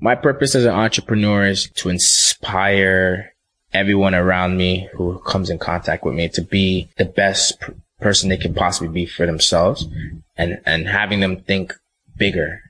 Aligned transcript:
my 0.00 0.14
purpose 0.14 0.54
as 0.54 0.64
an 0.64 0.74
entrepreneur 0.74 1.46
is 1.46 1.68
to 1.70 1.88
inspire 1.88 3.34
everyone 3.72 4.14
around 4.14 4.56
me 4.56 4.88
who 4.94 5.18
comes 5.20 5.50
in 5.50 5.58
contact 5.58 6.04
with 6.04 6.14
me 6.14 6.28
to 6.28 6.42
be 6.42 6.88
the 6.96 7.04
best 7.04 7.60
p- 7.60 7.72
person 8.00 8.28
they 8.28 8.36
can 8.36 8.54
possibly 8.54 8.88
be 8.88 9.06
for 9.06 9.26
themselves 9.26 9.86
and, 10.36 10.60
and 10.64 10.86
having 10.86 11.20
them 11.20 11.40
think 11.40 11.74
bigger. 12.16 12.62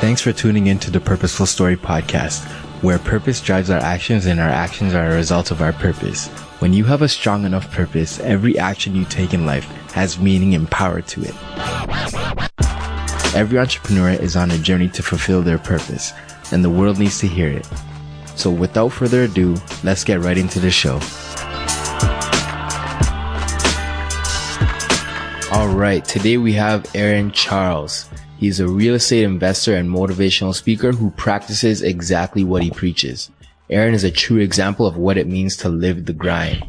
Thanks 0.00 0.22
for 0.22 0.32
tuning 0.32 0.66
in 0.66 0.78
to 0.80 0.90
the 0.90 1.00
Purposeful 1.00 1.44
Story 1.44 1.76
podcast, 1.76 2.42
where 2.82 2.98
purpose 2.98 3.42
drives 3.42 3.68
our 3.68 3.78
actions 3.78 4.24
and 4.24 4.40
our 4.40 4.48
actions 4.48 4.94
are 4.94 5.10
a 5.10 5.14
result 5.14 5.50
of 5.50 5.60
our 5.60 5.74
purpose. 5.74 6.28
When 6.60 6.72
you 6.72 6.84
have 6.84 7.02
a 7.02 7.08
strong 7.08 7.44
enough 7.44 7.70
purpose, 7.70 8.18
every 8.20 8.58
action 8.58 8.96
you 8.96 9.04
take 9.04 9.34
in 9.34 9.44
life 9.44 9.66
has 9.92 10.18
meaning 10.18 10.54
and 10.54 10.70
power 10.70 11.02
to 11.02 11.22
it. 11.22 11.34
Every 13.32 13.60
entrepreneur 13.60 14.10
is 14.10 14.34
on 14.34 14.50
a 14.50 14.58
journey 14.58 14.88
to 14.88 15.04
fulfill 15.04 15.40
their 15.40 15.58
purpose, 15.58 16.12
and 16.50 16.64
the 16.64 16.70
world 16.70 16.98
needs 16.98 17.20
to 17.20 17.28
hear 17.28 17.48
it. 17.48 17.68
So 18.34 18.50
without 18.50 18.88
further 18.88 19.22
ado, 19.22 19.56
let's 19.84 20.02
get 20.02 20.18
right 20.18 20.36
into 20.36 20.58
the 20.58 20.70
show. 20.70 20.98
All 25.52 25.68
right, 25.68 26.04
today 26.04 26.38
we 26.38 26.54
have 26.54 26.90
Aaron 26.92 27.30
Charles. 27.30 28.10
He's 28.36 28.58
a 28.58 28.66
real 28.66 28.96
estate 28.96 29.22
investor 29.22 29.76
and 29.76 29.88
motivational 29.88 30.54
speaker 30.54 30.90
who 30.90 31.10
practices 31.12 31.82
exactly 31.82 32.42
what 32.42 32.64
he 32.64 32.72
preaches. 32.72 33.30
Aaron 33.68 33.94
is 33.94 34.02
a 34.02 34.10
true 34.10 34.38
example 34.38 34.86
of 34.86 34.96
what 34.96 35.16
it 35.16 35.28
means 35.28 35.56
to 35.58 35.68
live 35.68 36.04
the 36.04 36.12
grind. 36.12 36.64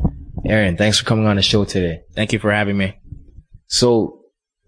Aaron, 0.45 0.77
thanks 0.77 0.99
for 0.99 1.05
coming 1.05 1.25
on 1.25 1.37
the 1.37 1.41
show 1.41 1.65
today. 1.65 2.03
Thank 2.13 2.33
you 2.33 2.39
for 2.39 2.51
having 2.51 2.77
me. 2.77 2.99
So 3.65 4.20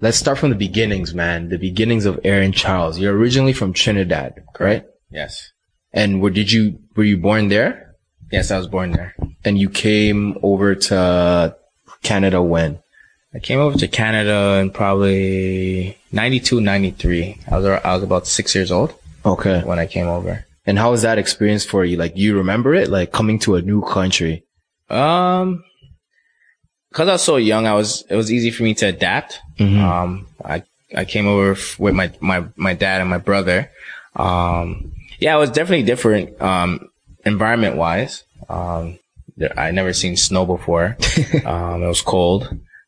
let's 0.03 0.17
start 0.17 0.37
from 0.37 0.49
the 0.49 0.55
beginnings, 0.55 1.13
man. 1.13 1.47
The 1.47 1.57
beginnings 1.57 2.05
of 2.05 2.19
Aaron 2.25 2.51
Charles. 2.51 2.99
You're 2.99 3.15
originally 3.15 3.53
from 3.53 3.71
Trinidad, 3.71 4.43
right? 4.59 4.83
Yes. 5.09 5.51
And 5.93 6.21
where 6.21 6.29
did 6.29 6.51
you, 6.51 6.79
were 6.95 7.05
you 7.05 7.17
born 7.17 7.47
there? 7.47 7.95
Yes, 8.29 8.51
I 8.51 8.57
was 8.57 8.67
born 8.67 8.91
there. 8.91 9.15
And 9.45 9.57
you 9.57 9.69
came 9.69 10.37
over 10.43 10.75
to 10.75 11.55
Canada 12.01 12.41
when? 12.41 12.79
I 13.33 13.39
came 13.39 13.59
over 13.59 13.77
to 13.77 13.87
Canada 13.87 14.59
in 14.61 14.71
probably 14.71 15.97
92, 16.11 16.59
93. 16.59 17.39
I 17.49 17.57
was, 17.57 17.65
I 17.65 17.93
was 17.95 18.03
about 18.03 18.27
six 18.27 18.53
years 18.53 18.71
old 18.71 18.93
Okay. 19.25 19.61
when 19.63 19.79
I 19.79 19.85
came 19.85 20.07
over. 20.07 20.45
And 20.65 20.77
how 20.77 20.91
was 20.91 21.01
that 21.03 21.17
experience 21.17 21.63
for 21.63 21.85
you? 21.85 21.95
Like, 21.95 22.17
you 22.17 22.35
remember 22.37 22.73
it? 22.75 22.89
Like 22.89 23.13
coming 23.13 23.39
to 23.39 23.55
a 23.55 23.61
new 23.61 23.81
country? 23.81 24.43
Um, 24.89 25.63
cause 26.93 27.07
I 27.09 27.13
was 27.13 27.23
so 27.23 27.35
young, 27.35 27.67
I 27.67 27.73
was, 27.73 28.03
it 28.09 28.15
was 28.15 28.31
easy 28.31 28.51
for 28.51 28.63
me 28.63 28.73
to 28.75 28.87
adapt. 28.87 29.39
Um, 29.79 30.27
I, 30.43 30.63
I 30.95 31.05
came 31.05 31.27
over 31.27 31.51
f- 31.51 31.77
with 31.79 31.93
my, 31.93 32.11
my, 32.21 32.45
my 32.55 32.73
dad 32.73 33.01
and 33.01 33.09
my 33.09 33.17
brother. 33.17 33.69
Um, 34.15 34.93
yeah, 35.19 35.35
it 35.35 35.39
was 35.39 35.49
definitely 35.51 35.83
different, 35.83 36.41
um, 36.41 36.89
environment 37.25 37.75
wise. 37.75 38.23
Um, 38.49 38.99
there, 39.37 39.57
I 39.59 39.71
never 39.71 39.93
seen 39.93 40.15
snow 40.17 40.45
before. 40.45 40.97
um, 41.45 41.83
it 41.83 41.87
was 41.87 42.01
cold. 42.01 42.47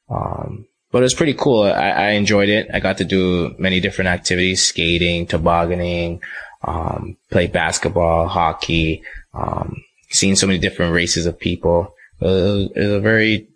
Um, 0.09 0.65
but 0.91 0.99
it 0.99 1.03
was 1.03 1.13
pretty 1.13 1.33
cool. 1.33 1.63
I, 1.63 1.89
I 1.89 2.09
enjoyed 2.11 2.49
it. 2.49 2.69
I 2.73 2.79
got 2.79 2.97
to 2.99 3.05
do 3.05 3.53
many 3.57 3.79
different 3.79 4.09
activities, 4.09 4.63
skating, 4.63 5.27
tobogganing, 5.27 6.21
um, 6.63 7.17
play 7.31 7.47
basketball, 7.47 8.27
hockey, 8.27 9.03
um, 9.33 9.83
seeing 10.09 10.35
so 10.35 10.47
many 10.47 10.59
different 10.59 10.93
races 10.93 11.25
of 11.25 11.39
people. 11.39 11.93
It 12.21 12.25
was, 12.25 12.71
it 12.75 12.79
was 12.79 12.91
a 12.91 12.99
very 13.01 13.47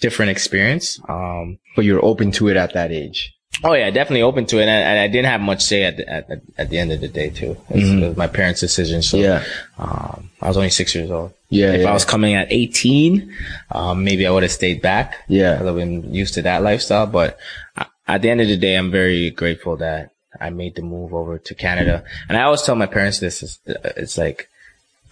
different 0.00 0.30
experience. 0.30 1.00
Um, 1.08 1.58
But 1.74 1.84
you're 1.84 2.04
open 2.04 2.30
to 2.32 2.48
it 2.48 2.56
at 2.56 2.74
that 2.74 2.90
age. 2.92 3.32
oh 3.64 3.72
yeah, 3.72 3.88
definitely 3.90 4.22
open 4.22 4.44
to 4.46 4.58
it. 4.58 4.62
And, 4.68 4.70
and 4.70 4.98
I 4.98 5.08
didn't 5.08 5.26
have 5.30 5.40
much 5.40 5.62
say 5.62 5.84
at 5.84 5.96
the, 5.96 6.08
at, 6.08 6.28
at 6.58 6.70
the 6.70 6.78
end 6.78 6.92
of 6.92 7.00
the 7.00 7.08
day 7.08 7.30
too. 7.30 7.56
It 7.70 7.76
was, 7.76 7.90
it 7.90 8.08
was 8.08 8.16
my 8.16 8.26
parents' 8.26 8.60
decision. 8.60 9.00
So, 9.02 9.16
Yeah. 9.16 9.42
um, 9.78 10.30
I 10.42 10.48
was 10.48 10.56
only 10.56 10.70
six 10.70 10.94
years 10.94 11.10
old. 11.10 11.32
Yeah, 11.48 11.72
If 11.72 11.82
yeah. 11.82 11.90
I 11.90 11.92
was 11.92 12.04
coming 12.04 12.34
at 12.34 12.48
18, 12.52 13.32
um, 13.70 14.04
maybe 14.04 14.26
I 14.26 14.30
would 14.30 14.42
have 14.42 14.52
stayed 14.52 14.82
back. 14.82 15.16
Yeah. 15.28 15.54
I've 15.58 15.74
been 15.76 16.12
used 16.12 16.34
to 16.34 16.42
that 16.42 16.62
lifestyle, 16.62 17.06
but 17.06 17.38
I- 17.76 17.86
at 18.08 18.22
the 18.22 18.30
end 18.30 18.40
of 18.40 18.48
the 18.48 18.56
day, 18.56 18.74
I'm 18.76 18.90
very 18.90 19.30
grateful 19.30 19.76
that 19.78 20.10
I 20.40 20.50
made 20.50 20.74
the 20.76 20.82
move 20.82 21.14
over 21.14 21.38
to 21.38 21.54
Canada. 21.54 22.04
And 22.28 22.36
I 22.36 22.42
always 22.42 22.62
tell 22.62 22.76
my 22.76 22.86
parents 22.86 23.18
this 23.20 23.42
is, 23.42 23.58
it's 23.66 24.18
like, 24.18 24.48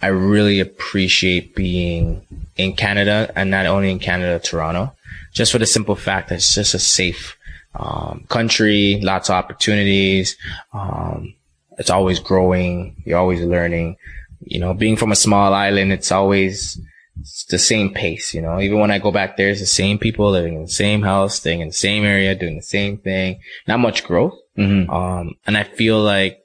I 0.01 0.07
really 0.07 0.59
appreciate 0.59 1.55
being 1.55 2.25
in 2.55 2.75
Canada 2.75 3.31
and 3.35 3.49
not 3.49 3.65
only 3.65 3.91
in 3.91 3.99
Canada, 3.99 4.39
Toronto, 4.39 4.93
just 5.33 5.51
for 5.51 5.57
the 5.57 5.65
simple 5.65 5.95
fact 5.95 6.29
that 6.29 6.35
it's 6.35 6.55
just 6.55 6.73
a 6.73 6.79
safe, 6.79 7.37
um, 7.73 8.25
country, 8.29 8.99
lots 9.01 9.29
of 9.29 9.35
opportunities. 9.35 10.37
Um, 10.73 11.35
it's 11.77 11.89
always 11.89 12.19
growing. 12.19 13.01
You're 13.05 13.19
always 13.19 13.41
learning. 13.41 13.97
You 14.41 14.59
know, 14.59 14.73
being 14.73 14.95
from 14.95 15.11
a 15.11 15.15
small 15.15 15.53
island, 15.53 15.91
it's 15.91 16.11
always 16.11 16.79
it's 17.19 17.45
the 17.45 17.57
same 17.57 17.93
pace, 17.93 18.33
you 18.33 18.41
know. 18.41 18.59
Even 18.59 18.79
when 18.79 18.91
I 18.91 18.99
go 18.99 19.11
back 19.11 19.37
there, 19.37 19.49
it's 19.49 19.59
the 19.59 19.65
same 19.65 19.97
people 19.97 20.29
living 20.29 20.55
in 20.55 20.63
the 20.63 20.67
same 20.67 21.01
house, 21.01 21.35
staying 21.35 21.61
in 21.61 21.69
the 21.69 21.73
same 21.73 22.03
area, 22.03 22.35
doing 22.35 22.57
the 22.57 22.61
same 22.61 22.97
thing. 22.97 23.39
Not 23.67 23.79
much 23.79 24.03
growth. 24.03 24.37
Mm-hmm. 24.57 24.89
Um, 24.89 25.35
and 25.45 25.57
I 25.57 25.63
feel 25.63 26.01
like 26.01 26.44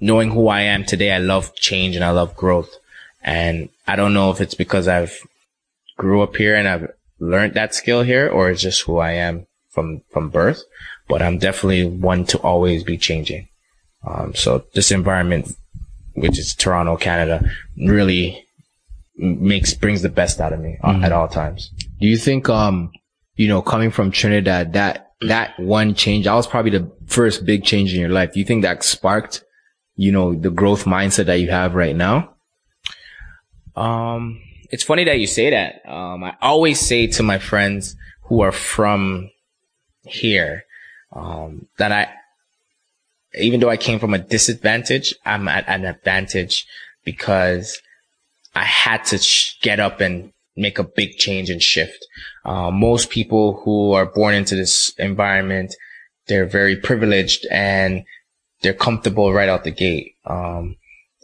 knowing 0.00 0.30
who 0.30 0.48
I 0.48 0.62
am 0.62 0.84
today, 0.84 1.12
I 1.12 1.18
love 1.18 1.54
change 1.54 1.94
and 1.94 2.04
I 2.04 2.10
love 2.10 2.36
growth. 2.36 2.74
And 3.22 3.68
I 3.86 3.96
don't 3.96 4.14
know 4.14 4.30
if 4.30 4.40
it's 4.40 4.54
because 4.54 4.88
I've 4.88 5.18
grew 5.96 6.22
up 6.22 6.36
here 6.36 6.56
and 6.56 6.66
I've 6.66 6.90
learned 7.18 7.54
that 7.54 7.74
skill 7.74 8.02
here 8.02 8.28
or 8.28 8.50
it's 8.50 8.62
just 8.62 8.82
who 8.82 8.98
I 8.98 9.12
am 9.12 9.46
from, 9.68 10.00
from 10.10 10.30
birth, 10.30 10.62
but 11.08 11.20
I'm 11.20 11.38
definitely 11.38 11.86
one 11.86 12.24
to 12.26 12.38
always 12.38 12.82
be 12.82 12.96
changing. 12.96 13.48
Um, 14.06 14.34
so 14.34 14.64
this 14.74 14.90
environment, 14.90 15.54
which 16.14 16.38
is 16.38 16.54
Toronto, 16.54 16.96
Canada, 16.96 17.44
really 17.76 18.46
makes, 19.16 19.74
brings 19.74 20.00
the 20.00 20.08
best 20.08 20.40
out 20.40 20.54
of 20.54 20.60
me 20.60 20.78
uh, 20.82 21.00
at 21.02 21.12
all 21.12 21.28
times. 21.28 21.70
Do 22.00 22.06
you 22.06 22.16
think, 22.16 22.48
um, 22.48 22.90
you 23.36 23.48
know, 23.48 23.60
coming 23.60 23.90
from 23.90 24.10
Trinidad, 24.10 24.72
that, 24.72 25.12
that 25.20 25.58
one 25.60 25.94
change, 25.94 26.24
that 26.24 26.34
was 26.34 26.46
probably 26.46 26.70
the 26.70 26.90
first 27.06 27.44
big 27.44 27.64
change 27.64 27.92
in 27.92 28.00
your 28.00 28.08
life. 28.08 28.32
Do 28.32 28.38
you 28.38 28.46
think 28.46 28.62
that 28.62 28.82
sparked, 28.82 29.44
you 30.00 30.10
know, 30.10 30.34
the 30.34 30.48
growth 30.48 30.84
mindset 30.86 31.26
that 31.26 31.40
you 31.40 31.50
have 31.50 31.74
right 31.74 31.94
now? 31.94 32.34
Um, 33.76 34.40
it's 34.70 34.82
funny 34.82 35.04
that 35.04 35.18
you 35.18 35.26
say 35.26 35.50
that. 35.50 35.86
Um, 35.86 36.24
I 36.24 36.36
always 36.40 36.80
say 36.80 37.06
to 37.08 37.22
my 37.22 37.38
friends 37.38 37.96
who 38.22 38.40
are 38.40 38.50
from 38.50 39.30
here, 40.04 40.64
um, 41.12 41.66
that 41.76 41.92
I, 41.92 42.08
even 43.38 43.60
though 43.60 43.68
I 43.68 43.76
came 43.76 43.98
from 43.98 44.14
a 44.14 44.18
disadvantage, 44.18 45.14
I'm 45.26 45.48
at 45.48 45.68
an 45.68 45.84
advantage 45.84 46.66
because 47.04 47.78
I 48.54 48.64
had 48.64 49.04
to 49.06 49.18
sh- 49.18 49.58
get 49.60 49.80
up 49.80 50.00
and 50.00 50.32
make 50.56 50.78
a 50.78 50.84
big 50.84 51.18
change 51.18 51.50
and 51.50 51.60
shift. 51.60 52.06
Uh, 52.46 52.70
most 52.70 53.10
people 53.10 53.60
who 53.64 53.92
are 53.92 54.06
born 54.06 54.32
into 54.32 54.56
this 54.56 54.94
environment, 54.96 55.74
they're 56.26 56.46
very 56.46 56.76
privileged 56.76 57.46
and 57.50 58.04
they're 58.62 58.74
comfortable 58.74 59.32
right 59.32 59.48
out 59.48 59.64
the 59.64 59.70
gate. 59.70 60.14
Um, 60.24 60.76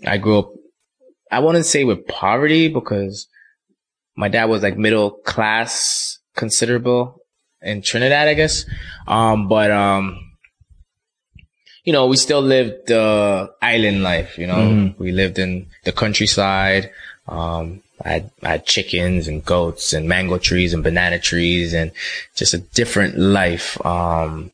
I 0.07 0.19
grew 0.19 0.39
up 0.39 0.53
I 1.31 1.41
wouldn't 1.41 1.67
say 1.67 1.85
with 1.85 2.07
poverty 2.07 2.69
because 2.69 3.27
my 4.15 4.29
dad 4.29 4.47
was 4.47 4.63
like 4.63 4.79
middle 4.79 5.11
class, 5.11 6.19
considerable 6.35 7.21
in 7.61 7.83
Trinidad, 7.83 8.29
I 8.29 8.35
guess. 8.35 8.65
Um, 9.07 9.49
but, 9.49 9.71
um, 9.71 10.19
you 11.85 11.93
know, 11.93 12.07
we 12.07 12.17
still 12.17 12.43
lived 12.43 12.89
the 12.89 13.53
island 13.63 14.03
life, 14.03 14.39
you 14.39 14.47
know, 14.47 14.95
we 14.99 15.13
lived 15.13 15.39
in 15.39 15.67
the 15.85 15.93
countryside. 15.93 16.91
Um, 17.29 17.83
I 18.05 18.09
had, 18.09 18.31
I 18.43 18.49
had 18.49 18.67
chickens 18.67 19.27
and 19.29 19.45
goats 19.45 19.93
and 19.93 20.09
mango 20.09 20.39
trees 20.39 20.75
and 20.75 20.83
banana 20.83 21.19
trees 21.19 21.73
and 21.75 21.93
just 22.35 22.55
a 22.55 22.59
different 22.59 23.19
life. 23.19 23.85
Um, 23.85 24.53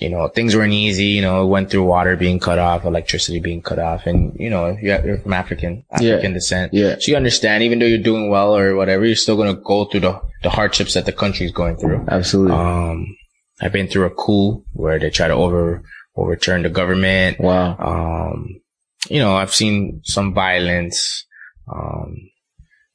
you 0.00 0.08
know, 0.08 0.28
things 0.28 0.54
weren't 0.54 0.72
easy, 0.72 1.06
you 1.06 1.22
know, 1.22 1.46
went 1.46 1.70
through 1.70 1.82
water 1.84 2.16
being 2.16 2.38
cut 2.38 2.58
off, 2.58 2.84
electricity 2.84 3.40
being 3.40 3.62
cut 3.62 3.78
off. 3.78 4.06
And, 4.06 4.36
you 4.38 4.48
know, 4.48 4.76
you're 4.80 5.04
you're 5.04 5.18
from 5.18 5.32
African, 5.32 5.84
Yeah. 6.00 6.12
African 6.14 6.34
descent. 6.34 6.72
Yeah. 6.72 6.96
So 7.00 7.10
you 7.10 7.16
understand, 7.16 7.64
even 7.64 7.78
though 7.80 7.86
you're 7.86 7.98
doing 8.02 8.30
well 8.30 8.56
or 8.56 8.76
whatever, 8.76 9.04
you're 9.04 9.16
still 9.16 9.36
going 9.36 9.54
to 9.54 9.60
go 9.60 9.86
through 9.86 10.00
the, 10.00 10.20
the 10.44 10.50
hardships 10.50 10.94
that 10.94 11.04
the 11.06 11.12
country's 11.12 11.50
going 11.52 11.76
through. 11.78 12.04
Absolutely. 12.08 12.54
Um, 12.56 13.16
I've 13.60 13.72
been 13.72 13.88
through 13.88 14.06
a 14.06 14.10
coup 14.10 14.64
where 14.72 15.00
they 15.00 15.10
try 15.10 15.26
to 15.26 15.34
over, 15.34 15.82
overturn 16.16 16.62
the 16.62 16.70
government. 16.70 17.40
wow. 17.40 17.76
Um, 17.78 18.60
you 19.08 19.18
know, 19.18 19.34
I've 19.34 19.54
seen 19.54 20.00
some 20.04 20.32
violence. 20.34 21.24
Um, 21.72 22.14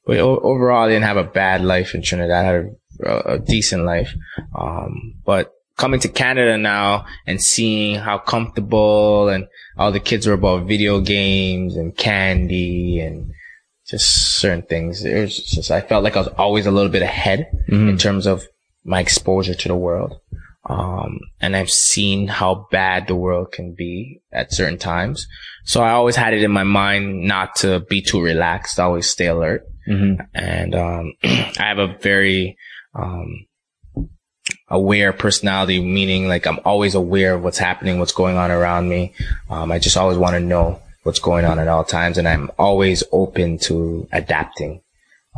but 0.06 0.18
o- 0.18 0.40
overall, 0.40 0.84
I 0.84 0.88
didn't 0.88 1.04
have 1.04 1.16
a 1.18 1.24
bad 1.24 1.62
life 1.62 1.94
in 1.94 2.02
Trinidad. 2.02 2.30
I 2.32 2.42
had 2.48 2.66
a, 3.04 3.32
a 3.34 3.38
decent 3.38 3.84
life. 3.84 4.14
Um, 4.58 5.14
but 5.24 5.50
coming 5.76 6.00
to 6.00 6.08
Canada 6.08 6.56
now 6.56 7.06
and 7.26 7.42
seeing 7.42 7.96
how 7.96 8.18
comfortable 8.18 9.28
and 9.28 9.46
all 9.76 9.92
the 9.92 10.00
kids 10.00 10.26
were 10.26 10.34
about 10.34 10.66
video 10.66 11.00
games 11.00 11.76
and 11.76 11.96
candy 11.96 13.00
and 13.00 13.32
just 13.86 14.38
certain 14.38 14.62
things. 14.62 15.04
It 15.04 15.20
was 15.20 15.36
just, 15.36 15.70
I 15.70 15.80
felt 15.80 16.04
like 16.04 16.16
I 16.16 16.20
was 16.20 16.28
always 16.28 16.66
a 16.66 16.70
little 16.70 16.90
bit 16.90 17.02
ahead 17.02 17.50
in 17.90 17.98
terms 17.98 18.26
of 18.26 18.44
my 18.84 19.00
exposure 19.00 19.54
to 19.54 19.68
the 19.68 19.76
world. 19.76 20.20
Um, 20.66 21.20
and 21.40 21.54
I've 21.54 21.70
seen 21.70 22.26
how 22.26 22.66
bad 22.70 23.06
the 23.06 23.16
world 23.16 23.52
can 23.52 23.74
be 23.74 24.22
at 24.32 24.52
certain 24.52 24.78
times. 24.78 25.26
So 25.64 25.82
I 25.82 25.90
always 25.90 26.16
had 26.16 26.32
it 26.32 26.42
in 26.42 26.50
my 26.50 26.62
mind 26.62 27.24
not 27.24 27.56
to 27.56 27.80
be 27.80 28.00
too 28.00 28.22
relaxed, 28.22 28.80
always 28.80 29.08
stay 29.08 29.26
alert. 29.26 29.66
Mm-hmm. 29.86 30.22
And, 30.34 30.74
um, 30.74 31.12
I 31.24 31.52
have 31.58 31.78
a 31.78 31.98
very, 32.00 32.56
um, 32.94 33.46
aware 34.68 35.12
personality, 35.12 35.80
meaning 35.80 36.28
like 36.28 36.46
I'm 36.46 36.60
always 36.64 36.94
aware 36.94 37.34
of 37.34 37.42
what's 37.42 37.58
happening, 37.58 37.98
what's 37.98 38.12
going 38.12 38.36
on 38.36 38.50
around 38.50 38.88
me. 38.88 39.12
Um, 39.50 39.70
I 39.70 39.78
just 39.78 39.96
always 39.96 40.18
want 40.18 40.34
to 40.34 40.40
know 40.40 40.80
what's 41.02 41.18
going 41.18 41.44
on 41.44 41.58
at 41.58 41.68
all 41.68 41.84
times. 41.84 42.18
And 42.18 42.26
I'm 42.26 42.50
always 42.58 43.02
open 43.12 43.58
to 43.60 44.08
adapting. 44.12 44.80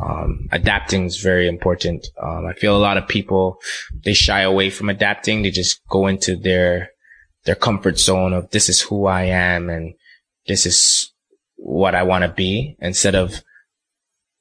Um, 0.01 0.49
adapting 0.53 1.07
is 1.07 1.21
very 1.21 1.49
important. 1.49 2.07
Um, 2.23 2.47
I 2.47 2.53
feel 2.53 2.77
a 2.77 2.79
lot 2.79 2.99
of 2.99 3.09
people, 3.09 3.59
they 4.05 4.15
shy 4.15 4.43
away 4.43 4.71
from 4.71 4.91
adapting. 4.91 5.43
They 5.43 5.51
just 5.51 5.81
go 5.89 6.07
into 6.07 6.37
their, 6.37 6.91
their 7.45 7.55
comfort 7.55 7.99
zone 7.99 8.33
of 8.33 8.51
this 8.51 8.69
is 8.69 8.81
who 8.81 9.07
I 9.07 9.25
am 9.25 9.71
and 9.71 9.95
this 10.47 10.67
is 10.67 11.13
what 11.57 11.95
I 11.95 12.03
want 12.05 12.23
to 12.23 12.29
be 12.29 12.77
instead 12.81 13.15
of 13.15 13.43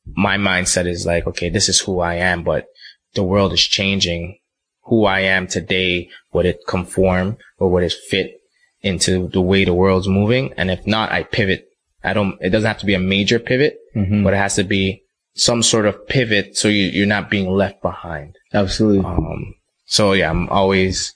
my 0.05 0.37
mindset 0.37 0.87
is 0.87 1.05
like, 1.05 1.25
okay, 1.25 1.49
this 1.49 1.69
is 1.69 1.79
who 1.79 1.99
I 1.99 2.15
am, 2.15 2.43
but 2.43 2.67
the 3.13 3.23
world 3.23 3.53
is 3.53 3.63
changing. 3.63 4.37
Who 4.85 5.05
I 5.05 5.21
am 5.21 5.47
today, 5.47 6.09
would 6.33 6.45
it 6.45 6.59
conform 6.67 7.37
or 7.57 7.69
would 7.71 7.83
it 7.83 7.93
fit 7.93 8.39
into 8.81 9.27
the 9.29 9.41
way 9.41 9.65
the 9.65 9.73
world's 9.73 10.07
moving? 10.07 10.53
And 10.57 10.69
if 10.69 10.85
not, 10.85 11.11
I 11.11 11.23
pivot. 11.23 11.65
I 12.03 12.13
don't, 12.13 12.37
it 12.39 12.49
doesn't 12.49 12.67
have 12.67 12.77
to 12.79 12.85
be 12.85 12.93
a 12.93 12.99
major 12.99 13.39
pivot, 13.39 13.77
Mhm. 13.95 14.23
but 14.23 14.33
it 14.33 14.37
has 14.37 14.55
to 14.55 14.63
be 14.63 15.01
some 15.35 15.63
sort 15.63 15.85
of 15.85 16.07
pivot 16.07 16.55
so 16.55 16.67
you, 16.67 16.83
you're 16.85 17.07
not 17.07 17.29
being 17.31 17.49
left 17.49 17.81
behind. 17.81 18.35
Absolutely. 18.53 19.03
Um, 19.03 19.55
so 19.85 20.13
yeah, 20.13 20.29
I'm 20.29 20.47
always 20.49 21.13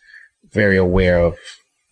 very 0.51 0.77
aware 0.77 1.19
of 1.19 1.37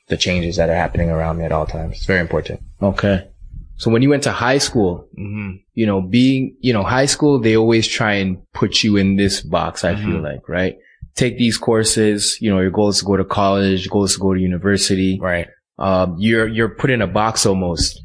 the 0.07 0.17
changes 0.17 0.55
that 0.55 0.69
are 0.69 0.75
happening 0.75 1.09
around 1.11 1.37
me 1.37 1.45
at 1.45 1.51
all 1.51 1.65
times. 1.67 1.97
It's 1.97 2.05
very 2.05 2.21
important. 2.21 2.61
Okay. 2.81 3.27
So 3.75 3.91
when 3.91 4.01
you 4.01 4.09
went 4.09 4.23
to 4.23 4.31
high 4.31 4.57
school, 4.57 5.07
Mm-hmm. 5.17 5.57
you 5.75 5.85
know, 5.85 6.01
being, 6.01 6.55
you 6.59 6.73
know, 6.73 6.83
high 6.83 7.05
school, 7.05 7.37
they 7.39 7.55
always 7.55 7.87
try 7.87 8.13
and 8.13 8.39
put 8.53 8.83
you 8.83 8.97
in 8.97 9.15
this 9.15 9.41
box, 9.41 9.83
I 9.83 9.95
feel 9.95 10.17
Mhm. 10.19 10.23
like, 10.23 10.49
right? 10.49 10.75
Take 11.17 11.37
these 11.39 11.57
courses, 11.57 12.37
you 12.39 12.51
know, 12.51 12.61
your 12.61 12.69
goal 12.69 12.89
is 12.89 12.99
to 12.99 13.05
go 13.05 13.17
to 13.17 13.25
college, 13.25 13.85
your 13.85 13.91
goal 13.91 14.03
is 14.03 14.13
to 14.13 14.19
go 14.19 14.35
to 14.35 14.39
university. 14.39 15.19
Right. 15.19 15.47
Um, 15.79 16.15
you're, 16.19 16.47
you're 16.47 16.75
put 16.75 16.91
in 16.91 17.01
a 17.01 17.07
box 17.07 17.45
almost. 17.45 17.99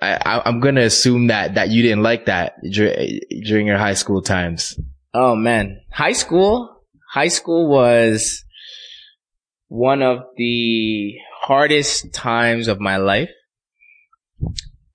I, 0.00 0.40
I'm 0.44 0.60
going 0.60 0.76
to 0.76 0.84
assume 0.84 1.26
that, 1.26 1.56
that 1.56 1.68
you 1.68 1.82
didn't 1.82 2.02
like 2.02 2.26
that 2.26 2.54
dur- 2.62 2.96
during 3.44 3.66
your 3.66 3.76
high 3.76 3.94
school 3.94 4.22
times. 4.22 4.80
Oh 5.12 5.34
man, 5.34 5.82
high 5.92 6.12
school, 6.12 6.82
high 7.12 7.28
school 7.28 7.68
was 7.68 8.42
one 9.68 10.02
of 10.02 10.22
the 10.36 11.14
hardest 11.42 12.14
times 12.14 12.68
of 12.68 12.80
my 12.80 12.96
life 12.96 13.30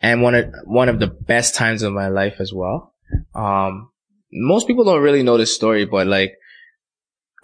and 0.02 0.24
one 0.24 0.34
of, 0.34 0.46
one 0.64 0.90
of 0.90 1.00
the 1.00 1.08
best 1.08 1.54
times 1.54 1.84
of 1.84 1.94
my 1.94 2.08
life 2.08 2.36
as 2.40 2.52
well. 2.52 2.96
Um, 3.36 3.92
most 4.34 4.66
people 4.66 4.84
don't 4.84 5.04
really 5.04 5.24
know 5.24 5.38
this 5.38 5.54
story, 5.54 5.86
but 5.86 6.08
like, 6.08 6.34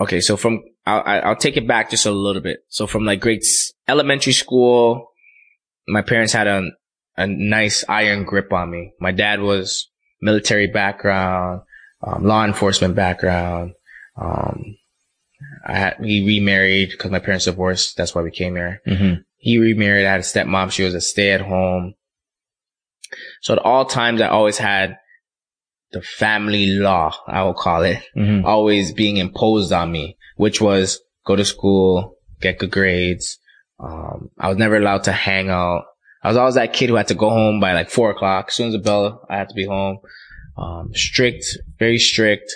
okay, 0.02 0.20
so 0.22 0.36
from, 0.38 0.64
I'll, 0.86 1.04
I- 1.06 1.20
I'll 1.20 1.36
take 1.36 1.58
it 1.58 1.68
back 1.68 1.90
just 1.92 2.06
a 2.06 2.12
little 2.12 2.42
bit. 2.42 2.60
So 2.70 2.88
from 2.88 3.06
like 3.06 3.22
grade 3.22 3.44
elementary 3.88 4.34
school, 4.34 5.08
my 5.88 6.02
parents 6.02 6.34
had 6.34 6.48
a, 6.48 6.70
a 7.18 7.28
nice 7.28 7.84
iron 7.88 8.24
grip 8.26 8.52
on 8.54 8.70
me. 8.70 8.94
My 9.00 9.12
dad 9.12 9.42
was 9.42 9.90
military 10.22 10.68
background 10.68 11.62
um, 12.04 12.24
law 12.24 12.44
enforcement 12.46 12.96
background. 12.96 13.74
Um, 14.20 14.78
I 15.66 15.76
had, 15.78 15.98
he 16.04 16.26
remarried 16.26 16.90
because 16.92 17.12
my 17.12 17.20
parents 17.20 17.46
divorced. 17.46 17.98
That's 17.98 18.14
why 18.16 18.22
we 18.22 18.32
came 18.32 18.56
here. 18.56 18.82
Mm-hmm. 18.88 19.22
He 19.38 19.58
remarried. 19.58 20.06
I 20.06 20.12
had 20.12 20.20
a 20.20 20.24
stepmom. 20.24 20.72
She 20.72 20.84
was 20.84 20.94
a 20.94 21.02
stay 21.02 21.32
at 21.32 21.42
home. 21.42 21.94
So 23.42 23.54
at 23.54 23.60
all 23.60 23.86
times, 23.86 24.22
I 24.22 24.28
always 24.30 24.58
had 24.58 24.98
the 25.94 26.02
family 26.02 26.68
law, 26.68 27.14
I 27.28 27.44
will 27.44 27.54
call 27.54 27.84
it, 27.84 28.00
Mm-hmm. 28.16 28.46
always 28.46 28.94
being 28.94 29.18
imposed 29.18 29.72
on 29.72 29.92
me, 29.92 30.18
which 30.38 30.62
was 30.62 31.00
go 31.26 31.36
to 31.36 31.46
school, 31.46 32.16
get 32.40 32.60
good 32.60 32.72
grades. 32.72 33.38
Um, 33.80 34.30
I 34.40 34.50
was 34.50 34.58
never 34.58 34.78
allowed 34.78 35.04
to 35.06 35.12
hang 35.12 35.50
out. 35.50 35.84
I 36.24 36.28
was 36.28 36.38
always 36.38 36.56
that 36.56 36.74
kid 36.74 36.90
who 36.90 36.96
had 36.96 37.08
to 37.08 37.16
go 37.16 37.30
home 37.30 37.60
by 37.60 37.74
like 37.74 37.90
four 37.90 38.12
o'clock. 38.12 38.46
As 38.50 38.54
soon 38.56 38.68
as 38.68 38.74
the 38.74 38.80
bell, 38.80 39.26
I 39.30 39.38
had 39.38 39.50
to 39.50 39.56
be 39.56 39.66
home. 39.66 39.98
Um, 40.58 40.92
strict, 40.94 41.46
very 41.80 41.98
strict. 41.98 42.52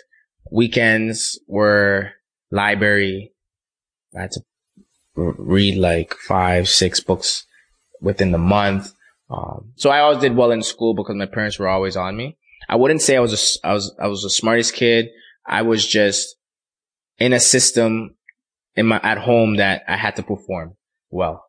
Weekends 0.52 1.40
were 1.48 2.12
library. 2.52 3.34
I 4.16 4.22
had 4.22 4.32
to 4.32 4.42
read 5.16 5.78
like 5.78 6.14
five, 6.14 6.70
six 6.70 7.00
books 7.00 7.46
within 8.02 8.32
the 8.32 8.38
month. 8.38 8.94
Um, 9.30 9.72
so 9.76 9.90
I 9.90 10.00
always 10.00 10.20
did 10.20 10.36
well 10.36 10.52
in 10.52 10.62
school 10.62 10.94
because 10.94 11.16
my 11.16 11.26
parents 11.26 11.58
were 11.58 11.68
always 11.68 11.98
on 11.98 12.16
me. 12.16 12.38
I 12.68 12.76
wouldn't 12.76 13.02
say 13.02 13.16
I 13.16 13.20
was 13.20 13.60
a 13.64 13.68
I 13.68 13.74
was, 13.74 13.96
I 14.00 14.08
was 14.08 14.24
the 14.24 14.30
smartest 14.30 14.74
kid. 14.74 15.10
I 15.46 15.62
was 15.62 15.86
just 15.86 16.36
in 17.18 17.34
a 17.34 17.40
system 17.40 18.16
in 18.76 18.88
my, 18.88 19.00
at 19.04 19.18
home 19.18 19.58
that 19.58 19.84
I 19.88 19.96
had 19.98 20.16
to 20.18 20.24
perform 20.24 20.76
well. 21.10 21.46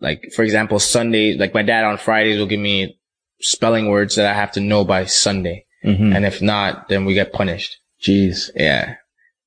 Like, 0.00 0.32
for 0.34 0.42
example, 0.42 0.78
Sunday, 0.78 1.36
like 1.36 1.52
my 1.52 1.62
dad 1.62 1.84
on 1.84 1.98
Fridays 1.98 2.38
will 2.38 2.46
give 2.46 2.60
me 2.60 2.98
spelling 3.40 3.88
words 3.88 4.16
that 4.16 4.26
I 4.26 4.34
have 4.34 4.52
to 4.52 4.60
know 4.60 4.84
by 4.84 5.04
Sunday. 5.04 5.66
Mm-hmm. 5.84 6.12
And 6.14 6.24
if 6.24 6.40
not, 6.40 6.88
then 6.88 7.04
we 7.04 7.14
get 7.14 7.32
punished. 7.32 7.76
Jeez. 8.02 8.50
Yeah. 8.54 8.94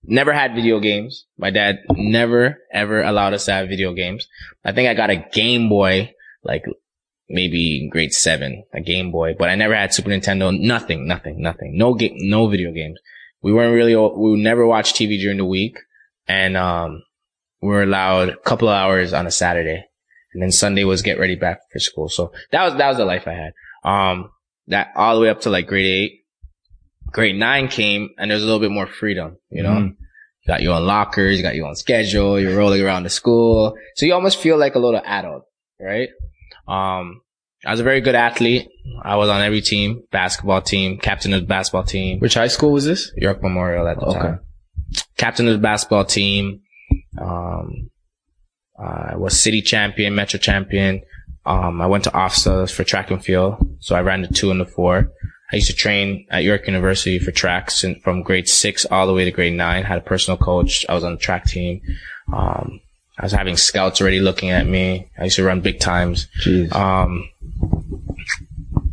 Never 0.03 0.33
had 0.33 0.53
video 0.53 0.79
games. 0.79 1.25
My 1.37 1.49
dad 1.49 1.79
never 1.95 2.57
ever 2.71 3.01
allowed 3.01 3.33
us 3.33 3.45
to 3.45 3.53
have 3.53 3.69
video 3.69 3.93
games. 3.93 4.27
I 4.63 4.73
think 4.73 4.89
I 4.89 4.93
got 4.93 5.09
a 5.09 5.25
Game 5.31 5.69
Boy, 5.69 6.13
like 6.43 6.65
maybe 7.29 7.87
grade 7.91 8.13
seven, 8.13 8.63
a 8.73 8.81
Game 8.81 9.11
Boy, 9.11 9.33
but 9.37 9.49
I 9.49 9.55
never 9.55 9.75
had 9.75 9.93
Super 9.93 10.09
Nintendo. 10.09 10.57
Nothing, 10.57 11.07
nothing, 11.07 11.41
nothing. 11.41 11.77
No 11.77 11.93
game, 11.93 12.15
no 12.17 12.47
video 12.47 12.71
games. 12.71 12.99
We 13.41 13.53
weren't 13.53 13.73
really, 13.73 13.95
we 13.95 14.41
never 14.41 14.65
watched 14.65 14.95
TV 14.95 15.19
during 15.19 15.37
the 15.37 15.45
week. 15.45 15.77
And, 16.27 16.55
um, 16.55 17.03
we 17.61 17.69
were 17.69 17.83
allowed 17.83 18.29
a 18.29 18.37
couple 18.37 18.67
of 18.69 18.75
hours 18.75 19.13
on 19.13 19.25
a 19.27 19.31
Saturday. 19.31 19.85
And 20.33 20.41
then 20.41 20.51
Sunday 20.51 20.83
was 20.83 21.01
get 21.01 21.19
ready 21.19 21.35
back 21.35 21.59
for 21.71 21.79
school. 21.79 22.09
So 22.09 22.31
that 22.51 22.63
was, 22.63 22.75
that 22.75 22.87
was 22.87 22.97
the 22.97 23.05
life 23.05 23.27
I 23.27 23.33
had. 23.33 23.53
Um, 23.83 24.31
that 24.67 24.91
all 24.95 25.15
the 25.15 25.21
way 25.21 25.29
up 25.29 25.41
to 25.41 25.49
like 25.49 25.67
grade 25.67 25.85
eight 25.85 26.19
grade 27.11 27.35
nine 27.35 27.67
came 27.67 28.09
and 28.17 28.31
there's 28.31 28.41
a 28.41 28.45
little 28.45 28.59
bit 28.61 28.71
more 28.71 28.87
freedom, 28.87 29.37
you 29.49 29.61
know? 29.61 29.69
Mhm. 29.69 29.89
You 29.89 30.47
got 30.47 30.61
your 30.61 30.73
own 30.75 30.85
lockers, 30.85 31.37
you 31.37 31.43
got 31.43 31.55
your 31.55 31.67
own 31.67 31.75
schedule, 31.75 32.39
you're 32.39 32.57
rolling 32.57 32.81
around 32.81 33.03
the 33.03 33.09
school. 33.09 33.75
So 33.95 34.05
you 34.05 34.13
almost 34.13 34.39
feel 34.39 34.57
like 34.57 34.75
a 34.75 34.79
little 34.79 35.01
adult, 35.05 35.43
right? 35.79 36.09
Um, 36.67 37.21
I 37.65 37.71
was 37.71 37.79
a 37.79 37.83
very 37.83 38.01
good 38.01 38.15
athlete. 38.15 38.67
I 39.03 39.15
was 39.15 39.29
on 39.29 39.41
every 39.41 39.61
team, 39.61 40.03
basketball 40.11 40.61
team, 40.61 40.97
captain 40.97 41.33
of 41.33 41.41
the 41.41 41.47
basketball 41.47 41.83
team, 41.83 42.19
Which 42.19 42.33
high 42.33 42.47
school 42.47 42.71
was 42.71 42.85
this? 42.85 43.11
York 43.15 43.41
Memorial 43.41 43.87
at 43.87 43.99
the 43.99 44.05
Okay. 44.05 44.19
time. 44.19 44.39
Captain 45.17 45.47
of 45.47 45.53
the 45.53 45.59
basketball 45.59 46.05
team. 46.05 46.61
Um, 47.17 47.89
I 48.77 49.15
was 49.15 49.39
city 49.39 49.61
champion, 49.61 50.15
metro 50.15 50.39
champion. 50.39 51.01
Um, 51.45 51.81
I 51.81 51.87
went 51.87 52.03
to 52.05 52.09
OFSA 52.11 52.71
for 52.71 52.83
track 52.83 53.11
and 53.11 53.23
field. 53.23 53.55
So 53.79 53.95
I 53.95 54.01
ran 54.01 54.21
the 54.21 54.27
two 54.27 54.51
and 54.51 54.59
the 54.59 54.65
four. 54.65 55.09
I 55.51 55.57
used 55.57 55.67
to 55.67 55.75
train 55.75 56.25
at 56.31 56.43
York 56.43 56.65
University 56.67 57.19
for 57.19 57.31
tracks 57.31 57.85
from 58.03 58.23
grade 58.23 58.47
six 58.49 58.85
all 58.85 59.05
the 59.07 59.13
way 59.13 59.23
to 59.25 59.31
grade 59.31 59.53
nine. 59.53 59.83
Had 59.83 59.99
a 59.99 60.01
personal 60.01 60.37
coach. 60.37 60.85
I 60.89 60.95
was 60.95 61.03
on 61.03 61.11
the 61.13 61.17
track 61.19 61.45
team. 61.45 61.81
Um, 62.33 62.79
I 63.17 63.23
was 63.23 63.31
having 63.31 63.57
scouts 63.57 64.01
already 64.01 64.19
looking 64.19 64.49
at 64.49 64.65
me. 64.65 65.09
I 65.17 65.25
used 65.25 65.35
to 65.35 65.43
run 65.43 65.61
big 65.61 65.79
times. 65.79 66.27
Jeez. 66.43 66.73
Um, 66.73 67.29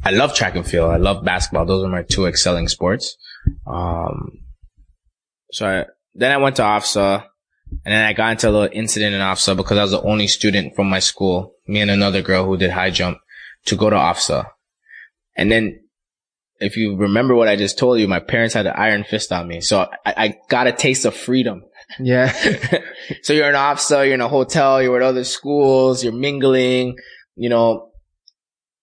I 0.05 0.11
love 0.11 0.35
track 0.35 0.57
and 0.57 0.67
field. 0.67 0.91
I 0.91 0.97
love 0.97 1.25
basketball. 1.25 1.67
Those 1.67 1.85
are 1.85 1.89
my 1.89 2.03
two 2.03 2.27
excelling 2.27 2.69
sports. 2.69 3.17
Um, 3.67 4.39
so 5.53 5.67
I, 5.67 5.87
then 6.15 6.33
I 6.33 6.37
went 6.37 6.57
to 6.57 6.63
OFSA 6.63 7.25
and 7.85 7.95
then 7.95 8.05
I 8.05 8.13
got 8.13 8.33
into 8.33 8.49
a 8.49 8.51
little 8.51 8.69
incident 8.73 9.15
in 9.15 9.21
OFSA 9.21 9.57
because 9.57 9.79
I 9.79 9.83
was 9.83 9.91
the 9.93 10.03
only 10.03 10.27
student 10.27 10.75
from 10.75 10.89
my 10.89 10.99
school, 10.99 11.55
me 11.67 11.81
and 11.81 11.91
another 11.91 12.23
girl 12.23 12.45
who 12.45 12.57
did 12.57 12.71
high 12.71 12.91
jump 12.91 13.19
to 13.67 13.77
go 13.77 13.91
to 13.91 13.97
OFSA. 13.97 14.47
And 15.37 15.51
then 15.51 15.81
if 16.59 16.77
you 16.77 16.97
remember 16.97 17.35
what 17.35 17.49
I 17.49 17.57
just 17.57 17.79
told 17.79 18.01
you, 18.01 18.09
my 18.09 18.21
parents 18.21 18.55
had 18.55 18.67
an 18.67 18.75
iron 18.77 19.05
fist 19.05 19.33
on 19.33 19.49
me. 19.49 19.61
So 19.61 19.89
I, 20.05 20.15
I 20.17 20.39
got 20.49 20.67
a 20.67 20.73
taste 20.73 21.05
of 21.05 21.17
freedom. 21.17 21.65
Yeah. 21.99 22.33
so 23.23 23.33
you're 23.33 23.49
in 23.49 23.55
OFSA, 23.55 24.07
you're 24.07 24.15
in 24.15 24.21
a 24.21 24.29
hotel, 24.29 24.83
you're 24.83 24.97
at 24.97 25.03
other 25.03 25.25
schools, 25.25 26.05
you're 26.05 26.13
mingling, 26.13 26.97
you 27.37 27.49
know, 27.49 27.91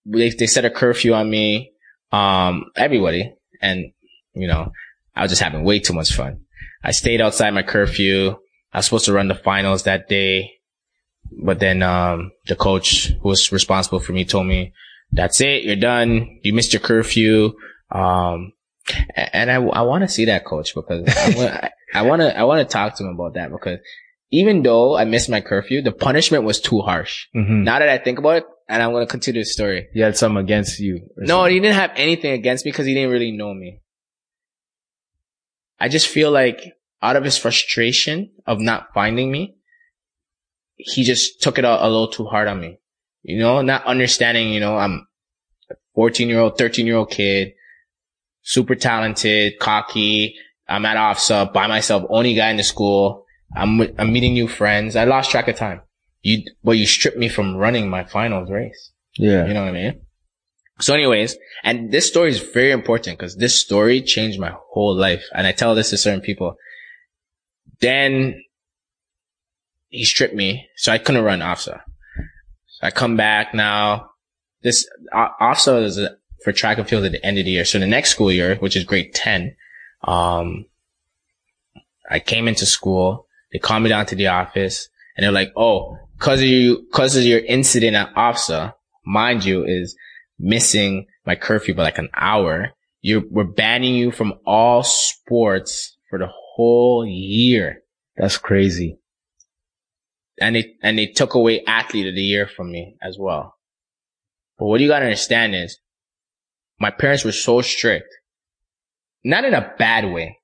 they, 0.04 0.30
they 0.30 0.46
set 0.46 0.64
a 0.64 0.70
curfew 0.70 1.14
on 1.14 1.28
me, 1.28 1.72
um, 2.12 2.66
everybody. 2.76 3.34
And, 3.60 3.92
you 4.34 4.46
know, 4.46 4.72
I 5.14 5.22
was 5.22 5.30
just 5.30 5.42
having 5.42 5.64
way 5.64 5.80
too 5.80 5.92
much 5.92 6.12
fun. 6.12 6.40
I 6.82 6.92
stayed 6.92 7.20
outside 7.20 7.50
my 7.50 7.62
curfew. 7.62 8.36
I 8.72 8.78
was 8.78 8.84
supposed 8.84 9.06
to 9.06 9.12
run 9.12 9.28
the 9.28 9.34
finals 9.34 9.84
that 9.84 10.08
day. 10.08 10.52
But 11.30 11.60
then, 11.60 11.82
um, 11.82 12.30
the 12.46 12.56
coach 12.56 13.12
who 13.20 13.28
was 13.28 13.52
responsible 13.52 14.00
for 14.00 14.12
me 14.12 14.24
told 14.24 14.46
me, 14.46 14.72
that's 15.12 15.40
it. 15.40 15.64
You're 15.64 15.76
done. 15.76 16.38
You 16.42 16.52
missed 16.52 16.72
your 16.72 16.80
curfew. 16.80 17.52
Um, 17.90 18.52
and 19.16 19.50
I, 19.50 19.56
I 19.56 19.82
want 19.82 20.02
to 20.02 20.08
see 20.08 20.26
that 20.26 20.44
coach 20.44 20.74
because 20.74 21.04
I 21.06 21.30
want, 21.36 21.72
I 21.94 22.02
want 22.02 22.22
to, 22.22 22.38
I 22.38 22.44
want 22.44 22.66
to 22.66 22.72
talk 22.72 22.96
to 22.96 23.04
him 23.04 23.10
about 23.10 23.34
that 23.34 23.50
because 23.50 23.78
even 24.30 24.62
though 24.62 24.96
I 24.96 25.04
missed 25.04 25.30
my 25.30 25.40
curfew, 25.40 25.82
the 25.82 25.92
punishment 25.92 26.44
was 26.44 26.60
too 26.60 26.80
harsh. 26.80 27.26
Mm-hmm. 27.34 27.64
Now 27.64 27.78
that 27.78 27.88
I 27.88 27.98
think 27.98 28.18
about 28.18 28.36
it, 28.38 28.44
and 28.68 28.82
I'm 28.82 28.92
going 28.92 29.06
to 29.06 29.10
continue 29.10 29.40
the 29.40 29.46
story. 29.46 29.88
He 29.94 30.00
had 30.00 30.16
something 30.16 30.42
against 30.42 30.78
you. 30.78 31.08
No, 31.16 31.38
something. 31.38 31.54
he 31.54 31.60
didn't 31.60 31.76
have 31.76 31.92
anything 31.96 32.32
against 32.32 32.66
me 32.66 32.70
because 32.70 32.84
he 32.84 32.92
didn't 32.92 33.10
really 33.10 33.32
know 33.32 33.54
me. 33.54 33.80
I 35.80 35.88
just 35.88 36.08
feel 36.08 36.30
like 36.30 36.74
out 37.00 37.16
of 37.16 37.24
his 37.24 37.38
frustration 37.38 38.30
of 38.46 38.60
not 38.60 38.92
finding 38.92 39.30
me, 39.30 39.56
he 40.76 41.04
just 41.04 41.40
took 41.40 41.58
it 41.58 41.64
a, 41.64 41.84
a 41.84 41.88
little 41.88 42.08
too 42.08 42.26
hard 42.26 42.48
on 42.48 42.60
me. 42.60 42.78
You 43.22 43.38
know, 43.38 43.62
not 43.62 43.86
understanding, 43.86 44.52
you 44.52 44.60
know, 44.60 44.76
I'm 44.76 45.06
a 45.70 45.74
14 45.94 46.28
year 46.28 46.40
old, 46.40 46.58
13 46.58 46.86
year 46.86 46.96
old 46.96 47.10
kid, 47.10 47.52
super 48.42 48.74
talented, 48.74 49.58
cocky. 49.58 50.36
I'm 50.68 50.84
at 50.84 50.96
OFSA 50.96 51.52
by 51.52 51.66
myself, 51.66 52.04
only 52.10 52.34
guy 52.34 52.50
in 52.50 52.56
the 52.56 52.62
school. 52.62 53.24
I'm, 53.56 53.80
I'm 53.98 54.12
meeting 54.12 54.34
new 54.34 54.48
friends. 54.48 54.96
I 54.96 55.04
lost 55.04 55.30
track 55.30 55.48
of 55.48 55.56
time. 55.56 55.80
You, 56.22 56.42
but 56.62 56.72
you 56.72 56.86
stripped 56.86 57.16
me 57.16 57.28
from 57.28 57.56
running 57.56 57.88
my 57.88 58.04
finals 58.04 58.50
race. 58.50 58.92
Yeah. 59.16 59.46
You 59.46 59.54
know 59.54 59.62
what 59.62 59.70
I 59.70 59.72
mean? 59.72 60.00
So 60.80 60.94
anyways, 60.94 61.36
and 61.64 61.90
this 61.90 62.06
story 62.06 62.30
is 62.30 62.40
very 62.40 62.70
important 62.70 63.18
because 63.18 63.36
this 63.36 63.58
story 63.58 64.02
changed 64.02 64.38
my 64.38 64.54
whole 64.72 64.94
life. 64.94 65.24
And 65.34 65.46
I 65.46 65.52
tell 65.52 65.74
this 65.74 65.90
to 65.90 65.96
certain 65.96 66.20
people. 66.20 66.56
Then 67.80 68.42
he 69.88 70.04
stripped 70.04 70.34
me. 70.34 70.68
So 70.76 70.92
I 70.92 70.98
couldn't 70.98 71.24
run 71.24 71.40
OFSA. 71.40 71.80
So 72.66 72.86
I 72.86 72.90
come 72.90 73.16
back 73.16 73.54
now. 73.54 74.10
This 74.62 74.86
O- 75.14 75.28
OFSA 75.40 75.84
is 75.84 75.98
a, 75.98 76.16
for 76.44 76.52
track 76.52 76.78
and 76.78 76.88
field 76.88 77.04
at 77.04 77.12
the 77.12 77.24
end 77.24 77.38
of 77.38 77.44
the 77.44 77.50
year. 77.52 77.64
So 77.64 77.78
the 77.78 77.86
next 77.86 78.10
school 78.10 78.30
year, 78.30 78.56
which 78.56 78.76
is 78.76 78.84
grade 78.84 79.14
10, 79.14 79.56
um, 80.02 80.66
I 82.08 82.20
came 82.20 82.48
into 82.48 82.66
school. 82.66 83.26
They 83.52 83.58
called 83.58 83.82
me 83.82 83.88
down 83.88 84.06
to 84.06 84.14
the 84.14 84.28
office 84.28 84.88
and 85.16 85.24
they're 85.24 85.32
like, 85.32 85.52
Oh, 85.56 85.96
cause 86.18 86.40
of 86.40 86.46
you, 86.46 86.86
cause 86.92 87.16
of 87.16 87.24
your 87.24 87.40
incident 87.40 87.96
at 87.96 88.14
OFSA, 88.14 88.74
mind 89.04 89.44
you, 89.44 89.64
is 89.64 89.96
missing 90.38 91.06
my 91.26 91.34
curfew 91.34 91.74
by 91.74 91.82
like 91.82 91.98
an 91.98 92.10
hour. 92.14 92.70
You're, 93.00 93.22
we're 93.30 93.44
banning 93.44 93.94
you 93.94 94.10
from 94.10 94.34
all 94.46 94.82
sports 94.82 95.96
for 96.10 96.18
the 96.18 96.28
whole 96.30 97.06
year. 97.06 97.82
That's 98.16 98.38
crazy. 98.38 98.98
And 100.40 100.56
they, 100.56 100.74
and 100.82 100.98
they 100.98 101.06
took 101.06 101.34
away 101.34 101.64
athlete 101.66 102.06
of 102.06 102.14
the 102.14 102.22
year 102.22 102.46
from 102.46 102.70
me 102.70 102.96
as 103.02 103.16
well. 103.18 103.56
But 104.58 104.66
what 104.66 104.80
you 104.80 104.88
gotta 104.88 105.04
understand 105.04 105.54
is 105.54 105.78
my 106.80 106.90
parents 106.90 107.24
were 107.24 107.32
so 107.32 107.60
strict. 107.60 108.08
Not 109.24 109.44
in 109.44 109.54
a 109.54 109.74
bad 109.78 110.12
way. 110.12 110.38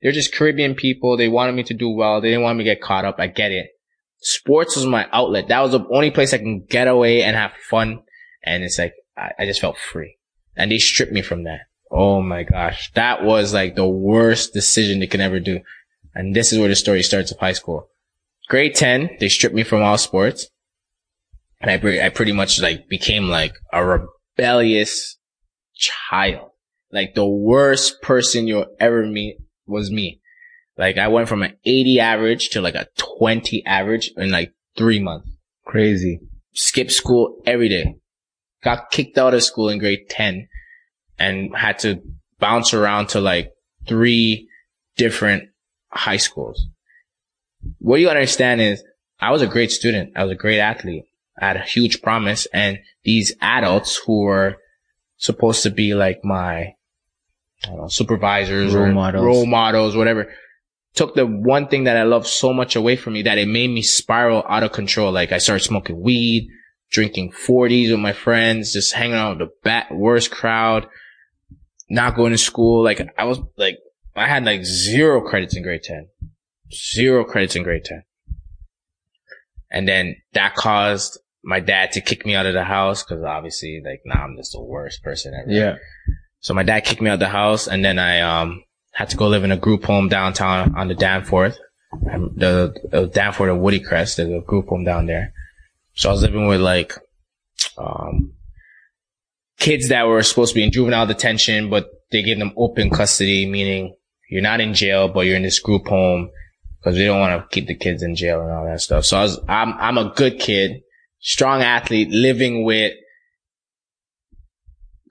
They're 0.00 0.12
just 0.12 0.34
Caribbean 0.34 0.74
people. 0.74 1.16
They 1.16 1.28
wanted 1.28 1.52
me 1.52 1.64
to 1.64 1.74
do 1.74 1.90
well. 1.90 2.20
They 2.20 2.28
didn't 2.28 2.44
want 2.44 2.58
me 2.58 2.64
to 2.64 2.70
get 2.70 2.82
caught 2.82 3.04
up. 3.04 3.16
I 3.18 3.26
get 3.26 3.52
it. 3.52 3.70
Sports 4.20 4.76
was 4.76 4.86
my 4.86 5.08
outlet. 5.12 5.48
That 5.48 5.60
was 5.60 5.72
the 5.72 5.86
only 5.92 6.10
place 6.10 6.32
I 6.32 6.38
can 6.38 6.64
get 6.64 6.88
away 6.88 7.22
and 7.22 7.36
have 7.36 7.52
fun. 7.68 8.02
And 8.44 8.62
it's 8.62 8.78
like, 8.78 8.94
I, 9.16 9.32
I 9.40 9.46
just 9.46 9.60
felt 9.60 9.76
free. 9.76 10.16
And 10.56 10.70
they 10.70 10.78
stripped 10.78 11.12
me 11.12 11.22
from 11.22 11.44
that. 11.44 11.60
Oh 11.90 12.20
my 12.20 12.42
gosh. 12.42 12.90
That 12.94 13.24
was 13.24 13.54
like 13.54 13.74
the 13.74 13.86
worst 13.86 14.52
decision 14.52 15.00
they 15.00 15.06
can 15.06 15.20
ever 15.20 15.40
do. 15.40 15.60
And 16.14 16.34
this 16.34 16.52
is 16.52 16.58
where 16.58 16.68
the 16.68 16.76
story 16.76 17.02
starts 17.02 17.30
of 17.30 17.38
high 17.38 17.52
school. 17.52 17.88
Grade 18.48 18.74
10, 18.74 19.18
they 19.20 19.28
stripped 19.28 19.54
me 19.54 19.62
from 19.62 19.82
all 19.82 19.98
sports. 19.98 20.48
And 21.60 21.70
I, 21.70 22.06
I 22.06 22.08
pretty 22.08 22.32
much 22.32 22.60
like 22.60 22.88
became 22.88 23.28
like 23.28 23.52
a 23.72 23.84
rebellious 23.84 25.18
child. 25.74 26.50
Like 26.90 27.14
the 27.14 27.26
worst 27.26 28.00
person 28.02 28.46
you'll 28.46 28.74
ever 28.80 29.04
meet 29.06 29.38
was 29.66 29.90
me. 29.90 30.20
Like 30.76 30.96
I 30.96 31.08
went 31.08 31.28
from 31.28 31.42
an 31.42 31.56
80 31.64 32.00
average 32.00 32.50
to 32.50 32.60
like 32.60 32.74
a 32.74 32.86
20 33.18 33.64
average 33.66 34.10
in 34.16 34.30
like 34.30 34.52
three 34.76 35.00
months. 35.00 35.28
Crazy. 35.66 36.20
Skipped 36.54 36.92
school 36.92 37.42
every 37.44 37.68
day. 37.68 37.96
Got 38.62 38.90
kicked 38.90 39.18
out 39.18 39.34
of 39.34 39.42
school 39.42 39.68
in 39.68 39.78
grade 39.78 40.08
10 40.08 40.48
and 41.18 41.54
had 41.54 41.80
to 41.80 42.00
bounce 42.38 42.72
around 42.72 43.08
to 43.08 43.20
like 43.20 43.52
three 43.86 44.48
different 44.96 45.50
high 45.90 46.16
schools. 46.16 46.66
What 47.78 48.00
you 48.00 48.08
understand 48.08 48.60
is 48.60 48.82
I 49.20 49.30
was 49.32 49.42
a 49.42 49.46
great 49.46 49.72
student. 49.72 50.12
I 50.16 50.22
was 50.22 50.32
a 50.32 50.36
great 50.36 50.60
athlete. 50.60 51.04
I 51.40 51.48
had 51.48 51.56
a 51.56 51.62
huge 51.62 52.02
promise 52.02 52.46
and 52.52 52.78
these 53.04 53.34
adults 53.40 53.96
who 53.96 54.22
were 54.22 54.56
supposed 55.16 55.64
to 55.64 55.70
be 55.70 55.94
like 55.94 56.24
my 56.24 56.74
know, 57.66 57.88
supervisors 57.88 58.74
Role 58.74 58.86
or 58.86 58.92
models. 58.92 59.24
role 59.24 59.46
models, 59.46 59.96
whatever, 59.96 60.32
took 60.94 61.14
the 61.14 61.26
one 61.26 61.68
thing 61.68 61.84
that 61.84 61.96
I 61.96 62.04
love 62.04 62.26
so 62.26 62.52
much 62.52 62.76
away 62.76 62.96
from 62.96 63.14
me 63.14 63.22
that 63.22 63.38
it 63.38 63.48
made 63.48 63.68
me 63.68 63.82
spiral 63.82 64.44
out 64.48 64.62
of 64.62 64.72
control. 64.72 65.12
Like 65.12 65.32
I 65.32 65.38
started 65.38 65.64
smoking 65.64 66.00
weed, 66.00 66.48
drinking 66.90 67.32
40s 67.32 67.90
with 67.90 68.00
my 68.00 68.12
friends, 68.12 68.72
just 68.72 68.92
hanging 68.92 69.16
out 69.16 69.38
with 69.38 69.48
the 69.48 69.54
bat, 69.62 69.86
worst 69.90 70.30
crowd, 70.30 70.86
not 71.88 72.16
going 72.16 72.32
to 72.32 72.38
school. 72.38 72.82
Like 72.82 73.00
I 73.16 73.24
was 73.24 73.38
like, 73.56 73.78
I 74.16 74.26
had 74.26 74.44
like 74.44 74.64
zero 74.64 75.20
credits 75.20 75.56
in 75.56 75.62
grade 75.62 75.82
10. 75.82 76.08
Zero 76.72 77.24
credits 77.24 77.56
in 77.56 77.62
grade 77.62 77.84
10. 77.84 78.02
And 79.70 79.86
then 79.86 80.16
that 80.32 80.54
caused 80.54 81.20
my 81.44 81.60
dad 81.60 81.92
to 81.92 82.00
kick 82.00 82.26
me 82.26 82.34
out 82.34 82.46
of 82.46 82.54
the 82.54 82.64
house 82.64 83.02
because 83.02 83.22
obviously 83.22 83.80
like 83.84 84.02
now 84.04 84.24
I'm 84.24 84.36
just 84.36 84.52
the 84.52 84.62
worst 84.62 85.02
person 85.02 85.34
ever. 85.34 85.50
Yeah. 85.50 85.76
So 86.40 86.54
my 86.54 86.62
dad 86.62 86.80
kicked 86.80 87.00
me 87.00 87.10
out 87.10 87.14
of 87.14 87.20
the 87.20 87.28
house 87.28 87.68
and 87.68 87.84
then 87.84 87.98
I, 87.98 88.20
um, 88.20 88.64
had 88.92 89.10
to 89.10 89.16
go 89.16 89.28
live 89.28 89.44
in 89.44 89.52
a 89.52 89.56
group 89.56 89.84
home 89.84 90.08
downtown 90.08 90.74
on 90.76 90.88
the 90.88 90.94
Danforth. 90.94 91.58
Um, 92.12 92.32
The, 92.36 92.74
the 92.90 93.06
Danforth 93.06 93.50
and 93.50 93.60
Woodycrest. 93.60 94.16
There's 94.16 94.30
a 94.30 94.40
group 94.40 94.68
home 94.68 94.84
down 94.84 95.06
there. 95.06 95.32
So 95.94 96.08
I 96.08 96.12
was 96.12 96.22
living 96.22 96.46
with 96.46 96.60
like, 96.60 96.94
um, 97.76 98.32
kids 99.58 99.88
that 99.88 100.06
were 100.06 100.22
supposed 100.22 100.52
to 100.52 100.54
be 100.54 100.64
in 100.64 100.72
juvenile 100.72 101.06
detention, 101.06 101.70
but 101.70 101.88
they 102.10 102.22
gave 102.22 102.38
them 102.38 102.52
open 102.56 102.90
custody, 102.90 103.46
meaning 103.46 103.94
you're 104.30 104.42
not 104.42 104.60
in 104.60 104.74
jail, 104.74 105.08
but 105.08 105.26
you're 105.26 105.36
in 105.36 105.42
this 105.42 105.58
group 105.58 105.88
home 105.88 106.30
because 106.78 106.96
they 106.96 107.04
don't 107.04 107.20
want 107.20 107.42
to 107.42 107.54
keep 107.54 107.66
the 107.66 107.74
kids 107.74 108.02
in 108.02 108.14
jail 108.14 108.40
and 108.40 108.52
all 108.52 108.64
that 108.64 108.80
stuff. 108.80 109.04
So 109.04 109.18
I 109.18 109.22
was, 109.22 109.40
I'm, 109.48 109.74
I'm 109.74 109.98
a 109.98 110.12
good 110.14 110.38
kid, 110.38 110.82
strong 111.18 111.62
athlete, 111.62 112.10
living 112.10 112.64
with 112.64 112.92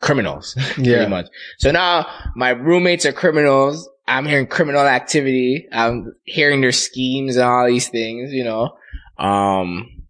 criminals, 0.02 0.56
Yeah. 0.78 0.96
pretty 0.98 1.10
much. 1.10 1.28
So 1.60 1.72
now 1.72 2.08
my 2.36 2.50
roommates 2.50 3.06
are 3.06 3.14
criminals. 3.14 3.90
I'm 4.08 4.26
hearing 4.26 4.48
criminal 4.48 4.82
activity. 4.82 5.68
I'm 5.72 6.14
hearing 6.24 6.62
their 6.62 6.72
schemes 6.72 7.36
and 7.36 7.46
all 7.46 7.68
these 7.68 7.90
things, 7.90 8.32
you 8.32 8.44
know. 8.44 8.78
Um, 9.18 10.04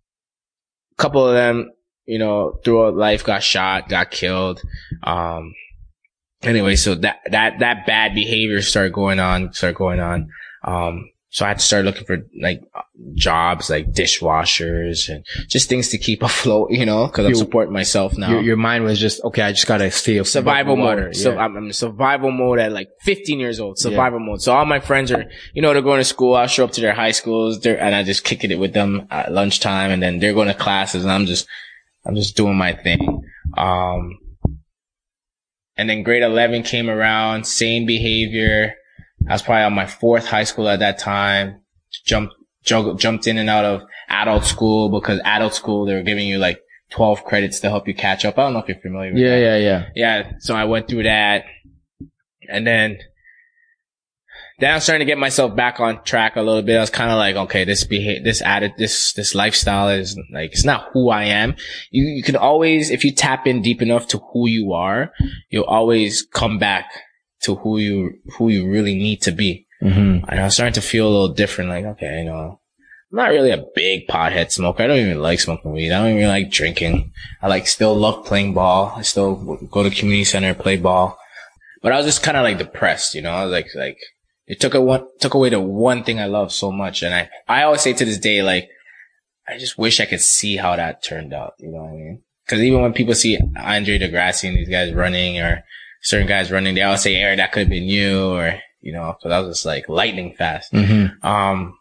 a 0.91 1.01
couple 1.01 1.25
of 1.27 1.33
them, 1.33 1.71
you 2.05 2.19
know, 2.19 2.59
throughout 2.63 2.95
life 2.95 3.23
got 3.23 3.41
shot, 3.43 3.89
got 3.89 4.11
killed. 4.11 4.61
Um, 5.03 5.53
anyway, 6.43 6.75
so 6.75 6.95
that, 6.95 7.17
that, 7.31 7.59
that 7.59 7.85
bad 7.87 8.13
behavior 8.13 8.61
started 8.61 8.93
going 8.93 9.19
on, 9.19 9.51
started 9.53 9.77
going 9.77 9.99
on. 9.99 10.29
Um, 10.63 11.09
so 11.29 11.43
I 11.43 11.49
had 11.49 11.59
to 11.59 11.65
start 11.65 11.83
looking 11.83 12.05
for 12.05 12.19
like 12.41 12.63
jobs 13.13 13.69
like 13.69 13.91
dishwashers 13.91 15.09
and 15.09 15.25
just 15.49 15.67
things 15.67 15.89
to 15.89 15.97
keep 15.97 16.23
afloat, 16.23 16.71
you 16.71 16.85
know, 16.85 17.07
cause 17.09 17.25
I'm 17.25 17.35
supporting 17.35 17.73
myself 17.73 18.17
now. 18.17 18.31
Your, 18.31 18.41
your 18.41 18.55
mind 18.55 18.85
was 18.85 18.97
just, 18.99 19.23
okay, 19.25 19.41
I 19.41 19.51
just 19.51 19.67
gotta 19.67 19.91
stay 19.91 20.17
above 20.17 20.27
survival 20.29 20.77
mode. 20.77 21.15
So 21.15 21.37
I'm, 21.37 21.57
I'm 21.57 21.65
in 21.67 21.73
survival 21.73 22.31
mode 22.31 22.59
at 22.59 22.71
like 22.71 22.89
15 23.01 23.39
years 23.39 23.59
old. 23.59 23.77
Survival 23.77 24.19
mode. 24.19 24.41
So 24.41 24.53
all 24.53 24.65
my 24.65 24.79
friends 24.79 25.11
are, 25.11 25.25
you 25.53 25.61
know, 25.61 25.73
they're 25.73 25.81
going 25.81 25.99
to 25.99 26.05
school. 26.05 26.33
I'll 26.33 26.47
show 26.47 26.63
up 26.63 26.71
to 26.71 26.81
their 26.81 26.93
high 26.93 27.11
schools 27.11 27.59
they're, 27.59 27.79
and 27.79 27.93
I 27.93 28.03
just 28.03 28.23
kicking 28.23 28.51
it 28.51 28.59
with 28.59 28.73
them 28.73 29.07
at 29.11 29.31
lunchtime 29.31 29.91
and 29.91 30.01
then 30.01 30.19
they're 30.19 30.33
going 30.33 30.47
to 30.47 30.53
classes 30.53 31.03
and 31.03 31.11
I'm 31.11 31.25
just, 31.25 31.45
I'm 32.05 32.15
just 32.15 32.37
doing 32.37 32.55
my 32.55 32.71
thing. 32.71 33.21
Um, 33.57 34.17
and 35.75 35.89
then 35.89 36.03
grade 36.03 36.23
11 36.23 36.63
came 36.63 36.89
around, 36.89 37.45
same 37.45 37.85
behavior. 37.85 38.75
I 39.29 39.33
was 39.33 39.41
probably 39.41 39.63
on 39.63 39.73
my 39.73 39.85
fourth 39.85 40.25
high 40.25 40.43
school 40.43 40.69
at 40.69 40.79
that 40.79 40.99
time. 40.99 41.61
Jumped, 42.05 42.33
juggled, 42.63 42.99
jumped 42.99 43.27
in 43.27 43.37
and 43.37 43.49
out 43.49 43.65
of 43.65 43.81
adult 44.09 44.45
school 44.45 44.89
because 44.89 45.19
adult 45.23 45.53
school, 45.53 45.85
they 45.85 45.93
were 45.93 46.03
giving 46.03 46.27
you 46.27 46.37
like 46.37 46.61
12 46.91 47.23
credits 47.23 47.59
to 47.61 47.69
help 47.69 47.87
you 47.87 47.93
catch 47.93 48.25
up. 48.25 48.37
I 48.37 48.43
don't 48.43 48.53
know 48.53 48.59
if 48.59 48.67
you're 48.67 48.79
familiar 48.79 49.13
with 49.13 49.21
that 49.21 49.29
yeah, 49.29 49.57
yeah, 49.57 49.57
yeah. 49.57 49.85
yeah, 49.95 50.31
so 50.39 50.55
I 50.55 50.65
went 50.65 50.87
through 50.87 51.03
that 51.03 51.45
and 52.47 52.65
then, 52.65 52.97
then 54.59 54.71
I 54.71 54.75
was 54.75 54.83
starting 54.83 55.05
to 55.05 55.11
get 55.11 55.17
myself 55.17 55.55
back 55.55 55.79
on 55.79 56.03
track 56.03 56.35
a 56.35 56.41
little 56.41 56.61
bit. 56.61 56.77
I 56.77 56.81
was 56.81 56.89
kind 56.89 57.11
of 57.11 57.17
like, 57.17 57.35
okay, 57.35 57.65
this 57.65 57.83
behavior, 57.83 58.23
this 58.23 58.41
added, 58.41 58.73
this, 58.77 59.13
this 59.13 59.35
lifestyle 59.35 59.89
is 59.89 60.17
like, 60.31 60.51
it's 60.51 60.65
not 60.65 60.89
who 60.93 61.09
I 61.09 61.25
am. 61.25 61.55
You, 61.91 62.05
you 62.05 62.23
can 62.23 62.35
always, 62.35 62.89
if 62.89 63.03
you 63.03 63.13
tap 63.13 63.47
in 63.47 63.61
deep 63.61 63.81
enough 63.81 64.07
to 64.09 64.19
who 64.31 64.47
you 64.47 64.73
are, 64.73 65.11
you'll 65.49 65.65
always 65.65 66.23
come 66.23 66.57
back 66.57 66.89
to 67.43 67.55
who 67.55 67.77
you, 67.77 68.19
who 68.37 68.49
you 68.49 68.69
really 68.69 68.95
need 68.95 69.21
to 69.23 69.31
be. 69.31 69.67
Mm-hmm. 69.81 70.29
And 70.29 70.39
I 70.39 70.45
was 70.45 70.55
starting 70.55 70.73
to 70.73 70.81
feel 70.81 71.07
a 71.07 71.09
little 71.09 71.33
different. 71.33 71.69
Like, 71.69 71.85
okay, 71.85 72.19
you 72.19 72.25
know, 72.25 72.59
I'm 73.11 73.15
not 73.15 73.29
really 73.29 73.51
a 73.51 73.65
big 73.75 74.07
pothead 74.07 74.51
smoker. 74.51 74.83
I 74.83 74.87
don't 74.87 74.97
even 74.97 75.21
like 75.21 75.39
smoking 75.39 75.71
weed. 75.71 75.91
I 75.91 76.03
don't 76.03 76.17
even 76.17 76.29
like 76.29 76.49
drinking. 76.49 77.13
I 77.41 77.47
like 77.47 77.67
still 77.67 77.95
love 77.95 78.25
playing 78.25 78.53
ball. 78.53 78.93
I 78.95 79.03
still 79.03 79.35
go 79.71 79.83
to 79.83 79.89
community 79.89 80.25
center, 80.25 80.53
play 80.53 80.77
ball. 80.77 81.17
But 81.81 81.91
I 81.91 81.97
was 81.97 82.05
just 82.05 82.23
kind 82.23 82.35
of 82.37 82.43
like 82.43 82.57
depressed, 82.57 83.13
you 83.13 83.21
know, 83.21 83.31
I 83.31 83.43
was 83.43 83.51
like, 83.51 83.67
like 83.75 83.99
It 84.47 84.59
took 84.59 84.73
a 84.73 84.81
one, 84.81 85.07
took 85.19 85.35
away 85.35 85.49
the 85.49 85.61
one 85.61 86.03
thing 86.03 86.19
I 86.19 86.25
love 86.25 86.51
so 86.51 86.71
much. 86.71 87.03
And 87.03 87.13
I, 87.13 87.29
I 87.47 87.63
always 87.63 87.81
say 87.81 87.93
to 87.93 88.05
this 88.05 88.17
day, 88.17 88.41
like, 88.41 88.69
I 89.47 89.57
just 89.57 89.77
wish 89.77 89.99
I 89.99 90.05
could 90.05 90.21
see 90.21 90.57
how 90.57 90.75
that 90.75 91.03
turned 91.03 91.33
out. 91.33 91.53
You 91.59 91.71
know 91.71 91.83
what 91.83 91.89
I 91.89 91.93
mean? 91.93 92.23
Cause 92.47 92.59
even 92.59 92.81
when 92.81 92.93
people 92.93 93.13
see 93.13 93.37
Andre 93.57 93.97
De 93.97 94.09
Grasse 94.09 94.45
and 94.45 94.57
these 94.57 94.69
guys 94.69 94.93
running 94.93 95.39
or 95.39 95.63
certain 96.01 96.27
guys 96.27 96.51
running, 96.51 96.75
they 96.75 96.81
always 96.81 97.01
say, 97.01 97.15
Eric, 97.15 97.37
that 97.37 97.51
could 97.51 97.61
have 97.61 97.69
been 97.69 97.83
you 97.83 98.29
or, 98.29 98.59
you 98.81 98.93
know, 98.93 99.15
so 99.19 99.29
that 99.29 99.39
was 99.39 99.57
just 99.57 99.65
like 99.65 99.89
lightning 99.89 100.35
fast. 100.35 100.71
Mm-hmm. 100.71 101.25
Um, 101.25 101.77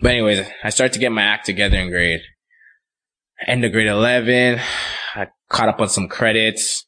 but 0.00 0.12
anyways, 0.12 0.46
I 0.62 0.70
started 0.70 0.94
to 0.94 0.98
get 0.98 1.12
my 1.12 1.22
act 1.22 1.46
together 1.46 1.76
in 1.76 1.90
grade, 1.90 2.22
end 3.46 3.64
of 3.64 3.72
grade 3.72 3.88
11. 3.88 4.60
I 5.14 5.28
caught 5.48 5.68
up 5.68 5.80
on 5.80 5.88
some 5.88 6.08
credits. 6.08 6.84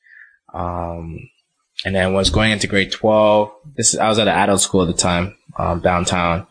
Um, 0.53 1.19
and 1.85 1.95
then 1.95 2.12
was 2.12 2.31
going 2.31 2.53
into 2.53 2.67
grade 2.67 2.93
12. 2.93 3.51
This, 3.77 3.97
I 3.97 4.09
was 4.09 4.19
at 4.19 4.29
an 4.29 4.35
adult 4.35 4.61
school 4.61 4.83
at 4.83 4.89
the 4.89 4.93
time, 4.93 5.37
um, 5.59 5.81
downtown. 5.81 6.47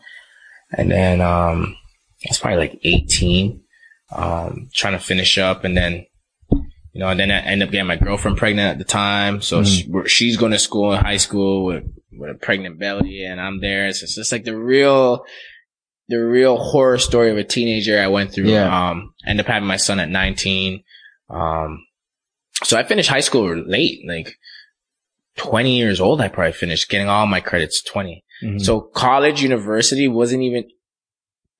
And 0.76 0.90
then, 0.90 1.20
um, 1.20 1.76
I 2.24 2.28
was 2.28 2.38
probably 2.38 2.58
like 2.58 2.80
18, 2.84 3.62
um, 4.12 4.68
trying 4.74 4.92
to 4.92 4.98
finish 4.98 5.38
up 5.38 5.64
and 5.64 5.76
then, 5.76 6.06
you 6.92 7.00
know, 7.00 7.08
and 7.08 7.18
then 7.18 7.30
I 7.30 7.40
end 7.40 7.62
up 7.62 7.70
getting 7.70 7.86
my 7.86 7.96
girlfriend 7.96 8.36
pregnant 8.36 8.68
at 8.72 8.78
the 8.78 8.84
time. 8.84 9.40
So 9.40 9.60
Mhm. 9.62 10.04
she, 10.04 10.08
she's 10.08 10.36
going 10.36 10.52
to 10.52 10.58
school 10.58 10.92
in 10.92 11.00
high 11.02 11.16
school 11.16 11.64
with, 11.64 11.84
with 12.12 12.30
a 12.30 12.34
pregnant 12.34 12.78
belly 12.78 13.24
and 13.24 13.40
I'm 13.40 13.60
there. 13.60 13.90
So 13.92 14.04
it's 14.04 14.14
just 14.14 14.30
like 14.32 14.44
the 14.44 14.56
real, 14.56 15.24
the 16.08 16.16
real 16.18 16.56
horror 16.58 16.98
story 16.98 17.30
of 17.30 17.38
a 17.38 17.44
teenager 17.44 17.98
I 18.00 18.08
went 18.08 18.32
through. 18.32 18.50
Yeah. 18.50 18.90
Um, 18.90 19.14
ended 19.26 19.46
up 19.46 19.52
having 19.52 19.66
my 19.66 19.78
son 19.78 20.00
at 20.00 20.10
19. 20.10 20.82
Um, 21.30 21.86
so 22.62 22.76
I 22.78 22.82
finished 22.84 23.08
high 23.08 23.20
school 23.20 23.56
late, 23.56 24.00
like 24.06 24.34
20 25.38 25.76
years 25.78 26.00
old. 26.00 26.20
I 26.20 26.28
probably 26.28 26.52
finished 26.52 26.90
getting 26.90 27.08
all 27.08 27.26
my 27.26 27.40
credits 27.40 27.82
20. 27.82 28.22
Mhm. 28.44 28.60
So 28.60 28.80
college, 28.80 29.40
university 29.42 30.08
wasn't 30.08 30.42
even 30.42 30.64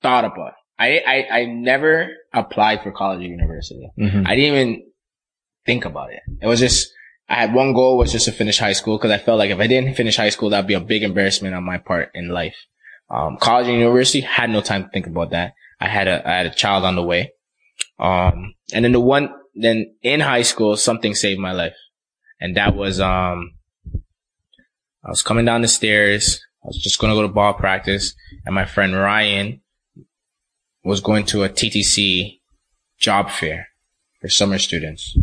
thought 0.01 0.25
about. 0.25 0.53
I, 0.77 0.99
I, 1.07 1.39
I 1.39 1.45
never 1.45 2.09
applied 2.33 2.83
for 2.83 2.91
college 2.91 3.21
or 3.21 3.27
university. 3.29 3.89
Mhm. 3.97 4.27
I 4.27 4.35
didn't 4.35 4.57
even 4.57 4.83
think 5.65 5.85
about 5.85 6.11
it. 6.11 6.21
It 6.41 6.47
was 6.47 6.59
just, 6.59 6.91
I 7.29 7.35
had 7.35 7.53
one 7.53 7.73
goal 7.73 7.97
was 7.97 8.11
just 8.11 8.25
to 8.25 8.31
finish 8.31 8.59
high 8.59 8.73
school 8.73 8.97
because 8.97 9.11
I 9.11 9.17
felt 9.17 9.39
like 9.39 9.51
if 9.51 9.59
I 9.59 9.67
didn't 9.67 9.95
finish 9.95 10.17
high 10.17 10.29
school, 10.29 10.49
that'd 10.49 10.67
be 10.67 10.73
a 10.73 10.79
big 10.79 11.03
embarrassment 11.03 11.55
on 11.55 11.63
my 11.63 11.77
part 11.77 12.11
in 12.13 12.29
life. 12.29 12.55
Um, 13.09 13.37
college 13.37 13.67
and 13.67 13.77
university 13.77 14.21
had 14.21 14.49
no 14.49 14.61
time 14.61 14.83
to 14.83 14.89
think 14.89 15.07
about 15.07 15.31
that. 15.31 15.53
I 15.79 15.87
had 15.87 16.07
a, 16.07 16.27
I 16.27 16.37
had 16.37 16.45
a 16.45 16.53
child 16.53 16.83
on 16.83 16.95
the 16.95 17.03
way. 17.03 17.33
Um, 17.99 18.55
and 18.73 18.85
then 18.85 18.91
the 18.91 18.99
one, 18.99 19.29
then 19.55 19.95
in 20.01 20.19
high 20.19 20.41
school, 20.41 20.77
something 20.77 21.15
saved 21.15 21.39
my 21.39 21.51
life. 21.51 21.75
And 22.39 22.57
that 22.57 22.75
was, 22.75 22.99
um, 22.99 23.53
I 25.05 25.09
was 25.09 25.21
coming 25.21 25.45
down 25.45 25.61
the 25.61 25.67
stairs. 25.67 26.41
I 26.63 26.67
was 26.67 26.77
just 26.77 26.99
going 26.99 27.11
to 27.11 27.15
go 27.15 27.27
to 27.27 27.33
ball 27.33 27.53
practice 27.53 28.15
and 28.45 28.55
my 28.55 28.65
friend 28.65 28.95
Ryan 28.95 29.61
was 30.83 31.01
going 31.01 31.25
to 31.27 31.43
a 31.43 31.49
TTC 31.49 32.39
job 32.99 33.29
fair 33.29 33.67
for 34.21 34.29
summer 34.29 34.57
students. 34.57 35.17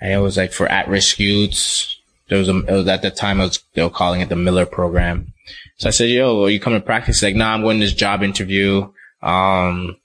And 0.00 0.12
it 0.12 0.18
was 0.18 0.36
like 0.36 0.52
for 0.52 0.66
at-risk 0.66 1.18
youths. 1.18 2.00
There 2.28 2.38
was 2.38 2.48
a, 2.48 2.58
it 2.58 2.72
was 2.72 2.88
at 2.88 3.02
the 3.02 3.10
time 3.10 3.38
was, 3.38 3.62
they 3.74 3.82
were 3.82 3.90
calling 3.90 4.20
it 4.20 4.28
the 4.28 4.36
Miller 4.36 4.66
program. 4.66 5.32
So 5.76 5.88
I 5.88 5.90
said, 5.90 6.08
yo, 6.08 6.44
are 6.44 6.50
you 6.50 6.60
coming 6.60 6.80
to 6.80 6.86
practice? 6.86 7.20
He's 7.20 7.24
like, 7.24 7.36
nah, 7.36 7.52
I'm 7.52 7.62
going 7.62 7.78
to 7.78 7.84
this 7.84 7.94
job 7.94 8.22
interview. 8.22 8.90
Um, 9.22 9.96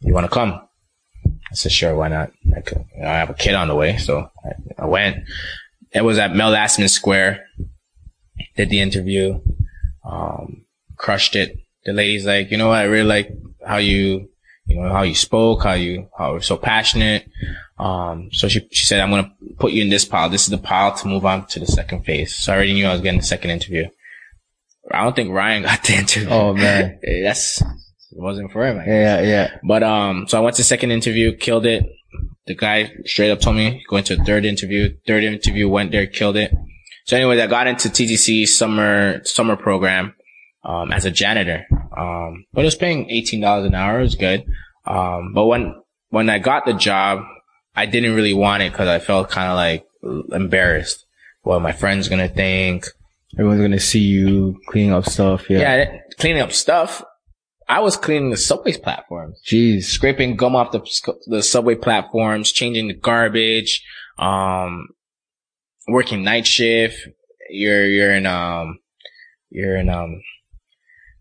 you 0.00 0.12
want 0.12 0.24
to 0.24 0.32
come? 0.32 0.60
I 1.24 1.54
said, 1.54 1.72
sure, 1.72 1.94
why 1.94 2.08
not? 2.08 2.32
Like, 2.44 2.72
I 3.02 3.18
have 3.18 3.30
a 3.30 3.34
kid 3.34 3.54
on 3.54 3.68
the 3.68 3.74
way. 3.74 3.96
So 3.98 4.30
I, 4.44 4.82
I 4.82 4.86
went. 4.86 5.24
It 5.92 6.04
was 6.04 6.18
at 6.18 6.34
Mel 6.34 6.52
Lastman 6.52 6.90
Square. 6.90 7.44
Did 8.56 8.70
the 8.70 8.80
interview. 8.80 9.40
Um, 10.04 10.64
crushed 10.96 11.36
it. 11.36 11.58
The 11.84 11.92
lady's 11.92 12.26
like, 12.26 12.50
you 12.50 12.58
know 12.58 12.68
what? 12.68 12.78
I 12.78 12.84
really 12.84 13.08
like 13.08 13.30
how 13.66 13.78
you, 13.78 14.28
you 14.66 14.80
know, 14.80 14.92
how 14.92 15.02
you 15.02 15.14
spoke, 15.14 15.62
how 15.62 15.72
you, 15.72 16.08
how 16.16 16.32
you're 16.32 16.42
so 16.42 16.56
passionate. 16.56 17.26
Um, 17.80 18.28
so 18.32 18.46
she, 18.46 18.68
she 18.70 18.84
said, 18.84 19.00
I'm 19.00 19.08
going 19.08 19.24
to 19.24 19.54
put 19.58 19.72
you 19.72 19.82
in 19.82 19.88
this 19.88 20.04
pile. 20.04 20.28
This 20.28 20.42
is 20.42 20.50
the 20.50 20.58
pile 20.58 20.94
to 20.96 21.08
move 21.08 21.24
on 21.24 21.46
to 21.46 21.60
the 21.60 21.66
second 21.66 22.04
phase. 22.04 22.36
So 22.36 22.52
I 22.52 22.56
already 22.56 22.74
knew 22.74 22.86
I 22.86 22.92
was 22.92 23.00
getting 23.00 23.20
the 23.20 23.26
second 23.26 23.50
interview. 23.50 23.88
I 24.92 25.02
don't 25.02 25.16
think 25.16 25.32
Ryan 25.32 25.62
got 25.64 25.82
the 25.84 25.94
interview. 25.94 26.28
Oh, 26.28 26.52
man. 26.52 27.00
That's, 27.22 27.62
it 27.62 27.66
wasn't 28.12 28.52
for 28.52 28.66
him. 28.66 28.76
Yeah, 28.86 29.22
yeah. 29.22 29.56
But, 29.66 29.82
um, 29.82 30.26
so 30.28 30.36
I 30.36 30.42
went 30.42 30.56
to 30.56 30.64
second 30.64 30.90
interview, 30.90 31.34
killed 31.34 31.64
it. 31.64 31.86
The 32.46 32.54
guy 32.54 32.92
straight 33.06 33.30
up 33.30 33.40
told 33.40 33.56
me 33.56 33.82
going 33.88 34.04
to 34.04 34.14
a 34.20 34.24
third 34.24 34.44
interview. 34.44 34.94
Third 35.06 35.24
interview 35.24 35.66
went 35.68 35.90
there, 35.90 36.06
killed 36.06 36.36
it. 36.36 36.52
So 37.06 37.16
anyways, 37.16 37.40
I 37.40 37.46
got 37.46 37.66
into 37.66 37.88
TTC 37.88 38.46
summer, 38.46 39.24
summer 39.24 39.56
program, 39.56 40.14
um, 40.64 40.92
as 40.92 41.06
a 41.06 41.10
janitor. 41.10 41.66
Um, 41.96 42.44
but 42.52 42.60
it 42.60 42.64
was 42.64 42.76
paying 42.76 43.08
$18 43.08 43.66
an 43.66 43.74
hour. 43.74 44.00
It 44.00 44.02
was 44.02 44.14
good. 44.16 44.44
Um, 44.86 45.32
but 45.32 45.46
when, 45.46 45.80
when 46.10 46.28
I 46.28 46.40
got 46.40 46.66
the 46.66 46.74
job, 46.74 47.22
I 47.74 47.86
didn't 47.86 48.14
really 48.14 48.34
want 48.34 48.62
it 48.62 48.72
because 48.72 48.88
I 48.88 48.98
felt 48.98 49.30
kind 49.30 49.50
of 49.50 49.56
like 49.56 49.86
embarrassed. 50.34 51.04
What 51.42 51.62
my 51.62 51.72
friends 51.72 52.08
gonna 52.08 52.28
think. 52.28 52.86
Everyone's 53.34 53.60
gonna 53.60 53.80
see 53.80 54.00
you 54.00 54.60
cleaning 54.66 54.92
up 54.92 55.06
stuff. 55.06 55.48
Yeah. 55.48 55.60
Yeah, 55.60 55.98
cleaning 56.18 56.42
up 56.42 56.52
stuff. 56.52 57.04
I 57.68 57.78
was 57.80 57.96
cleaning 57.96 58.30
the 58.30 58.36
subway 58.36 58.76
platforms. 58.76 59.40
Jeez. 59.46 59.84
scraping 59.84 60.36
gum 60.36 60.56
off 60.56 60.72
the 60.72 60.80
the 61.26 61.42
subway 61.42 61.76
platforms, 61.76 62.50
changing 62.50 62.88
the 62.88 62.94
garbage, 62.94 63.84
um, 64.18 64.88
working 65.86 66.24
night 66.24 66.46
shift. 66.46 67.08
You're 67.48 67.86
you're 67.86 68.12
in 68.12 68.26
um 68.26 68.80
you're 69.50 69.76
in 69.76 69.88
um 69.88 70.20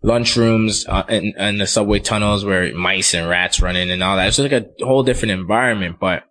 lunchrooms 0.04 0.86
uh, 0.88 1.04
in, 1.10 1.34
in 1.38 1.58
the 1.58 1.68
subway 1.68 2.00
tunnels 2.00 2.46
where 2.46 2.74
mice 2.74 3.14
and 3.14 3.28
rats 3.28 3.62
run 3.62 3.76
in 3.76 3.90
and 3.90 4.02
all 4.02 4.16
that. 4.16 4.28
It's 4.28 4.38
just 4.38 4.52
like 4.52 4.64
a 4.82 4.86
whole 4.86 5.04
different 5.04 5.34
environment, 5.34 5.98
but 6.00 6.24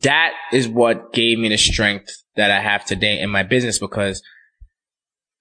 that 0.00 0.32
is 0.52 0.68
what 0.68 1.12
gave 1.12 1.38
me 1.38 1.48
the 1.48 1.58
strength 1.58 2.22
that 2.36 2.50
I 2.50 2.60
have 2.60 2.84
today 2.84 3.20
in 3.20 3.30
my 3.30 3.42
business 3.42 3.78
because 3.78 4.22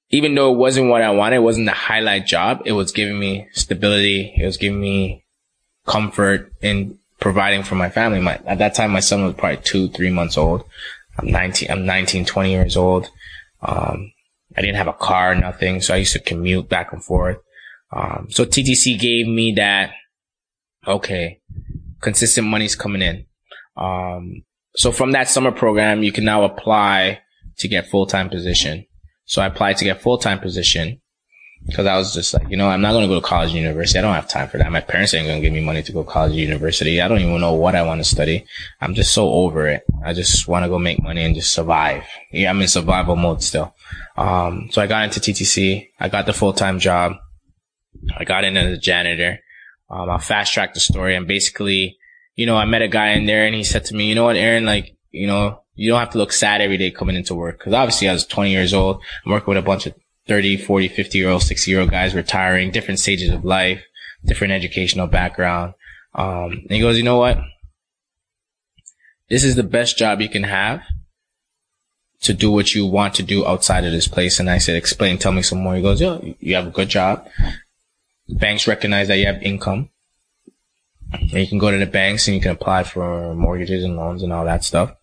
even 0.10 0.36
though 0.36 0.54
it 0.54 0.58
wasn't 0.58 0.90
what 0.90 1.02
I 1.02 1.12
wanted, 1.12 1.38
it 1.38 1.40
wasn't 1.40 1.68
the 1.68 1.74
highlight 1.74 2.26
job. 2.26 2.62
It 2.66 2.74
was 2.74 2.92
giving 2.92 3.18
me 3.18 3.48
stability. 3.54 4.34
It 4.38 4.46
was 4.46 4.58
giving 4.58 4.82
me 4.82 5.24
comfort 5.88 6.52
in 6.62 7.00
providing 7.20 7.64
for 7.64 7.76
my 7.76 7.90
family. 7.90 8.20
My, 8.20 8.40
at 8.46 8.58
that 8.58 8.76
time, 8.76 8.92
my 8.92 9.00
son 9.00 9.24
was 9.24 9.36
probably 9.36 9.58
two, 9.64 9.88
three 9.90 10.10
months 10.10 10.38
old. 10.38 10.66
I'm 11.18 11.28
19, 11.28 11.72
I'm 11.72 11.86
19, 11.86 12.26
20 12.26 12.52
years 12.52 12.76
old. 12.76 13.10
Um, 13.62 14.12
I 14.58 14.62
didn't 14.62 14.76
have 14.76 14.88
a 14.88 14.94
car, 14.94 15.34
nothing. 15.34 15.82
So 15.82 15.94
I 15.94 15.98
used 15.98 16.14
to 16.14 16.20
commute 16.20 16.68
back 16.68 16.92
and 16.92 17.04
forth. 17.04 17.38
Um, 17.94 18.28
so 18.30 18.46
TTC 18.46 19.00
gave 19.00 19.28
me 19.28 19.54
that, 19.54 19.92
okay, 20.86 21.40
consistent 22.02 22.48
money's 22.48 22.76
coming 22.76 23.02
in. 23.02 23.26
Um, 23.76 24.44
so 24.76 24.92
from 24.92 25.12
that 25.12 25.30
summer 25.30 25.52
program, 25.52 26.04
you 26.04 26.12
can 26.12 26.26
now 26.26 26.44
apply 26.44 27.20
to 27.58 27.68
get 27.68 27.90
full-time 27.90 28.30
position. 28.30 28.86
So 29.26 29.42
I 29.42 29.48
applied 29.48 29.78
to 29.78 29.86
get 29.86 30.02
full-time 30.02 30.40
position 30.40 31.02
because 31.66 31.86
I 31.86 31.96
was 31.96 32.14
just 32.14 32.34
like, 32.34 32.50
you 32.50 32.58
know, 32.58 32.68
I'm 32.68 32.82
not 32.82 32.92
going 32.92 33.04
to 33.04 33.08
go 33.08 33.20
to 33.20 33.26
college 33.26 33.54
university. 33.54 34.00
I 34.00 34.02
don't 34.02 34.16
have 34.16 34.28
time 34.28 34.50
for 34.50 34.58
that. 34.58 34.72
My 34.72 34.82
parents 34.82 35.14
ain't 35.14 35.28
going 35.28 35.42
to 35.42 35.48
give 35.48 35.54
me 35.54 35.64
money 35.64 35.84
to 35.84 35.92
go 35.92 36.04
to 36.04 36.10
college 36.10 36.34
university. 36.34 37.02
I 37.02 37.08
don't 37.08 37.20
even 37.20 37.40
know 37.40 37.54
what 37.54 37.76
I 37.76 37.84
want 37.84 38.00
to 38.00 38.04
study. 38.04 38.46
I'm 38.80 38.96
just 38.96 39.14
so 39.14 39.30
over 39.30 39.68
it. 39.68 39.84
I 40.04 40.14
just 40.14 40.48
want 40.48 40.64
to 40.66 40.70
go 40.70 40.80
make 40.80 41.02
money 41.02 41.24
and 41.24 41.36
just 41.36 41.54
survive. 41.54 42.04
Yeah, 42.32 42.50
I'm 42.50 42.62
in 42.62 42.68
survival 42.68 43.16
mode 43.16 43.44
still. 43.44 43.76
Um, 44.18 44.70
so 44.72 44.82
I 44.82 44.88
got 44.88 45.04
into 45.04 45.20
TTC. 45.20 45.90
I 46.00 46.10
got 46.10 46.26
the 46.26 46.34
full-time 46.34 46.80
job. 46.80 47.14
I 48.18 48.24
got 48.24 48.44
in 48.44 48.58
as 48.58 48.74
a 48.74 48.78
janitor. 48.78 49.40
Um, 49.90 50.10
I'll 50.10 50.20
fast 50.20 50.54
track 50.54 50.74
the 50.74 50.80
story 50.80 51.16
and 51.16 51.28
basically, 51.28 51.98
you 52.41 52.47
know, 52.47 52.58
I 52.58 52.65
met 52.65 52.82
a 52.82 52.88
guy 52.88 53.10
in 53.10 53.27
there 53.27 53.45
and 53.45 53.54
he 53.54 53.63
said 53.63 53.86
to 53.86 53.95
me, 53.95 54.08
you 54.08 54.15
know 54.15 54.23
what, 54.23 54.36
Aaron, 54.36 54.65
like, 54.65 54.97
you 55.12 55.27
know, 55.27 55.62
you 55.75 55.91
don't 55.91 55.99
have 55.99 56.10
to 56.10 56.17
look 56.17 56.34
sad 56.34 56.60
every 56.60 56.77
day 56.77 56.89
coming 56.89 57.15
into 57.15 57.36
work. 57.36 57.60
Cause 57.60 57.71
obviously 57.71 58.10
I 58.10 58.13
was 58.13 58.25
20 58.25 58.49
years 58.49 58.73
old. 58.73 58.99
I'm 59.23 59.32
working 59.32 59.54
with 59.54 59.63
a 59.63 59.67
bunch 59.67 59.86
of 59.86 59.93
30, 60.27 60.58
40, 60.58 60.88
50 60.88 61.17
year 61.19 61.30
old, 61.30 61.43
60 61.43 61.69
year 61.69 61.82
old 61.82 61.91
guys 61.91 62.15
retiring, 62.15 62.71
different 62.71 62.99
stages 62.99 63.30
of 63.30 63.45
life, 63.45 63.84
different 64.25 64.54
educational 64.54 65.06
background. 65.06 65.75
Um, 66.15 66.51
and 66.63 66.71
he 66.71 66.80
goes, 66.80 66.97
you 66.97 67.04
know 67.04 67.17
what? 67.17 67.38
This 69.30 69.43
is 69.43 69.56
the 69.56 69.62
best 69.62 69.99
job 69.99 70.19
you 70.19 70.27
can 70.27 70.43
have 70.43 70.82
to 72.21 72.34
do 72.34 72.49
what 72.49 72.73
you 72.73 72.88
want 72.88 73.13
to 73.15 73.23
do 73.23 73.45
outside 73.45 73.86
of 73.86 73.91
this 73.91 74.08
place. 74.08 74.39
And 74.39 74.49
I 74.49 74.58
said, 74.58 74.75
explain, 74.75 75.19
tell 75.19 75.32
me 75.32 75.43
some 75.43 75.60
more. 75.60 75.75
He 75.75 75.84
goes, 75.84 76.01
yo, 76.01 76.36
you 76.39 76.56
have 76.56 76.65
a 76.65 76.71
good 76.71 76.89
job. 76.89 77.30
Banks 78.30 78.67
recognize 78.67 79.10
that 79.10 79.17
you 79.17 79.27
have 79.27 79.43
income. 79.43 79.91
And 81.13 81.34
you 81.34 81.47
can 81.47 81.58
go 81.58 81.71
to 81.71 81.78
the 81.78 81.86
banks 81.86 82.28
and 82.28 82.36
you 82.36 82.41
can 82.41 82.52
apply 82.52 82.84
for 82.84 83.34
mortgages 83.36 83.84
and 83.84 83.95
loans 83.95 84.24
and 84.24 84.32
all 84.32 84.45
that 84.45 84.63
stuff. 84.63 84.93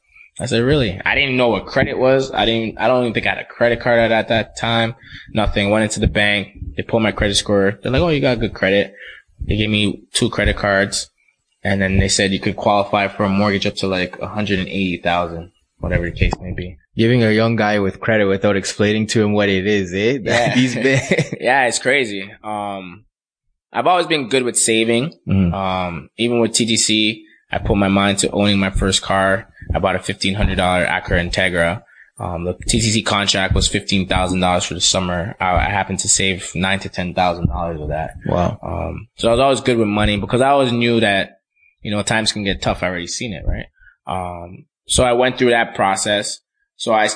I 0.40 0.46
said, 0.46 0.62
really? 0.62 1.00
I 1.04 1.14
didn't 1.16 1.36
know 1.36 1.48
what 1.48 1.66
credit 1.66 1.98
was. 1.98 2.30
I 2.32 2.44
didn't, 2.44 2.78
I 2.78 2.86
don't 2.86 3.02
even 3.02 3.14
think 3.14 3.26
I 3.26 3.30
had 3.30 3.38
a 3.38 3.44
credit 3.44 3.80
card 3.80 3.98
at, 3.98 4.12
at 4.12 4.28
that 4.28 4.56
time. 4.56 4.94
Nothing. 5.32 5.70
Went 5.70 5.82
into 5.82 6.00
the 6.00 6.06
bank. 6.06 6.56
They 6.76 6.84
pulled 6.84 7.02
my 7.02 7.12
credit 7.12 7.34
score. 7.34 7.78
They're 7.82 7.90
like, 7.90 8.02
oh, 8.02 8.08
you 8.08 8.20
got 8.20 8.38
good 8.38 8.54
credit. 8.54 8.94
They 9.40 9.56
gave 9.56 9.68
me 9.70 10.04
two 10.12 10.30
credit 10.30 10.56
cards. 10.56 11.10
And 11.64 11.82
then 11.82 11.98
they 11.98 12.08
said 12.08 12.30
you 12.30 12.38
could 12.38 12.56
qualify 12.56 13.08
for 13.08 13.24
a 13.24 13.28
mortgage 13.28 13.66
up 13.66 13.74
to 13.76 13.88
like 13.88 14.18
180,000. 14.20 15.52
whatever 15.78 16.08
the 16.08 16.16
case 16.16 16.32
may 16.40 16.52
be. 16.52 16.78
Giving 16.96 17.22
a 17.22 17.30
young 17.30 17.56
guy 17.56 17.80
with 17.80 18.00
credit 18.00 18.26
without 18.26 18.56
explaining 18.56 19.08
to 19.08 19.22
him 19.22 19.32
what 19.32 19.48
it 19.48 19.66
is, 19.66 19.92
eh? 19.92 20.18
Yeah. 20.22 20.54
These 20.54 20.76
yeah, 21.40 21.66
it's 21.66 21.78
crazy. 21.80 22.32
Um, 22.44 23.04
I've 23.72 23.86
always 23.86 24.06
been 24.06 24.28
good 24.28 24.42
with 24.44 24.58
saving. 24.58 25.14
Mhm. 25.26 25.52
Um, 25.52 26.10
even 26.16 26.40
with 26.40 26.52
TTC, 26.52 27.22
I 27.50 27.58
put 27.58 27.76
my 27.76 27.88
mind 27.88 28.18
to 28.20 28.30
owning 28.30 28.58
my 28.58 28.70
first 28.70 29.02
car. 29.02 29.48
I 29.74 29.78
bought 29.78 29.96
a 29.96 29.98
fifteen 30.00 30.34
hundred 30.34 30.56
dollar 30.56 30.86
Acura 30.86 31.28
Integra. 31.28 31.82
Um, 32.20 32.44
the 32.44 32.54
TTC 32.54 33.04
contract 33.04 33.54
was 33.54 33.68
fifteen 33.68 34.08
thousand 34.08 34.40
dollars 34.40 34.64
for 34.64 34.74
the 34.74 34.80
summer. 34.80 35.36
I, 35.40 35.54
I 35.56 35.64
happened 35.70 36.00
to 36.00 36.08
save 36.08 36.54
nine 36.54 36.80
to 36.80 36.88
ten 36.88 37.14
thousand 37.14 37.48
dollars 37.48 37.80
of 37.80 37.88
that. 37.88 38.14
Wow. 38.26 38.58
Um, 38.62 39.08
so 39.16 39.28
I 39.28 39.32
was 39.32 39.40
always 39.40 39.60
good 39.60 39.76
with 39.78 39.88
money 39.88 40.16
because 40.18 40.40
I 40.40 40.48
always 40.48 40.72
knew 40.72 41.00
that, 41.00 41.38
you 41.82 41.90
know, 41.90 42.02
times 42.02 42.32
can 42.32 42.44
get 42.44 42.60
tough. 42.62 42.82
I 42.82 42.88
already 42.88 43.06
seen 43.06 43.32
it, 43.32 43.44
right? 43.46 43.66
Um, 44.06 44.66
so 44.86 45.04
I 45.04 45.12
went 45.12 45.38
through 45.38 45.50
that 45.50 45.74
process. 45.74 46.40
So 46.76 46.92
I, 46.92 47.08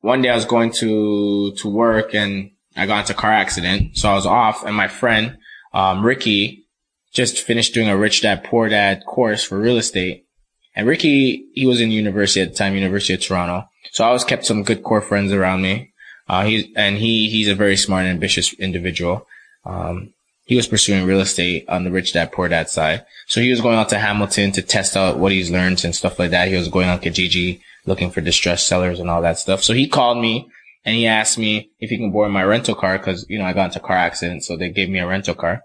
one 0.00 0.22
day 0.22 0.30
I 0.30 0.34
was 0.34 0.44
going 0.46 0.72
to, 0.72 1.52
to 1.56 1.68
work 1.68 2.14
and 2.14 2.50
I 2.76 2.86
got 2.86 3.00
into 3.00 3.12
a 3.12 3.16
car 3.16 3.32
accident. 3.32 3.96
So 3.96 4.10
I 4.10 4.14
was 4.14 4.26
off 4.26 4.64
and 4.64 4.74
my 4.74 4.88
friend, 4.88 5.36
um, 5.72 6.04
Ricky 6.04 6.64
just 7.12 7.40
finished 7.40 7.74
doing 7.74 7.88
a 7.88 7.96
rich 7.96 8.22
dad, 8.22 8.44
poor 8.44 8.68
dad 8.68 9.04
course 9.06 9.42
for 9.42 9.58
real 9.58 9.76
estate. 9.76 10.26
And 10.74 10.86
Ricky, 10.86 11.46
he 11.54 11.66
was 11.66 11.80
in 11.80 11.90
university 11.90 12.40
at 12.40 12.52
the 12.52 12.56
time, 12.56 12.74
University 12.74 13.14
of 13.14 13.20
Toronto. 13.20 13.68
So 13.92 14.04
I 14.04 14.08
always 14.08 14.24
kept 14.24 14.46
some 14.46 14.62
good 14.62 14.82
core 14.82 15.00
friends 15.00 15.32
around 15.32 15.62
me. 15.62 15.92
Uh, 16.28 16.44
he's, 16.44 16.66
and 16.76 16.96
he, 16.96 17.28
he's 17.28 17.48
a 17.48 17.56
very 17.56 17.76
smart 17.76 18.02
and 18.02 18.10
ambitious 18.10 18.52
individual. 18.54 19.26
Um, 19.64 20.14
he 20.44 20.56
was 20.56 20.68
pursuing 20.68 21.04
real 21.04 21.20
estate 21.20 21.68
on 21.68 21.84
the 21.84 21.90
rich 21.90 22.12
dad, 22.12 22.32
poor 22.32 22.48
dad 22.48 22.68
side. 22.70 23.04
So 23.26 23.40
he 23.40 23.50
was 23.50 23.60
going 23.60 23.76
out 23.76 23.88
to 23.90 23.98
Hamilton 23.98 24.52
to 24.52 24.62
test 24.62 24.96
out 24.96 25.18
what 25.18 25.32
he's 25.32 25.50
learned 25.50 25.84
and 25.84 25.94
stuff 25.94 26.18
like 26.18 26.30
that. 26.30 26.48
He 26.48 26.56
was 26.56 26.68
going 26.68 26.88
on 26.88 27.00
Kijiji 27.00 27.60
looking 27.86 28.10
for 28.10 28.20
distressed 28.20 28.66
sellers 28.66 29.00
and 29.00 29.10
all 29.10 29.22
that 29.22 29.38
stuff. 29.38 29.62
So 29.62 29.74
he 29.74 29.88
called 29.88 30.18
me 30.18 30.48
and 30.84 30.96
he 30.96 31.06
asked 31.06 31.38
me 31.38 31.70
if 31.78 31.90
he 31.90 31.98
can 31.98 32.10
borrow 32.10 32.28
my 32.28 32.42
rental 32.42 32.74
car 32.74 32.96
because, 32.98 33.26
you 33.28 33.38
know, 33.38 33.44
I 33.44 33.52
got 33.52 33.66
into 33.66 33.80
a 33.80 33.86
car 33.86 33.96
accident. 33.96 34.44
So 34.44 34.56
they 34.56 34.70
gave 34.70 34.88
me 34.88 34.98
a 34.98 35.06
rental 35.06 35.34
car. 35.34 35.62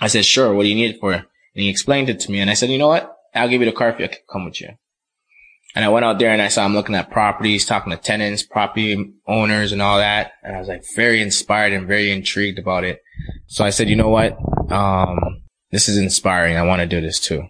I 0.00 0.06
said, 0.06 0.24
sure. 0.24 0.54
What 0.54 0.62
do 0.62 0.68
you 0.68 0.74
need 0.74 0.94
it 0.94 1.00
for? 1.00 1.12
And 1.12 1.24
he 1.54 1.68
explained 1.68 2.08
it 2.08 2.20
to 2.20 2.30
me. 2.30 2.40
And 2.40 2.50
I 2.50 2.54
said, 2.54 2.70
you 2.70 2.78
know 2.78 2.88
what? 2.88 3.12
I'll 3.34 3.48
give 3.48 3.60
you 3.60 3.66
the 3.66 3.76
car 3.76 3.90
if 3.90 3.96
can 3.96 4.10
come 4.30 4.44
with 4.44 4.60
you. 4.60 4.70
And 5.74 5.84
I 5.84 5.88
went 5.88 6.04
out 6.04 6.18
there 6.18 6.30
and 6.30 6.42
I 6.42 6.48
saw 6.48 6.66
him 6.66 6.74
looking 6.74 6.96
at 6.96 7.10
properties, 7.10 7.64
talking 7.64 7.92
to 7.92 7.96
tenants, 7.96 8.42
property 8.42 9.12
owners 9.26 9.72
and 9.72 9.82
all 9.82 9.98
that. 9.98 10.32
And 10.42 10.56
I 10.56 10.58
was 10.58 10.68
like 10.68 10.82
very 10.96 11.22
inspired 11.22 11.72
and 11.72 11.86
very 11.86 12.10
intrigued 12.10 12.58
about 12.58 12.84
it. 12.84 13.02
So 13.46 13.64
I 13.64 13.70
said, 13.70 13.88
you 13.88 13.96
know 13.96 14.08
what? 14.08 14.36
Um, 14.70 15.42
this 15.70 15.88
is 15.88 15.96
inspiring. 15.96 16.56
I 16.56 16.62
want 16.62 16.80
to 16.80 16.86
do 16.86 17.00
this 17.00 17.20
too. 17.20 17.44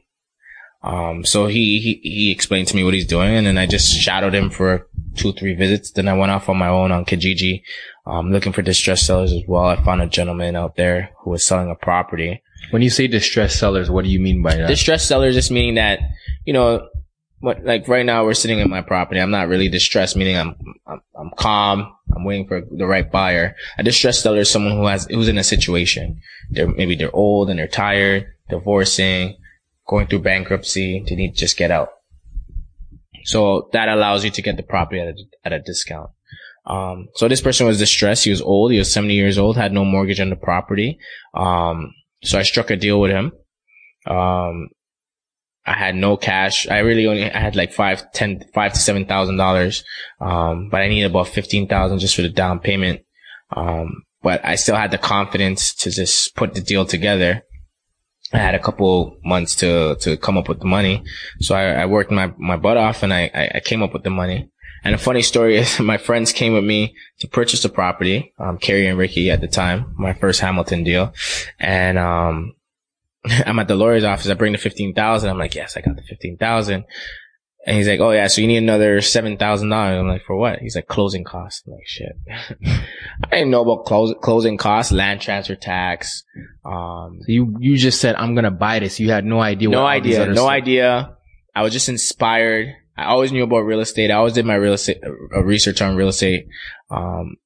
Um, 0.82 1.24
so 1.24 1.46
he, 1.46 1.78
he, 1.80 2.00
he 2.02 2.32
explained 2.32 2.68
to 2.68 2.76
me 2.76 2.84
what 2.84 2.94
he's 2.94 3.06
doing 3.06 3.34
and 3.34 3.46
then 3.46 3.58
I 3.58 3.66
just 3.66 3.94
shadowed 3.94 4.34
him 4.34 4.50
for 4.50 4.88
two, 5.20 5.32
three 5.32 5.54
visits. 5.54 5.90
Then 5.90 6.08
I 6.08 6.14
went 6.14 6.32
off 6.32 6.48
on 6.48 6.56
my 6.56 6.68
own 6.68 6.90
on 6.90 7.04
Kijiji, 7.04 7.62
um, 8.06 8.32
looking 8.32 8.52
for 8.52 8.62
distressed 8.62 9.06
sellers 9.06 9.32
as 9.32 9.42
well. 9.46 9.66
I 9.66 9.76
found 9.84 10.00
a 10.00 10.06
gentleman 10.06 10.56
out 10.56 10.76
there 10.76 11.10
who 11.18 11.30
was 11.30 11.44
selling 11.44 11.70
a 11.70 11.74
property. 11.74 12.42
When 12.70 12.82
you 12.82 12.90
say 12.90 13.06
distressed 13.06 13.58
sellers, 13.58 13.90
what 13.90 14.04
do 14.04 14.10
you 14.10 14.20
mean 14.20 14.42
by 14.42 14.56
that? 14.56 14.68
Distressed 14.68 15.06
sellers 15.06 15.34
just 15.34 15.50
meaning 15.50 15.74
that, 15.74 16.00
you 16.44 16.52
know, 16.52 16.88
what, 17.40 17.64
like 17.64 17.88
right 17.88 18.04
now 18.04 18.24
we're 18.24 18.34
sitting 18.34 18.58
in 18.58 18.70
my 18.70 18.82
property. 18.82 19.20
I'm 19.20 19.30
not 19.30 19.48
really 19.48 19.68
distressed, 19.68 20.16
meaning 20.16 20.36
I'm, 20.36 20.54
I'm, 20.86 21.00
I'm 21.14 21.30
calm. 21.36 21.94
I'm 22.14 22.24
waiting 22.24 22.46
for 22.46 22.62
the 22.70 22.86
right 22.86 23.10
buyer. 23.10 23.56
A 23.78 23.82
distressed 23.82 24.22
seller 24.22 24.40
is 24.40 24.50
someone 24.50 24.76
who 24.76 24.86
has, 24.86 25.06
who's 25.06 25.28
in 25.28 25.38
a 25.38 25.44
situation. 25.44 26.20
They're, 26.50 26.68
maybe 26.68 26.96
they're 26.96 27.14
old 27.14 27.50
and 27.50 27.58
they're 27.58 27.68
tired, 27.68 28.26
divorcing, 28.48 29.36
going 29.86 30.06
through 30.06 30.20
bankruptcy. 30.20 31.04
They 31.06 31.14
need 31.14 31.34
to 31.34 31.40
just 31.40 31.56
get 31.56 31.70
out. 31.70 31.90
So 33.30 33.68
that 33.72 33.88
allows 33.88 34.24
you 34.24 34.32
to 34.32 34.42
get 34.42 34.56
the 34.56 34.64
property 34.64 35.00
at 35.00 35.06
a, 35.06 35.14
at 35.44 35.52
a 35.52 35.60
discount. 35.60 36.10
Um, 36.66 37.06
so 37.14 37.28
this 37.28 37.40
person 37.40 37.64
was 37.64 37.78
distressed. 37.78 38.24
He 38.24 38.30
was 38.30 38.42
old. 38.42 38.72
He 38.72 38.78
was 38.78 38.92
70 38.92 39.14
years 39.14 39.38
old, 39.38 39.56
had 39.56 39.72
no 39.72 39.84
mortgage 39.84 40.18
on 40.18 40.30
the 40.30 40.36
property. 40.36 40.98
Um, 41.32 41.94
so 42.24 42.40
I 42.40 42.42
struck 42.42 42.70
a 42.70 42.76
deal 42.76 43.00
with 43.00 43.12
him. 43.12 43.30
Um, 44.04 44.70
I 45.64 45.74
had 45.74 45.94
no 45.94 46.16
cash. 46.16 46.68
I 46.68 46.78
really 46.78 47.06
only, 47.06 47.30
I 47.30 47.38
had 47.38 47.54
like 47.54 47.72
five, 47.72 48.10
ten, 48.12 48.42
five 48.52 48.72
to 48.72 48.80
seven 48.80 49.06
thousand 49.06 49.36
dollars. 49.36 49.84
Um, 50.20 50.68
but 50.68 50.80
I 50.80 50.88
needed 50.88 51.12
about 51.12 51.28
15,000 51.28 52.00
just 52.00 52.16
for 52.16 52.22
the 52.22 52.30
down 52.30 52.58
payment. 52.58 53.02
Um, 53.56 54.02
but 54.22 54.44
I 54.44 54.56
still 54.56 54.74
had 54.74 54.90
the 54.90 54.98
confidence 54.98 55.72
to 55.74 55.90
just 55.92 56.34
put 56.34 56.54
the 56.54 56.60
deal 56.60 56.84
together. 56.84 57.44
I 58.32 58.38
had 58.38 58.54
a 58.54 58.60
couple 58.60 59.18
months 59.24 59.56
to, 59.56 59.96
to 60.00 60.16
come 60.16 60.38
up 60.38 60.48
with 60.48 60.60
the 60.60 60.66
money. 60.66 61.02
So 61.40 61.54
I, 61.54 61.82
I 61.82 61.86
worked 61.86 62.10
my, 62.10 62.32
my 62.38 62.56
butt 62.56 62.76
off 62.76 63.02
and 63.02 63.12
I, 63.12 63.30
I, 63.34 63.50
I 63.56 63.60
came 63.60 63.82
up 63.82 63.92
with 63.92 64.04
the 64.04 64.10
money. 64.10 64.50
And 64.82 64.94
a 64.94 64.98
funny 64.98 65.22
story 65.22 65.56
is 65.58 65.80
my 65.80 65.98
friends 65.98 66.32
came 66.32 66.52
with 66.52 66.64
me 66.64 66.94
to 67.18 67.28
purchase 67.28 67.62
the 67.62 67.68
property, 67.68 68.32
um, 68.38 68.58
Carrie 68.58 68.86
and 68.86 68.98
Ricky 68.98 69.30
at 69.30 69.40
the 69.40 69.48
time, 69.48 69.94
my 69.98 70.12
first 70.14 70.40
Hamilton 70.40 70.84
deal. 70.84 71.12
And, 71.58 71.98
um, 71.98 72.54
I'm 73.46 73.58
at 73.58 73.68
the 73.68 73.74
lawyer's 73.74 74.04
office. 74.04 74.28
I 74.28 74.34
bring 74.34 74.52
the 74.52 74.58
15,000. 74.58 75.28
I'm 75.28 75.38
like, 75.38 75.54
yes, 75.54 75.76
I 75.76 75.80
got 75.80 75.96
the 75.96 76.02
15,000. 76.02 76.84
And 77.66 77.76
he's 77.76 77.86
like, 77.86 78.00
oh 78.00 78.10
yeah, 78.10 78.26
so 78.26 78.40
you 78.40 78.46
need 78.46 78.56
another 78.56 78.98
$7,000. 79.00 79.72
I'm 79.72 80.08
like, 80.08 80.24
for 80.24 80.34
what? 80.34 80.60
He's 80.60 80.74
like, 80.74 80.88
closing 80.88 81.24
costs. 81.24 81.62
I'm 81.66 81.74
like, 81.74 81.86
shit. 81.86 82.12
I 83.24 83.36
didn't 83.36 83.50
know 83.50 83.60
about 83.60 83.84
close, 83.84 84.14
closing 84.22 84.56
costs, 84.56 84.92
land 84.92 85.20
transfer 85.20 85.56
tax. 85.56 86.24
Um, 86.64 87.20
you, 87.26 87.56
you 87.60 87.76
just 87.76 88.00
said, 88.00 88.14
I'm 88.14 88.34
going 88.34 88.44
to 88.44 88.50
buy 88.50 88.78
this. 88.78 88.98
You 88.98 89.10
had 89.10 89.26
no 89.26 89.40
idea. 89.40 89.68
no 89.68 89.82
what 89.82 89.94
all 89.94 90.00
these 90.00 90.16
idea, 90.16 90.26
no 90.28 90.34
stuff- 90.34 90.48
idea. 90.48 91.16
I 91.54 91.62
was 91.62 91.72
just 91.74 91.88
inspired. 91.90 92.68
I 92.96 93.06
always 93.06 93.30
knew 93.30 93.44
about 93.44 93.58
real 93.60 93.80
estate. 93.80 94.10
I 94.10 94.14
always 94.14 94.32
did 94.34 94.46
my 94.46 94.54
real 94.54 94.72
estate 94.72 94.98
uh, 95.04 95.42
research 95.42 95.82
on 95.82 95.96
real 95.96 96.08
estate. 96.08 96.46
Um, 96.90 97.36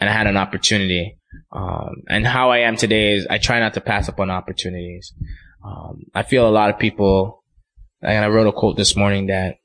and 0.00 0.10
I 0.10 0.12
had 0.12 0.26
an 0.26 0.36
opportunity. 0.36 1.16
Um, 1.52 2.02
and 2.08 2.26
how 2.26 2.50
I 2.50 2.58
am 2.60 2.76
today 2.76 3.12
is 3.12 3.26
I 3.30 3.38
try 3.38 3.60
not 3.60 3.74
to 3.74 3.80
pass 3.80 4.08
up 4.08 4.18
on 4.18 4.30
opportunities. 4.30 5.12
Um, 5.64 6.04
I 6.14 6.22
feel 6.24 6.48
a 6.48 6.50
lot 6.50 6.70
of 6.70 6.78
people, 6.78 7.44
and 8.02 8.24
I 8.24 8.28
wrote 8.28 8.46
a 8.48 8.52
quote 8.52 8.76
this 8.76 8.96
morning 8.96 9.26
that 9.26 9.56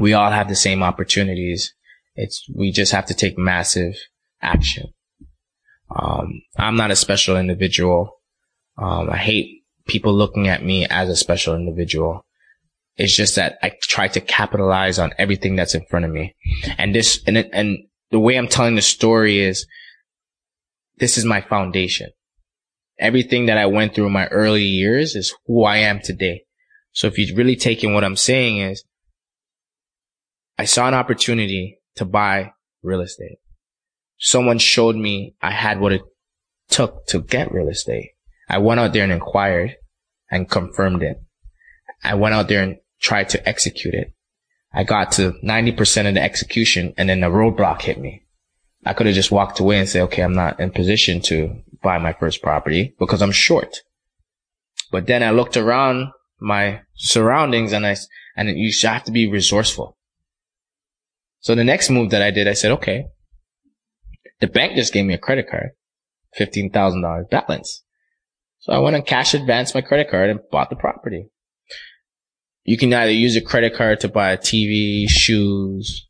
we 0.00 0.12
all 0.14 0.30
have 0.30 0.48
the 0.48 0.56
same 0.56 0.82
opportunities. 0.82 1.74
It's, 2.16 2.48
we 2.54 2.72
just 2.72 2.92
have 2.92 3.06
to 3.06 3.14
take 3.14 3.38
massive 3.38 3.96
action. 4.40 4.92
Um, 5.94 6.42
I'm 6.58 6.76
not 6.76 6.90
a 6.90 6.96
special 6.96 7.36
individual. 7.36 8.20
Um, 8.78 9.10
I 9.10 9.16
hate 9.16 9.62
people 9.86 10.14
looking 10.14 10.48
at 10.48 10.64
me 10.64 10.86
as 10.86 11.08
a 11.08 11.16
special 11.16 11.54
individual. 11.54 12.24
It's 12.96 13.14
just 13.14 13.36
that 13.36 13.58
I 13.62 13.72
try 13.82 14.08
to 14.08 14.20
capitalize 14.20 14.98
on 14.98 15.12
everything 15.18 15.56
that's 15.56 15.74
in 15.74 15.84
front 15.86 16.04
of 16.04 16.12
me. 16.12 16.34
And 16.78 16.94
this, 16.94 17.20
and, 17.26 17.36
and 17.36 17.78
the 18.10 18.20
way 18.20 18.36
I'm 18.36 18.48
telling 18.48 18.76
the 18.76 18.82
story 18.82 19.40
is 19.40 19.66
this 20.98 21.18
is 21.18 21.24
my 21.24 21.40
foundation. 21.40 22.10
Everything 22.98 23.46
that 23.46 23.58
I 23.58 23.66
went 23.66 23.94
through 23.94 24.06
in 24.06 24.12
my 24.12 24.28
early 24.28 24.62
years 24.62 25.16
is 25.16 25.34
who 25.46 25.64
I 25.64 25.78
am 25.78 26.00
today. 26.00 26.44
So 26.92 27.08
if 27.08 27.18
you're 27.18 27.36
really 27.36 27.56
taking 27.56 27.92
what 27.92 28.04
I'm 28.04 28.16
saying 28.16 28.58
is 28.58 28.84
I 30.58 30.64
saw 30.64 30.86
an 30.86 30.94
opportunity 30.94 31.78
to 31.96 32.04
buy 32.04 32.52
real 32.82 33.00
estate. 33.00 33.38
Someone 34.18 34.58
showed 34.58 34.96
me 34.96 35.34
I 35.42 35.50
had 35.50 35.80
what 35.80 35.92
it 35.92 36.02
took 36.68 37.06
to 37.08 37.20
get 37.20 37.52
real 37.52 37.68
estate. 37.68 38.10
I 38.48 38.58
went 38.58 38.80
out 38.80 38.92
there 38.92 39.04
and 39.04 39.12
inquired 39.12 39.76
and 40.30 40.50
confirmed 40.50 41.02
it. 41.02 41.20
I 42.02 42.14
went 42.14 42.34
out 42.34 42.48
there 42.48 42.62
and 42.62 42.76
tried 43.00 43.30
to 43.30 43.48
execute 43.48 43.94
it. 43.94 44.12
I 44.72 44.84
got 44.84 45.12
to 45.12 45.32
90% 45.44 46.08
of 46.08 46.14
the 46.14 46.22
execution 46.22 46.94
and 46.96 47.08
then 47.08 47.20
the 47.20 47.28
roadblock 47.28 47.82
hit 47.82 47.98
me. 47.98 48.24
I 48.84 48.92
could 48.92 49.06
have 49.06 49.14
just 49.14 49.30
walked 49.30 49.60
away 49.60 49.78
and 49.78 49.88
said, 49.88 50.02
okay, 50.02 50.22
I'm 50.22 50.34
not 50.34 50.60
in 50.60 50.70
position 50.70 51.20
to 51.22 51.62
buy 51.82 51.98
my 51.98 52.12
first 52.12 52.42
property 52.42 52.94
because 52.98 53.22
I'm 53.22 53.32
short. 53.32 53.78
But 54.90 55.06
then 55.06 55.22
I 55.22 55.30
looked 55.30 55.56
around 55.56 56.08
my 56.40 56.82
surroundings 56.94 57.72
and 57.72 57.86
I, 57.86 57.96
and 58.36 58.48
you 58.58 58.72
have 58.82 59.04
to 59.04 59.12
be 59.12 59.28
resourceful. 59.28 59.93
So 61.44 61.54
the 61.54 61.62
next 61.62 61.90
move 61.90 62.08
that 62.08 62.22
I 62.22 62.30
did, 62.30 62.48
I 62.48 62.54
said, 62.54 62.70
okay, 62.72 63.04
the 64.40 64.46
bank 64.46 64.76
just 64.76 64.94
gave 64.94 65.04
me 65.04 65.12
a 65.12 65.18
credit 65.18 65.46
card, 65.46 65.72
$15,000 66.40 67.28
balance. 67.28 67.84
So 68.60 68.72
I 68.72 68.78
went 68.78 68.96
and 68.96 69.04
cash 69.04 69.34
advanced 69.34 69.74
my 69.74 69.82
credit 69.82 70.10
card 70.10 70.30
and 70.30 70.40
bought 70.50 70.70
the 70.70 70.76
property. 70.76 71.28
You 72.62 72.78
can 72.78 72.94
either 72.94 73.12
use 73.12 73.36
a 73.36 73.42
credit 73.42 73.74
card 73.74 74.00
to 74.00 74.08
buy 74.08 74.32
a 74.32 74.38
TV, 74.38 75.06
shoes, 75.06 76.08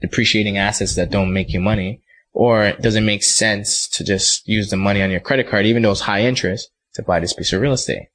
depreciating 0.00 0.58
assets 0.58 0.94
that 0.94 1.10
don't 1.10 1.32
make 1.32 1.52
you 1.52 1.58
money, 1.58 2.00
or 2.32 2.66
it 2.66 2.80
doesn't 2.80 3.04
make 3.04 3.24
sense 3.24 3.88
to 3.88 4.04
just 4.04 4.46
use 4.46 4.70
the 4.70 4.76
money 4.76 5.02
on 5.02 5.10
your 5.10 5.18
credit 5.18 5.48
card, 5.48 5.66
even 5.66 5.82
though 5.82 5.90
it's 5.90 6.02
high 6.02 6.22
interest, 6.22 6.70
to 6.94 7.02
buy 7.02 7.18
this 7.18 7.32
piece 7.32 7.52
of 7.52 7.60
real 7.60 7.72
estate. 7.72 8.10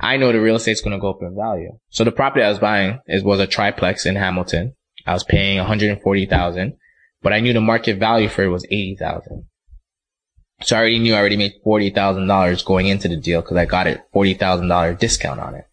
I 0.00 0.16
know 0.16 0.32
the 0.32 0.40
real 0.40 0.56
estate's 0.56 0.80
going 0.80 0.96
to 0.96 1.00
go 1.00 1.10
up 1.10 1.22
in 1.22 1.34
value. 1.34 1.78
So 1.90 2.04
the 2.04 2.12
property 2.12 2.44
I 2.44 2.50
was 2.50 2.58
buying 2.58 3.00
is 3.06 3.22
was 3.22 3.40
a 3.40 3.46
triplex 3.46 4.06
in 4.06 4.16
Hamilton. 4.16 4.74
I 5.06 5.12
was 5.12 5.24
paying 5.24 5.58
140,000, 5.58 6.76
but 7.22 7.32
I 7.32 7.40
knew 7.40 7.52
the 7.52 7.60
market 7.60 7.98
value 7.98 8.28
for 8.28 8.44
it 8.44 8.48
was 8.48 8.64
80,000. 8.66 9.46
So 10.62 10.76
I 10.76 10.80
already 10.80 10.98
knew 10.98 11.14
I 11.14 11.18
already 11.18 11.36
made 11.36 11.54
$40,000 11.64 12.64
going 12.64 12.88
into 12.88 13.08
the 13.08 13.16
deal 13.16 13.40
because 13.40 13.56
I 13.56 13.64
got 13.64 13.86
it 13.86 14.02
$40,000 14.14 14.98
discount 14.98 15.40
on 15.40 15.54
it. 15.54 15.64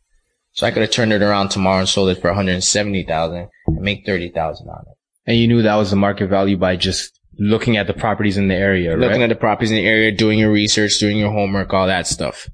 So 0.54 0.66
I 0.66 0.72
could 0.72 0.84
have 0.84 0.92
turned 0.92 1.12
it 1.12 1.22
around 1.22 1.50
tomorrow 1.50 1.80
and 1.80 1.90
sold 1.90 2.10
it 2.10 2.22
for 2.22 2.30
170,000 2.30 3.50
and 3.68 3.82
make 3.82 4.06
30,000 4.06 4.70
on 4.70 4.84
it. 4.88 4.98
And 5.26 5.38
you 5.38 5.48
knew 5.48 5.64
that 5.64 5.76
was 5.76 5.90
the 5.90 5.96
market 5.96 6.28
value 6.28 6.56
by 6.56 6.76
just 6.76 7.20
looking 7.38 7.78
at 7.78 7.88
the 7.88 7.94
properties 7.94 8.38
in 8.38 8.48
the 8.48 8.56
area, 8.56 8.92
right? 8.92 9.00
Looking 9.00 9.24
at 9.24 9.30
the 9.30 9.36
properties 9.36 9.72
in 9.72 9.78
the 9.78 9.88
area, 9.88 10.12
doing 10.12 10.40
your 10.40 10.52
research, 10.52 11.00
doing 11.00 11.18
your 11.18 11.32
homework, 11.32 11.74
all 11.74 11.88
that 11.88 12.08
stuff. 12.08 12.48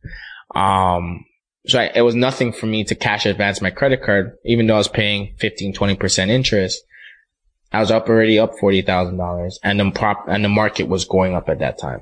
Um, 0.55 1.25
so 1.67 1.80
I, 1.80 1.91
it 1.93 2.02
was 2.02 2.15
nothing 2.15 2.52
for 2.52 2.65
me 2.65 2.84
to 2.86 2.95
cash 2.95 3.26
advance 3.26 3.62
my 3.62 3.69
credit 3.69 4.02
card, 4.04 4.38
even 4.45 4.67
though 4.67 4.76
I 4.76 4.80
was 4.80 4.88
paying 4.88 5.36
15, 5.39 5.74
20% 5.74 6.30
interest. 6.30 6.82
I 7.71 7.80
was 7.80 7.91
up 7.91 8.10
already 8.10 8.39
up 8.39 8.54
$40,000 8.62 9.52
and 9.63 9.80
the 9.80 9.91
prop, 9.91 10.26
and 10.28 10.43
the 10.43 10.50
market 10.50 10.88
was 10.88 11.06
going 11.06 11.36
up 11.36 11.47
at 11.50 11.60
that 11.60 11.78
time. 11.80 12.02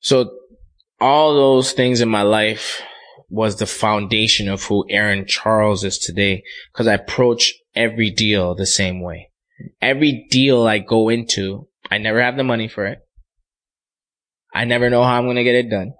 So 0.00 0.30
all 1.00 1.34
those 1.34 1.72
things 1.72 2.00
in 2.00 2.08
my 2.08 2.22
life 2.22 2.82
was 3.28 3.56
the 3.56 3.66
foundation 3.66 4.48
of 4.48 4.64
who 4.64 4.84
Aaron 4.88 5.26
Charles 5.26 5.84
is 5.84 5.98
today. 5.98 6.42
Cause 6.72 6.88
I 6.88 6.94
approach 6.94 7.54
every 7.76 8.10
deal 8.10 8.54
the 8.54 8.66
same 8.66 9.02
way. 9.02 9.30
Every 9.80 10.26
deal 10.30 10.66
I 10.66 10.78
go 10.78 11.10
into, 11.10 11.68
I 11.90 11.98
never 11.98 12.20
have 12.20 12.36
the 12.36 12.44
money 12.44 12.66
for 12.66 12.86
it. 12.86 12.98
I 14.52 14.64
never 14.64 14.90
know 14.90 15.04
how 15.04 15.18
I'm 15.18 15.26
going 15.26 15.36
to 15.36 15.44
get 15.44 15.54
it 15.54 15.70
done. 15.70 15.92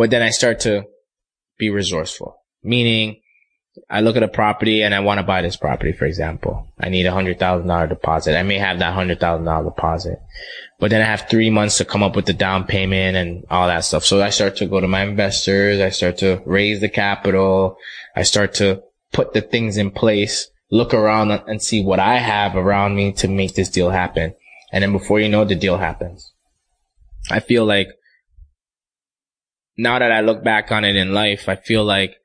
But 0.00 0.08
then 0.08 0.22
I 0.22 0.30
start 0.30 0.60
to 0.60 0.86
be 1.58 1.68
resourceful, 1.68 2.34
meaning 2.62 3.20
I 3.90 4.00
look 4.00 4.16
at 4.16 4.22
a 4.22 4.28
property 4.28 4.80
and 4.80 4.94
I 4.94 5.00
want 5.00 5.18
to 5.18 5.26
buy 5.26 5.42
this 5.42 5.56
property, 5.56 5.92
for 5.92 6.06
example. 6.06 6.68
I 6.80 6.88
need 6.88 7.04
a 7.04 7.12
hundred 7.12 7.38
thousand 7.38 7.68
dollar 7.68 7.86
deposit. 7.86 8.34
I 8.34 8.42
may 8.42 8.56
have 8.56 8.78
that 8.78 8.94
hundred 8.94 9.20
thousand 9.20 9.44
dollar 9.44 9.64
deposit, 9.64 10.18
but 10.78 10.88
then 10.90 11.02
I 11.02 11.04
have 11.04 11.28
three 11.28 11.50
months 11.50 11.76
to 11.76 11.84
come 11.84 12.02
up 12.02 12.16
with 12.16 12.24
the 12.24 12.32
down 12.32 12.64
payment 12.64 13.18
and 13.18 13.44
all 13.50 13.66
that 13.66 13.84
stuff. 13.84 14.06
So 14.06 14.22
I 14.22 14.30
start 14.30 14.56
to 14.56 14.66
go 14.66 14.80
to 14.80 14.88
my 14.88 15.02
investors. 15.02 15.80
I 15.82 15.90
start 15.90 16.16
to 16.20 16.40
raise 16.46 16.80
the 16.80 16.88
capital. 16.88 17.76
I 18.16 18.22
start 18.22 18.54
to 18.54 18.82
put 19.12 19.34
the 19.34 19.42
things 19.42 19.76
in 19.76 19.90
place, 19.90 20.48
look 20.70 20.94
around 20.94 21.30
and 21.30 21.60
see 21.60 21.84
what 21.84 22.00
I 22.00 22.16
have 22.16 22.56
around 22.56 22.96
me 22.96 23.12
to 23.20 23.28
make 23.28 23.54
this 23.54 23.68
deal 23.68 23.90
happen. 23.90 24.34
And 24.72 24.82
then 24.82 24.92
before 24.92 25.20
you 25.20 25.28
know 25.28 25.42
it, 25.42 25.48
the 25.48 25.56
deal 25.56 25.76
happens. 25.76 26.32
I 27.30 27.40
feel 27.40 27.66
like 27.66 27.88
now 29.80 29.98
that 29.98 30.12
I 30.12 30.20
look 30.20 30.44
back 30.44 30.70
on 30.70 30.84
it 30.84 30.94
in 30.94 31.14
life, 31.14 31.48
I 31.48 31.56
feel 31.56 31.84
like 31.84 32.16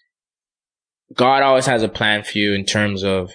God 1.14 1.42
always 1.42 1.66
has 1.66 1.82
a 1.82 1.88
plan 1.88 2.22
for 2.22 2.36
you 2.36 2.52
in 2.52 2.66
terms 2.66 3.02
of 3.02 3.32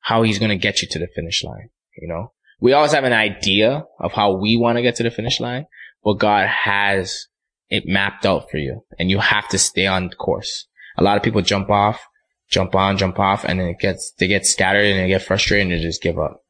how 0.00 0.22
he's 0.22 0.38
going 0.38 0.50
to 0.50 0.56
get 0.56 0.80
you 0.80 0.88
to 0.88 0.98
the 0.98 1.08
finish 1.14 1.42
line. 1.42 1.70
You 2.00 2.08
know, 2.08 2.32
we 2.60 2.72
always 2.72 2.92
have 2.92 3.04
an 3.04 3.12
idea 3.12 3.84
of 3.98 4.12
how 4.12 4.32
we 4.32 4.56
want 4.56 4.78
to 4.78 4.82
get 4.82 4.94
to 4.96 5.02
the 5.02 5.10
finish 5.10 5.40
line, 5.40 5.66
but 6.04 6.14
God 6.14 6.46
has 6.46 7.26
it 7.68 7.84
mapped 7.84 8.24
out 8.24 8.48
for 8.48 8.58
you 8.58 8.84
and 8.96 9.10
you 9.10 9.18
have 9.18 9.48
to 9.48 9.58
stay 9.58 9.88
on 9.88 10.10
course. 10.10 10.68
A 10.96 11.02
lot 11.02 11.16
of 11.16 11.24
people 11.24 11.42
jump 11.42 11.68
off, 11.68 12.00
jump 12.48 12.76
on, 12.76 12.96
jump 12.96 13.18
off, 13.18 13.44
and 13.44 13.58
then 13.58 13.66
it 13.66 13.80
gets, 13.80 14.12
they 14.18 14.28
get 14.28 14.46
scattered 14.46 14.84
and 14.86 15.00
they 15.00 15.08
get 15.08 15.22
frustrated 15.22 15.66
and 15.66 15.72
they 15.72 15.82
just 15.82 16.00
give 16.00 16.18
up. 16.18 16.44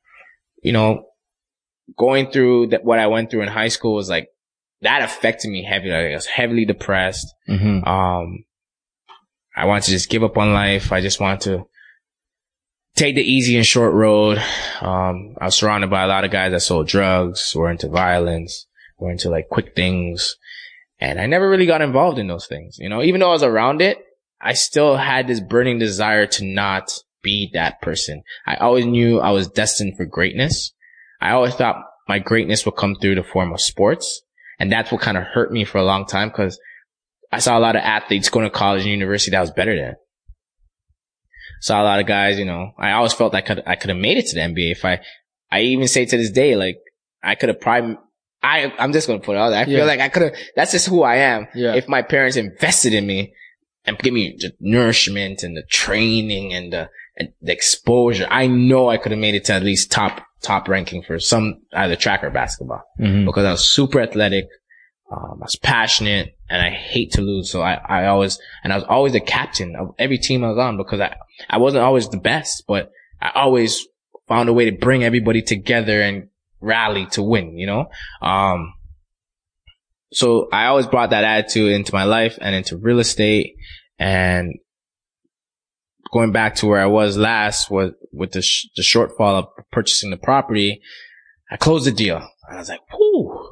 You 0.62 0.72
know, 0.72 1.06
going 1.96 2.30
through 2.30 2.68
that, 2.68 2.84
what 2.84 2.98
I 2.98 3.06
went 3.06 3.30
through 3.30 3.42
in 3.42 3.48
high 3.48 3.68
school 3.68 3.94
was 3.94 4.10
like, 4.10 4.28
that 4.82 5.02
affected 5.02 5.50
me 5.50 5.64
heavily. 5.64 5.92
I 5.92 6.14
was 6.14 6.26
heavily 6.26 6.64
depressed. 6.64 7.26
Mm-hmm. 7.48 7.84
Um, 7.88 8.44
I 9.56 9.64
wanted 9.64 9.84
to 9.84 9.90
just 9.92 10.10
give 10.10 10.22
up 10.22 10.36
on 10.36 10.52
life. 10.52 10.92
I 10.92 11.00
just 11.00 11.20
wanted 11.20 11.40
to 11.42 11.64
take 12.94 13.14
the 13.14 13.22
easy 13.22 13.56
and 13.56 13.66
short 13.66 13.94
road. 13.94 14.38
Um, 14.80 15.34
I 15.40 15.46
was 15.46 15.56
surrounded 15.56 15.90
by 15.90 16.02
a 16.02 16.08
lot 16.08 16.24
of 16.24 16.30
guys 16.30 16.52
that 16.52 16.60
sold 16.60 16.88
drugs, 16.88 17.54
were 17.54 17.70
into 17.70 17.88
violence, 17.88 18.66
were 18.98 19.10
into 19.10 19.30
like 19.30 19.48
quick 19.48 19.74
things. 19.74 20.36
And 20.98 21.20
I 21.20 21.26
never 21.26 21.48
really 21.48 21.66
got 21.66 21.82
involved 21.82 22.18
in 22.18 22.26
those 22.26 22.46
things. 22.46 22.78
You 22.78 22.88
know, 22.88 23.02
even 23.02 23.20
though 23.20 23.28
I 23.28 23.32
was 23.32 23.42
around 23.42 23.82
it, 23.82 23.98
I 24.40 24.54
still 24.54 24.96
had 24.96 25.26
this 25.26 25.40
burning 25.40 25.78
desire 25.78 26.26
to 26.26 26.44
not 26.44 26.92
be 27.22 27.50
that 27.54 27.80
person. 27.80 28.22
I 28.46 28.56
always 28.56 28.86
knew 28.86 29.20
I 29.20 29.30
was 29.30 29.48
destined 29.48 29.96
for 29.96 30.04
greatness. 30.04 30.72
I 31.20 31.32
always 31.32 31.54
thought 31.54 31.82
my 32.08 32.18
greatness 32.18 32.64
would 32.64 32.76
come 32.76 32.94
through 32.94 33.16
the 33.16 33.24
form 33.24 33.52
of 33.52 33.60
sports. 33.60 34.22
And 34.58 34.70
that's 34.72 34.90
what 34.90 35.00
kind 35.00 35.16
of 35.16 35.24
hurt 35.24 35.52
me 35.52 35.64
for 35.64 35.78
a 35.78 35.84
long 35.84 36.06
time 36.06 36.28
because 36.28 36.58
I 37.32 37.38
saw 37.40 37.58
a 37.58 37.60
lot 37.60 37.76
of 37.76 37.82
athletes 37.82 38.28
going 38.28 38.44
to 38.46 38.50
college 38.50 38.82
and 38.82 38.90
university 38.90 39.32
that 39.32 39.38
I 39.38 39.42
was 39.42 39.50
better 39.50 39.76
than. 39.76 39.94
Saw 41.60 41.82
a 41.82 41.84
lot 41.84 42.00
of 42.00 42.06
guys, 42.06 42.38
you 42.38 42.44
know, 42.44 42.72
I 42.78 42.92
always 42.92 43.12
felt 43.12 43.34
I 43.34 43.40
could, 43.40 43.62
I 43.66 43.76
could 43.76 43.90
have 43.90 43.98
made 43.98 44.18
it 44.18 44.26
to 44.26 44.34
the 44.34 44.40
NBA 44.42 44.72
if 44.72 44.84
I, 44.84 45.00
I 45.50 45.60
even 45.62 45.88
say 45.88 46.04
to 46.04 46.16
this 46.16 46.30
day, 46.30 46.54
like, 46.54 46.76
I 47.22 47.34
could 47.34 47.48
have 47.48 47.60
probably, 47.60 47.96
I, 48.42 48.72
I'm 48.78 48.92
just 48.92 49.06
going 49.06 49.20
to 49.20 49.24
put 49.24 49.36
it 49.36 49.38
out 49.38 49.50
there. 49.50 49.58
I 49.64 49.68
Yeah. 49.68 49.78
feel 49.78 49.86
like 49.86 50.00
I 50.00 50.08
could 50.08 50.22
have, 50.22 50.32
that's 50.54 50.72
just 50.72 50.86
who 50.86 51.02
I 51.02 51.16
am. 51.16 51.48
Yeah. 51.54 51.74
If 51.74 51.88
my 51.88 52.02
parents 52.02 52.36
invested 52.36 52.92
in 52.94 53.06
me 53.06 53.32
and 53.84 53.98
give 53.98 54.12
me 54.12 54.36
the 54.38 54.52
nourishment 54.60 55.42
and 55.42 55.56
the 55.56 55.62
training 55.62 56.52
and 56.52 56.72
the, 56.72 56.90
and 57.16 57.30
the 57.40 57.52
exposure, 57.52 58.26
I 58.30 58.46
know 58.46 58.88
I 58.90 58.98
could 58.98 59.12
have 59.12 59.18
made 59.20 59.34
it 59.34 59.46
to 59.46 59.54
at 59.54 59.62
least 59.62 59.90
top, 59.90 60.25
top 60.42 60.68
ranking 60.68 61.02
for 61.02 61.18
some, 61.18 61.62
either 61.72 61.96
track 61.96 62.22
or 62.22 62.30
basketball 62.30 62.82
Mm-hmm. 63.00 63.26
because 63.26 63.44
I 63.44 63.52
was 63.52 63.68
super 63.68 64.00
athletic. 64.00 64.46
Um, 65.10 65.38
I 65.40 65.44
was 65.44 65.56
passionate 65.56 66.36
and 66.50 66.60
I 66.60 66.70
hate 66.70 67.12
to 67.12 67.20
lose. 67.20 67.50
So 67.50 67.62
I, 67.62 67.74
I 67.74 68.06
always, 68.06 68.38
and 68.64 68.72
I 68.72 68.76
was 68.76 68.84
always 68.88 69.12
the 69.12 69.20
captain 69.20 69.76
of 69.76 69.94
every 69.98 70.18
team 70.18 70.42
I 70.44 70.48
was 70.48 70.58
on 70.58 70.76
because 70.76 71.00
I, 71.00 71.16
I 71.48 71.58
wasn't 71.58 71.84
always 71.84 72.08
the 72.08 72.18
best, 72.18 72.64
but 72.66 72.90
I 73.20 73.30
always 73.34 73.86
found 74.28 74.48
a 74.48 74.52
way 74.52 74.68
to 74.68 74.76
bring 74.76 75.04
everybody 75.04 75.42
together 75.42 76.02
and 76.02 76.28
rally 76.60 77.06
to 77.12 77.22
win, 77.22 77.56
you 77.56 77.66
know? 77.66 77.86
Um, 78.20 78.74
so 80.12 80.48
I 80.52 80.66
always 80.66 80.86
brought 80.86 81.10
that 81.10 81.24
attitude 81.24 81.72
into 81.72 81.94
my 81.94 82.04
life 82.04 82.38
and 82.40 82.54
into 82.54 82.76
real 82.76 82.98
estate 82.98 83.54
and 83.98 84.54
going 86.12 86.32
back 86.32 86.56
to 86.56 86.66
where 86.66 86.80
I 86.80 86.86
was 86.86 87.16
last 87.16 87.70
was 87.70 87.92
with 88.12 88.32
the, 88.32 88.42
sh- 88.42 88.68
the 88.76 88.82
shortfall 88.82 89.38
of 89.38 89.46
purchasing 89.72 90.10
the 90.10 90.16
property. 90.16 90.80
I 91.50 91.56
closed 91.56 91.86
the 91.86 91.92
deal. 91.92 92.16
And 92.16 92.56
I 92.56 92.58
was 92.58 92.68
like, 92.68 92.80
whoo, 92.92 93.50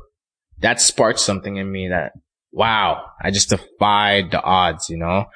that 0.59 0.81
sparked 0.81 1.21
something 1.21 1.57
in 1.57 1.71
me 1.71 1.89
that, 1.89 2.13
wow, 2.53 3.05
I 3.21 3.31
just 3.31 3.51
defied 3.51 4.31
the 4.31 4.43
odds, 4.43 4.89
you 4.89 4.97
know? 4.97 5.27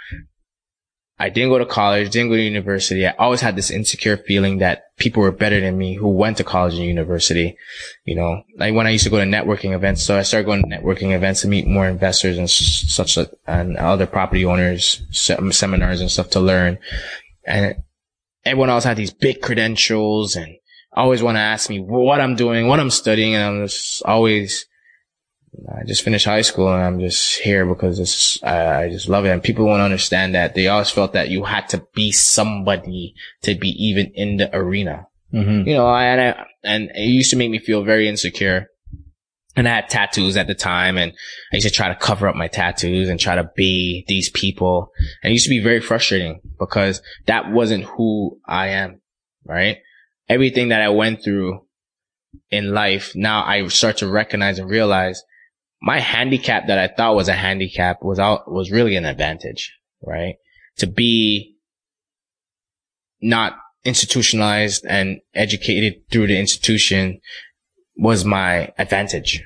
I 1.18 1.30
didn't 1.30 1.50
go 1.50 1.58
to 1.58 1.66
college, 1.66 2.10
didn't 2.10 2.30
go 2.30 2.36
to 2.36 2.42
university. 2.42 3.06
I 3.06 3.14
always 3.18 3.40
had 3.40 3.56
this 3.56 3.70
insecure 3.70 4.16
feeling 4.16 4.58
that 4.58 4.82
people 4.98 5.22
were 5.22 5.32
better 5.32 5.60
than 5.60 5.78
me 5.78 5.94
who 5.94 6.08
went 6.08 6.36
to 6.36 6.44
college 6.44 6.74
and 6.74 6.84
university. 6.84 7.56
You 8.04 8.16
know, 8.16 8.42
like 8.56 8.74
when 8.74 8.86
I 8.86 8.90
used 8.90 9.04
to 9.04 9.10
go 9.10 9.18
to 9.18 9.24
networking 9.24 9.74
events. 9.74 10.02
So 10.02 10.18
I 10.18 10.22
started 10.22 10.46
going 10.46 10.62
to 10.62 10.68
networking 10.68 11.14
events 11.14 11.42
to 11.42 11.48
meet 11.48 11.66
more 11.66 11.88
investors 11.88 12.36
and 12.36 12.50
such 12.50 13.18
and 13.46 13.76
other 13.76 14.06
property 14.06 14.44
owners, 14.44 15.02
se- 15.10 15.50
seminars 15.50 16.00
and 16.00 16.10
stuff 16.10 16.30
to 16.30 16.40
learn. 16.40 16.78
And 17.46 17.76
everyone 18.44 18.70
else 18.70 18.84
had 18.84 18.96
these 18.96 19.12
big 19.12 19.40
credentials 19.40 20.36
and 20.36 20.56
always 20.92 21.22
want 21.22 21.36
to 21.36 21.40
ask 21.40 21.70
me 21.70 21.80
what 21.80 22.20
I'm 22.20 22.34
doing, 22.36 22.66
what 22.66 22.80
I'm 22.80 22.90
studying. 22.90 23.34
And 23.34 23.44
I'm 23.44 23.66
just 23.66 24.02
always, 24.04 24.66
I 25.68 25.84
just 25.86 26.02
finished 26.02 26.26
high 26.26 26.42
school 26.42 26.72
and 26.72 26.82
I'm 26.82 27.00
just 27.00 27.38
here 27.38 27.66
because 27.66 27.98
it's, 27.98 28.42
I, 28.42 28.84
I 28.84 28.88
just 28.90 29.08
love 29.08 29.24
it. 29.24 29.30
And 29.30 29.42
people 29.42 29.66
won't 29.66 29.82
understand 29.82 30.34
that. 30.34 30.54
They 30.54 30.68
always 30.68 30.90
felt 30.90 31.12
that 31.14 31.30
you 31.30 31.44
had 31.44 31.68
to 31.70 31.84
be 31.94 32.12
somebody 32.12 33.14
to 33.42 33.54
be 33.54 33.68
even 33.68 34.12
in 34.14 34.36
the 34.36 34.54
arena. 34.54 35.06
Mm-hmm. 35.32 35.68
You 35.68 35.74
know, 35.74 35.88
and 35.88 36.20
I, 36.20 36.46
and 36.64 36.90
it 36.94 37.08
used 37.08 37.30
to 37.30 37.36
make 37.36 37.50
me 37.50 37.58
feel 37.58 37.82
very 37.82 38.08
insecure. 38.08 38.68
And 39.56 39.66
I 39.66 39.74
had 39.74 39.88
tattoos 39.88 40.36
at 40.36 40.46
the 40.46 40.54
time 40.54 40.96
and 40.96 41.12
I 41.52 41.56
used 41.56 41.66
to 41.66 41.72
try 41.72 41.88
to 41.88 41.96
cover 41.96 42.28
up 42.28 42.36
my 42.36 42.46
tattoos 42.46 43.08
and 43.08 43.18
try 43.18 43.34
to 43.34 43.50
be 43.56 44.04
these 44.06 44.30
people. 44.30 44.92
And 45.22 45.30
it 45.30 45.34
used 45.34 45.46
to 45.46 45.50
be 45.50 45.62
very 45.62 45.80
frustrating 45.80 46.40
because 46.58 47.02
that 47.26 47.50
wasn't 47.50 47.84
who 47.84 48.38
I 48.46 48.68
am, 48.68 49.00
right? 49.44 49.78
Everything 50.28 50.68
that 50.68 50.82
I 50.82 50.90
went 50.90 51.24
through 51.24 51.66
in 52.50 52.72
life, 52.72 53.12
now 53.16 53.44
I 53.44 53.66
start 53.68 53.96
to 53.98 54.08
recognize 54.08 54.58
and 54.58 54.70
realize 54.70 55.22
my 55.80 56.00
handicap 56.00 56.66
that 56.66 56.78
I 56.78 56.88
thought 56.88 57.14
was 57.14 57.28
a 57.28 57.32
handicap 57.34 58.02
was 58.02 58.18
out, 58.18 58.50
was 58.50 58.70
really 58.70 58.96
an 58.96 59.04
advantage, 59.04 59.72
right? 60.02 60.36
To 60.78 60.86
be 60.86 61.56
not 63.20 63.54
institutionalized 63.84 64.84
and 64.88 65.20
educated 65.34 66.02
through 66.10 66.26
the 66.26 66.38
institution 66.38 67.20
was 67.96 68.24
my 68.24 68.72
advantage. 68.78 69.42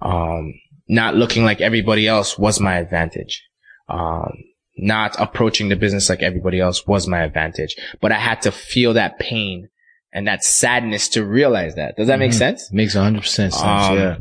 Um, 0.00 0.54
not 0.88 1.14
looking 1.16 1.44
like 1.44 1.60
everybody 1.60 2.06
else 2.08 2.38
was 2.38 2.60
my 2.60 2.76
advantage. 2.78 3.44
Um, 3.88 4.32
not 4.76 5.16
approaching 5.18 5.68
the 5.68 5.76
business 5.76 6.08
like 6.08 6.22
everybody 6.22 6.60
else 6.60 6.86
was 6.86 7.08
my 7.08 7.22
advantage, 7.22 7.74
but 8.00 8.12
I 8.12 8.18
had 8.18 8.42
to 8.42 8.52
feel 8.52 8.94
that 8.94 9.18
pain 9.18 9.68
and 10.12 10.26
that 10.28 10.44
sadness 10.44 11.08
to 11.10 11.24
realize 11.24 11.74
that. 11.74 11.96
Does 11.96 12.06
that 12.06 12.18
make 12.18 12.30
Mhm. 12.30 12.34
sense? 12.34 12.72
Makes 12.72 12.94
100% 12.94 13.52
sense. 13.52 13.62
Um, 13.62 13.98
yeah. 13.98 14.16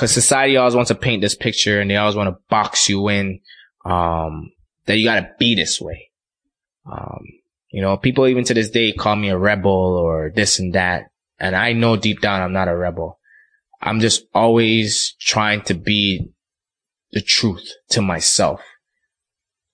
Cause 0.00 0.12
society 0.12 0.56
always 0.56 0.74
wants 0.74 0.88
to 0.88 0.94
paint 0.94 1.20
this 1.20 1.34
picture 1.34 1.78
and 1.78 1.90
they 1.90 1.96
always 1.96 2.16
want 2.16 2.30
to 2.30 2.42
box 2.48 2.88
you 2.88 3.06
in, 3.10 3.40
um, 3.84 4.50
that 4.86 4.96
you 4.96 5.04
gotta 5.04 5.30
be 5.38 5.54
this 5.54 5.78
way. 5.78 6.10
Um, 6.90 7.26
you 7.70 7.82
know, 7.82 7.98
people 7.98 8.26
even 8.26 8.44
to 8.44 8.54
this 8.54 8.70
day 8.70 8.92
call 8.92 9.14
me 9.14 9.28
a 9.28 9.36
rebel 9.36 9.70
or 9.70 10.32
this 10.34 10.58
and 10.58 10.72
that. 10.72 11.10
And 11.38 11.54
I 11.54 11.74
know 11.74 11.98
deep 11.98 12.22
down 12.22 12.40
I'm 12.40 12.54
not 12.54 12.66
a 12.66 12.74
rebel. 12.74 13.18
I'm 13.78 14.00
just 14.00 14.24
always 14.32 15.16
trying 15.20 15.60
to 15.64 15.74
be 15.74 16.30
the 17.12 17.20
truth 17.20 17.70
to 17.90 18.00
myself. 18.00 18.62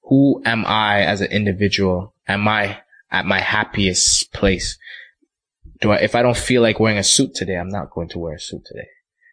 Who 0.09 0.43
am 0.45 0.65
I 0.67 1.03
as 1.03 1.21
an 1.21 1.31
individual? 1.31 2.15
Am 2.27 2.49
I 2.49 2.79
at 3.13 3.27
my 3.27 3.39
happiest 3.39 4.33
place? 4.33 4.77
Do 5.81 5.93
I, 5.93 5.99
if 5.99 6.17
I 6.17 6.23
don't 6.23 6.37
feel 6.37 6.63
like 6.63 6.81
wearing 6.81 6.99
a 6.99 7.05
suit 7.05 7.37
today, 7.37 7.57
I'm 7.57 7.69
not 7.69 7.93
going 7.93 8.09
to 8.09 8.19
wear 8.19 8.35
a 8.35 8.41
suit 8.41 8.65
today. 8.65 8.89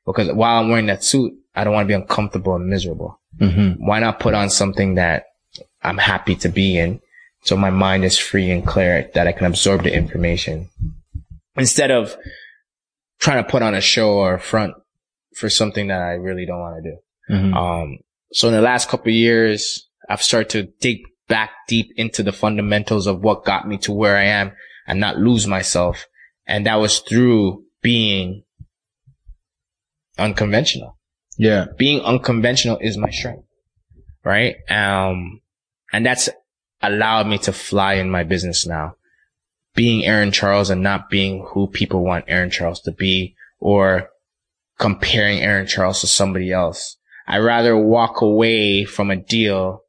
Because 0.05 0.31
while 0.31 0.59
I'm 0.59 0.69
wearing 0.69 0.87
that 0.87 1.03
suit, 1.03 1.33
I 1.55 1.63
don't 1.63 1.73
want 1.73 1.85
to 1.85 1.87
be 1.87 2.01
uncomfortable 2.01 2.55
and 2.55 2.67
miserable. 2.67 3.19
Mm-hmm. 3.39 3.85
Why 3.85 3.99
not 3.99 4.19
put 4.19 4.33
on 4.33 4.49
something 4.49 4.95
that 4.95 5.25
I'm 5.81 5.97
happy 5.97 6.35
to 6.37 6.49
be 6.49 6.77
in? 6.77 6.99
So 7.43 7.57
my 7.57 7.69
mind 7.69 8.05
is 8.05 8.17
free 8.17 8.49
and 8.51 8.65
clear 8.65 9.09
that 9.13 9.27
I 9.27 9.33
can 9.33 9.47
absorb 9.47 9.83
the 9.83 9.93
information 9.93 10.69
instead 11.57 11.91
of 11.91 12.15
trying 13.19 13.43
to 13.43 13.49
put 13.49 13.61
on 13.61 13.75
a 13.75 13.81
show 13.81 14.13
or 14.13 14.35
a 14.35 14.39
front 14.39 14.75
for 15.35 15.49
something 15.49 15.87
that 15.87 16.01
I 16.01 16.13
really 16.13 16.45
don't 16.45 16.59
want 16.59 16.83
to 16.83 16.89
do. 16.89 16.97
Mm-hmm. 17.33 17.53
Um, 17.53 17.97
so 18.31 18.47
in 18.47 18.53
the 18.53 18.61
last 18.61 18.89
couple 18.89 19.09
of 19.09 19.15
years, 19.15 19.87
I've 20.09 20.21
started 20.21 20.49
to 20.51 20.63
dig 20.79 21.01
back 21.27 21.51
deep 21.67 21.91
into 21.95 22.23
the 22.23 22.31
fundamentals 22.31 23.07
of 23.07 23.21
what 23.21 23.45
got 23.45 23.67
me 23.67 23.77
to 23.79 23.91
where 23.91 24.17
I 24.17 24.25
am 24.25 24.51
and 24.87 24.99
not 24.99 25.17
lose 25.17 25.47
myself. 25.47 26.07
And 26.45 26.65
that 26.65 26.75
was 26.75 26.99
through 26.99 27.63
being 27.81 28.43
unconventional. 30.17 30.97
yeah. 31.37 31.65
Being 31.77 32.01
unconventional 32.01 32.77
is 32.79 32.97
my 32.97 33.09
strength. 33.09 33.47
Right. 34.23 34.55
Um, 34.69 35.41
and 35.91 36.05
that's 36.05 36.29
allowed 36.81 37.27
me 37.27 37.37
to 37.39 37.53
fly 37.53 37.95
in 37.95 38.09
my 38.09 38.23
business 38.23 38.65
now. 38.65 38.95
Being 39.75 40.05
Aaron 40.05 40.31
Charles 40.31 40.69
and 40.69 40.83
not 40.83 41.09
being 41.09 41.45
who 41.49 41.67
people 41.67 42.03
want 42.03 42.25
Aaron 42.27 42.51
Charles 42.51 42.81
to 42.81 42.91
be 42.91 43.35
or 43.59 44.09
comparing 44.79 45.39
Aaron 45.39 45.67
Charles 45.67 46.01
to 46.01 46.07
somebody 46.07 46.51
else. 46.51 46.97
I 47.27 47.37
rather 47.37 47.75
walk 47.77 48.21
away 48.21 48.85
from 48.85 49.09
a 49.09 49.15
deal 49.15 49.81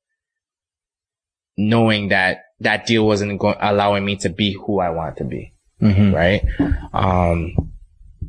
knowing 1.57 2.09
that 2.09 2.45
that 2.61 2.87
deal 2.87 3.07
wasn't 3.07 3.39
going, 3.39 3.57
allowing 3.61 4.05
me 4.05 4.17
to 4.17 4.29
be 4.29 4.53
who 4.53 4.81
I 4.81 4.91
want 4.91 5.19
to 5.19 5.25
be. 5.25 5.53
Mm-hmm. 5.83 6.15
Right. 6.15 6.45
Um, 6.93 7.73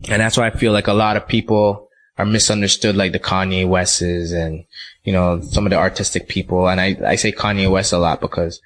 and 0.09 0.21
that's 0.21 0.37
why 0.37 0.47
I 0.47 0.51
feel 0.51 0.73
like 0.73 0.87
a 0.87 0.93
lot 0.93 1.15
of 1.17 1.27
people 1.27 1.84
are 2.17 2.25
misunderstood, 2.25 2.95
like 2.95 3.11
the 3.11 3.19
Kanye 3.19 3.67
Wests 3.67 4.01
and, 4.01 4.65
you 5.03 5.11
know, 5.11 5.41
some 5.41 5.65
of 5.65 5.69
the 5.69 5.77
artistic 5.77 6.27
people. 6.29 6.67
And 6.69 6.79
I, 6.79 6.97
I 7.05 7.15
say 7.15 7.31
Kanye 7.31 7.69
West 7.69 7.91
a 7.93 7.97
lot 7.97 8.21
because 8.21 8.61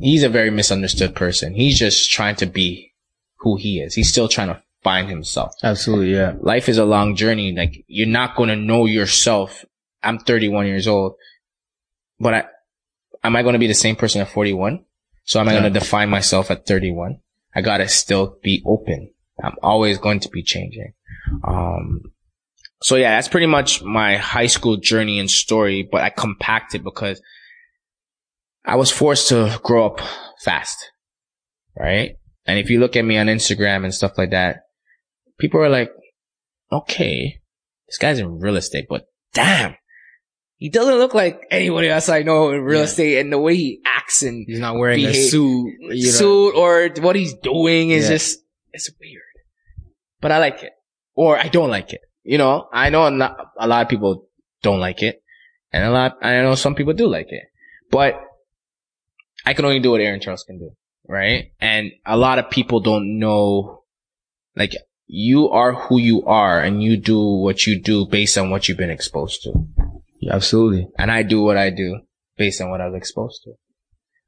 he's 0.00 0.22
a 0.22 0.28
very 0.28 0.50
misunderstood 0.50 1.14
person. 1.14 1.54
He's 1.54 1.78
just 1.78 2.10
trying 2.10 2.36
to 2.36 2.46
be 2.46 2.92
who 3.40 3.56
he 3.56 3.80
is. 3.80 3.94
He's 3.94 4.08
still 4.10 4.28
trying 4.28 4.48
to 4.48 4.62
find 4.82 5.08
himself 5.08 5.52
Absolutely. 5.62 6.14
Yeah. 6.14 6.34
life 6.40 6.68
is 6.68 6.78
a 6.78 6.84
long 6.84 7.16
journey. 7.16 7.52
Like 7.52 7.84
you're 7.88 8.06
not 8.08 8.36
going 8.36 8.48
to 8.48 8.56
know 8.56 8.86
yourself. 8.86 9.64
I'm 10.02 10.18
31 10.18 10.66
years 10.66 10.86
old, 10.86 11.16
but 12.20 12.34
I, 12.34 12.44
am 13.24 13.34
I 13.36 13.42
going 13.42 13.54
to 13.54 13.58
be 13.58 13.66
the 13.66 13.74
same 13.74 13.96
person 13.96 14.20
at 14.20 14.28
41? 14.30 14.84
So 15.24 15.40
am 15.40 15.48
I 15.48 15.52
Yeah. 15.54 15.60
going 15.60 15.72
to 15.74 15.80
define 15.80 16.08
myself 16.08 16.50
at 16.50 16.66
31? 16.66 17.18
I 17.54 17.60
got 17.62 17.78
to 17.78 17.88
still 17.88 18.38
be 18.42 18.62
open. 18.64 19.10
I'm 19.42 19.56
always 19.62 19.98
going 19.98 20.20
to 20.20 20.28
be 20.30 20.42
changing. 20.42 20.92
Um, 21.46 22.12
so 22.82 22.96
yeah, 22.96 23.16
that's 23.16 23.28
pretty 23.28 23.46
much 23.46 23.82
my 23.82 24.16
high 24.16 24.46
school 24.46 24.76
journey 24.76 25.18
and 25.18 25.30
story, 25.30 25.88
but 25.90 26.02
I 26.02 26.10
compacted 26.10 26.84
because 26.84 27.20
I 28.64 28.76
was 28.76 28.90
forced 28.90 29.28
to 29.28 29.58
grow 29.62 29.86
up 29.86 30.00
fast. 30.44 30.90
Right. 31.78 32.16
And 32.46 32.58
if 32.58 32.70
you 32.70 32.80
look 32.80 32.96
at 32.96 33.04
me 33.04 33.18
on 33.18 33.26
Instagram 33.26 33.84
and 33.84 33.94
stuff 33.94 34.12
like 34.18 34.30
that, 34.30 34.62
people 35.38 35.60
are 35.60 35.68
like, 35.68 35.90
okay, 36.72 37.40
this 37.86 37.98
guy's 37.98 38.18
in 38.18 38.38
real 38.40 38.56
estate, 38.56 38.86
but 38.88 39.06
damn, 39.34 39.76
he 40.56 40.68
doesn't 40.70 40.98
look 40.98 41.14
like 41.14 41.46
anybody 41.50 41.88
else 41.88 42.08
I 42.08 42.22
know 42.22 42.50
in 42.50 42.62
real 42.62 42.78
Yeah. 42.80 42.84
estate 42.84 43.18
and 43.18 43.32
the 43.32 43.38
way 43.38 43.56
he 43.56 43.80
acts 43.84 44.22
and 44.22 44.44
He's 44.48 44.58
not 44.58 44.76
wearing 44.76 45.04
a 45.04 45.12
suit. 45.12 45.74
You 45.80 46.06
know? 46.06 46.10
suit 46.10 46.52
or 46.54 46.88
what 47.02 47.16
he's 47.16 47.34
doing 47.34 47.90
is 47.90 48.04
Yeah. 48.04 48.10
just, 48.10 48.38
it's 48.72 48.90
weird. 49.00 49.22
But 50.20 50.32
I 50.32 50.38
like 50.38 50.62
it. 50.62 50.72
Or 51.14 51.38
I 51.38 51.48
don't 51.48 51.70
like 51.70 51.92
it. 51.92 52.00
You 52.26 52.38
know, 52.38 52.68
I 52.72 52.90
know 52.90 53.08
a 53.08 53.10
lot, 53.10 53.36
a 53.56 53.68
lot 53.68 53.82
of 53.82 53.88
people 53.88 54.26
don't 54.62 54.80
like 54.80 55.02
it. 55.02 55.22
And 55.72 55.84
a 55.84 55.90
lot, 55.90 56.18
I 56.22 56.42
know 56.42 56.54
some 56.56 56.74
people 56.74 56.92
do 56.92 57.06
like 57.06 57.28
it. 57.30 57.44
But 57.90 58.20
I 59.44 59.54
can 59.54 59.64
only 59.64 59.80
do 59.80 59.92
what 59.92 60.00
Aaron 60.00 60.20
Charles 60.20 60.42
can 60.42 60.58
do. 60.58 60.70
Right? 61.08 61.52
And 61.60 61.92
a 62.04 62.16
lot 62.16 62.40
of 62.40 62.50
people 62.50 62.80
don't 62.80 63.20
know, 63.20 63.84
like, 64.56 64.72
you 65.06 65.50
are 65.50 65.72
who 65.72 66.00
you 66.00 66.24
are 66.24 66.60
and 66.60 66.82
you 66.82 66.96
do 66.96 67.20
what 67.20 67.64
you 67.64 67.80
do 67.80 68.06
based 68.06 68.36
on 68.36 68.50
what 68.50 68.68
you've 68.68 68.76
been 68.76 68.90
exposed 68.90 69.42
to. 69.44 69.52
Yeah, 70.18 70.34
absolutely. 70.34 70.88
And 70.98 71.12
I 71.12 71.22
do 71.22 71.42
what 71.42 71.56
I 71.56 71.70
do 71.70 72.00
based 72.36 72.60
on 72.60 72.70
what 72.70 72.80
I 72.80 72.88
was 72.88 72.96
exposed 72.96 73.42
to. 73.44 73.52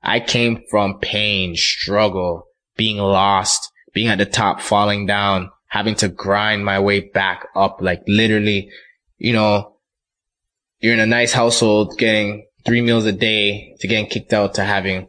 I 0.03 0.21
came 0.21 0.63
from 0.71 1.01
pain, 1.01 1.57
struggle, 1.57 2.45
being 2.77 2.99
lost, 2.99 3.73
being 3.93 4.07
at 4.07 4.19
the 4.19 4.27
top, 4.27 4.61
falling 4.61 5.07
down, 5.07 5.51
having 5.69 5.95
to 5.95 6.09
grind 6.09 6.65
my 6.65 6.81
way 6.81 7.01
back 7.01 7.47
up, 7.55 7.81
like 7.81 8.03
literally, 8.07 8.71
you 9.19 9.33
know, 9.33 9.77
you're 10.81 10.95
in 10.95 11.01
a 11.01 11.07
nice 11.07 11.33
household 11.33 11.97
getting 11.99 12.47
three 12.65 12.81
meals 12.81 13.05
a 13.05 13.13
day 13.13 13.77
to 13.81 13.87
getting 13.87 14.07
kicked 14.07 14.33
out 14.33 14.55
to 14.55 14.65
having 14.65 15.09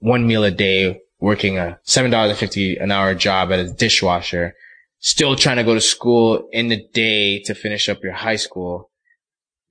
one 0.00 0.26
meal 0.26 0.42
a 0.44 0.50
day, 0.50 1.00
working 1.20 1.58
a 1.58 1.78
$7.50 1.86 2.82
an 2.82 2.90
hour 2.90 3.14
job 3.14 3.52
at 3.52 3.60
a 3.60 3.72
dishwasher, 3.72 4.54
still 4.98 5.36
trying 5.36 5.56
to 5.56 5.64
go 5.64 5.74
to 5.74 5.80
school 5.80 6.48
in 6.50 6.68
the 6.68 6.84
day 6.92 7.40
to 7.44 7.54
finish 7.54 7.88
up 7.88 8.02
your 8.02 8.12
high 8.12 8.36
school, 8.36 8.90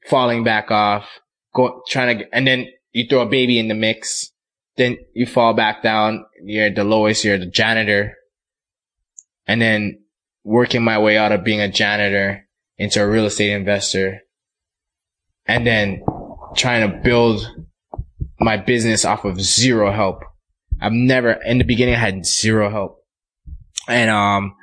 falling 0.10 0.44
back 0.44 0.72
off, 0.72 1.20
go, 1.54 1.82
trying 1.90 2.20
to, 2.20 2.26
and 2.34 2.48
then 2.48 2.68
you 2.94 3.06
throw 3.08 3.22
a 3.22 3.26
baby 3.26 3.60
in 3.60 3.68
the 3.68 3.76
mix, 3.76 4.32
then 4.78 4.98
you 5.14 5.26
fall 5.26 5.54
back 5.54 5.84
down, 5.84 6.26
you're 6.44 6.74
the 6.74 6.86
lowest, 6.86 7.26
you're 7.26 7.38
the 7.38 7.46
janitor, 7.46 8.16
and 9.48 9.62
then 9.62 10.00
working 10.44 10.84
my 10.84 10.98
way 11.00 11.18
out 11.18 11.32
of 11.32 11.44
being 11.44 11.62
a 11.62 11.72
janitor 11.72 12.48
into 12.78 13.02
a 13.02 13.08
real 13.08 13.26
estate 13.26 13.52
investor, 13.52 14.22
and 15.46 15.66
then 15.66 16.04
trying 16.56 16.90
to 16.90 16.98
build 16.98 17.48
my 18.40 18.58
business 18.58 19.06
off 19.06 19.26
of 19.26 19.40
zero 19.40 19.92
help. 19.92 20.24
I've 20.82 20.92
never, 20.92 21.32
in 21.32 21.60
the 21.60 21.64
beginning, 21.64 21.96
I 21.96 22.00
had 22.00 22.26
zero 22.26 22.70
help. 22.70 23.06
And, 23.88 24.10
um, 24.10 24.56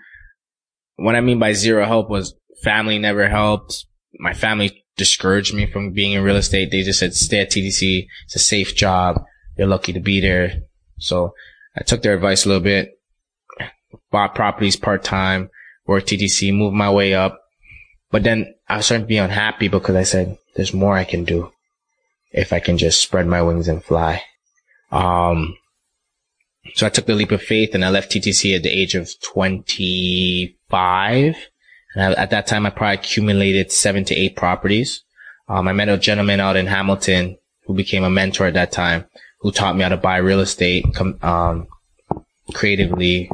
what 0.96 1.14
I 1.14 1.20
mean 1.20 1.38
by 1.38 1.52
zero 1.52 1.86
help 1.86 2.10
was 2.10 2.34
family 2.62 2.98
never 2.98 3.28
helped. 3.28 3.86
My 4.18 4.34
family 4.34 4.84
discouraged 4.96 5.54
me 5.54 5.66
from 5.66 5.92
being 5.92 6.12
in 6.12 6.24
real 6.24 6.36
estate. 6.36 6.70
They 6.70 6.82
just 6.82 6.98
said, 6.98 7.14
stay 7.14 7.40
at 7.40 7.50
TTC. 7.50 8.06
It's 8.24 8.34
a 8.34 8.40
safe 8.40 8.74
job. 8.74 9.22
You're 9.56 9.68
lucky 9.68 9.92
to 9.92 10.00
be 10.00 10.20
there. 10.20 10.62
So 10.98 11.34
I 11.76 11.82
took 11.82 12.02
their 12.02 12.14
advice 12.14 12.44
a 12.44 12.48
little 12.48 12.62
bit, 12.62 12.97
bought 14.10 14.34
properties 14.34 14.76
part 14.76 15.04
time, 15.04 15.50
worked 15.86 16.08
TTC, 16.08 16.54
moved 16.54 16.76
my 16.76 16.90
way 16.90 17.14
up. 17.14 17.40
But 18.10 18.22
then 18.22 18.54
I 18.68 18.76
was 18.76 18.86
starting 18.86 19.04
to 19.04 19.08
be 19.08 19.18
unhappy 19.18 19.68
because 19.68 19.96
I 19.96 20.02
said, 20.02 20.38
there's 20.56 20.74
more 20.74 20.96
I 20.96 21.04
can 21.04 21.24
do 21.24 21.52
if 22.32 22.52
I 22.52 22.60
can 22.60 22.78
just 22.78 23.00
spread 23.00 23.26
my 23.26 23.42
wings 23.42 23.68
and 23.68 23.84
fly. 23.84 24.22
Um, 24.90 25.56
so 26.74 26.86
I 26.86 26.90
took 26.90 27.06
the 27.06 27.14
leap 27.14 27.32
of 27.32 27.42
faith 27.42 27.74
and 27.74 27.84
I 27.84 27.90
left 27.90 28.12
TTC 28.12 28.56
at 28.56 28.62
the 28.62 28.70
age 28.70 28.94
of 28.94 29.10
25. 29.22 31.36
And 31.94 32.04
I, 32.04 32.12
at 32.12 32.30
that 32.30 32.46
time, 32.46 32.64
I 32.66 32.70
probably 32.70 32.94
accumulated 32.94 33.72
seven 33.72 34.04
to 34.04 34.14
eight 34.14 34.36
properties. 34.36 35.02
Um, 35.48 35.66
I 35.68 35.72
met 35.72 35.88
a 35.88 35.96
gentleman 35.96 36.40
out 36.40 36.56
in 36.56 36.66
Hamilton 36.66 37.38
who 37.66 37.74
became 37.74 38.04
a 38.04 38.10
mentor 38.10 38.46
at 38.46 38.54
that 38.54 38.72
time, 38.72 39.06
who 39.40 39.52
taught 39.52 39.76
me 39.76 39.82
how 39.82 39.88
to 39.88 39.96
buy 39.96 40.18
real 40.18 40.40
estate, 40.40 40.84
um, 41.22 41.66
creatively. 42.52 43.30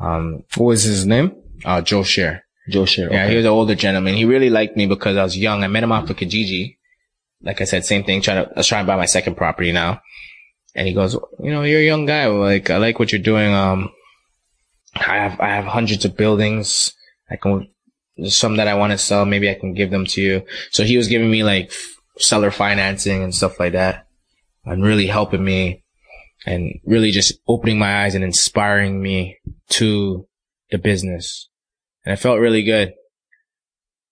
Um, 0.00 0.44
What 0.56 0.66
was 0.66 0.82
his 0.84 1.06
name? 1.06 1.32
uh, 1.64 1.80
Joe 1.80 2.02
Shear. 2.02 2.42
Joe 2.68 2.84
Sher. 2.86 3.08
Yeah, 3.10 3.28
he 3.28 3.36
was 3.36 3.44
an 3.44 3.50
older 3.50 3.74
gentleman. 3.74 4.14
He 4.14 4.24
really 4.24 4.50
liked 4.50 4.76
me 4.76 4.86
because 4.86 5.16
I 5.16 5.22
was 5.22 5.36
young. 5.36 5.62
I 5.64 5.68
met 5.68 5.82
him 5.82 5.92
off 5.92 6.08
of 6.10 6.16
Kijiji. 6.16 6.76
Like 7.42 7.60
I 7.60 7.64
said, 7.64 7.84
same 7.84 8.04
thing. 8.04 8.22
Trying 8.22 8.44
to, 8.44 8.50
I 8.50 8.54
was 8.60 8.66
trying 8.66 8.84
to 8.84 8.86
buy 8.86 8.96
my 8.96 9.04
second 9.06 9.36
property 9.36 9.70
now. 9.72 10.00
And 10.74 10.88
he 10.88 10.94
goes, 10.94 11.14
you 11.42 11.50
know, 11.52 11.62
you're 11.62 11.80
a 11.80 11.84
young 11.84 12.06
guy. 12.06 12.26
Like, 12.26 12.70
I 12.70 12.78
like 12.78 12.98
what 12.98 13.12
you're 13.12 13.20
doing. 13.20 13.52
Um, 13.52 13.90
I 14.96 15.16
have, 15.16 15.40
I 15.40 15.48
have 15.48 15.64
hundreds 15.66 16.04
of 16.04 16.16
buildings. 16.16 16.92
I 17.30 17.36
can, 17.36 17.68
there's 18.16 18.36
some 18.36 18.56
that 18.56 18.68
I 18.68 18.74
want 18.74 18.92
to 18.92 18.98
sell. 18.98 19.24
Maybe 19.24 19.48
I 19.50 19.54
can 19.54 19.74
give 19.74 19.90
them 19.90 20.06
to 20.06 20.20
you. 20.22 20.42
So 20.70 20.84
he 20.84 20.96
was 20.96 21.08
giving 21.08 21.30
me 21.30 21.44
like 21.44 21.66
f- 21.66 21.96
seller 22.18 22.50
financing 22.50 23.22
and 23.22 23.34
stuff 23.34 23.60
like 23.60 23.72
that 23.72 24.06
and 24.64 24.82
really 24.82 25.06
helping 25.06 25.44
me 25.44 25.83
and 26.46 26.80
really 26.84 27.10
just 27.10 27.34
opening 27.48 27.78
my 27.78 28.04
eyes 28.04 28.14
and 28.14 28.24
inspiring 28.24 29.00
me 29.02 29.38
to 29.70 30.26
the 30.70 30.78
business. 30.78 31.48
And 32.04 32.12
I 32.12 32.16
felt 32.16 32.40
really 32.40 32.62
good. 32.62 32.94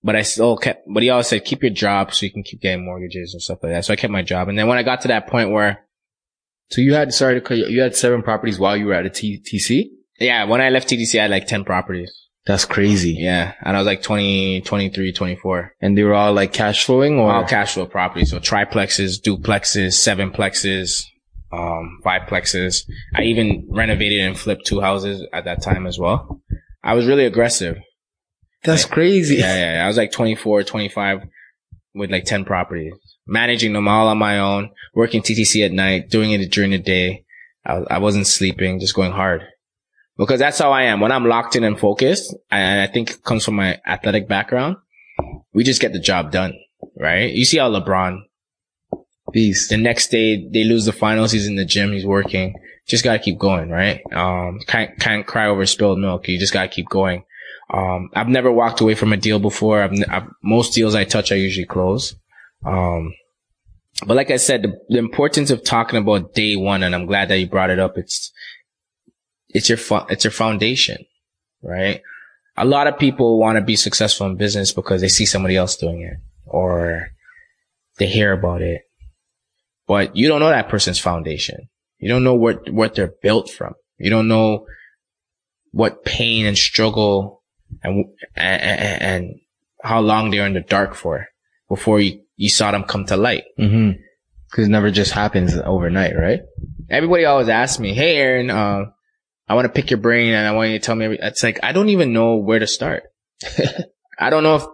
But 0.05 0.17
I 0.17 0.23
still 0.23 0.57
kept, 0.57 0.85
but 0.93 1.03
he 1.03 1.11
always 1.11 1.29
said, 1.29 1.45
keep 1.45 1.63
your 1.63 1.71
job 1.71 2.13
so 2.13 2.27
you 2.27 2.33
can 2.33 2.43
keep 2.43 2.61
getting 2.61 2.85
mortgages 2.85 3.35
and 3.35 3.43
stuff 3.43 3.59
like 3.63 3.73
that. 3.73 3.85
So 3.85 3.93
I 3.93 3.97
kept 3.97 4.11
my 4.13 4.23
job. 4.23 4.49
And 4.49 4.59
then 4.59 4.67
when 4.67 4.79
I 4.79 4.83
got 4.83 5.03
to 5.03 5.09
that 5.09 5.29
point 5.29 5.53
where, 5.53 5.85
So 6.71 6.81
you 6.81 6.95
had, 6.95 7.13
sorry 7.15 7.35
to 7.35 7.41
cut 7.41 7.57
you, 7.59 7.67
you 7.67 7.81
had 7.83 7.95
seven 7.95 8.23
properties 8.23 8.59
while 8.59 8.77
you 8.77 8.87
were 8.87 8.95
at 8.95 9.07
a 9.07 9.11
T- 9.11 9.41
TC? 9.41 9.91
yeah, 10.19 10.45
when 10.45 10.61
I 10.61 10.71
left 10.71 10.89
TTC, 10.89 11.19
I 11.19 11.23
had 11.23 11.31
like 11.31 11.47
10 11.47 11.65
properties. 11.65 12.13
That's 12.47 12.65
crazy. 12.65 13.13
Yeah. 13.21 13.55
And 13.63 13.77
I 13.77 13.79
was 13.79 13.87
like 13.87 14.03
20, 14.03 14.63
23, 14.63 15.13
24. 15.13 15.75
And 15.81 15.97
they 15.97 16.03
were 16.03 16.15
all 16.15 16.33
like 16.33 16.53
cash 16.53 16.85
flowing 16.85 17.21
or 17.21 17.33
All 17.33 17.45
cash 17.47 17.75
flow 17.75 17.87
properties. 17.87 18.31
So 18.31 18.41
triplexes, 18.41 19.21
duplexes, 19.23 19.95
sevenplexes, 19.95 21.05
um, 21.53 22.01
fiveplexes. 22.05 22.85
I 23.15 23.23
even 23.23 23.67
renovated 23.71 24.21
and 24.21 24.39
flipped 24.39 24.67
two 24.67 24.81
houses 24.81 25.27
at 25.33 25.45
that 25.45 25.63
time 25.63 25.87
as 25.87 25.99
well. 25.99 26.41
I 26.83 26.95
was 26.95 27.07
really 27.07 27.27
aggressive. 27.27 27.79
that's 28.65 28.85
crazy. 28.85 29.37
Yeah, 29.37 29.55
yeah, 29.55 29.73
yeah. 29.75 29.85
I 29.85 29.87
was 29.87 29.97
like 29.97 30.13
24, 30.13 30.65
25 30.65 31.23
with 31.95 32.11
like 32.11 32.25
10 32.25 32.45
properties, 32.45 32.95
managing 33.27 33.73
them 33.73 33.89
all 33.89 34.09
on 34.09 34.19
my 34.19 34.39
own, 34.39 34.71
working 34.95 35.23
TTC 35.23 35.65
at 35.65 35.73
night, 35.73 36.11
doing 36.11 36.31
it 36.31 36.51
during 36.51 36.71
the 36.71 36.79
day. 36.79 37.25
I, 37.65 37.83
I 37.91 37.99
wasn't 37.99 38.27
sleeping, 38.27 38.81
just 38.81 38.95
going 38.95 39.13
hard 39.13 39.47
because 40.17 40.39
that's 40.39 40.59
how 40.59 40.73
I 40.73 40.83
am. 40.85 41.01
When 41.01 41.13
I'm 41.13 41.27
locked 41.27 41.57
in 41.57 41.65
and 41.65 41.79
focused, 41.79 42.35
and 42.51 42.81
I 42.81 42.87
think 42.87 43.11
it 43.11 43.25
comes 43.25 43.45
from 43.45 43.55
my 43.55 43.81
athletic 43.87 44.29
background, 44.29 44.77
we 45.53 45.65
just 45.65 45.81
get 45.81 45.93
the 45.93 45.99
job 45.99 46.33
done, 46.33 46.55
right? 46.97 47.33
You 47.33 47.45
see 47.45 47.59
how 47.59 47.71
LeBron, 47.71 48.21
Beast. 49.31 49.71
the 49.71 49.77
next 49.77 50.09
day 50.09 50.49
they 50.49 50.65
lose 50.65 50.85
the 50.85 50.93
finals, 50.93 51.33
he's 51.33 51.47
in 51.47 51.57
the 51.57 51.65
gym, 51.65 51.93
he's 51.93 52.07
working. 52.07 52.55
Just 52.89 53.05
gotta 53.05 53.19
keep 53.19 53.39
going, 53.39 53.71
right? 53.71 54.01
Um, 54.13 54.59
can't, 54.67 54.99
can't 54.99 55.27
cry 55.27 55.47
over 55.47 55.65
spilled 55.65 55.99
milk. 55.99 56.27
You 56.29 56.39
just 56.39 56.53
gotta 56.53 56.69
keep 56.69 56.89
going. 56.89 57.25
Um, 57.73 58.11
I've 58.15 58.29
never 58.29 58.51
walked 58.51 58.81
away 58.81 58.95
from 58.95 59.13
a 59.13 59.17
deal 59.17 59.39
before. 59.39 59.83
I've, 59.83 59.93
I've 60.09 60.29
most 60.43 60.75
deals 60.75 60.95
I 60.95 61.05
touch, 61.05 61.33
I 61.33 61.37
usually 61.37 61.67
close. 61.67 62.15
Um, 62.65 63.15
but 64.07 64.17
like 64.17 64.31
I 64.31 64.37
said, 64.37 64.63
the, 64.63 64.79
the 64.89 64.99
importance 64.99 65.51
of 65.51 65.65
talking 65.65 65.99
about 65.99 66.35
day 66.35 66.57
one, 66.57 66.83
and 66.83 66.95
I'm 66.95 67.07
glad 67.07 67.29
that 67.29 67.39
you 67.39 67.47
brought 67.47 67.71
it 67.71 67.79
up. 67.79 67.97
It's, 67.97 68.33
it's 69.49 69.69
your, 69.69 69.79
fu- 69.79 70.07
it's 70.09 70.25
your 70.25 70.33
foundation, 70.33 71.05
right? 71.63 72.03
A 72.57 72.65
lot 72.65 72.89
of 72.89 72.99
people 72.99 73.39
want 73.39 73.57
to 73.57 73.63
be 73.63 73.77
successful 73.77 74.27
in 74.27 74.37
business 74.37 74.73
because 74.73 75.01
they 75.01 75.09
see 75.09 75.25
somebody 75.25 75.57
else 75.57 75.77
doing 75.77 76.03
it 76.03 76.19
or 76.45 77.09
they 77.99 78.07
hear 78.07 78.33
about 78.33 78.61
it, 78.61 78.83
but 79.93 80.17
you 80.17 80.27
don't 80.27 80.41
know 80.41 80.49
that 80.49 80.71
person's 80.71 80.99
foundation. 80.99 81.69
You 81.99 82.09
don't 82.09 82.25
know 82.25 82.35
what, 82.35 82.71
what 82.71 82.95
they're 82.95 83.13
built 83.21 83.51
from. 83.51 83.75
You 83.99 84.09
don't 84.09 84.27
know 84.27 84.65
what 85.71 86.03
pain 86.03 86.47
and 86.47 86.57
struggle 86.57 87.43
and, 87.83 88.07
and, 88.35 89.03
and 89.03 89.35
how 89.83 90.01
long 90.01 90.31
they're 90.31 90.47
in 90.47 90.55
the 90.55 90.63
dark 90.63 90.95
for 90.95 91.27
before 91.69 92.01
you, 92.01 92.23
you 92.37 92.49
saw 92.49 92.71
them 92.71 92.85
come 92.85 93.05
to 93.05 93.19
light. 93.19 93.45
Mm-hmm. 93.61 94.01
Cause 94.51 94.65
it 94.65 94.71
never 94.71 94.91
just 94.91 95.13
happens 95.13 95.59
overnight, 95.59 96.17
right? 96.17 96.41
Everybody 96.89 97.27
always 97.27 97.51
asks 97.51 97.79
me, 97.79 97.93
Hey, 97.93 98.17
Aaron, 98.17 98.49
uh, 98.49 98.87
I 99.47 99.55
want 99.55 99.67
to 99.67 99.73
pick 99.79 99.91
your 99.91 100.01
brain 100.01 100.33
and 100.33 100.49
I 100.49 100.53
want 100.53 100.71
you 100.71 100.79
to 100.79 100.83
tell 100.83 100.95
me 100.95 101.05
every, 101.05 101.19
it's 101.21 101.43
like, 101.43 101.61
I 101.63 101.73
don't 101.73 101.91
even 101.91 102.15
know 102.15 102.37
where 102.37 102.61
to 102.61 102.67
start. 102.67 103.03
I 104.19 104.31
don't 104.31 104.43
know 104.43 104.57
if, 104.57 104.65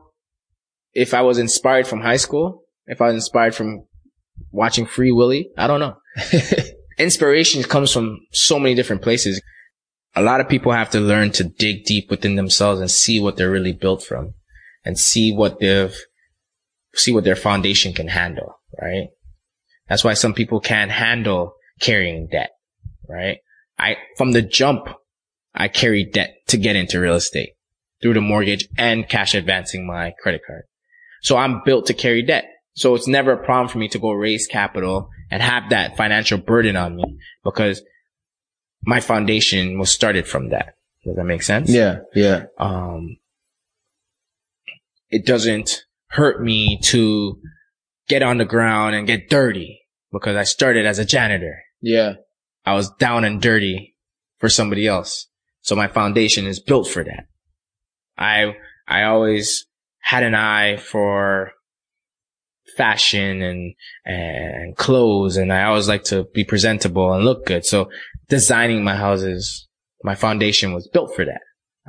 if 0.95 1.12
I 1.12 1.23
was 1.23 1.39
inspired 1.39 1.89
from 1.89 2.03
high 2.03 2.19
school, 2.19 2.62
if 2.87 3.03
I 3.03 3.07
was 3.07 3.16
inspired 3.16 3.57
from 3.57 3.83
watching 4.51 4.87
Free 4.87 5.13
Willy. 5.13 5.51
I 5.57 5.67
don't 5.67 5.81
know. 5.81 5.97
Inspiration 6.99 7.63
comes 7.63 7.93
from 7.93 8.19
so 8.33 8.59
many 8.59 8.75
different 8.75 9.03
places. 9.03 9.41
A 10.17 10.23
lot 10.23 10.41
of 10.41 10.49
people 10.49 10.73
have 10.73 10.91
to 10.91 11.01
learn 11.01 11.31
to 11.33 11.45
dig 11.45 11.85
deep 11.85 12.11
within 12.11 12.37
themselves 12.37 12.81
and 12.81 12.91
see 12.91 13.21
what 13.21 13.37
they're 13.37 13.51
really 13.51 13.73
built 13.73 14.03
from 14.03 14.35
and 14.85 14.99
see 14.99 15.33
what 15.33 15.61
they've, 15.61 15.95
see 16.95 17.13
what 17.13 17.25
their 17.25 17.37
foundation 17.37 17.93
can 17.93 18.09
handle, 18.09 18.61
right? 18.81 19.09
That's 19.89 20.05
why 20.05 20.15
some 20.15 20.35
people 20.35 20.61
can't 20.61 20.91
handle 20.91 21.55
carrying 21.81 22.29
debt, 22.31 22.51
right? 23.09 23.39
I, 23.79 23.97
from 24.17 24.33
the 24.33 24.43
jump, 24.43 24.89
I 25.55 25.69
carried 25.69 26.13
debt 26.13 26.35
to 26.49 26.57
get 26.57 26.77
into 26.77 27.01
real 27.01 27.15
estate 27.15 27.51
through 28.03 28.15
the 28.15 28.21
mortgage 28.21 28.69
and 28.77 29.09
cash 29.09 29.35
advancing 29.35 29.87
my 29.87 30.13
credit 30.23 30.43
card. 30.47 30.63
So 31.23 31.37
I'm 31.37 31.63
built 31.65 31.87
to 31.87 31.95
carry 31.95 32.23
debt. 32.23 32.45
So 32.79 32.95
it's 32.95 33.09
never 33.09 33.33
a 33.33 33.45
problem 33.45 33.66
for 33.66 33.79
me 33.79 33.89
to 33.89 33.99
go 33.99 34.12
raise 34.12 34.47
capital 34.47 35.11
and 35.33 35.43
have 35.43 35.70
that 35.70 35.97
financial 35.97 36.39
burden 36.39 36.76
on 36.76 36.95
me 36.95 37.18
because 37.43 37.83
my 38.85 39.01
foundation 39.01 39.81
was 39.81 39.91
started 39.91 40.29
from 40.29 40.51
that. 40.51 40.74
Does 41.05 41.16
that 41.16 41.24
make 41.24 41.43
sense? 41.43 41.68
Yeah. 41.68 41.99
Yeah. 42.14 42.45
Um, 42.57 43.16
it 45.11 45.26
doesn't 45.26 45.87
hurt 46.11 46.41
me 46.41 46.79
to 46.85 47.41
get 48.07 48.22
on 48.22 48.39
the 48.39 48.45
ground 48.45 48.95
and 48.95 49.09
get 49.09 49.29
dirty 49.29 49.81
because 50.12 50.37
I 50.37 50.45
started 50.45 50.87
as 50.87 51.01
a 51.01 51.05
janitor. 51.05 51.61
Yeah. 51.83 52.12
I 52.64 52.74
was 52.74 52.91
down 52.91 53.24
and 53.24 53.43
dirty 53.43 53.97
for 54.39 54.49
somebody 54.49 54.87
else. 54.87 55.26
So 55.62 55.74
my 55.74 55.89
foundation 55.89 56.47
is 56.47 56.61
built 56.61 56.87
for 56.87 57.03
that. 57.03 57.26
I, 58.16 58.55
I 58.87 59.03
always 59.03 59.66
had 59.99 60.22
an 60.22 60.37
eye 60.37 60.76
for 60.76 61.55
fashion 62.79 63.43
and, 63.43 63.74
and 64.07 64.76
clothes. 64.76 65.37
And 65.37 65.53
I 65.53 65.64
always 65.64 65.89
like 65.89 66.05
to 66.05 66.24
be 66.33 66.45
presentable 66.45 67.12
and 67.12 67.24
look 67.24 67.45
good. 67.45 67.66
So 67.66 67.91
designing 68.29 68.83
my 68.85 68.97
houses, 68.97 69.68
my 70.03 70.14
foundation 70.14 70.72
was 70.72 70.89
built 70.89 71.14
for 71.14 71.26
that. 71.26 71.43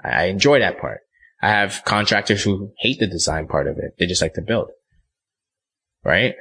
I 0.03 0.25
enjoy 0.25 0.59
that 0.59 0.81
part. 0.81 1.01
I 1.41 1.49
have 1.49 1.83
contractors 1.85 2.43
who 2.43 2.73
hate 2.79 2.99
the 2.99 3.07
design 3.07 3.47
part 3.47 3.67
of 3.67 3.77
it. 3.77 3.93
They 3.97 4.07
just 4.07 4.21
like 4.21 4.33
to 4.33 4.41
build. 4.41 4.71
Right? 6.03 6.35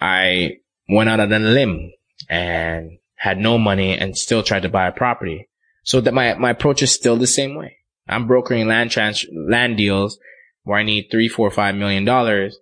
I 0.00 0.58
went 0.88 1.10
out 1.10 1.20
on 1.20 1.32
a 1.32 1.38
limb 1.38 1.90
and 2.28 2.98
had 3.16 3.38
no 3.38 3.58
money 3.58 3.98
and 3.98 4.16
still 4.16 4.42
tried 4.42 4.62
to 4.62 4.70
buy 4.70 4.86
a 4.86 4.92
property. 4.92 5.48
So 5.82 6.00
that 6.00 6.14
my, 6.14 6.34
my 6.34 6.50
approach 6.50 6.82
is 6.82 6.94
still 6.94 7.16
the 7.16 7.26
same 7.26 7.54
way. 7.56 7.78
I'm 8.08 8.26
brokering 8.26 8.68
land 8.68 8.90
trans, 8.90 9.26
land 9.32 9.76
deals 9.76 10.18
where 10.62 10.78
I 10.78 10.82
need 10.82 11.08
three, 11.10 11.28
four, 11.28 11.50
five 11.50 11.74
million 11.74 12.04
dollars. 12.04 12.58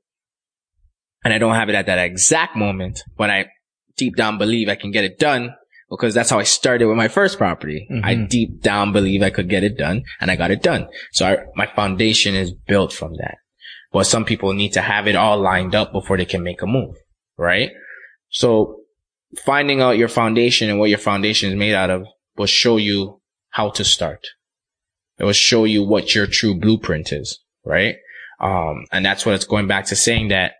And 1.25 1.35
I 1.35 1.39
don't 1.39 1.55
have 1.55 1.69
it 1.69 1.75
at 1.75 1.87
that 1.87 1.99
exact 1.99 2.57
moment, 2.57 3.03
but 3.17 3.31
I 3.31 3.47
deep 3.97 4.17
down 4.17 4.39
believe 4.39 4.69
I 4.69 4.77
can 4.77 4.91
get 4.91 5.05
it 5.05 5.19
done 5.19 5.55
because 5.91 6.15
that's 6.15 6.31
how 6.31 6.39
I 6.39 6.45
started 6.45 6.87
with 6.87 6.97
my 6.97 7.09
first 7.09 7.39
property. 7.39 7.89
I 8.05 8.15
deep 8.15 8.61
down 8.61 8.93
believe 8.93 9.23
I 9.23 9.31
could 9.31 9.49
get 9.49 9.65
it 9.65 9.77
done 9.77 10.05
and 10.21 10.31
I 10.31 10.37
got 10.37 10.51
it 10.51 10.63
done. 10.63 10.89
So 11.13 11.27
I, 11.27 11.39
my 11.55 11.67
foundation 11.67 12.35
is 12.35 12.53
built 12.53 12.93
from 12.93 13.15
that. 13.15 13.39
But 13.91 14.05
some 14.05 14.25
people 14.25 14.53
need 14.53 14.75
to 14.75 14.83
have 14.83 15.07
it 15.07 15.17
all 15.17 15.41
lined 15.41 15.75
up 15.75 15.93
before 15.93 16.19
they 16.19 16.27
can 16.27 16.43
make 16.43 16.61
a 16.61 16.67
move, 16.67 16.95
right? 17.39 17.71
So 18.29 18.81
finding 19.45 19.81
out 19.81 19.99
your 19.99 20.09
foundation 20.09 20.69
and 20.69 20.79
what 20.79 20.91
your 20.91 20.99
foundation 20.99 21.51
is 21.51 21.57
made 21.57 21.75
out 21.75 21.91
of 21.91 22.07
will 22.37 22.47
show 22.47 22.77
you 22.77 23.21
how 23.51 23.71
to 23.71 23.85
start. 23.85 24.27
It 25.19 25.25
will 25.25 25.33
show 25.33 25.65
you 25.65 25.83
what 25.83 26.15
your 26.15 26.27
true 26.27 26.55
blueprint 26.55 27.13
is, 27.13 27.41
right? 27.65 27.97
Um, 28.41 28.85
and 28.93 29.05
that's 29.05 29.27
what 29.27 29.35
it's 29.35 29.47
going 29.47 29.67
back 29.67 29.87
to 29.87 29.97
saying 29.97 30.29
that 30.29 30.53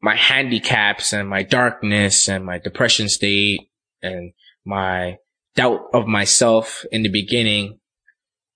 my 0.00 0.16
handicaps 0.16 1.12
and 1.12 1.28
my 1.28 1.42
darkness 1.42 2.28
and 2.28 2.44
my 2.44 2.58
depression 2.58 3.08
state 3.08 3.60
and 4.02 4.32
my 4.64 5.18
doubt 5.56 5.80
of 5.92 6.06
myself 6.06 6.84
in 6.90 7.02
the 7.02 7.08
beginning, 7.10 7.78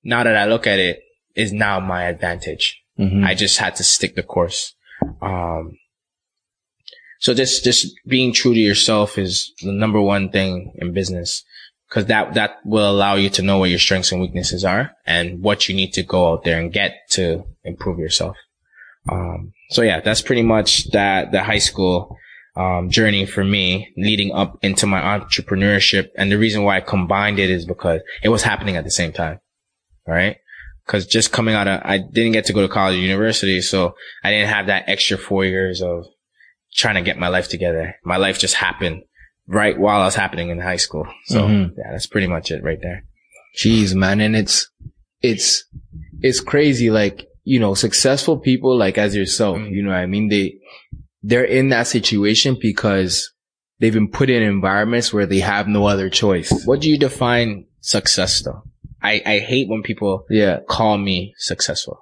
now 0.03 0.23
that 0.25 0.37
I 0.37 0.47
look 0.47 0.67
at 0.67 0.79
it, 0.79 1.01
is 1.35 1.53
now 1.53 1.81
my 1.81 2.05
advantage. 2.05 2.81
Mhm. 2.99 3.25
I 3.27 3.35
just 3.35 3.59
had 3.59 3.75
to 3.77 3.85
stick 3.85 4.15
the 4.15 4.23
course. 4.23 4.75
Um, 5.21 5.79
so 7.19 7.35
just, 7.35 7.65
just 7.65 7.93
being 8.07 8.33
true 8.33 8.55
to 8.55 8.61
yourself 8.61 9.19
is 9.19 9.53
the 9.63 9.73
number 9.73 10.01
one 10.01 10.31
thing 10.31 10.73
in 10.77 10.93
business. 10.93 11.43
Cause 11.91 12.07
that, 12.07 12.35
that 12.35 12.57
will 12.65 12.91
allow 12.91 13.15
you 13.15 13.31
to 13.31 13.43
know 13.43 13.59
what 13.59 13.71
your 13.71 13.79
strengths 13.79 14.11
and 14.11 14.21
weaknesses 14.21 14.65
are 14.65 14.93
and 15.07 15.43
what 15.43 15.69
you 15.69 15.75
need 15.75 15.93
to 15.93 16.03
go 16.03 16.33
out 16.33 16.45
there 16.45 16.61
and 16.61 16.73
get 16.73 17.09
to 17.11 17.45
improve 17.63 17.99
yourself. 17.99 18.37
Um, 19.11 19.53
so 19.71 19.83
yeah, 19.83 20.01
that's 20.01 20.23
pretty 20.23 20.43
much 20.43 20.91
that, 20.93 21.33
the 21.33 21.43
high 21.43 21.59
school, 21.59 22.17
um, 22.57 22.89
journey 22.91 23.27
for 23.27 23.45
me 23.45 23.93
leading 23.97 24.33
up 24.33 24.59
into 24.63 24.87
my 24.87 25.01
entrepreneurship. 25.01 26.09
And 26.17 26.31
the 26.31 26.39
reason 26.39 26.63
why 26.63 26.77
I 26.77 26.81
combined 26.81 27.39
it 27.39 27.51
is 27.51 27.67
because 27.67 28.01
it 28.23 28.29
was 28.29 28.43
happening 28.43 28.77
at 28.77 28.85
the 28.85 28.91
same 28.91 29.13
time. 29.13 29.41
Right. 30.07 30.37
Cause 30.87 31.07
just 31.07 31.33
coming 31.33 31.55
out 31.55 31.67
of, 31.67 31.81
I 31.83 31.99
didn't 31.99 32.33
get 32.33 32.45
to 32.47 32.53
go 32.53 32.61
to 32.63 32.69
college 32.73 32.97
or 32.97 33.01
university. 33.01 33.61
So 33.63 33.95
I 34.23 34.31
didn't 34.31 34.51
have 34.51 34.67
that 34.67 34.85
extra 34.87 35.17
four 35.17 35.45
years 35.45 35.81
of 35.83 36.07
trying 36.75 36.97
to 36.97 37.03
get 37.03 37.19
my 37.19 37.29
life 37.29 37.49
together. 37.49 37.97
My 38.05 38.19
life 38.19 38.39
just 38.39 38.55
happened 38.55 39.03
right 39.47 39.79
while 39.79 40.03
I 40.03 40.05
was 40.05 40.15
happening 40.15 40.51
in 40.51 40.61
high 40.61 40.77
school. 40.77 41.07
So 41.27 41.43
Mhm. 41.49 41.71
yeah, 41.77 41.91
that's 41.93 42.07
pretty 42.07 42.27
much 42.27 42.51
it 42.51 42.63
right 42.63 42.79
there. 42.83 43.05
Jeez, 43.59 43.95
man. 43.95 44.21
And 44.21 44.37
it's, 44.37 44.71
it's, 45.23 45.65
it's 46.21 46.41
crazy. 46.41 46.91
Like, 46.91 47.27
you 47.45 47.61
know, 47.61 47.75
successful 47.75 48.39
people 48.39 48.77
like 48.77 48.97
as 48.99 49.15
yourself, 49.15 49.59
Mm. 49.59 49.71
you 49.71 49.83
know 49.83 49.91
what 49.91 49.99
I 49.99 50.07
mean? 50.07 50.29
They, 50.29 50.55
they're 51.23 51.45
in 51.45 51.69
that 51.71 51.87
situation 51.87 52.57
because 52.61 53.31
they've 53.81 53.93
been 53.93 54.11
put 54.11 54.31
in 54.31 54.43
environments 54.43 55.13
where 55.13 55.27
they 55.27 55.41
have 55.41 55.69
no 55.69 55.87
other 55.87 56.09
choice. 56.11 56.51
What 56.65 56.81
do 56.81 56.89
you 56.91 56.99
define 56.99 57.67
success 57.81 58.43
though? 58.43 58.63
I, 59.03 59.23
I 59.27 59.39
hate 59.41 59.69
when 59.69 59.83
people 59.83 60.25
Yeah. 60.31 60.61
call 60.69 60.97
me 60.99 61.35
successful. 61.39 61.99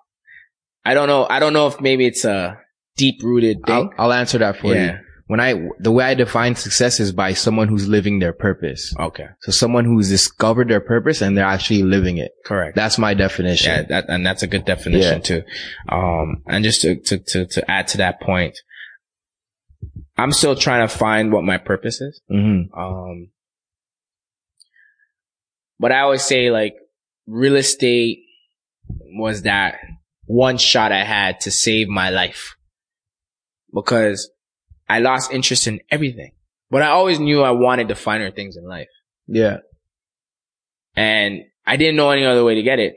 I 0.85 0.95
don't 0.95 1.09
know. 1.09 1.27
I 1.29 1.39
don't 1.41 1.53
know 1.53 1.67
if 1.69 1.81
maybe 1.81 2.07
it's 2.07 2.25
a 2.25 2.59
deep 2.97 3.21
rooted 3.23 3.59
I'll, 3.65 3.83
thing. 3.89 3.91
I'll 3.99 4.13
answer 4.13 4.39
that 4.39 4.59
for 4.59 4.75
Yeah. 4.75 4.93
you. 4.93 4.99
When 5.27 5.41
I, 5.41 5.69
the 5.79 5.91
way 5.93 6.05
I 6.05 6.15
define 6.15 6.57
success 6.57 7.01
is 7.01 7.13
by 7.13 7.33
someone 7.33 7.69
who's 7.69 7.89
living 7.89 8.19
their 8.19 8.33
purpose. 8.33 8.95
Okay. 8.99 9.27
So 9.41 9.53
someone 9.53 9.85
who's 9.85 10.09
discovered 10.09 10.69
their 10.69 10.81
purpose 10.81 11.23
and 11.23 11.37
they're 11.39 11.45
actually 11.45 11.83
living 11.83 12.19
it. 12.19 12.33
Correct. 12.45 12.75
That's 12.77 12.99
my 12.99 13.15
definition. 13.15 13.71
Yeah, 13.73 13.83
that, 13.83 14.05
and 14.09 14.27
that's 14.27 14.43
a 14.43 14.47
good 14.47 14.65
definition 14.65 15.19
Yeah. 15.19 15.19
too. 15.23 15.43
Um, 15.89 16.43
and 16.47 16.65
just 16.65 16.83
to, 16.83 16.97
to, 16.97 17.19
to, 17.19 17.47
to 17.47 17.71
add 17.71 17.89
to 17.89 17.99
that 17.99 18.21
point, 18.21 18.59
I'm 20.17 20.33
still 20.33 20.55
trying 20.57 20.87
to 20.87 20.95
find 20.95 21.33
what 21.33 21.45
my 21.45 21.59
purpose 21.59 22.01
is. 22.01 22.21
hmm 22.29 22.63
Um, 22.77 23.29
but 25.79 25.93
I 25.93 26.01
always 26.01 26.23
say 26.23 26.51
like 26.51 26.75
real 27.27 27.57
estate 27.57 28.19
was 29.19 29.43
that 29.43 29.77
one 30.27 30.59
shot 30.59 30.93
I 30.93 31.05
had 31.05 31.41
to 31.41 31.51
save 31.51 31.89
my 31.89 32.11
life 32.11 32.57
because 33.73 34.31
I 34.89 34.99
lost 35.01 35.33
interest 35.33 35.67
in 35.67 35.81
everything, 35.91 36.33
but 36.71 36.83
I 36.83 36.89
always 36.89 37.19
knew 37.19 37.43
I 37.43 37.53
wanted 37.53 37.89
the 37.89 37.95
finer 37.95 38.31
things 38.31 38.57
in 38.57 38.65
life. 38.65 38.89
Yeah. 39.27 39.59
and 40.97 41.43
I 41.67 41.77
didn't 41.77 41.97
know 41.97 42.11
any 42.11 42.25
other 42.25 42.45
way 42.45 42.57
to 42.57 42.63
get 42.63 42.79
it 42.79 42.95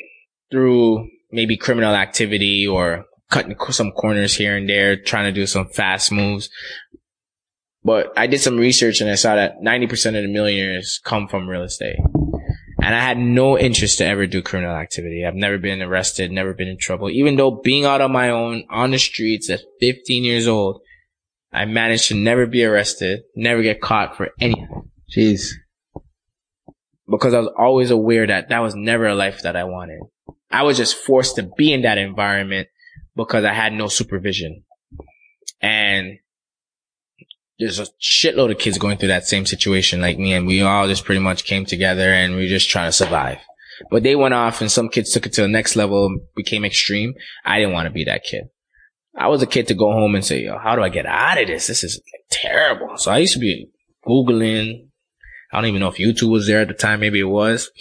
through 0.52 1.08
maybe 1.32 1.58
criminal 1.58 1.94
activity 1.96 2.66
or 2.68 3.06
cutting 3.30 3.56
some 3.70 3.92
corners 3.92 4.36
here 4.36 4.58
and 4.58 4.68
there, 4.70 4.96
trying 4.96 5.26
to 5.26 5.32
do 5.32 5.46
some 5.46 5.68
fast 5.68 6.12
moves. 6.12 6.50
But 7.84 8.12
I 8.18 8.28
did 8.28 8.42
some 8.42 8.58
research 8.58 9.02
and 9.02 9.10
I 9.10 9.16
saw 9.16 9.36
that 9.36 9.62
90% 9.64 9.94
of 10.18 10.24
the 10.24 10.28
millionaires 10.28 11.00
come 11.04 11.28
from 11.28 11.48
real 11.48 11.64
estate. 11.64 11.98
And 12.82 12.94
I 12.94 13.00
had 13.00 13.18
no 13.18 13.58
interest 13.58 14.00
to 14.00 14.06
ever 14.06 14.28
do 14.28 14.42
criminal 14.42 14.76
activity. 14.76 15.26
I've 15.26 15.36
never 15.36 15.58
been 15.58 15.82
arrested, 15.82 16.32
never 16.32 16.54
been 16.54 16.68
in 16.68 16.78
trouble. 16.78 17.10
Even 17.10 17.36
though 17.36 17.52
being 17.52 17.86
out 17.86 18.02
on 18.02 18.12
my 18.12 18.30
own 18.30 18.64
on 18.70 18.92
the 18.92 19.00
streets 19.00 19.50
at 19.50 19.62
15 19.80 20.24
years 20.24 20.48
old, 20.48 20.82
I 21.56 21.64
managed 21.66 22.10
to 22.10 22.16
never 22.16 22.46
be 22.46 22.66
arrested, 22.66 23.22
never 23.34 23.62
get 23.62 23.80
caught 23.80 24.18
for 24.18 24.30
anything 24.42 24.92
Jeez. 25.16 25.52
because 27.10 27.34
I 27.34 27.40
was 27.40 27.50
always 27.58 27.92
aware 27.92 28.28
that 28.28 28.50
that 28.50 28.60
was 28.60 28.76
never 28.76 29.08
a 29.08 29.16
life 29.16 29.44
that 29.44 29.56
I 29.56 29.64
wanted. 29.64 30.02
I 30.52 30.64
was 30.64 30.76
just 30.76 30.98
forced 30.98 31.38
to 31.38 31.50
be 31.58 31.72
in 31.72 31.84
that 31.84 31.98
environment 31.98 32.68
because 33.16 33.46
I 33.46 33.54
had 33.54 33.72
no 33.72 33.88
supervision. 33.88 34.64
And 35.62 36.20
there's 37.58 37.80
a 37.80 37.88
shitload 38.02 38.52
of 38.52 38.58
kids 38.58 38.78
going 38.78 38.98
through 38.98 39.08
that 39.08 39.26
same 39.26 39.46
situation 39.46 40.02
like 40.02 40.20
me 40.20 40.34
and 40.34 40.46
we 40.46 40.62
all 40.62 40.88
just 40.88 41.06
pretty 41.06 41.22
much 41.22 41.46
came 41.46 41.66
together 41.66 42.12
and 42.12 42.36
we 42.36 42.42
were 42.42 42.50
just 42.50 42.70
trying 42.70 42.90
to 42.90 42.92
survive. 42.92 43.38
But 43.90 44.04
they 44.04 44.18
went 44.18 44.34
off 44.34 44.60
and 44.60 44.70
some 44.70 44.90
kids 44.90 45.12
took 45.12 45.26
it 45.26 45.34
to 45.34 45.42
the 45.42 45.48
next 45.48 45.78
level, 45.78 46.18
became 46.36 46.66
extreme. 46.66 47.14
I 47.46 47.60
didn't 47.60 47.74
want 47.74 47.88
to 47.88 47.94
be 47.94 48.04
that 48.04 48.24
kid. 48.24 48.50
I 49.18 49.28
was 49.28 49.42
a 49.42 49.48
kid 49.48 49.68
to 49.68 49.74
go 49.74 49.92
home 49.92 50.16
and 50.16 50.26
say, 50.26 50.44
yo, 50.44 50.58
how 50.58 50.76
do 50.76 50.84
I 50.84 50.90
get 50.90 51.06
out 51.06 51.40
of 51.40 51.48
this? 51.48 51.68
This 51.68 51.84
is 51.84 52.02
like, 52.14 52.26
terrible. 52.30 52.98
So 52.98 53.12
I 53.12 53.20
used 53.20 53.34
to 53.34 53.40
be 53.40 53.70
Googling. 54.06 54.88
I 55.52 55.58
don't 55.58 55.70
even 55.70 55.80
know 55.80 55.88
if 55.88 55.96
YouTube 55.96 56.32
was 56.32 56.48
there 56.48 56.62
at 56.62 56.68
the 56.68 56.74
time. 56.74 57.00
Maybe 57.00 57.20
it 57.20 57.24
was. 57.24 57.72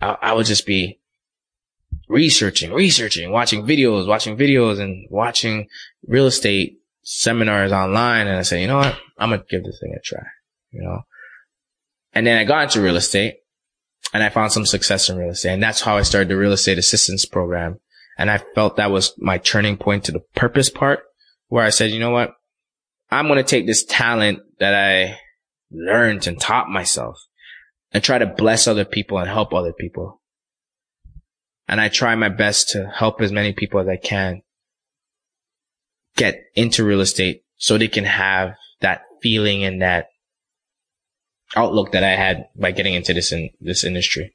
I, 0.00 0.16
I 0.22 0.32
would 0.32 0.46
just 0.46 0.66
be 0.66 0.98
researching, 2.08 2.72
researching, 2.72 3.30
watching 3.30 3.64
videos, 3.64 4.06
watching 4.06 4.36
videos 4.36 4.80
and 4.80 5.06
watching 5.10 5.68
real 6.06 6.26
estate 6.26 6.80
seminars 7.02 7.72
online. 7.72 8.26
And 8.26 8.38
I 8.38 8.42
said, 8.42 8.60
you 8.60 8.66
know 8.66 8.78
what? 8.78 8.96
I'm 9.18 9.30
going 9.30 9.40
to 9.40 9.46
give 9.48 9.64
this 9.64 9.78
thing 9.80 9.94
a 9.96 10.00
try, 10.00 10.24
you 10.70 10.82
know? 10.82 11.02
And 12.12 12.26
then 12.26 12.38
I 12.38 12.44
got 12.44 12.64
into 12.64 12.80
real 12.80 12.96
estate 12.96 13.36
and 14.12 14.22
I 14.22 14.30
found 14.30 14.52
some 14.52 14.66
success 14.66 15.08
in 15.08 15.16
real 15.16 15.30
estate. 15.30 15.52
And 15.52 15.62
that's 15.62 15.82
how 15.82 15.96
I 15.96 16.02
started 16.02 16.28
the 16.28 16.36
real 16.36 16.52
estate 16.52 16.78
assistance 16.78 17.24
program. 17.24 17.78
And 18.20 18.30
I 18.30 18.36
felt 18.54 18.76
that 18.76 18.90
was 18.90 19.14
my 19.16 19.38
turning 19.38 19.78
point 19.78 20.04
to 20.04 20.12
the 20.12 20.20
purpose 20.36 20.68
part 20.68 21.00
where 21.48 21.64
I 21.64 21.70
said, 21.70 21.90
you 21.90 21.98
know 21.98 22.10
what? 22.10 22.34
I'm 23.10 23.28
going 23.28 23.38
to 23.38 23.42
take 23.42 23.66
this 23.66 23.82
talent 23.82 24.40
that 24.58 24.74
I 24.74 25.18
learned 25.72 26.26
and 26.26 26.38
taught 26.38 26.68
myself 26.68 27.18
and 27.92 28.04
try 28.04 28.18
to 28.18 28.26
bless 28.26 28.68
other 28.68 28.84
people 28.84 29.16
and 29.16 29.26
help 29.26 29.54
other 29.54 29.72
people. 29.72 30.20
And 31.66 31.80
I 31.80 31.88
try 31.88 32.14
my 32.14 32.28
best 32.28 32.68
to 32.70 32.92
help 32.94 33.22
as 33.22 33.32
many 33.32 33.54
people 33.54 33.80
as 33.80 33.88
I 33.88 33.96
can 33.96 34.42
get 36.14 36.42
into 36.54 36.84
real 36.84 37.00
estate 37.00 37.44
so 37.56 37.78
they 37.78 37.88
can 37.88 38.04
have 38.04 38.52
that 38.82 39.00
feeling 39.22 39.64
and 39.64 39.80
that 39.80 40.08
outlook 41.56 41.92
that 41.92 42.04
I 42.04 42.16
had 42.16 42.48
by 42.54 42.72
getting 42.72 42.92
into 42.92 43.14
this 43.14 43.32
in 43.32 43.48
this 43.62 43.82
industry. 43.82 44.34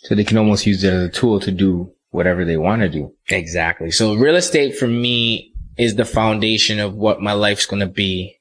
So 0.00 0.14
they 0.14 0.24
can 0.24 0.36
almost 0.36 0.66
use 0.66 0.84
it 0.84 0.92
as 0.92 1.04
a 1.04 1.08
tool 1.08 1.40
to 1.40 1.50
do 1.50 1.94
whatever 2.12 2.44
they 2.44 2.56
want 2.56 2.82
to 2.82 2.88
do. 2.88 3.12
Exactly. 3.28 3.90
So 3.90 4.14
real 4.14 4.36
estate 4.36 4.76
for 4.76 4.86
me 4.86 5.52
is 5.76 5.96
the 5.96 6.04
foundation 6.04 6.78
of 6.78 6.94
what 6.94 7.20
my 7.20 7.32
life's 7.32 7.66
going 7.66 7.80
to 7.80 7.86
be. 7.86 8.36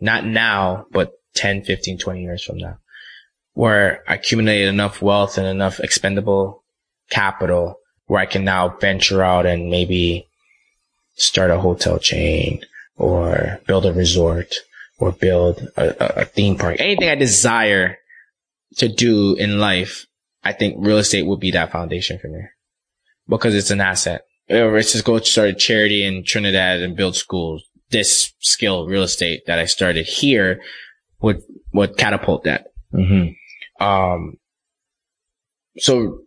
Not 0.00 0.26
now, 0.26 0.86
but 0.92 1.12
10, 1.34 1.64
15, 1.64 1.98
20 1.98 2.22
years 2.22 2.44
from 2.44 2.58
now, 2.58 2.78
where 3.54 4.02
I 4.06 4.14
accumulated 4.14 4.68
enough 4.68 5.00
wealth 5.00 5.38
and 5.38 5.46
enough 5.46 5.80
expendable 5.80 6.62
capital 7.10 7.76
where 8.06 8.20
I 8.20 8.26
can 8.26 8.44
now 8.44 8.68
venture 8.68 9.22
out 9.22 9.46
and 9.46 9.70
maybe 9.70 10.28
start 11.14 11.50
a 11.50 11.58
hotel 11.58 11.98
chain 11.98 12.60
or 12.96 13.60
build 13.66 13.86
a 13.86 13.92
resort 13.92 14.56
or 14.98 15.12
build 15.12 15.66
a, 15.76 16.20
a, 16.22 16.24
theme 16.26 16.56
park. 16.56 16.76
Anything 16.78 17.08
I 17.08 17.14
desire 17.14 17.96
to 18.76 18.88
do 18.88 19.34
in 19.36 19.58
life, 19.58 20.06
I 20.42 20.52
think 20.52 20.76
real 20.78 20.98
estate 20.98 21.24
would 21.24 21.40
be 21.40 21.52
that 21.52 21.72
foundation 21.72 22.18
for 22.18 22.28
me 22.28 22.42
because 23.28 23.54
it's 23.54 23.70
an 23.70 23.80
asset. 23.80 24.22
Or 24.50 24.74
let's 24.74 24.92
just 24.92 25.04
go 25.04 25.18
start 25.20 25.48
a 25.48 25.54
charity 25.54 26.04
in 26.04 26.24
Trinidad 26.24 26.80
and 26.80 26.96
build 26.96 27.16
schools. 27.16 27.64
This 27.90 28.32
skill, 28.40 28.86
real 28.86 29.02
estate 29.02 29.42
that 29.46 29.58
I 29.58 29.66
started 29.66 30.06
here 30.06 30.60
would, 31.20 31.40
would 31.72 31.96
catapult 31.96 32.44
that. 32.44 32.66
Mm-hmm. 32.92 33.84
Um, 33.84 34.34
so 35.78 36.20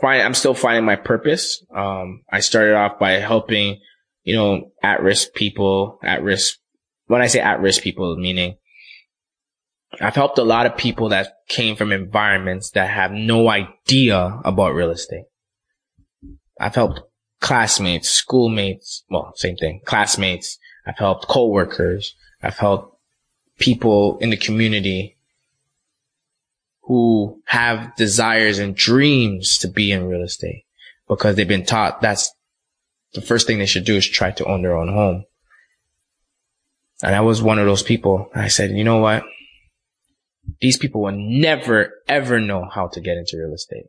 find, 0.00 0.22
I'm 0.22 0.34
still 0.34 0.54
finding 0.54 0.84
my 0.84 0.96
purpose. 0.96 1.64
Um, 1.74 2.22
I 2.30 2.40
started 2.40 2.74
off 2.74 2.98
by 2.98 3.12
helping, 3.12 3.80
you 4.22 4.36
know, 4.36 4.70
at 4.82 5.02
risk 5.02 5.34
people, 5.34 5.98
at 6.02 6.22
risk. 6.22 6.58
When 7.06 7.22
I 7.22 7.26
say 7.26 7.40
at 7.40 7.60
risk 7.60 7.82
people, 7.82 8.16
meaning 8.16 8.56
I've 10.00 10.14
helped 10.14 10.38
a 10.38 10.44
lot 10.44 10.66
of 10.66 10.76
people 10.76 11.08
that 11.10 11.34
came 11.48 11.76
from 11.76 11.92
environments 11.92 12.70
that 12.72 12.90
have 12.90 13.10
no 13.10 13.48
idea 13.48 14.40
about 14.44 14.74
real 14.74 14.90
estate. 14.90 15.24
I've 16.60 16.74
helped 16.74 17.00
classmates, 17.40 18.08
schoolmates, 18.08 19.04
well, 19.10 19.32
same 19.36 19.56
thing, 19.56 19.80
classmates. 19.84 20.58
I've 20.86 20.98
helped 20.98 21.28
coworkers. 21.28 22.14
I've 22.42 22.58
helped 22.58 22.96
people 23.58 24.18
in 24.18 24.30
the 24.30 24.36
community 24.36 25.16
who 26.82 27.42
have 27.44 27.94
desires 27.96 28.58
and 28.58 28.74
dreams 28.74 29.58
to 29.58 29.68
be 29.68 29.92
in 29.92 30.08
real 30.08 30.22
estate 30.22 30.64
because 31.06 31.36
they've 31.36 31.46
been 31.46 31.64
taught 31.64 32.00
that's 32.00 32.32
the 33.14 33.20
first 33.20 33.46
thing 33.46 33.58
they 33.58 33.66
should 33.66 33.84
do 33.84 33.96
is 33.96 34.08
try 34.08 34.30
to 34.30 34.44
own 34.44 34.62
their 34.62 34.76
own 34.76 34.88
home. 34.88 35.24
And 37.02 37.14
I 37.14 37.20
was 37.20 37.42
one 37.42 37.58
of 37.58 37.66
those 37.66 37.82
people. 37.82 38.30
I 38.34 38.48
said, 38.48 38.70
you 38.70 38.84
know 38.84 38.98
what? 38.98 39.22
These 40.60 40.78
people 40.78 41.02
will 41.02 41.16
never 41.16 41.92
ever 42.08 42.40
know 42.40 42.68
how 42.72 42.88
to 42.88 43.00
get 43.00 43.16
into 43.16 43.36
real 43.36 43.54
estate 43.54 43.86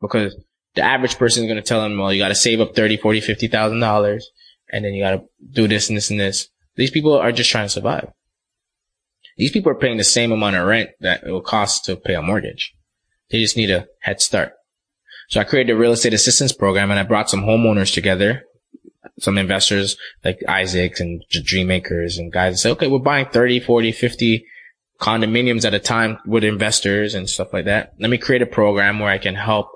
because 0.00 0.36
the 0.76 0.82
average 0.82 1.18
person 1.18 1.42
is 1.42 1.48
going 1.48 1.62
to 1.62 1.66
tell 1.66 1.82
them, 1.82 1.98
well, 1.98 2.12
you 2.12 2.22
got 2.22 2.28
to 2.28 2.34
save 2.34 2.60
up 2.60 2.76
30, 2.76 2.98
40, 2.98 3.20
50,000 3.20 3.80
dollars 3.80 4.30
and 4.70 4.84
then 4.84 4.94
you 4.94 5.02
got 5.02 5.12
to 5.12 5.24
do 5.50 5.66
this 5.66 5.88
and 5.88 5.96
this 5.96 6.10
and 6.10 6.20
this. 6.20 6.48
These 6.76 6.90
people 6.90 7.14
are 7.14 7.32
just 7.32 7.50
trying 7.50 7.66
to 7.66 7.70
survive. 7.70 8.12
These 9.36 9.50
people 9.50 9.72
are 9.72 9.76
paying 9.76 9.96
the 9.96 10.04
same 10.04 10.32
amount 10.32 10.56
of 10.56 10.66
rent 10.66 10.90
that 11.00 11.24
it 11.24 11.30
will 11.30 11.42
cost 11.42 11.84
to 11.86 11.96
pay 11.96 12.14
a 12.14 12.22
mortgage. 12.22 12.74
They 13.30 13.40
just 13.40 13.56
need 13.56 13.70
a 13.70 13.86
head 14.00 14.20
start. 14.20 14.52
So 15.28 15.40
I 15.40 15.44
created 15.44 15.72
a 15.72 15.76
real 15.76 15.92
estate 15.92 16.14
assistance 16.14 16.52
program 16.52 16.90
and 16.90 17.00
I 17.00 17.02
brought 17.02 17.30
some 17.30 17.42
homeowners 17.42 17.92
together, 17.92 18.44
some 19.18 19.38
investors 19.38 19.96
like 20.24 20.38
Isaacs 20.48 21.00
and 21.00 21.22
Dream 21.30 21.68
Makers 21.68 22.18
and 22.18 22.32
guys 22.32 22.54
that 22.54 22.58
said, 22.58 22.72
okay, 22.72 22.86
we're 22.86 22.98
buying 22.98 23.26
30, 23.26 23.60
40, 23.60 23.92
50 23.92 24.46
condominiums 25.00 25.64
at 25.64 25.74
a 25.74 25.78
time 25.78 26.18
with 26.26 26.44
investors 26.44 27.14
and 27.14 27.28
stuff 27.28 27.52
like 27.52 27.64
that. 27.66 27.94
Let 27.98 28.10
me 28.10 28.18
create 28.18 28.42
a 28.42 28.46
program 28.46 28.98
where 28.98 29.10
I 29.10 29.18
can 29.18 29.34
help 29.34 29.75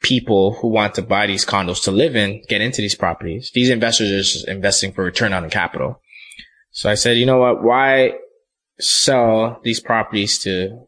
people 0.00 0.54
who 0.54 0.68
want 0.68 0.94
to 0.94 1.02
buy 1.02 1.26
these 1.26 1.44
condos 1.44 1.82
to 1.84 1.90
live 1.90 2.14
in 2.14 2.42
get 2.48 2.60
into 2.60 2.80
these 2.80 2.94
properties. 2.94 3.50
These 3.52 3.70
investors 3.70 4.10
are 4.10 4.18
just 4.18 4.48
investing 4.48 4.92
for 4.92 5.04
return 5.04 5.32
on 5.32 5.42
the 5.42 5.48
capital. 5.48 6.00
So 6.70 6.90
I 6.90 6.94
said, 6.94 7.16
you 7.16 7.26
know 7.26 7.38
what? 7.38 7.62
Why 7.62 8.14
sell 8.78 9.60
these 9.64 9.80
properties 9.80 10.38
to 10.40 10.86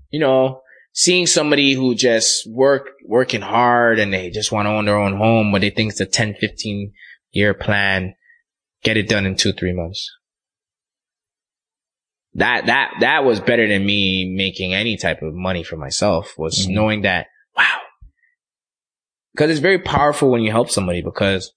you 0.10 0.20
know, 0.20 0.62
seeing 0.94 1.28
somebody 1.28 1.74
who 1.74 1.96
just 1.96 2.50
work, 2.50 2.92
working 3.06 3.42
hard 3.42 4.00
and 4.00 4.14
they 4.14 4.30
just 4.30 4.52
want 4.52 4.68
to 4.68 4.72
own 4.72 4.86
their 4.86 4.98
own 4.98 5.18
home, 5.18 5.52
but 5.52 5.62
they 5.62 5.70
think 5.70 5.92
it's 5.92 6.02
a 6.02 6.06
10, 6.06 6.36
15 6.36 6.94
year 7.32 7.54
plan, 7.54 8.16
get 8.84 8.98
it 8.98 9.08
done 9.10 9.26
in 9.26 9.36
two, 9.36 9.54
three 9.54 9.74
months. 9.74 10.10
That, 12.36 12.68
that, 12.68 12.94
that 13.02 13.26
was 13.26 13.40
better 13.40 13.68
than 13.68 13.86
me 13.86 14.32
making 14.34 14.74
any 14.74 14.98
type 14.98 15.22
of 15.22 15.34
money 15.34 15.64
for 15.64 15.78
myself 15.78 16.38
was 16.38 16.68
Mhm. 16.68 16.70
knowing 16.74 17.02
that, 17.02 17.28
wow. 17.58 17.80
Cause 19.38 19.50
it's 19.50 19.60
very 19.60 19.80
powerful 19.80 20.30
when 20.30 20.42
you 20.42 20.52
help 20.52 20.70
somebody 20.70 21.02
because 21.02 21.52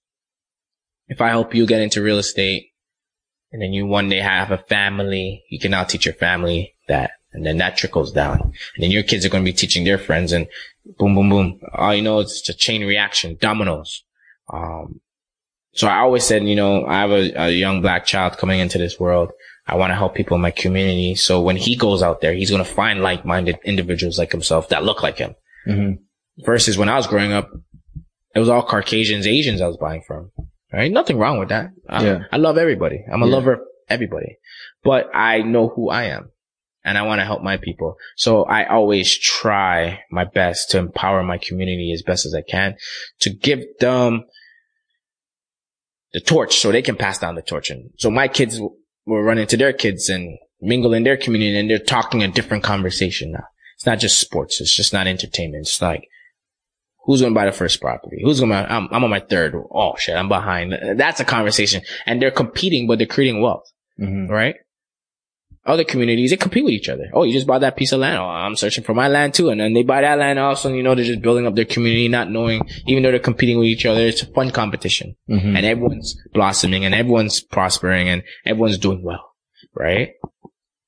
if 1.07 1.21
I 1.21 1.29
help 1.29 1.53
you 1.53 1.65
get 1.65 1.81
into 1.81 2.01
real 2.01 2.17
estate 2.17 2.71
and 3.51 3.61
then 3.61 3.71
you 3.71 3.85
one 3.85 4.09
day 4.09 4.19
have 4.19 4.51
a 4.51 4.57
family, 4.57 5.43
you 5.49 5.59
can 5.59 5.71
now 5.71 5.83
teach 5.83 6.05
your 6.05 6.15
family 6.15 6.75
that. 6.87 7.11
And 7.33 7.45
then 7.45 7.57
that 7.57 7.77
trickles 7.77 8.11
down. 8.11 8.39
And 8.41 8.53
then 8.83 8.91
your 8.91 9.01
kids 9.03 9.25
are 9.25 9.29
going 9.29 9.43
to 9.43 9.51
be 9.51 9.55
teaching 9.57 9.83
their 9.85 9.97
friends 9.97 10.31
and 10.31 10.47
boom, 10.99 11.15
boom, 11.15 11.29
boom. 11.29 11.59
All 11.73 11.93
you 11.93 12.03
know, 12.03 12.19
it's 12.19 12.41
just 12.41 12.49
a 12.49 12.53
chain 12.53 12.85
reaction, 12.85 13.37
dominoes. 13.41 14.03
Um, 14.51 15.01
so 15.73 15.87
I 15.87 15.99
always 15.99 16.23
said, 16.23 16.43
you 16.43 16.55
know, 16.55 16.85
I 16.85 16.99
have 17.01 17.11
a, 17.11 17.45
a 17.45 17.49
young 17.51 17.81
black 17.81 18.05
child 18.05 18.37
coming 18.37 18.59
into 18.59 18.77
this 18.77 18.99
world. 18.99 19.31
I 19.67 19.75
want 19.75 19.91
to 19.91 19.95
help 19.95 20.13
people 20.13 20.35
in 20.35 20.41
my 20.41 20.51
community. 20.51 21.15
So 21.15 21.41
when 21.41 21.55
he 21.55 21.75
goes 21.75 22.01
out 22.03 22.21
there, 22.21 22.33
he's 22.33 22.49
going 22.49 22.63
to 22.63 22.69
find 22.69 23.01
like-minded 23.01 23.59
individuals 23.63 24.19
like 24.19 24.31
himself 24.31 24.69
that 24.69 24.83
look 24.83 25.01
like 25.01 25.17
him. 25.17 25.35
Mm-hmm. 25.67 26.43
Versus 26.45 26.77
when 26.77 26.89
I 26.89 26.95
was 26.97 27.07
growing 27.07 27.31
up, 27.31 27.49
it 28.35 28.39
was 28.39 28.49
all 28.49 28.63
Caucasians, 28.63 29.25
Asians 29.25 29.61
I 29.61 29.67
was 29.67 29.77
buying 29.77 30.03
from. 30.05 30.31
Right? 30.71 30.91
Nothing 30.91 31.17
wrong 31.17 31.39
with 31.39 31.49
that. 31.49 31.69
I, 31.87 32.03
Yeah. 32.03 32.19
I 32.31 32.37
love 32.37 32.57
everybody. 32.57 33.05
I'm 33.11 33.21
a 33.21 33.27
Yeah. 33.27 33.33
lover 33.33 33.53
of 33.53 33.59
everybody, 33.89 34.37
but 34.83 35.09
I 35.13 35.41
know 35.43 35.67
who 35.69 35.89
I 35.89 36.05
am 36.05 36.31
and 36.83 36.97
I 36.97 37.03
want 37.03 37.21
to 37.21 37.25
help 37.25 37.41
my 37.41 37.57
people. 37.57 37.97
So 38.15 38.43
I 38.43 38.65
always 38.65 39.15
try 39.17 40.01
my 40.11 40.25
best 40.25 40.71
to 40.71 40.79
empower 40.79 41.23
my 41.23 41.37
community 41.37 41.91
as 41.93 42.01
best 42.01 42.25
as 42.25 42.33
I 42.33 42.41
can 42.41 42.75
to 43.21 43.29
give 43.29 43.61
them 43.79 44.25
the 46.13 46.19
torch 46.19 46.57
so 46.59 46.71
they 46.71 46.81
can 46.81 46.95
pass 46.95 47.17
down 47.19 47.35
the 47.35 47.41
torch. 47.41 47.69
And 47.69 47.89
so 47.97 48.09
my 48.11 48.27
kids 48.27 48.59
will 48.59 49.21
run 49.23 49.37
into 49.37 49.57
their 49.57 49.73
kids 49.73 50.09
and 50.09 50.37
mingle 50.61 50.93
in 50.93 51.03
their 51.03 51.17
community 51.17 51.57
and 51.57 51.69
they're 51.69 51.79
talking 51.79 52.23
a 52.23 52.27
different 52.27 52.63
conversation 52.63 53.31
now. 53.31 53.43
It's 53.75 53.85
not 53.85 53.99
just 53.99 54.19
sports. 54.19 54.61
It's 54.61 54.75
just 54.75 54.93
not 54.93 55.07
entertainment. 55.07 55.61
It's 55.67 55.81
like, 55.81 56.07
who's 57.05 57.19
going 57.21 57.33
to 57.33 57.37
buy 57.37 57.45
the 57.45 57.51
first 57.51 57.81
property? 57.81 58.21
Who's 58.23 58.39
going 58.39 58.51
to, 58.51 58.71
I'm, 58.71 58.87
I'm 58.91 59.03
on 59.03 59.09
my 59.09 59.19
third. 59.19 59.55
Oh 59.71 59.95
shit, 59.97 60.15
I'm 60.15 60.29
behind. 60.29 60.73
That's 60.97 61.19
a 61.19 61.25
conversation 61.25 61.81
and 62.05 62.21
they're 62.21 62.31
competing, 62.31 62.87
but 62.87 62.97
they're 62.99 63.07
creating 63.07 63.41
wealth, 63.41 63.65
Mm-hmm. 63.99 64.31
right? 64.31 64.55
Other 65.65 65.85
communities, 65.85 66.31
they 66.31 66.35
compete 66.35 66.65
with 66.65 66.73
each 66.73 66.89
other. 66.89 67.09
Oh, 67.13 67.23
you 67.23 67.31
just 67.31 67.47
bought 67.47 67.61
that 67.61 67.77
piece 67.77 67.93
of 67.93 68.01
land. 68.01 68.17
Oh, 68.17 68.25
I'm 68.25 68.57
searching 68.57 68.83
for 68.83 68.93
my 68.93 69.07
land 69.07 69.33
too. 69.33 69.49
And 69.49 69.61
then 69.61 69.73
they 69.73 69.83
buy 69.83 70.01
that 70.01 70.19
land 70.19 70.37
also, 70.37 70.73
you 70.73 70.83
know, 70.83 70.93
they're 70.93 71.05
just 71.05 71.21
building 71.21 71.47
up 71.47 71.55
their 71.55 71.63
community, 71.63 72.09
not 72.09 72.29
knowing, 72.29 72.67
even 72.85 73.01
though 73.01 73.11
they're 73.11 73.19
competing 73.19 73.57
with 73.59 73.67
each 73.67 73.85
other, 73.85 74.01
it's 74.01 74.21
a 74.23 74.25
fun 74.27 74.51
competition 74.51 75.15
Mm-hmm. 75.29 75.55
and 75.55 75.65
everyone's 75.65 76.17
blossoming 76.33 76.83
and 76.83 76.93
everyone's 76.93 77.39
prospering 77.39 78.09
and 78.09 78.23
everyone's 78.45 78.77
doing 78.77 79.03
well, 79.03 79.31
right? 79.73 80.11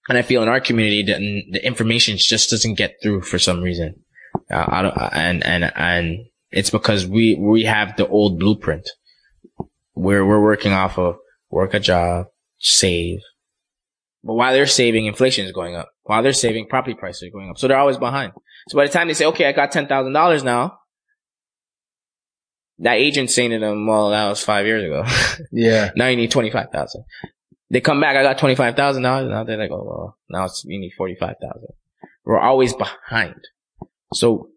And 0.09 0.17
I 0.17 0.23
feel 0.23 0.43
in 0.43 0.49
our 0.49 0.59
community 0.59 1.03
that 1.03 1.19
the 1.51 1.65
information 1.65 2.17
just 2.17 2.49
doesn't 2.49 2.73
get 2.76 2.95
through 3.01 3.21
for 3.21 3.39
some 3.39 3.61
reason. 3.61 3.95
Uh, 4.51 4.65
I 4.67 4.82
don't, 4.82 4.97
and, 5.13 5.45
and, 5.45 5.71
and 5.78 6.26
it's 6.51 6.69
because 6.69 7.07
we, 7.07 7.36
we 7.36 7.63
have 7.63 7.95
the 7.95 8.07
old 8.07 8.39
blueprint 8.39 8.89
where 9.93 10.26
we're 10.26 10.43
working 10.43 10.73
off 10.73 10.97
of 10.99 11.15
work 11.49 11.73
a 11.73 11.80
job, 11.80 12.28
save. 12.57 13.19
But 14.26 14.34
while 14.34 14.53
they're 14.53 14.65
saving, 14.65 15.05
inflation 15.05 15.45
is 15.45 15.51
going 15.51 15.76
up. 15.76 15.89
While 16.03 16.23
they're 16.23 16.34
saving, 16.34 16.67
property 16.67 16.95
prices 16.95 17.23
are 17.28 17.32
going 17.32 17.51
up. 17.51 17.59
So 17.59 17.67
they're 17.67 17.78
always 17.78 17.99
behind. 17.99 18.34
So 18.69 18.76
by 18.76 18.88
the 18.88 18.91
time 18.91 19.07
they 19.07 19.13
say, 19.13 19.26
okay, 19.28 19.45
I 19.45 19.51
got 19.51 19.71
$10,000 19.71 20.43
now, 20.43 20.80
that 22.80 22.95
agent's 22.95 23.36
saying 23.36 23.51
to 23.51 23.59
them, 23.59 23.86
well, 23.86 24.09
that 24.09 24.28
was 24.28 24.43
five 24.43 24.65
years 24.65 24.84
ago. 24.84 25.05
Yeah. 25.51 25.91
now 25.95 26.07
you 26.07 26.17
need 26.17 26.32
25,000. 26.32 27.03
They 27.69 27.82
come 27.82 28.01
back, 28.01 28.17
I 28.17 28.23
got 28.23 28.39
$25,000. 28.39 29.30
Now 29.30 29.43
they're 29.43 29.57
like, 29.57 29.71
oh, 29.71 29.84
well, 29.84 30.17
now 30.28 30.45
it's, 30.45 30.63
you 30.65 30.80
need 30.80 30.93
45,000. 30.97 31.67
We're 32.26 32.39
always 32.39 32.73
behind. 32.73 33.36
So 34.13 34.49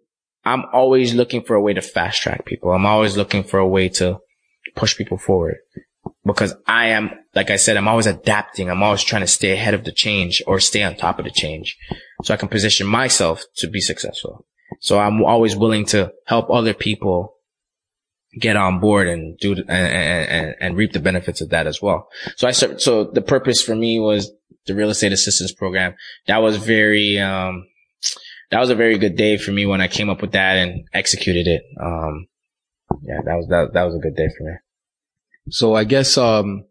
I'm 0.46 0.64
always 0.72 1.14
looking 1.14 1.42
for 1.42 1.54
a 1.54 1.60
way 1.60 1.74
to 1.74 1.82
fast 1.82 2.22
track 2.22 2.46
people. 2.46 2.72
I'm 2.72 2.86
always 2.86 3.18
looking 3.18 3.44
for 3.44 3.58
a 3.58 3.68
way 3.68 3.90
to 3.90 4.18
push 4.74 4.96
people 4.96 5.18
forward 5.18 5.58
because 6.28 6.54
I 6.66 6.88
am, 6.88 7.10
like 7.34 7.50
I 7.50 7.56
said, 7.56 7.76
I'm 7.76 7.88
always 7.88 8.06
adapting. 8.06 8.70
I'm 8.70 8.82
always 8.82 9.02
trying 9.02 9.22
to 9.22 9.26
stay 9.26 9.52
ahead 9.52 9.74
of 9.74 9.84
the 9.84 9.92
change 9.92 10.42
or 10.46 10.60
stay 10.60 10.82
on 10.82 10.94
top 10.94 11.18
of 11.18 11.24
the 11.24 11.30
change 11.30 11.76
so 12.22 12.34
I 12.34 12.36
can 12.36 12.48
position 12.48 12.86
myself 12.86 13.44
to 13.56 13.66
be 13.66 13.80
successful. 13.80 14.46
So 14.80 14.98
I'm 14.98 15.24
always 15.24 15.56
willing 15.56 15.86
to 15.86 16.12
help 16.26 16.50
other 16.50 16.74
people 16.74 17.34
get 18.38 18.56
on 18.56 18.78
board 18.78 19.08
and 19.08 19.38
do 19.38 19.52
and, 19.52 19.68
and, 19.68 20.54
and, 20.60 20.76
reap 20.76 20.92
the 20.92 21.00
benefits 21.00 21.40
of 21.40 21.48
that 21.48 21.66
as 21.66 21.80
well. 21.80 22.08
So 22.36 22.46
I 22.46 22.50
start, 22.50 22.80
so 22.82 23.04
the 23.04 23.22
purpose 23.22 23.62
for 23.62 23.74
me 23.74 23.98
was 23.98 24.30
the 24.66 24.74
real 24.74 24.90
estate 24.90 25.12
assistance 25.12 25.50
program. 25.50 25.94
That 26.26 26.38
was 26.38 26.58
very 26.58 27.18
um 27.18 27.66
that 28.50 28.60
was 28.60 28.70
a 28.70 28.74
very 28.74 28.98
good 28.98 29.16
day 29.16 29.38
for 29.38 29.50
me 29.50 29.64
when 29.64 29.80
I 29.80 29.88
came 29.88 30.10
up 30.10 30.20
with 30.20 30.32
that 30.32 30.56
and 30.56 30.86
executed 30.92 31.46
it. 31.46 31.62
Um 31.80 32.28
yeah, 33.02 33.20
that 33.24 33.34
was 33.34 33.46
that 33.48 33.70
that 33.72 33.84
was 33.84 33.94
a 33.94 33.98
good 33.98 34.14
day 34.14 34.28
for 34.36 34.44
me. 34.44 34.52
So 35.50 35.74
I 35.74 35.84
guess, 35.84 36.16
um, 36.18 36.64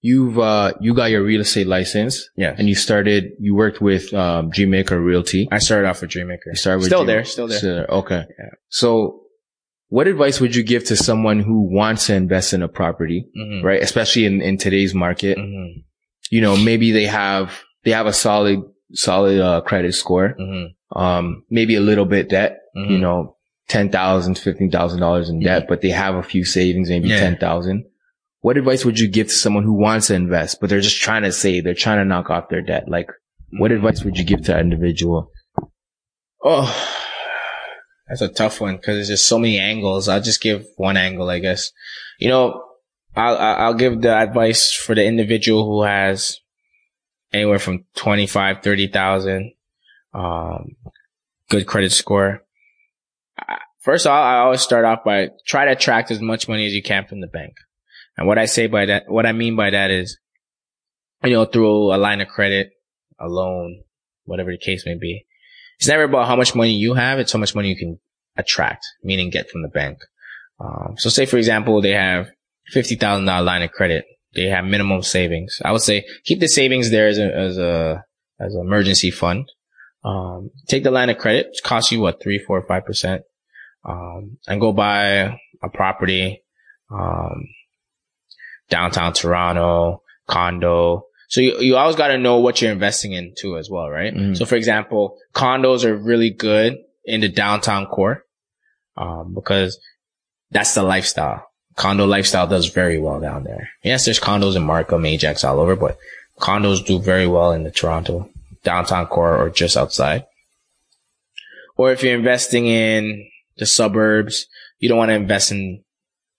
you've, 0.00 0.38
uh, 0.38 0.72
you 0.80 0.94
got 0.94 1.10
your 1.10 1.22
real 1.22 1.40
estate 1.40 1.66
license 1.66 2.28
Yeah. 2.36 2.54
and 2.58 2.68
you 2.68 2.74
started, 2.74 3.32
you 3.40 3.54
worked 3.54 3.80
with, 3.80 4.12
um, 4.12 4.50
Dreammaker 4.50 5.02
Realty. 5.02 5.48
I 5.50 5.58
started 5.58 5.88
off 5.88 6.02
with 6.02 6.10
Dreammaker. 6.10 6.46
You 6.46 6.54
started 6.56 6.78
with 6.78 6.86
Still 6.86 7.00
Dream- 7.04 7.06
there, 7.06 7.24
still 7.24 7.48
there. 7.48 7.86
Okay. 7.90 8.24
Yeah. 8.38 8.50
So 8.68 9.20
what 9.88 10.06
advice 10.08 10.40
would 10.40 10.54
you 10.56 10.62
give 10.62 10.84
to 10.86 10.96
someone 10.96 11.40
who 11.40 11.62
wants 11.72 12.06
to 12.08 12.14
invest 12.14 12.52
in 12.52 12.62
a 12.62 12.68
property, 12.68 13.26
Mhm. 13.38 13.62
right? 13.62 13.82
Especially 13.82 14.24
in, 14.26 14.40
in 14.42 14.58
today's 14.58 14.94
market, 14.94 15.38
Mhm. 15.38 15.84
you 16.30 16.40
know, 16.40 16.56
maybe 16.56 16.90
they 16.92 17.06
have, 17.06 17.62
they 17.84 17.92
have 17.92 18.06
a 18.06 18.12
solid, 18.12 18.60
solid, 18.92 19.40
uh, 19.40 19.60
credit 19.62 19.94
score, 19.94 20.36
Mhm. 20.38 20.68
um, 20.94 21.44
maybe 21.50 21.76
a 21.76 21.80
little 21.80 22.04
bit 22.06 22.28
debt, 22.28 22.58
you 22.74 22.98
know, 22.98 23.36
ten 23.68 23.88
thousand, 23.88 24.36
fifteen 24.38 24.70
thousand 24.70 25.00
dollars 25.00 25.30
in 25.30 25.40
debt, 25.40 25.66
but 25.68 25.80
they 25.80 25.90
have 25.90 26.14
a 26.16 26.22
few 26.22 26.44
savings, 26.44 26.88
maybe 26.90 27.08
Yeah. 27.08 27.20
ten 27.20 27.36
thousand. 27.36 27.84
What 28.44 28.58
advice 28.58 28.84
would 28.84 29.00
you 29.00 29.08
give 29.08 29.28
to 29.28 29.32
someone 29.32 29.64
who 29.64 29.72
wants 29.72 30.08
to 30.08 30.14
invest, 30.14 30.60
but 30.60 30.68
they're 30.68 30.82
just 30.82 31.00
trying 31.00 31.22
to 31.22 31.32
save, 31.32 31.64
they're 31.64 31.72
trying 31.72 31.96
to 31.96 32.04
knock 32.04 32.28
off 32.28 32.50
their 32.50 32.60
debt? 32.60 32.84
Like, 32.86 33.08
what 33.58 33.72
advice 33.72 34.04
would 34.04 34.18
you 34.18 34.24
give 34.24 34.42
to 34.42 34.52
that 34.52 34.60
individual? 34.60 35.30
Oh, 36.42 36.70
that's 38.06 38.20
a 38.20 38.28
tough 38.28 38.60
one 38.60 38.76
because 38.76 38.96
there's 38.96 39.08
just 39.08 39.26
so 39.26 39.38
many 39.38 39.58
angles. 39.58 40.08
I'll 40.08 40.20
just 40.20 40.42
give 40.42 40.66
one 40.76 40.98
angle, 40.98 41.30
I 41.30 41.38
guess. 41.38 41.72
You 42.18 42.28
know, 42.28 42.62
I'll, 43.16 43.38
I'll 43.38 43.72
give 43.72 44.02
the 44.02 44.14
advice 44.14 44.74
for 44.74 44.94
the 44.94 45.06
individual 45.06 45.64
who 45.64 45.84
has 45.84 46.38
anywhere 47.32 47.58
from 47.58 47.86
25, 47.96 48.62
30,000, 48.62 49.54
um, 50.12 50.76
good 51.48 51.66
credit 51.66 51.92
score. 51.92 52.42
First 53.80 54.04
of 54.04 54.12
all, 54.12 54.22
I 54.22 54.40
always 54.40 54.60
start 54.60 54.84
off 54.84 55.02
by 55.02 55.30
try 55.46 55.64
to 55.64 55.72
attract 55.72 56.10
as 56.10 56.20
much 56.20 56.46
money 56.46 56.66
as 56.66 56.74
you 56.74 56.82
can 56.82 57.06
from 57.06 57.22
the 57.22 57.26
bank. 57.26 57.54
And 58.16 58.26
what 58.26 58.38
I 58.38 58.46
say 58.46 58.66
by 58.66 58.86
that, 58.86 59.04
what 59.08 59.26
I 59.26 59.32
mean 59.32 59.56
by 59.56 59.70
that 59.70 59.90
is, 59.90 60.18
you 61.22 61.30
know, 61.30 61.44
through 61.44 61.94
a 61.94 61.96
line 61.96 62.20
of 62.20 62.28
credit, 62.28 62.70
a 63.18 63.28
loan, 63.28 63.82
whatever 64.24 64.50
the 64.50 64.58
case 64.58 64.84
may 64.86 64.96
be. 64.96 65.26
It's 65.78 65.88
never 65.88 66.04
about 66.04 66.28
how 66.28 66.36
much 66.36 66.54
money 66.54 66.72
you 66.72 66.94
have. 66.94 67.18
It's 67.18 67.32
how 67.32 67.38
much 67.38 67.54
money 67.54 67.68
you 67.68 67.76
can 67.76 67.98
attract, 68.36 68.86
meaning 69.02 69.30
get 69.30 69.50
from 69.50 69.62
the 69.62 69.68
bank. 69.68 69.98
Um, 70.60 70.94
so 70.98 71.10
say, 71.10 71.26
for 71.26 71.36
example, 71.36 71.80
they 71.82 71.92
have 71.92 72.28
$50,000 72.74 73.44
line 73.44 73.62
of 73.62 73.72
credit. 73.72 74.04
They 74.34 74.48
have 74.48 74.64
minimum 74.64 75.02
savings. 75.02 75.60
I 75.64 75.72
would 75.72 75.82
say 75.82 76.04
keep 76.24 76.40
the 76.40 76.48
savings 76.48 76.90
there 76.90 77.08
as 77.08 77.18
a, 77.18 77.34
as 77.34 77.58
a, 77.58 78.04
as 78.40 78.54
an 78.54 78.60
emergency 78.60 79.10
fund. 79.10 79.50
Um, 80.04 80.50
take 80.68 80.84
the 80.84 80.90
line 80.90 81.10
of 81.10 81.18
credit. 81.18 81.46
It 81.52 81.62
costs 81.62 81.90
you 81.90 82.00
what, 82.00 82.22
three, 82.22 82.38
four, 82.38 82.64
five 82.66 82.84
percent. 82.84 83.22
Um, 83.84 84.38
and 84.46 84.60
go 84.60 84.72
buy 84.72 85.38
a 85.62 85.68
property, 85.72 86.42
um, 86.90 87.48
downtown 88.70 89.12
Toronto, 89.12 90.02
condo. 90.26 91.06
So 91.28 91.40
you, 91.40 91.58
you 91.60 91.76
always 91.76 91.96
got 91.96 92.08
to 92.08 92.18
know 92.18 92.38
what 92.38 92.60
you're 92.60 92.72
investing 92.72 93.12
in 93.12 93.34
too 93.36 93.56
as 93.58 93.68
well, 93.70 93.88
right? 93.88 94.14
Mhm. 94.14 94.36
So 94.36 94.44
for 94.44 94.56
example, 94.56 95.18
condos 95.34 95.84
are 95.84 95.94
really 95.96 96.30
good 96.30 96.78
in 97.04 97.20
the 97.20 97.28
downtown 97.28 97.86
core, 97.86 98.24
um, 98.96 99.34
because 99.34 99.78
that's 100.50 100.74
the 100.74 100.82
lifestyle. 100.82 101.46
Condo 101.76 102.06
lifestyle 102.06 102.46
does 102.46 102.66
very 102.66 102.98
well 102.98 103.20
down 103.20 103.44
there. 103.44 103.68
Yes, 103.82 104.04
there's 104.04 104.20
condos 104.20 104.54
in 104.56 104.62
Markham, 104.62 105.04
Ajax 105.04 105.42
all 105.42 105.58
over, 105.58 105.74
but 105.74 105.98
condos 106.38 106.84
do 106.84 107.00
very 107.00 107.26
well 107.26 107.52
in 107.52 107.64
the 107.64 107.70
Toronto 107.70 108.30
downtown 108.62 109.06
core 109.06 109.36
or 109.36 109.50
just 109.50 109.76
outside. 109.76 110.24
Or 111.76 111.92
if 111.92 112.02
you're 112.02 112.14
investing 112.14 112.66
in 112.66 113.28
the 113.58 113.66
suburbs, 113.66 114.46
you 114.78 114.88
don't 114.88 114.98
want 114.98 115.10
to 115.10 115.14
invest 115.14 115.50
in 115.50 115.82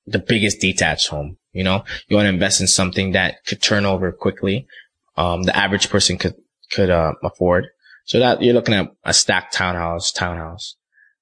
the 0.08 0.20
biggest 0.20 0.60
detached 0.62 1.08
home. 1.10 1.38
You 1.56 1.64
know, 1.64 1.86
you 2.08 2.18
want 2.18 2.26
to 2.26 2.34
invest 2.34 2.60
in 2.60 2.68
something 2.68 3.14
that 3.14 3.46
could 3.46 3.62
turn 3.62 3.86
over 3.86 4.12
quickly. 4.12 4.68
Um, 5.16 5.44
the 5.44 5.56
average 5.56 5.90
person 5.90 6.18
could, 6.18 6.36
could, 6.72 6.90
uh, 6.90 7.14
afford. 7.24 7.68
So 8.04 8.20
that 8.20 8.42
you're 8.42 8.54
looking 8.54 8.76
at 8.76 8.92
a 9.04 9.14
stacked 9.14 9.54
townhouse, 9.54 10.12
townhouse. 10.12 10.76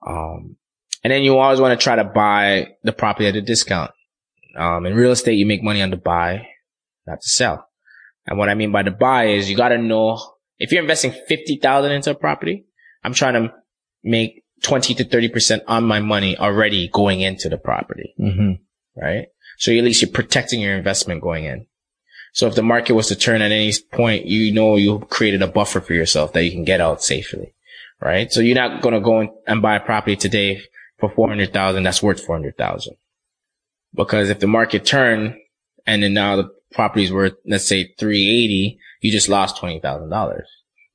Um, 0.05 0.57
and 1.03 1.11
then 1.11 1.21
you 1.21 1.38
always 1.38 1.61
want 1.61 1.79
to 1.79 1.84
try 1.84 1.95
to 1.95 2.03
buy 2.03 2.69
the 2.84 2.91
property 2.91 3.27
at 3.27 3.36
a 3.36 3.41
discount. 3.41 3.91
Um, 4.57 4.86
in 4.86 4.95
real 4.95 5.11
estate, 5.11 5.34
you 5.36 5.45
make 5.45 5.63
money 5.63 5.81
on 5.81 5.91
the 5.91 5.97
buy, 5.97 6.47
not 7.05 7.21
to 7.21 7.29
sell. 7.29 7.67
And 8.25 8.38
what 8.39 8.49
I 8.49 8.55
mean 8.55 8.71
by 8.71 8.84
the 8.84 8.91
buy 8.91 9.25
is 9.25 9.49
you 9.49 9.55
got 9.55 9.69
to 9.69 9.77
know 9.77 10.19
if 10.57 10.71
you're 10.71 10.81
investing 10.81 11.11
50,000 11.11 11.91
into 11.91 12.11
a 12.11 12.15
property, 12.15 12.65
I'm 13.03 13.13
trying 13.13 13.34
to 13.34 13.53
make 14.03 14.43
20 14.63 14.95
to 14.95 15.05
30% 15.05 15.61
on 15.67 15.84
my 15.84 15.99
money 15.99 16.38
already 16.38 16.88
going 16.88 17.21
into 17.21 17.49
the 17.49 17.57
property. 17.57 18.13
Mm-hmm. 18.19 18.51
Right. 18.95 19.27
So 19.58 19.72
at 19.72 19.84
least 19.84 20.01
you're 20.01 20.12
protecting 20.12 20.62
your 20.62 20.76
investment 20.76 21.22
going 21.22 21.45
in. 21.45 21.68
So 22.34 22.47
if 22.47 22.56
the 22.56 22.64
market 22.64 22.93
was 22.93 23.08
to 23.10 23.16
turn 23.16 23.41
at 23.41 23.51
any 23.51 23.72
point, 23.91 24.26
you 24.26 24.51
know, 24.51 24.76
you 24.76 24.99
created 25.10 25.41
a 25.41 25.47
buffer 25.47 25.82
for 25.82 25.93
yourself 25.93 26.34
that 26.34 26.43
you 26.43 26.51
can 26.51 26.64
get 26.64 26.82
out 26.82 27.04
safely. 27.04 27.54
Right. 28.01 28.32
So 28.32 28.41
you're 28.41 28.56
not 28.56 28.82
going 28.82 28.95
to 28.95 28.99
go 28.99 29.41
and 29.47 29.62
buy 29.62 29.78
a 29.78 29.80
property 29.80 30.16
today 30.16 30.62
for 30.99 31.10
400,000 31.10 31.84
that's 31.84 32.04
worth 32.04 32.26
400,000. 32.26 32.95
Because 33.93 34.30
if 34.30 34.39
the 34.39 34.47
market 34.47 34.84
turned 34.86 35.36
and 35.86 36.04
then 36.04 36.14
now 36.14 36.36
the 36.36 36.49
property 36.74 37.04
is 37.04 37.14
worth, 37.14 37.34
let's 37.45 37.66
say 37.66 37.93
380, 37.97 38.80
you 39.01 39.12
just 39.12 39.30
lost 39.30 39.62
$20,000. 39.62 40.41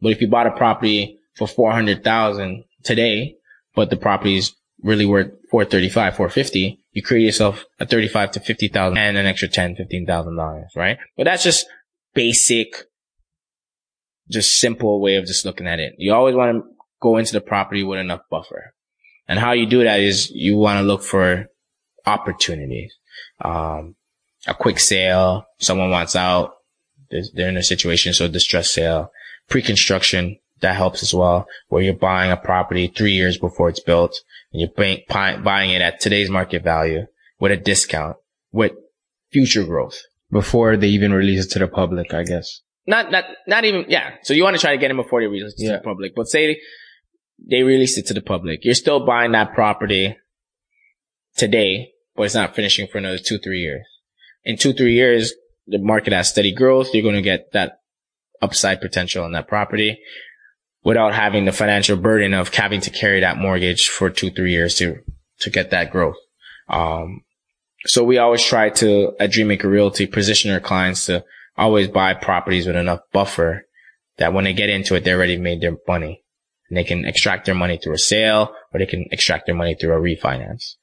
But 0.01 0.13
if 0.13 0.21
you 0.21 0.29
bought 0.29 0.47
a 0.47 0.51
property 0.51 1.19
for 1.37 1.47
400,000 1.47 2.65
today, 2.83 3.37
but 3.75 3.91
the 3.91 3.97
property 3.97 4.37
is 4.37 4.55
really 4.83 5.07
worth 5.07 5.31
435, 5.51 6.17
450, 6.17 6.81
you 6.93 7.03
create 7.03 7.24
yourself 7.24 7.64
a 7.78 7.86
35 7.86 8.32
to 8.32 8.41
50,000 8.41 8.97
and 8.97 9.16
an 9.16 9.26
extra 9.26 9.49
10, 9.49 9.76
15,000 9.76 10.36
dollars, 10.36 10.72
right? 10.74 10.99
But 11.16 11.24
that's 11.24 11.45
just 11.45 11.66
basic, 12.14 12.84
just 14.30 14.61
simple 14.61 15.01
way 15.01 15.16
of 15.16 15.26
just 15.26 15.45
looking 15.45 15.66
at 15.66 15.80
it. 15.80 15.95
You 15.99 16.14
always 16.14 16.34
want 16.34 16.57
to 16.57 16.70
go 17.01 17.16
into 17.16 17.32
the 17.32 17.41
property 17.41 17.82
with 17.82 18.01
enough 18.01 18.22
buffer. 18.30 18.74
And 19.26 19.39
how 19.39 19.53
you 19.53 19.66
do 19.66 19.84
that 19.84 20.01
is 20.01 20.30
you 20.30 20.57
want 20.57 20.78
to 20.78 20.86
look 20.86 21.03
for 21.03 21.47
opportunities. 22.07 22.95
Um, 23.45 23.97
a 24.47 24.55
quick 24.55 24.78
sale, 24.78 25.45
someone 25.59 25.91
wants 25.91 26.16
out, 26.16 26.55
they're 27.11 27.49
in 27.49 27.57
a 27.57 27.62
situation, 27.62 28.14
so 28.14 28.28
distress 28.28 28.70
sale, 28.70 29.11
pre-construction, 29.49 30.39
that 30.61 30.77
helps 30.77 31.03
as 31.03 31.15
well, 31.15 31.47
where 31.69 31.83
you're 31.83 31.95
buying 31.95 32.31
a 32.31 32.37
property 32.37 32.89
three 32.89 33.13
years 33.13 33.39
before 33.39 33.69
it's 33.69 33.81
built 33.81 34.15
and 34.53 34.61
you're 34.61 34.99
buying 35.43 35.71
it 35.71 35.83
at 35.83 36.01
today's 36.01 36.31
market 36.31 36.63
value 36.63 37.07
with 37.39 37.53
a 37.53 37.57
discount 37.57 38.17
with 38.53 38.73
future 39.31 39.65
growth. 39.65 40.03
Before 40.31 40.77
they 40.77 40.89
even 40.89 41.13
release 41.13 41.47
it 41.47 41.51
to 41.53 41.59
the 41.59 41.69
public, 41.69 42.13
I 42.13 42.23
guess. 42.23 42.61
Not, 42.87 43.11
not, 43.11 43.25
not 43.47 43.65
even, 43.65 43.87
yeah. 43.89 44.15
So 44.23 44.35
you 44.35 44.43
want 44.43 44.57
to 44.57 44.61
try 44.61 44.73
to 44.73 44.79
get 44.79 44.91
it 44.91 44.97
before 44.97 45.21
they 45.21 45.27
release 45.27 45.55
it 45.57 45.65
yeah. 45.65 45.73
to 45.73 45.77
the 45.79 45.85
public, 45.85 46.15
but 46.15 46.29
say 46.29 46.61
they 47.49 47.63
release 47.63 47.97
it 47.97 48.07
to 48.07 48.15
the 48.15 48.21
public. 48.21 48.65
You're 48.65 48.75
still 48.75 49.07
buying 49.07 49.33
that 49.33 49.55
property 49.55 50.17
today, 51.37 51.93
but 52.15 52.25
it's 52.25 52.35
not 52.35 52.55
finishing 52.55 52.89
for 52.89 52.99
another 52.99 53.19
two, 53.19 53.39
three 53.39 53.61
years. 53.61 53.87
In 54.45 54.57
two, 54.57 54.73
three 54.73 54.95
years, 54.95 55.33
the 55.67 55.79
market 55.79 56.13
has 56.13 56.29
steady 56.29 56.53
growth. 56.53 56.93
You're 56.93 57.03
going 57.03 57.15
to 57.15 57.23
get 57.23 57.53
that 57.53 57.81
upside 58.41 58.81
potential 58.81 59.25
on 59.25 59.33
that 59.33 59.49
property 59.49 59.99
without 60.85 61.14
having 61.14 61.45
the 61.45 61.53
financial 61.53 61.97
burden 61.97 62.35
of 62.35 62.53
having 62.55 62.81
to 62.81 62.91
carry 62.91 63.20
that 63.20 63.37
mortgage 63.37 63.89
for 63.89 64.11
two, 64.11 64.31
three 64.31 64.53
years 64.53 64.76
to, 64.76 64.99
to 65.41 65.51
get 65.51 65.70
that 65.70 65.91
growth. 65.91 66.16
Um, 66.68 67.22
so 67.87 68.05
we 68.05 68.18
always 68.18 68.45
try 68.45 68.70
to, 68.70 69.12
at 69.20 69.31
Dreammaker 69.31 69.64
Realty, 69.64 70.07
position 70.07 70.51
our 70.51 70.61
clients 70.61 71.07
to 71.07 71.24
always 71.57 71.89
buy 71.89 72.14
properties 72.14 72.66
with 72.66 72.76
enough 72.76 73.01
buffer 73.12 73.66
that 74.18 74.33
when 74.33 74.45
they 74.45 74.53
get 74.53 74.68
into 74.68 74.95
it, 74.95 75.05
they 75.05 75.12
already 75.12 75.39
made 75.39 75.61
their 75.61 75.76
money 75.87 76.22
and 76.68 76.76
they 76.76 76.85
can 76.85 77.05
extract 77.05 77.47
their 77.47 77.55
money 77.55 77.79
through 77.79 77.95
a 77.95 77.99
sale 77.99 78.53
or 78.72 78.79
they 78.79 78.87
can 78.87 79.07
extract 79.11 79.47
their 79.47 79.55
money 79.55 79.74
through 79.74 79.97
a 79.97 80.01
refinance. 80.01 80.74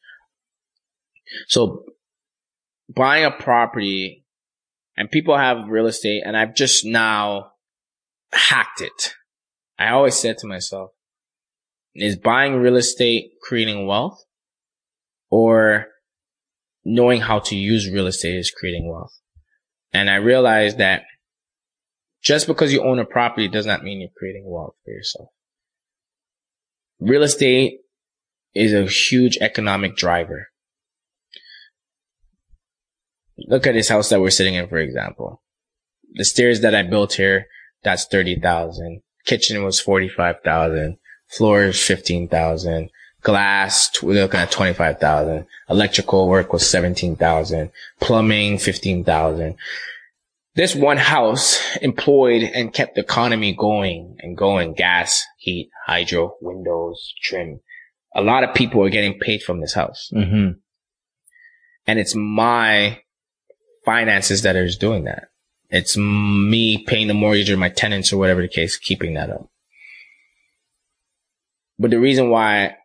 So 1.47 1.83
buying 2.93 3.25
a 3.25 3.31
property 3.31 4.25
and 4.97 5.11
people 5.11 5.37
have 5.37 5.67
real 5.67 5.87
estate 5.87 6.23
and 6.25 6.35
I've 6.35 6.55
just 6.55 6.85
now 6.85 7.51
hacked 8.31 8.81
it. 8.81 9.13
I 9.77 9.89
always 9.89 10.15
said 10.15 10.37
to 10.39 10.47
myself, 10.47 10.91
is 11.93 12.17
buying 12.17 12.55
real 12.55 12.75
estate 12.75 13.31
creating 13.41 13.87
wealth 13.87 14.23
or 15.29 15.87
knowing 16.83 17.21
how 17.21 17.39
to 17.39 17.55
use 17.55 17.89
real 17.91 18.07
estate 18.07 18.35
is 18.35 18.51
creating 18.51 18.89
wealth? 18.89 19.17
And 19.93 20.09
I 20.09 20.15
realized 20.15 20.77
that 20.77 21.03
just 22.21 22.47
because 22.47 22.73
you 22.73 22.83
own 22.83 22.99
a 22.99 23.05
property 23.05 23.47
does 23.47 23.65
not 23.65 23.83
mean 23.83 24.01
you're 24.01 24.09
creating 24.17 24.43
wealth 24.45 24.75
for 24.83 24.91
yourself. 24.91 25.29
Real 26.99 27.23
estate 27.23 27.79
is 28.53 28.73
a 28.73 28.85
huge 28.85 29.37
economic 29.41 29.95
driver. 29.95 30.47
Look 33.37 33.67
at 33.67 33.73
this 33.73 33.89
house 33.89 34.09
that 34.09 34.21
we're 34.21 34.29
sitting 34.31 34.55
in, 34.55 34.67
for 34.67 34.77
example. 34.77 35.41
The 36.13 36.25
stairs 36.25 36.61
that 36.61 36.73
I 36.73 36.83
built 36.83 37.13
here, 37.13 37.47
that's 37.83 38.05
30,000. 38.05 39.01
Kitchen 39.25 39.63
was 39.63 39.79
45,000. 39.79 40.97
Floors 41.27 41.81
15,000. 41.81 42.89
Glass, 43.21 44.01
we're 44.03 44.21
looking 44.21 44.39
at 44.39 44.51
25,000. 44.51 45.47
Electrical 45.69 46.29
work 46.29 46.53
was 46.53 46.69
17,000. 46.69 47.71
Plumbing, 47.99 48.59
15,000. 48.59 49.55
This 50.53 50.75
one 50.75 50.97
house 50.97 51.59
employed 51.81 52.43
and 52.43 52.73
kept 52.73 52.95
the 52.95 53.01
economy 53.01 53.53
going 53.53 54.17
and 54.19 54.37
going. 54.37 54.73
Gas, 54.73 55.25
heat, 55.37 55.69
hydro, 55.85 56.35
windows, 56.39 57.13
trim. 57.21 57.59
A 58.15 58.21
lot 58.21 58.43
of 58.43 58.55
people 58.55 58.81
are 58.85 58.89
getting 58.89 59.19
paid 59.19 59.43
from 59.43 59.59
this 59.59 59.73
house. 59.73 60.09
Mm-hmm. 60.13 60.59
And 61.87 61.99
it's 61.99 62.15
my 62.15 63.01
finances 63.83 64.43
that 64.43 64.55
is 64.55 64.77
doing 64.77 65.03
that. 65.05 65.29
It's 65.69 65.97
me 65.97 66.83
paying 66.85 67.07
the 67.07 67.13
mortgage 67.13 67.49
or 67.49 67.57
my 67.57 67.69
tenants 67.69 68.13
or 68.13 68.17
whatever 68.17 68.41
the 68.41 68.47
case, 68.47 68.77
keeping 68.77 69.13
that 69.15 69.29
up. 69.29 69.49
But 71.77 71.91
the 71.91 71.99
reason 71.99 72.29
why 72.29 72.77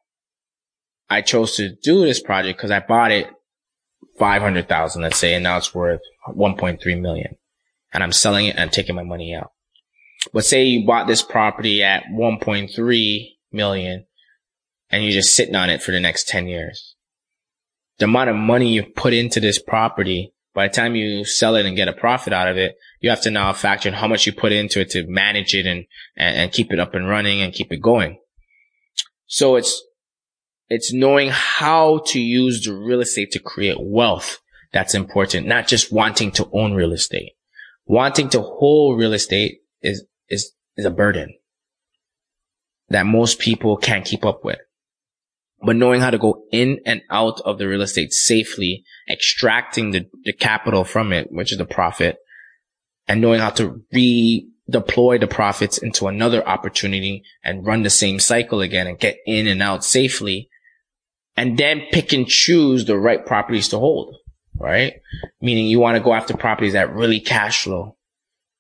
I 1.09 1.23
chose 1.23 1.57
to 1.57 1.75
do 1.83 2.05
this 2.05 2.21
project, 2.21 2.59
cause 2.59 2.71
I 2.71 2.81
bought 2.81 3.13
it 3.13 3.29
500,000, 4.19 5.03
let's 5.03 5.19
say, 5.19 5.35
and 5.35 5.45
now 5.45 5.57
it's 5.57 5.75
worth 5.75 6.01
1.3 6.29 7.01
million 7.01 7.37
and 7.93 8.03
I'm 8.03 8.13
selling 8.13 8.47
it 8.47 8.57
and 8.57 8.73
taking 8.73 8.95
my 8.95 9.03
money 9.03 9.35
out. 9.35 9.53
But 10.33 10.45
say 10.45 10.65
you 10.65 10.87
bought 10.87 11.07
this 11.07 11.23
property 11.23 11.83
at 11.83 12.05
1.3 12.13 13.29
million 13.53 14.07
and 14.91 15.03
you're 15.03 15.13
just 15.13 15.35
sitting 15.35 15.55
on 15.55 15.71
it 15.71 15.83
for 15.83 15.93
the 15.93 16.01
next 16.01 16.29
10 16.29 16.49
years. 16.49 16.95
The 17.99 18.05
amount 18.07 18.31
of 18.31 18.37
money 18.37 18.73
you've 18.73 18.95
put 18.95 19.13
into 19.13 19.41
this 19.41 19.59
property 19.59 20.33
by 20.55 20.67
the 20.69 20.75
time 20.75 20.97
you 20.97 21.25
sell 21.25 21.55
it 21.55 21.67
and 21.67 21.77
get 21.77 21.89
a 21.89 21.93
profit 21.93 22.33
out 22.33 22.49
of 22.49 22.57
it, 22.57 22.77
you 23.01 23.11
have 23.11 23.23
to 23.23 23.31
now 23.31 23.53
factor 23.53 23.89
in 23.89 23.95
how 23.95 24.09
much 24.09 24.27
you 24.27 24.33
put 24.33 24.53
into 24.53 24.81
it 24.81 24.91
to 24.91 25.07
manage 25.07 25.55
it 25.55 25.67
and, 25.67 25.87
and, 26.17 26.37
and 26.37 26.53
keep 26.53 26.73
it 26.73 26.81
up 26.81 26.95
and 26.95 27.09
running 27.09 27.41
and 27.41 27.53
keep 27.53 27.73
it 27.73 27.81
going. 27.81 28.19
So 29.27 29.57
it's, 29.57 29.83
it's 30.69 30.93
knowing 30.93 31.31
how 31.31 32.03
to 32.07 32.21
use 32.21 32.65
the 32.65 32.75
real 32.75 33.01
estate 33.01 33.31
to 33.33 33.39
create 33.39 33.77
wealth. 33.79 34.39
That's 34.73 34.95
important, 34.95 35.47
not 35.47 35.67
just 35.67 35.93
wanting 35.93 36.31
to 36.33 36.49
own 36.53 36.75
real 36.75 36.93
estate. 36.93 37.33
Wanting 37.87 38.29
to 38.31 38.41
hold 38.41 38.99
real 38.99 39.13
estate 39.13 39.61
is, 39.83 40.05
is, 40.29 40.53
is 40.77 40.85
a 40.85 40.91
burden 40.91 41.35
that 42.89 43.07
most 43.07 43.39
people 43.39 43.77
can't 43.77 44.05
keep 44.05 44.25
up 44.25 44.45
with 44.45 44.59
but 45.63 45.77
knowing 45.77 46.01
how 46.01 46.11
to 46.11 46.19
go 46.19 46.45
in 46.51 46.81
and 46.87 47.03
out 47.11 47.41
of 47.43 47.59
the 47.59 47.69
real 47.69 47.83
estate 47.83 48.13
safely, 48.13 48.85
extracting 49.11 49.91
the, 49.91 50.07
the 50.25 50.33
capital 50.33 50.85
from 50.85 51.13
it, 51.13 51.31
which 51.31 51.53
is 51.53 51.59
the 51.59 51.65
profit, 51.65 52.19
and 53.07 53.21
knowing 53.21 53.41
how 53.41 53.51
to 53.51 53.83
redeploy 53.95 55.21
the 55.21 55.27
profits 55.29 55.79
into 55.79 56.07
another 56.07 56.47
opportunity 56.47 57.25
and 57.45 57.67
run 57.67 57.83
the 57.83 57.91
same 57.91 58.19
cycle 58.19 58.61
again 58.61 58.87
and 58.87 58.99
get 58.99 59.19
in 59.27 59.47
and 59.47 59.63
out 59.63 59.85
safely. 59.85 60.49
And 61.37 61.57
then 61.57 61.83
pick 61.91 62.13
and 62.13 62.27
choose 62.27 62.85
the 62.85 62.99
right 62.99 63.25
properties 63.25 63.69
to 63.69 63.79
hold, 63.79 64.17
right? 64.57 64.95
Meaning 65.41 65.67
you 65.67 65.79
want 65.79 65.97
to 65.97 66.03
go 66.03 66.13
after 66.13 66.37
properties 66.37 66.73
that 66.75 66.95
really 66.95 67.21
cash 67.21 67.65
flow, 67.65 67.97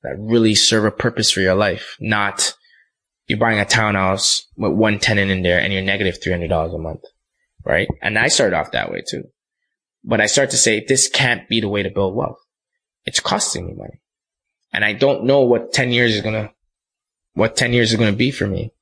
that 0.02 0.16
really 0.18 0.54
serve 0.54 0.84
a 0.84 0.90
purpose 0.90 1.30
for 1.30 1.40
your 1.40 1.54
life, 1.54 1.96
not 2.00 2.54
you're 3.30 3.38
buying 3.38 3.60
a 3.60 3.64
townhouse 3.64 4.44
with 4.56 4.72
one 4.72 4.98
tenant 4.98 5.30
in 5.30 5.42
there 5.42 5.60
and 5.60 5.72
you're 5.72 5.82
negative 5.82 6.18
$300 6.20 6.74
a 6.74 6.78
month. 6.78 7.02
Right. 7.64 7.86
And 8.02 8.18
I 8.18 8.26
started 8.26 8.56
off 8.56 8.72
that 8.72 8.90
way 8.90 9.04
too. 9.08 9.22
But 10.02 10.20
I 10.20 10.26
start 10.26 10.50
to 10.50 10.56
say, 10.56 10.84
this 10.84 11.08
can't 11.08 11.48
be 11.48 11.60
the 11.60 11.68
way 11.68 11.84
to 11.84 11.90
build 11.90 12.16
wealth. 12.16 12.40
It's 13.04 13.20
costing 13.20 13.68
me 13.68 13.74
money. 13.74 14.00
And 14.72 14.84
I 14.84 14.94
don't 14.94 15.26
know 15.26 15.42
what 15.42 15.72
10 15.72 15.92
years 15.92 16.16
is 16.16 16.22
going 16.22 16.34
to, 16.34 16.50
what 17.34 17.54
10 17.54 17.72
years 17.72 17.92
is 17.92 17.98
going 17.98 18.12
to 18.12 18.16
be 18.16 18.32
for 18.32 18.48
me. 18.48 18.72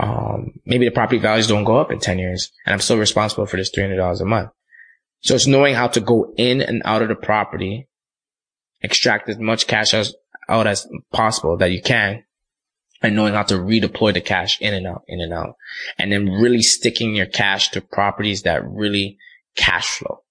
um, 0.00 0.58
maybe 0.64 0.86
the 0.86 0.90
property 0.90 1.18
values 1.18 1.46
don't 1.46 1.62
go 1.62 1.76
up 1.76 1.92
in 1.92 2.00
10 2.00 2.18
years 2.18 2.50
and 2.66 2.72
I'm 2.72 2.80
still 2.80 2.98
responsible 2.98 3.46
for 3.46 3.56
this 3.56 3.70
$300 3.70 4.20
a 4.20 4.24
month. 4.24 4.50
So 5.20 5.36
it's 5.36 5.46
knowing 5.46 5.76
how 5.76 5.86
to 5.86 6.00
go 6.00 6.34
in 6.36 6.60
and 6.60 6.82
out 6.84 7.02
of 7.02 7.08
the 7.08 7.14
property, 7.14 7.86
extract 8.82 9.28
as 9.28 9.38
much 9.38 9.68
cash 9.68 9.94
as, 9.94 10.12
out 10.48 10.66
as 10.66 10.88
possible 11.12 11.56
that 11.58 11.70
you 11.70 11.80
can 11.80 12.24
and 13.02 13.14
knowing 13.14 13.34
how 13.34 13.42
to 13.42 13.54
redeploy 13.54 14.14
the 14.14 14.20
cash 14.20 14.60
in 14.60 14.72
and 14.72 14.86
out, 14.86 15.02
in 15.08 15.20
and 15.20 15.32
out. 15.32 15.56
And 15.98 16.10
then 16.10 16.30
really 16.30 16.62
sticking 16.62 17.14
your 17.14 17.26
cash 17.26 17.70
to 17.70 17.80
properties 17.80 18.42
that 18.42 18.66
really 18.66 19.18
cash 19.56 19.86
flow. 19.86 20.22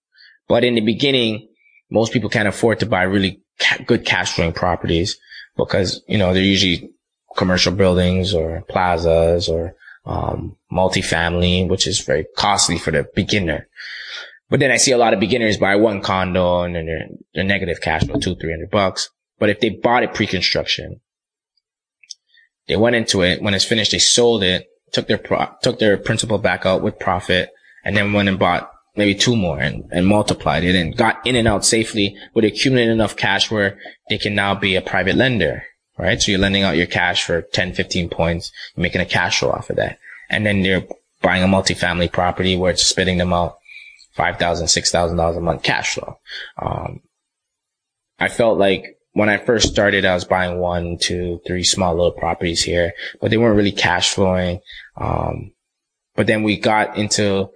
But 0.48 0.64
in 0.64 0.76
the 0.76 0.82
beginning, 0.82 1.50
most 1.92 2.14
people 2.14 2.30
can't 2.30 2.48
afford 2.48 2.80
to 2.80 2.86
buy 2.86 3.04
really 3.04 3.42
ca- 3.60 3.84
good 3.86 4.06
cash 4.06 4.34
flowing 4.34 4.54
properties 4.54 5.18
because, 5.56 6.02
you 6.08 6.18
know, 6.18 6.34
they're 6.34 6.42
usually 6.42 6.90
commercial 7.38 7.74
buildings 7.74 8.34
or 8.34 8.64
plazas 8.70 9.48
or, 9.48 9.76
um, 10.06 10.58
multifamily, 10.72 11.70
which 11.70 11.88
is 11.88 12.02
very 12.02 12.26
costly 12.36 12.78
for 12.78 12.92
the 12.92 13.08
beginner. 13.16 13.68
But 14.50 14.60
then 14.60 14.72
I 14.72 14.78
see 14.78 14.92
a 14.92 14.98
lot 14.98 15.14
of 15.14 15.20
beginners 15.20 15.58
buy 15.58 15.76
one 15.76 16.02
condo 16.02 16.62
and 16.62 16.76
then 16.76 16.86
they're, 16.86 17.08
they're 17.34 17.44
negative 17.44 17.82
cash 17.82 18.04
flow, 18.04 18.20
two, 18.20 18.36
three 18.36 18.52
hundred 18.52 18.72
bucks. 18.72 19.10
But 19.40 19.50
if 19.50 19.60
they 19.60 19.70
bought 19.70 20.04
it 20.04 20.14
pre-construction, 20.14 21.02
they 22.68 22.76
went 22.76 22.96
into 22.96 23.22
it. 23.22 23.42
When 23.42 23.54
it's 23.54 23.66
finished, 23.66 23.92
they 23.92 24.00
sold 24.00 24.44
it, 24.44 24.68
took 24.92 25.08
their 25.08 25.18
pro- 25.18 25.50
took 25.62 25.80
their 25.80 25.98
principal 25.98 26.38
back 26.38 26.66
out 26.66 26.82
with 26.82 27.00
profit, 27.00 27.50
and 27.84 27.96
then 27.96 28.14
went 28.14 28.30
and 28.30 28.40
bought 28.40 28.72
maybe 28.96 29.16
two 29.16 29.36
more 29.36 29.60
and, 29.60 29.86
and 29.92 30.08
multiplied 30.08 30.64
it 30.64 30.76
and 30.76 30.96
got 30.96 31.26
in 31.26 31.36
and 31.36 31.48
out 31.48 31.66
safely 31.66 32.16
with 32.34 32.46
accumulated 32.46 32.94
enough 32.94 33.16
cash 33.16 33.50
where 33.50 33.80
they 34.10 34.18
can 34.18 34.36
now 34.36 34.54
be 34.54 34.76
a 34.76 34.82
private 34.82 35.16
lender, 35.16 35.64
right? 35.98 36.22
So 36.22 36.32
you're 36.32 36.40
lending 36.40 36.64
out 36.64 36.78
your 36.78 36.86
cash 36.86 37.24
for 37.24 37.42
10, 37.42 37.74
15 37.74 38.10
points, 38.10 38.52
you're 38.76 38.84
making 38.84 39.02
a 39.02 39.06
cash 39.06 39.40
flow 39.40 39.50
off 39.50 39.70
of 39.70 39.78
that. 39.78 39.98
And 40.30 40.46
then 40.46 40.62
they're 40.62 40.86
buying 41.22 41.44
a 41.44 41.48
multifamily 41.48 42.12
property 42.12 42.56
where 42.56 42.72
it's 42.72 42.86
spitting 42.86 43.18
them 43.18 43.34
out 43.34 43.58
$5,000, 44.18 44.38
$6,000 44.38 45.38
a 45.38 45.42
month 45.42 45.64
cash 45.64 45.96
flow. 45.96 46.20
Um, 46.62 47.02
I 48.20 48.30
felt 48.30 48.60
like 48.60 48.98
when 49.14 49.30
I 49.30 49.38
first 49.38 49.70
started, 49.70 50.06
I 50.06 50.16
was 50.16 50.26
buying 50.26 50.60
one, 50.60 50.98
two, 50.98 51.40
three 51.46 51.64
small 51.64 51.96
little 51.96 52.12
properties 52.12 52.64
here, 52.64 52.94
but 53.22 53.30
they 53.30 53.38
weren't 53.38 53.56
really 53.56 53.72
cash 53.72 54.14
flowing. 54.14 54.60
Um, 54.98 55.54
but 56.16 56.28
then 56.28 56.44
we 56.44 56.58
got 56.58 56.98
into, 56.98 57.50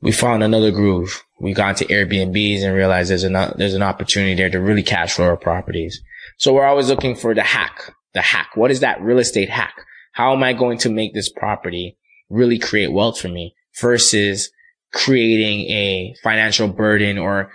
we 0.00 0.12
found 0.12 0.42
another 0.42 0.70
groove. 0.70 1.22
We 1.40 1.52
got 1.52 1.80
into 1.80 1.92
Airbnbs 1.92 2.62
and 2.62 2.74
realized 2.74 3.10
there's 3.10 3.24
an, 3.24 3.34
there's 3.56 3.74
an 3.74 3.82
opportunity 3.82 4.34
there 4.34 4.50
to 4.50 4.60
really 4.60 4.82
cash 4.82 5.14
flow 5.14 5.26
our 5.26 5.36
properties. 5.36 6.02
So 6.38 6.54
we're 6.54 6.66
always 6.66 6.88
looking 6.88 7.14
for 7.14 7.34
the 7.34 7.42
hack, 7.42 7.92
the 8.14 8.22
hack. 8.22 8.50
What 8.54 8.70
is 8.70 8.80
that 8.80 9.00
real 9.02 9.18
estate 9.18 9.50
hack? 9.50 9.74
How 10.12 10.32
am 10.32 10.42
I 10.42 10.52
going 10.52 10.78
to 10.78 10.90
make 10.90 11.12
this 11.12 11.30
property 11.30 11.98
really 12.30 12.58
create 12.58 12.92
wealth 12.92 13.20
for 13.20 13.28
me 13.28 13.54
versus 13.78 14.50
creating 14.92 15.70
a 15.70 16.14
financial 16.22 16.68
burden 16.68 17.18
or 17.18 17.50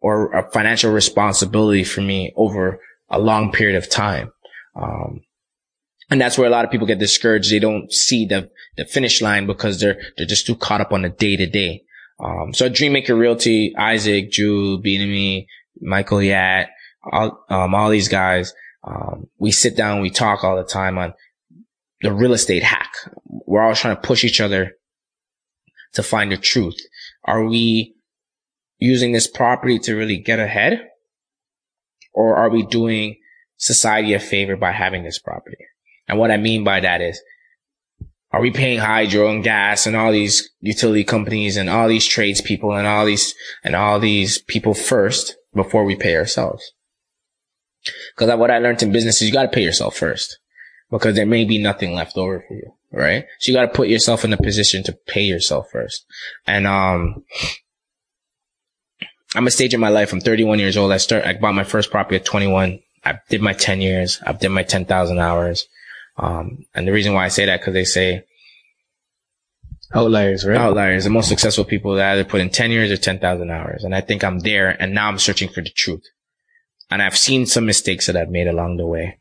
or 0.00 0.32
a 0.32 0.50
financial 0.50 0.92
responsibility 0.92 1.84
for 1.84 2.00
me 2.00 2.32
over 2.36 2.80
a 3.08 3.18
long 3.18 3.52
period 3.52 3.76
of 3.76 3.90
time. 3.90 4.32
Um, 4.74 5.20
and 6.10 6.20
that's 6.20 6.36
where 6.36 6.48
a 6.48 6.50
lot 6.50 6.64
of 6.64 6.70
people 6.70 6.86
get 6.86 6.98
discouraged. 6.98 7.52
They 7.52 7.58
don't 7.58 7.92
see 7.92 8.26
the, 8.26 8.50
the 8.76 8.84
finish 8.84 9.22
line 9.22 9.46
because 9.46 9.78
they're, 9.78 10.00
they're 10.16 10.26
just 10.26 10.46
too 10.46 10.56
caught 10.56 10.80
up 10.80 10.92
on 10.92 11.02
the 11.02 11.08
day 11.08 11.36
to 11.36 11.46
day. 11.46 11.84
Um, 12.18 12.52
so 12.52 12.68
Dreammaker 12.68 13.18
Realty, 13.18 13.74
Isaac, 13.76 14.30
Drew, 14.32 14.82
Beanamy, 14.82 15.46
Michael 15.80 16.22
Yat, 16.22 16.68
all, 17.10 17.44
um, 17.48 17.74
all 17.74 17.90
these 17.90 18.08
guys, 18.08 18.52
um, 18.84 19.28
we 19.38 19.52
sit 19.52 19.76
down, 19.76 20.00
we 20.00 20.10
talk 20.10 20.42
all 20.42 20.56
the 20.56 20.64
time 20.64 20.98
on 20.98 21.14
the 22.00 22.12
real 22.12 22.32
estate 22.32 22.62
hack. 22.62 22.92
We're 23.24 23.62
all 23.62 23.74
trying 23.74 23.96
to 23.96 24.02
push 24.02 24.24
each 24.24 24.40
other 24.40 24.72
to 25.94 26.02
find 26.02 26.32
the 26.32 26.36
truth. 26.36 26.78
Are 27.24 27.44
we 27.44 27.94
using 28.80 29.12
this 29.12 29.26
property 29.26 29.78
to 29.80 29.94
really 29.94 30.18
get 30.18 30.40
ahead? 30.40 30.88
Or 32.12 32.36
are 32.36 32.50
we 32.50 32.64
doing 32.64 33.16
society 33.56 34.14
a 34.14 34.18
favor 34.18 34.56
by 34.56 34.72
having 34.72 35.04
this 35.04 35.18
property? 35.18 35.58
And 36.08 36.18
what 36.18 36.30
I 36.30 36.38
mean 36.38 36.64
by 36.64 36.80
that 36.80 37.00
is, 37.00 37.20
are 38.32 38.40
we 38.40 38.50
paying 38.50 38.78
hydro 38.78 39.28
and 39.28 39.44
gas 39.44 39.86
and 39.86 39.96
all 39.96 40.12
these 40.12 40.50
utility 40.60 41.04
companies 41.04 41.56
and 41.56 41.68
all 41.68 41.88
these 41.88 42.06
tradespeople 42.06 42.74
and 42.74 42.86
all 42.86 43.04
these, 43.04 43.34
and 43.62 43.76
all 43.76 44.00
these 44.00 44.38
people 44.38 44.74
first 44.74 45.36
before 45.54 45.84
we 45.84 45.96
pay 45.96 46.16
ourselves? 46.16 46.72
Cause 48.16 48.28
what 48.38 48.50
I 48.50 48.58
learned 48.58 48.82
in 48.82 48.92
business 48.92 49.20
is 49.20 49.28
you 49.28 49.32
got 49.32 49.42
to 49.42 49.48
pay 49.48 49.62
yourself 49.62 49.96
first 49.96 50.38
because 50.90 51.14
there 51.14 51.26
may 51.26 51.44
be 51.44 51.62
nothing 51.62 51.94
left 51.94 52.16
over 52.16 52.44
for 52.46 52.54
you. 52.54 52.72
Right. 52.92 53.24
So 53.38 53.52
you 53.52 53.56
got 53.56 53.66
to 53.66 53.76
put 53.76 53.88
yourself 53.88 54.24
in 54.24 54.32
a 54.32 54.36
position 54.36 54.82
to 54.84 54.98
pay 55.06 55.22
yourself 55.22 55.66
first. 55.70 56.04
And, 56.46 56.66
um, 56.66 57.24
I'm 59.34 59.46
a 59.46 59.50
stage 59.50 59.74
in 59.74 59.80
my 59.80 59.88
life. 59.88 60.12
I'm 60.12 60.20
31 60.20 60.58
years 60.58 60.76
old. 60.76 60.92
I 60.92 60.96
start, 60.96 61.24
I 61.24 61.34
bought 61.34 61.54
my 61.54 61.64
first 61.64 61.90
property 61.90 62.16
at 62.16 62.24
21. 62.24 62.80
I 63.04 63.18
did 63.28 63.40
my 63.40 63.52
10 63.52 63.80
years. 63.80 64.20
I 64.26 64.32
did 64.32 64.48
my 64.48 64.62
10,000 64.62 65.18
hours. 65.18 65.68
Um, 66.16 66.66
and 66.74 66.86
the 66.86 66.92
reason 66.92 67.14
why 67.14 67.24
I 67.24 67.28
say 67.28 67.46
that, 67.46 67.62
cause 67.62 67.72
they 67.72 67.84
say 67.84 68.24
outliers, 69.94 70.44
right? 70.44 70.58
Outliers. 70.58 71.04
The 71.04 71.10
most 71.10 71.28
successful 71.28 71.64
people 71.64 71.94
that 71.94 72.12
either 72.12 72.24
put 72.24 72.40
in 72.40 72.50
10 72.50 72.70
years 72.70 72.90
or 72.90 72.96
10,000 72.96 73.50
hours. 73.50 73.84
And 73.84 73.94
I 73.94 74.00
think 74.00 74.24
I'm 74.24 74.40
there 74.40 74.70
and 74.80 74.92
now 74.92 75.08
I'm 75.08 75.18
searching 75.18 75.48
for 75.48 75.62
the 75.62 75.70
truth. 75.70 76.04
And 76.90 77.00
I've 77.00 77.16
seen 77.16 77.46
some 77.46 77.66
mistakes 77.66 78.06
that 78.06 78.16
I've 78.16 78.30
made 78.30 78.48
along 78.48 78.76
the 78.76 78.86
way 78.86 79.16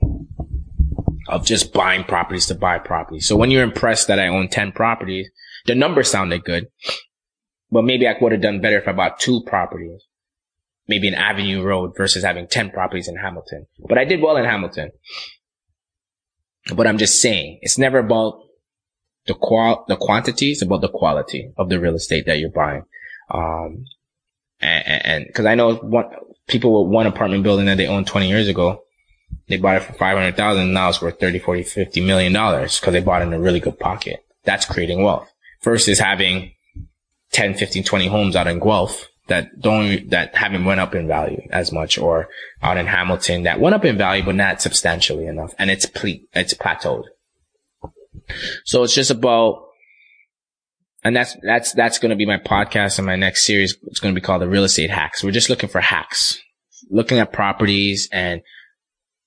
of 1.27 1.45
just 1.45 1.71
buying 1.71 2.03
properties 2.03 2.47
to 2.47 2.55
buy 2.55 2.79
properties. 2.79 3.27
So 3.27 3.35
when 3.35 3.51
you're 3.51 3.63
impressed 3.63 4.07
that 4.07 4.19
I 4.19 4.27
own 4.27 4.49
10 4.49 4.71
properties, 4.71 5.29
the 5.65 5.75
numbers 5.75 6.09
sounded 6.09 6.43
good. 6.43 6.67
But 7.71 7.83
maybe 7.83 8.07
I 8.07 8.15
would 8.19 8.31
have 8.31 8.41
done 8.41 8.61
better 8.61 8.79
if 8.79 8.87
I 8.87 8.93
bought 8.93 9.19
two 9.19 9.41
properties, 9.45 10.01
maybe 10.87 11.07
an 11.07 11.13
Avenue 11.13 11.63
Road 11.63 11.93
versus 11.95 12.23
having 12.23 12.47
10 12.47 12.71
properties 12.71 13.07
in 13.07 13.15
Hamilton. 13.15 13.67
But 13.87 13.97
I 13.97 14.05
did 14.05 14.21
well 14.21 14.37
in 14.37 14.45
Hamilton. 14.45 14.91
But 16.75 16.87
I'm 16.87 16.97
just 16.97 17.21
saying, 17.21 17.59
it's 17.61 17.77
never 17.77 17.99
about 17.99 18.41
the 19.27 19.33
qual, 19.33 19.85
the 19.87 19.95
quantity, 19.95 20.51
it's 20.51 20.61
about 20.61 20.81
the 20.81 20.89
quality 20.89 21.51
of 21.57 21.69
the 21.69 21.79
real 21.79 21.95
estate 21.95 22.25
that 22.25 22.39
you're 22.39 22.49
buying. 22.49 22.83
Um, 23.29 23.85
and, 24.59 25.05
and 25.05 25.33
cause 25.33 25.45
I 25.45 25.55
know 25.55 25.75
one, 25.75 26.09
people 26.47 26.83
with 26.83 26.93
one 26.93 27.07
apartment 27.07 27.43
building 27.43 27.67
that 27.67 27.77
they 27.77 27.87
owned 27.87 28.07
20 28.07 28.27
years 28.27 28.47
ago, 28.47 28.83
they 29.47 29.57
bought 29.57 29.77
it 29.77 29.83
for 29.83 29.93
500,000. 29.93 30.73
Now 30.73 30.89
it's 30.89 31.01
worth 31.01 31.19
30, 31.19 31.39
40, 31.39 31.63
50 31.63 32.01
million 32.01 32.33
dollars 32.33 32.79
because 32.79 32.93
they 32.93 33.01
bought 33.01 33.21
it 33.21 33.25
in 33.25 33.33
a 33.33 33.39
really 33.39 33.59
good 33.59 33.79
pocket. 33.79 34.25
That's 34.43 34.65
creating 34.65 35.03
wealth 35.03 35.31
versus 35.63 35.99
having 35.99 36.53
10, 37.31 37.55
15, 37.55 37.83
20 37.83 38.07
homes 38.07 38.35
out 38.35 38.47
in 38.47 38.59
Guelph 38.59 39.07
that 39.27 39.59
don't, 39.59 40.09
that 40.09 40.35
haven't 40.35 40.65
went 40.65 40.79
up 40.79 40.95
in 40.95 41.07
value 41.07 41.41
as 41.51 41.71
much 41.71 41.97
or 41.97 42.29
out 42.61 42.77
in 42.77 42.87
Hamilton 42.87 43.43
that 43.43 43.59
went 43.59 43.75
up 43.75 43.85
in 43.85 43.97
value, 43.97 44.23
but 44.23 44.35
not 44.35 44.61
substantially 44.61 45.27
enough. 45.27 45.53
And 45.59 45.69
it's 45.69 45.85
ple- 45.85 46.25
it's 46.33 46.53
plateaued. 46.53 47.05
So 48.65 48.83
it's 48.83 48.95
just 48.95 49.11
about, 49.11 49.65
and 51.03 51.15
that's, 51.15 51.35
that's, 51.43 51.73
that's 51.73 51.99
going 51.99 52.09
to 52.09 52.15
be 52.15 52.25
my 52.25 52.37
podcast 52.37 52.97
and 52.97 53.05
my 53.05 53.15
next 53.15 53.45
series. 53.45 53.77
It's 53.83 53.99
going 53.99 54.13
to 54.13 54.19
be 54.19 54.25
called 54.25 54.41
the 54.41 54.49
real 54.49 54.63
estate 54.63 54.89
hacks. 54.89 55.23
We're 55.23 55.31
just 55.31 55.49
looking 55.49 55.69
for 55.69 55.79
hacks, 55.79 56.39
looking 56.89 57.19
at 57.19 57.31
properties 57.31 58.09
and 58.11 58.41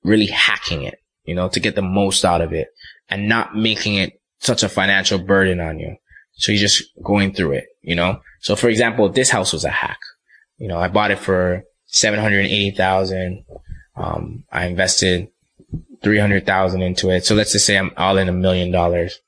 really 0.05 0.27
hacking 0.27 0.83
it, 0.83 0.99
you 1.25 1.35
know, 1.35 1.49
to 1.49 1.61
get 1.61 1.75
the 1.77 1.83
most 1.83 2.25
out 2.25 2.41
of 2.41 2.53
it 2.53 2.69
and 3.09 3.29
not 3.29 3.57
making 3.57 3.95
it 3.95 4.21
such 4.41 4.63
a 4.63 4.69
financial 4.69 5.19
burden 5.19 5.61
on 5.61 5.79
you. 5.79 5.97
So 6.43 6.51
you're 6.51 6.61
just 6.61 6.83
going 7.05 7.33
through 7.33 7.53
it, 7.53 7.67
you 7.83 7.95
know? 7.95 8.21
So 8.41 8.57
for 8.57 8.69
example, 8.69 9.09
this 9.09 9.31
house 9.31 9.53
was 9.53 9.65
a 9.65 9.71
hack. 9.71 10.01
You 10.59 10.67
know, 10.67 10.77
I 10.77 10.89
bought 10.89 11.13
it 11.13 11.21
for 11.21 11.63
780,000. 11.87 13.45
Um, 13.95 14.43
I 14.51 14.67
invested 14.67 15.29
300,000 16.03 16.83
into 16.83 17.11
it. 17.11 17.25
So 17.25 17.37
let's 17.37 17.53
just 17.53 17.65
say 17.65 17.79
I'm 17.79 17.93
all 17.97 18.19
in 18.19 18.29
a 18.29 18.33
million 18.33 18.73
dollars 18.73 19.21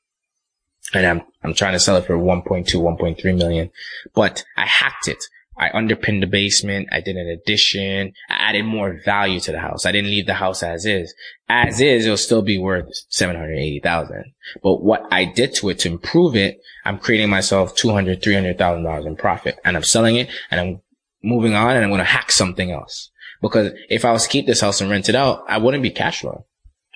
and 0.93 1.07
I'm, 1.07 1.23
I'm 1.45 1.55
trying 1.55 1.75
to 1.75 1.79
sell 1.79 1.97
it 1.97 2.05
for 2.05 2.17
1.2, 2.17 2.67
1.3 2.67 3.39
million, 3.39 3.71
but 4.13 4.45
I 4.57 4.67
hacked 4.67 5.07
it. 5.07 5.23
I 5.57 5.71
underpinned 5.73 6.23
the 6.23 6.27
basement. 6.27 6.89
I 6.91 7.01
did 7.01 7.17
an 7.17 7.29
addition. 7.29 8.13
I 8.29 8.35
added 8.35 8.65
more 8.65 9.01
value 9.05 9.41
to 9.41 9.53
the 9.53 9.61
house. 9.61 9.87
I 9.87 9.93
didn't 9.93 10.11
leave 10.11 10.27
the 10.27 10.35
house 10.35 10.63
as 10.63 10.85
is. 10.85 11.15
As 11.49 11.81
is, 11.81 12.05
it'll 12.05 12.17
still 12.17 12.43
be 12.43 12.59
worth 12.59 12.89
780,000. 13.09 14.25
But 14.63 14.83
what 14.83 15.07
I 15.11 15.25
did 15.25 15.55
to 15.57 15.69
it 15.71 15.79
to 15.81 15.89
improve 15.89 16.35
it, 16.35 16.61
I'm 16.85 16.99
creating 16.99 17.31
myself 17.31 17.75
200, 17.77 18.23
300,000 18.23 18.83
dollars 18.83 19.07
in 19.07 19.17
profit 19.17 19.59
and 19.65 19.77
I'm 19.77 19.85
selling 19.85 20.17
it 20.17 20.29
and 20.51 20.61
I'm 20.61 20.81
moving 21.23 21.55
on 21.55 21.77
and 21.77 21.85
I'm 21.85 21.91
going 21.91 21.99
to 21.99 22.05
hack 22.05 22.33
something 22.33 22.71
else. 22.71 23.11
Because 23.41 23.73
if 23.89 24.05
I 24.05 24.13
was 24.13 24.25
to 24.25 24.29
keep 24.29 24.47
this 24.47 24.61
house 24.61 24.81
and 24.81 24.91
rent 24.91 25.09
it 25.09 25.15
out, 25.15 25.45
I 25.49 25.59
wouldn't 25.59 25.83
be 25.83 25.91
cash 25.91 26.21
flow. 26.21 26.47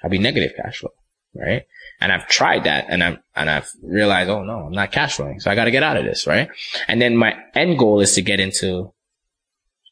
I'd 0.02 0.10
be 0.10 0.18
negative 0.18 0.52
cash 0.56 0.78
flow. 0.78 0.92
Right. 1.34 1.66
And 2.00 2.12
I've 2.12 2.28
tried 2.28 2.64
that 2.64 2.86
and 2.88 3.02
I'm, 3.02 3.18
and 3.34 3.50
I've 3.50 3.68
realized, 3.82 4.30
oh 4.30 4.44
no, 4.44 4.66
I'm 4.66 4.72
not 4.72 4.92
cash 4.92 5.16
flowing. 5.16 5.40
So 5.40 5.50
I 5.50 5.54
got 5.54 5.64
to 5.64 5.70
get 5.72 5.82
out 5.82 5.96
of 5.96 6.04
this. 6.04 6.26
Right. 6.26 6.48
And 6.86 7.02
then 7.02 7.16
my 7.16 7.36
end 7.54 7.78
goal 7.78 8.00
is 8.00 8.14
to 8.14 8.22
get 8.22 8.38
into 8.40 8.92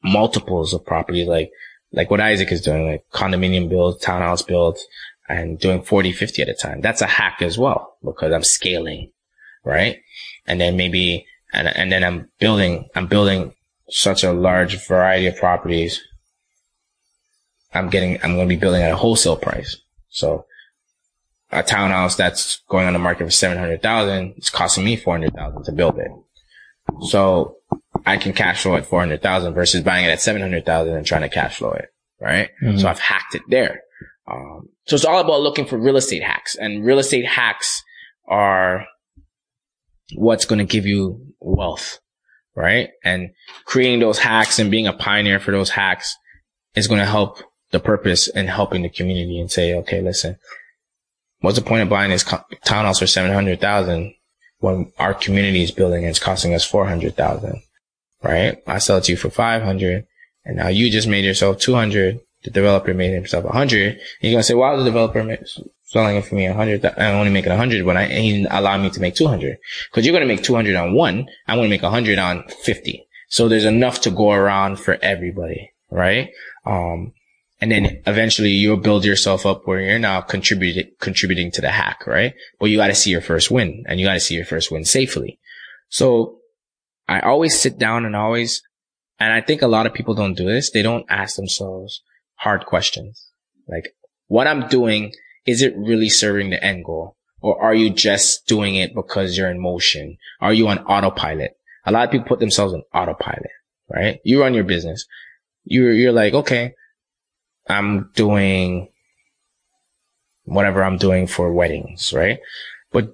multiples 0.05 0.73
of 0.73 0.85
properties 0.87 1.27
like, 1.27 1.51
like 1.93 2.11
what 2.11 2.21
Isaac 2.21 2.53
is 2.53 2.61
doing, 2.61 2.87
like 2.87 3.05
condominium 3.13 3.69
builds, 3.69 4.01
townhouse 4.03 4.43
builds. 4.43 4.85
and 5.29 5.59
doing 5.59 5.83
40, 5.83 6.13
50 6.13 6.43
at 6.43 6.49
a 6.49 6.55
time. 6.55 6.81
That's 6.81 7.03
a 7.03 7.07
hack 7.07 7.43
as 7.43 7.59
well 7.59 7.97
because 8.05 8.33
I'm 8.33 8.45
scaling, 8.45 9.11
right? 9.65 9.99
And 10.47 10.61
then 10.61 10.77
maybe, 10.77 11.27
and, 11.53 11.69
and 11.69 11.91
then 11.91 12.05
I'm 12.05 12.29
building, 12.39 12.89
I'm 12.95 13.07
building 13.07 13.53
such 13.89 14.23
a 14.25 14.33
large 14.33 14.87
variety 14.87 15.27
of 15.27 15.37
properties. 15.37 16.01
I'm 17.75 17.91
getting, 17.91 18.23
I'm 18.23 18.35
going 18.35 18.49
to 18.49 18.55
be 18.55 18.61
building 18.61 18.83
at 18.83 18.93
a 18.93 18.97
wholesale 18.97 19.37
price. 19.37 19.77
So 20.09 20.47
a 21.51 21.63
townhouse 21.63 22.17
that's 22.17 22.61
going 22.69 22.87
on 22.87 22.93
the 22.93 22.99
market 22.99 23.25
for 23.25 23.31
700,000 23.31 24.35
it's 24.37 24.51
costing 24.51 24.85
me 24.85 24.97
400,000 24.97 25.65
to 25.65 25.73
build 25.73 25.99
it. 25.99 26.11
So 27.09 27.57
I 28.05 28.17
can 28.17 28.33
cash 28.33 28.63
flow 28.63 28.77
at 28.77 28.87
400,000 28.87 29.55
versus 29.55 29.83
buying 29.83 30.05
it 30.05 30.11
at 30.11 30.21
700,000 30.21 30.95
and 30.95 31.07
trying 31.07 31.23
to 31.23 31.29
cash 31.29 31.59
flow 31.59 31.73
it. 31.73 31.89
Right. 32.21 32.51
Mm-hmm. 32.63 32.79
So 32.79 32.89
I've 32.89 32.99
hacked 32.99 33.35
it 33.35 33.43
there. 33.49 33.83
Um, 34.27 34.69
so 34.87 34.97
it's 34.97 35.05
all 35.05 35.21
about 35.21 35.41
looking 35.41 35.67
for 35.67 35.79
real 35.79 35.97
estate 35.97 36.23
hacks 36.23 36.55
and 36.57 36.85
real 36.85 36.99
estate 36.99 37.27
hacks 37.27 37.83
are 38.27 38.87
what's 40.15 40.47
going 40.47 40.59
to 40.59 40.65
give 40.65 40.87
you 40.87 41.35
wealth. 41.41 42.01
Right. 42.55 42.91
And 43.05 43.31
creating 43.67 44.01
those 44.01 44.19
hacks 44.19 44.59
and 44.59 44.71
being 44.71 44.87
a 44.87 44.93
pioneer 44.93 45.39
for 45.39 45.51
those 45.51 45.71
hacks 45.71 46.17
is 46.75 46.89
going 46.89 47.01
to 47.01 47.07
help 47.07 47.39
the 47.71 47.81
purpose 47.81 48.29
and 48.29 48.49
helping 48.49 48.83
the 48.83 48.89
community 48.89 49.39
and 49.39 49.51
say, 49.51 49.75
okay, 49.75 50.01
listen, 50.01 50.39
what's 51.41 51.59
the 51.59 51.65
point 51.65 51.83
of 51.83 51.89
buying 51.89 52.11
this 52.11 52.25
townhouse 52.65 52.99
for 52.99 53.07
700,000 53.07 54.15
when 54.59 54.93
our 54.99 55.15
community 55.15 55.63
is 55.63 55.71
building 55.71 56.05
and 56.05 56.11
it's 56.11 56.19
costing 56.19 56.55
us 56.55 56.65
400,000? 56.65 57.63
Right. 58.23 58.59
I 58.67 58.79
sell 58.79 58.99
it 58.99 59.05
to 59.05 59.13
you 59.13 59.19
for 59.19 59.31
500 59.31 60.07
and 60.45 60.57
now 60.57 60.69
you 60.69 60.91
just 60.91 61.09
made 61.09 61.25
yourself 61.25 61.59
200 61.59 62.21
the 62.47 62.53
developer 62.53 62.95
made 62.95 63.13
himself 63.13 63.45
a 63.45 63.53
hundred. 63.53 63.99
You're 64.21 64.33
gonna 64.33 64.43
say, 64.43 64.55
why 64.55 64.77
the 64.77 64.85
developer 64.85 65.37
selling 65.83 66.17
it 66.17 66.25
for 66.25 66.37
me 66.37 66.47
a 66.47 66.55
hundred? 66.55 66.85
I'm 66.85 67.17
only 67.17 67.33
making 67.33 67.51
a 67.51 67.57
hundred 67.57 67.85
when 67.85 67.97
I 67.97 68.07
he 68.07 68.47
allowed 68.49 68.83
me 68.83 68.91
to 68.91 69.01
make 69.01 69.17
two 69.17 69.27
hundred. 69.27 69.59
Because 69.91 70.07
you're 70.07 70.13
gonna 70.13 70.27
make 70.27 70.45
two 70.45 70.55
hundred 70.55 70.77
on 70.77 70.95
one. 70.95 71.27
I'm 71.49 71.59
gonna 71.59 71.69
make 71.69 71.83
a 71.83 71.91
hundred 71.91 72.19
on 72.19 72.45
fifty. 72.49 73.07
So 73.29 73.49
there's 73.49 73.65
enough 73.65 74.01
to 74.03 74.11
go 74.11 74.31
around 74.31 74.79
for 74.79 74.97
everybody, 75.03 75.73
right? 75.91 76.31
Um, 76.65 77.13
and 77.61 77.71
then 77.71 78.03
eventually 78.07 78.51
you'll 78.51 78.77
build 78.77 79.05
yourself 79.05 79.47
up 79.47 79.67
where 79.67 79.81
you're 79.81 79.99
now 79.99 80.21
contributing 80.21 80.91
contributing 81.01 81.51
to 81.53 81.61
the 81.61 81.71
hack, 81.71 82.07
right? 82.07 82.35
But 82.61 82.67
you 82.67 82.77
got 82.77 82.89
to 82.89 82.95
see 82.95 83.11
your 83.11 83.21
first 83.21 83.51
win, 83.51 83.85
and 83.87 83.99
you 83.99 84.07
got 84.07 84.15
to 84.15 84.21
see 84.21 84.35
your 84.35 84.45
first 84.45 84.71
win 84.71 84.85
safely. 84.85 85.39
So 85.89 86.39
I 87.09 87.21
always 87.21 87.59
sit 87.59 87.79
down 87.79 88.05
and 88.05 88.15
always, 88.17 88.63
and 89.19 89.33
I 89.33 89.41
think 89.41 89.63
a 89.63 89.69
lot 89.69 89.87
of 89.87 89.95
people 89.95 90.15
don't 90.15 90.35
do 90.37 90.47
this. 90.47 90.71
They 90.71 90.83
don't 90.83 91.07
ask 91.09 91.37
themselves, 91.37 92.03
hard 92.35 92.67
questions. 92.67 93.31
Like 93.69 93.95
what 94.29 94.47
I'm 94.47 94.69
doing, 94.69 95.13
is 95.47 95.63
it 95.63 95.77
really 95.77 96.09
serving 96.09 96.51
the 96.51 96.63
end 96.63 96.85
goal? 96.85 97.17
Or 97.41 97.61
are 97.63 97.75
you 97.75 97.91
just 97.91 98.47
doing 98.47 98.75
it 98.75 98.95
because 98.95 99.37
you're 99.37 99.51
in 99.51 99.61
motion? 99.61 100.19
Are 100.41 100.53
you 100.53 100.69
on 100.69 100.81
autopilot? 100.81 101.53
A 101.85 101.93
lot 101.93 102.05
of 102.05 102.11
people 102.11 102.27
put 102.27 102.41
themselves 102.41 102.75
on 102.75 102.83
autopilot, 102.93 103.51
right? 103.89 104.19
You 104.25 104.41
run 104.41 104.55
your 104.55 104.65
business. 104.65 105.07
You're, 105.65 105.93
you're 105.93 106.13
like, 106.13 106.35
okay, 106.35 106.75
I'm 107.69 108.11
doing 108.15 108.89
whatever 110.45 110.83
I'm 110.83 110.99
doing 110.99 111.27
for 111.27 111.53
weddings, 111.53 112.13
right? 112.13 112.39
But 112.93 113.13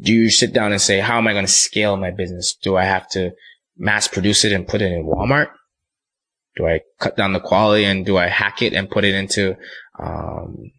do 0.00 0.12
you 0.12 0.30
sit 0.30 0.52
down 0.52 0.72
and 0.72 0.80
say, 0.80 1.00
how 1.00 1.18
am 1.18 1.26
I 1.26 1.32
going 1.32 1.46
to 1.46 1.50
scale 1.50 1.96
my 1.96 2.10
business? 2.10 2.54
Do 2.54 2.76
I 2.76 2.84
have 2.84 3.08
to 3.10 3.32
mass 3.76 4.08
produce 4.08 4.44
it 4.44 4.52
and 4.52 4.66
put 4.66 4.82
it 4.82 4.92
in 4.92 5.04
Walmart? 5.04 5.48
Do 6.56 6.66
I 6.66 6.80
cut 6.98 7.16
down 7.16 7.32
the 7.32 7.40
quality 7.40 7.84
and 7.84 8.06
do 8.06 8.16
I 8.16 8.28
hack 8.28 8.62
it 8.62 8.72
and 8.72 8.90
put 8.90 9.04
it 9.04 9.14
into, 9.14 9.56
um, 9.98 10.70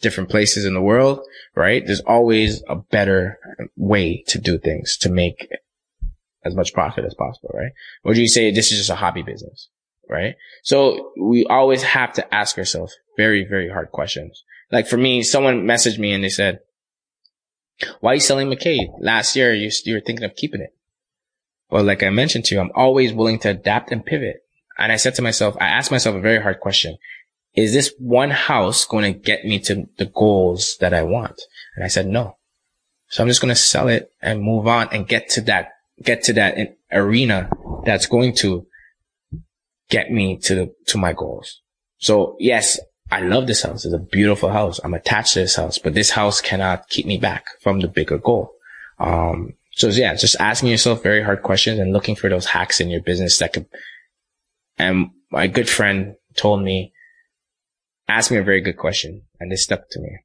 different 0.00 0.30
places 0.30 0.64
in 0.64 0.74
the 0.74 0.80
world, 0.80 1.20
right? 1.54 1.84
There's 1.84 2.00
always 2.00 2.62
a 2.68 2.76
better 2.76 3.38
way 3.76 4.24
to 4.28 4.38
do 4.38 4.58
things 4.58 4.96
to 4.98 5.10
make 5.10 5.48
as 6.44 6.54
much 6.54 6.72
profit 6.72 7.04
as 7.04 7.14
possible, 7.14 7.50
right? 7.54 7.72
Or 8.02 8.14
do 8.14 8.20
you 8.20 8.28
say 8.28 8.50
this 8.50 8.72
is 8.72 8.78
just 8.78 8.90
a 8.90 8.94
hobby 8.94 9.22
business, 9.22 9.68
right? 10.10 10.34
So 10.62 11.12
we 11.16 11.46
always 11.46 11.82
have 11.82 12.12
to 12.14 12.34
ask 12.34 12.58
ourselves 12.58 12.96
very, 13.16 13.46
very 13.48 13.70
hard 13.70 13.92
questions. 13.92 14.42
Like 14.70 14.86
for 14.86 14.96
me, 14.96 15.22
someone 15.22 15.64
messaged 15.64 15.98
me 15.98 16.12
and 16.12 16.22
they 16.22 16.28
said, 16.28 16.60
why 18.00 18.12
are 18.12 18.14
you 18.14 18.20
selling 18.20 18.48
McKay? 18.48 18.88
Last 19.00 19.36
year 19.36 19.54
you, 19.54 19.70
you 19.84 19.94
were 19.94 20.00
thinking 20.00 20.24
of 20.24 20.36
keeping 20.36 20.60
it. 20.60 20.74
Well, 21.70 21.84
like 21.84 22.02
I 22.02 22.10
mentioned 22.10 22.44
to 22.46 22.54
you, 22.54 22.60
I'm 22.60 22.72
always 22.74 23.12
willing 23.12 23.38
to 23.40 23.50
adapt 23.50 23.92
and 23.92 24.04
pivot. 24.04 24.42
And 24.76 24.90
I 24.90 24.96
said 24.96 25.14
to 25.14 25.22
myself, 25.22 25.56
I 25.60 25.68
asked 25.68 25.90
myself 25.90 26.16
a 26.16 26.20
very 26.20 26.42
hard 26.42 26.60
question. 26.60 26.98
Is 27.54 27.72
this 27.72 27.92
one 27.98 28.30
house 28.30 28.84
going 28.84 29.12
to 29.12 29.18
get 29.18 29.44
me 29.44 29.58
to 29.60 29.86
the 29.98 30.06
goals 30.06 30.76
that 30.80 30.94
I 30.94 31.02
want? 31.02 31.40
And 31.76 31.84
I 31.84 31.88
said, 31.88 32.06
no. 32.06 32.36
So 33.08 33.22
I'm 33.22 33.28
just 33.28 33.40
going 33.40 33.54
to 33.54 33.60
sell 33.60 33.88
it 33.88 34.10
and 34.20 34.42
move 34.42 34.66
on 34.66 34.88
and 34.92 35.06
get 35.06 35.30
to 35.30 35.40
that, 35.42 35.70
get 36.02 36.24
to 36.24 36.32
that 36.34 36.78
arena 36.92 37.50
that's 37.84 38.06
going 38.06 38.34
to 38.36 38.66
get 39.90 40.10
me 40.10 40.38
to 40.38 40.54
the, 40.54 40.74
to 40.86 40.98
my 40.98 41.12
goals. 41.12 41.60
So 41.98 42.36
yes, 42.38 42.80
I 43.10 43.20
love 43.20 43.46
this 43.46 43.62
house. 43.62 43.84
It's 43.84 43.94
a 43.94 43.98
beautiful 43.98 44.50
house. 44.50 44.80
I'm 44.82 44.94
attached 44.94 45.34
to 45.34 45.40
this 45.40 45.56
house, 45.56 45.78
but 45.78 45.94
this 45.94 46.10
house 46.10 46.40
cannot 46.40 46.88
keep 46.88 47.06
me 47.06 47.18
back 47.18 47.46
from 47.60 47.80
the 47.80 47.88
bigger 47.88 48.18
goal. 48.18 48.52
Um, 48.98 49.54
so 49.72 49.88
yeah, 49.88 50.14
just 50.14 50.36
asking 50.40 50.70
yourself 50.70 51.02
very 51.02 51.22
hard 51.22 51.42
questions 51.42 51.78
and 51.78 51.92
looking 51.92 52.16
for 52.16 52.28
those 52.28 52.46
hacks 52.46 52.80
in 52.80 52.88
your 52.88 53.02
business 53.02 53.38
that 53.38 53.52
could 53.52 53.66
and 54.78 55.10
my 55.30 55.46
good 55.46 55.68
friend 55.68 56.16
told 56.36 56.62
me, 56.62 56.92
asked 58.08 58.30
me 58.30 58.38
a 58.38 58.42
very 58.42 58.62
good 58.62 58.78
question 58.78 59.22
and 59.38 59.52
this 59.52 59.64
stuck 59.64 59.88
to 59.90 60.00
me. 60.00 60.18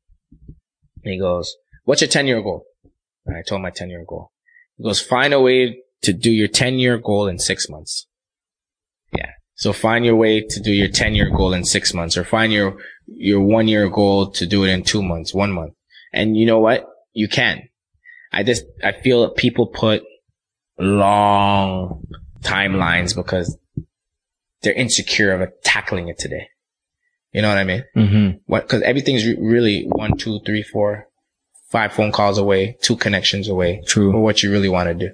And 1.03 1.13
he 1.13 1.19
goes, 1.19 1.55
what's 1.83 2.01
your 2.01 2.07
10 2.07 2.25
year 2.27 2.41
goal? 2.41 2.65
And 3.25 3.35
I 3.35 3.41
told 3.41 3.61
my 3.61 3.69
10 3.69 3.89
year 3.89 4.05
goal. 4.07 4.31
He 4.77 4.83
goes, 4.83 5.01
find 5.01 5.33
a 5.33 5.41
way 5.41 5.81
to 6.03 6.13
do 6.13 6.31
your 6.31 6.47
10 6.47 6.79
year 6.79 6.97
goal 6.97 7.27
in 7.27 7.37
six 7.37 7.69
months. 7.69 8.07
So 9.55 9.71
find 9.71 10.05
your 10.05 10.15
way 10.15 10.41
to 10.41 10.59
do 10.59 10.71
your 10.71 10.89
10 10.89 11.15
year 11.15 11.29
goal 11.29 11.53
in 11.53 11.63
six 11.63 11.93
months 11.93 12.17
or 12.17 12.23
find 12.23 12.51
your, 12.51 12.77
your 13.07 13.41
one 13.41 13.67
year 13.67 13.89
goal 13.89 14.31
to 14.31 14.45
do 14.45 14.63
it 14.65 14.69
in 14.69 14.83
two 14.83 15.01
months, 15.01 15.33
one 15.33 15.51
month. 15.51 15.73
And 16.13 16.37
you 16.37 16.45
know 16.45 16.59
what? 16.59 16.87
You 17.13 17.29
can. 17.29 17.69
I 18.31 18.43
just, 18.43 18.65
I 18.83 18.91
feel 18.91 19.21
that 19.21 19.37
people 19.37 19.67
put 19.67 20.03
long 20.77 22.05
timelines 22.41 23.15
because 23.15 23.57
they're 24.61 24.73
insecure 24.73 25.31
of 25.31 25.49
tackling 25.63 26.09
it 26.09 26.19
today. 26.19 26.49
You 27.31 27.41
know 27.41 27.49
what 27.49 27.57
I 27.57 27.63
mean? 27.63 27.83
Mm-hmm. 27.95 28.37
What, 28.45 28.67
cause 28.67 28.81
everything's 28.81 29.25
re- 29.25 29.37
really 29.39 29.85
one, 29.87 30.17
two, 30.17 30.39
three, 30.45 30.63
four, 30.63 31.07
five 31.69 31.93
phone 31.93 32.11
calls 32.11 32.37
away, 32.37 32.77
two 32.81 32.97
connections 32.97 33.47
away. 33.47 33.83
True. 33.87 34.11
For 34.11 34.19
what 34.19 34.43
you 34.43 34.51
really 34.51 34.69
want 34.69 34.87
to 34.87 34.93
do. 34.93 35.13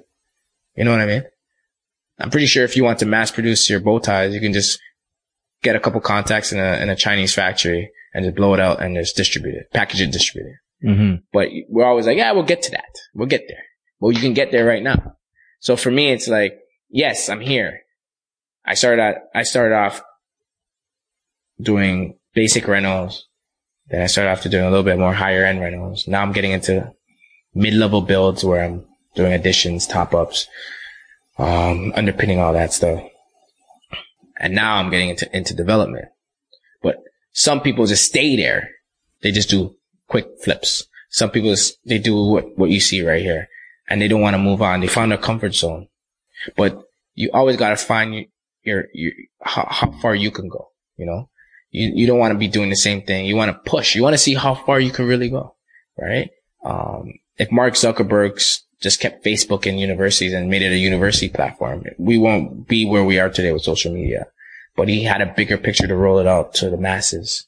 You 0.76 0.84
know 0.84 0.90
what 0.90 1.00
I 1.00 1.06
mean? 1.06 1.24
I'm 2.22 2.30
pretty 2.30 2.46
sure 2.46 2.64
if 2.64 2.76
you 2.76 2.84
want 2.84 3.00
to 3.00 3.06
mass 3.06 3.30
produce 3.30 3.68
your 3.68 3.80
bow 3.80 3.98
ties, 3.98 4.32
you 4.32 4.40
can 4.40 4.52
just 4.52 4.80
get 5.62 5.76
a 5.76 5.80
couple 5.80 6.00
contacts 6.00 6.52
in 6.52 6.58
a, 6.58 6.80
in 6.80 6.88
a 6.88 6.96
Chinese 6.96 7.34
factory 7.34 7.90
and 8.14 8.24
just 8.24 8.36
blow 8.36 8.54
it 8.54 8.60
out 8.60 8.80
and 8.80 8.96
just 8.96 9.16
distribute 9.16 9.56
it, 9.56 9.70
package 9.72 10.00
it, 10.00 10.12
distribute 10.12 10.50
it. 10.50 10.86
Mm-hmm. 10.86 11.14
But 11.32 11.48
we're 11.68 11.84
always 11.84 12.06
like, 12.06 12.16
yeah, 12.16 12.32
we'll 12.32 12.44
get 12.44 12.62
to 12.62 12.70
that. 12.72 12.90
We'll 13.14 13.28
get 13.28 13.44
there. 13.48 13.64
Well, 14.00 14.12
you 14.12 14.20
can 14.20 14.34
get 14.34 14.52
there 14.52 14.64
right 14.64 14.82
now. 14.82 15.16
So 15.60 15.76
for 15.76 15.90
me, 15.90 16.10
it's 16.10 16.28
like, 16.28 16.58
yes, 16.90 17.28
I'm 17.28 17.40
here. 17.40 17.80
I 18.64 18.74
started 18.74 19.02
out, 19.02 19.16
I 19.34 19.42
started 19.42 19.74
off 19.74 20.02
doing 21.60 22.18
basic 22.34 22.68
rentals. 22.68 23.26
Then 23.88 24.02
I 24.02 24.06
started 24.06 24.30
off 24.30 24.42
to 24.42 24.48
doing 24.48 24.64
a 24.64 24.70
little 24.70 24.84
bit 24.84 24.98
more 24.98 25.12
higher 25.12 25.44
end 25.44 25.60
rentals. 25.60 26.06
Now 26.06 26.22
I'm 26.22 26.32
getting 26.32 26.52
into 26.52 26.92
mid 27.54 27.74
level 27.74 28.00
builds 28.00 28.44
where 28.44 28.64
I'm 28.64 28.86
doing 29.14 29.32
additions, 29.32 29.86
top 29.86 30.14
ups, 30.14 30.46
um, 31.38 31.92
underpinning 31.94 32.38
all 32.38 32.52
that 32.52 32.72
stuff. 32.72 33.02
And 34.38 34.54
now 34.54 34.76
I'm 34.76 34.90
getting 34.90 35.10
into, 35.10 35.36
into 35.36 35.54
development. 35.54 36.06
But 36.82 36.96
some 37.32 37.60
people 37.60 37.86
just 37.86 38.04
stay 38.04 38.36
there. 38.36 38.70
They 39.22 39.30
just 39.30 39.50
do 39.50 39.76
quick 40.08 40.26
flips. 40.42 40.86
Some 41.10 41.30
people, 41.30 41.50
just, 41.50 41.78
they 41.84 41.98
do 41.98 42.16
what, 42.16 42.58
what 42.58 42.70
you 42.70 42.80
see 42.80 43.06
right 43.06 43.22
here 43.22 43.48
and 43.88 44.00
they 44.00 44.08
don't 44.08 44.20
want 44.20 44.34
to 44.34 44.38
move 44.38 44.62
on. 44.62 44.80
They 44.80 44.86
found 44.86 45.10
their 45.10 45.18
comfort 45.18 45.54
zone, 45.54 45.88
but 46.56 46.82
you 47.14 47.30
always 47.32 47.56
got 47.56 47.70
to 47.70 47.76
find 47.76 48.26
your, 48.62 48.84
your, 48.94 49.12
how, 49.42 49.66
how 49.70 49.90
far 50.00 50.14
you 50.14 50.30
can 50.30 50.48
go, 50.48 50.70
you 50.96 51.06
know? 51.06 51.28
You, 51.70 51.92
you 51.94 52.06
don't 52.06 52.18
want 52.18 52.32
to 52.32 52.38
be 52.38 52.48
doing 52.48 52.70
the 52.70 52.76
same 52.76 53.02
thing. 53.02 53.26
You 53.26 53.36
want 53.36 53.50
to 53.50 53.70
push. 53.70 53.94
You 53.94 54.02
want 54.02 54.14
to 54.14 54.18
see 54.18 54.34
how 54.34 54.54
far 54.54 54.78
you 54.80 54.90
can 54.90 55.06
really 55.06 55.30
go, 55.30 55.56
right? 55.98 56.30
Um, 56.64 57.14
if 57.36 57.50
Mark 57.50 57.74
Zuckerberg's 57.74 58.64
just 58.82 59.00
kept 59.00 59.24
Facebook 59.24 59.66
in 59.66 59.78
universities 59.78 60.32
and 60.32 60.50
made 60.50 60.62
it 60.62 60.72
a 60.72 60.76
university 60.76 61.28
platform, 61.28 61.84
we 61.98 62.18
won't 62.18 62.66
be 62.66 62.84
where 62.84 63.04
we 63.04 63.18
are 63.18 63.30
today 63.30 63.52
with 63.52 63.62
social 63.62 63.92
media. 63.92 64.26
But 64.76 64.88
he 64.88 65.04
had 65.04 65.20
a 65.20 65.32
bigger 65.34 65.58
picture 65.58 65.86
to 65.86 65.94
roll 65.94 66.18
it 66.18 66.26
out 66.26 66.54
to 66.54 66.70
the 66.70 66.76
masses. 66.76 67.46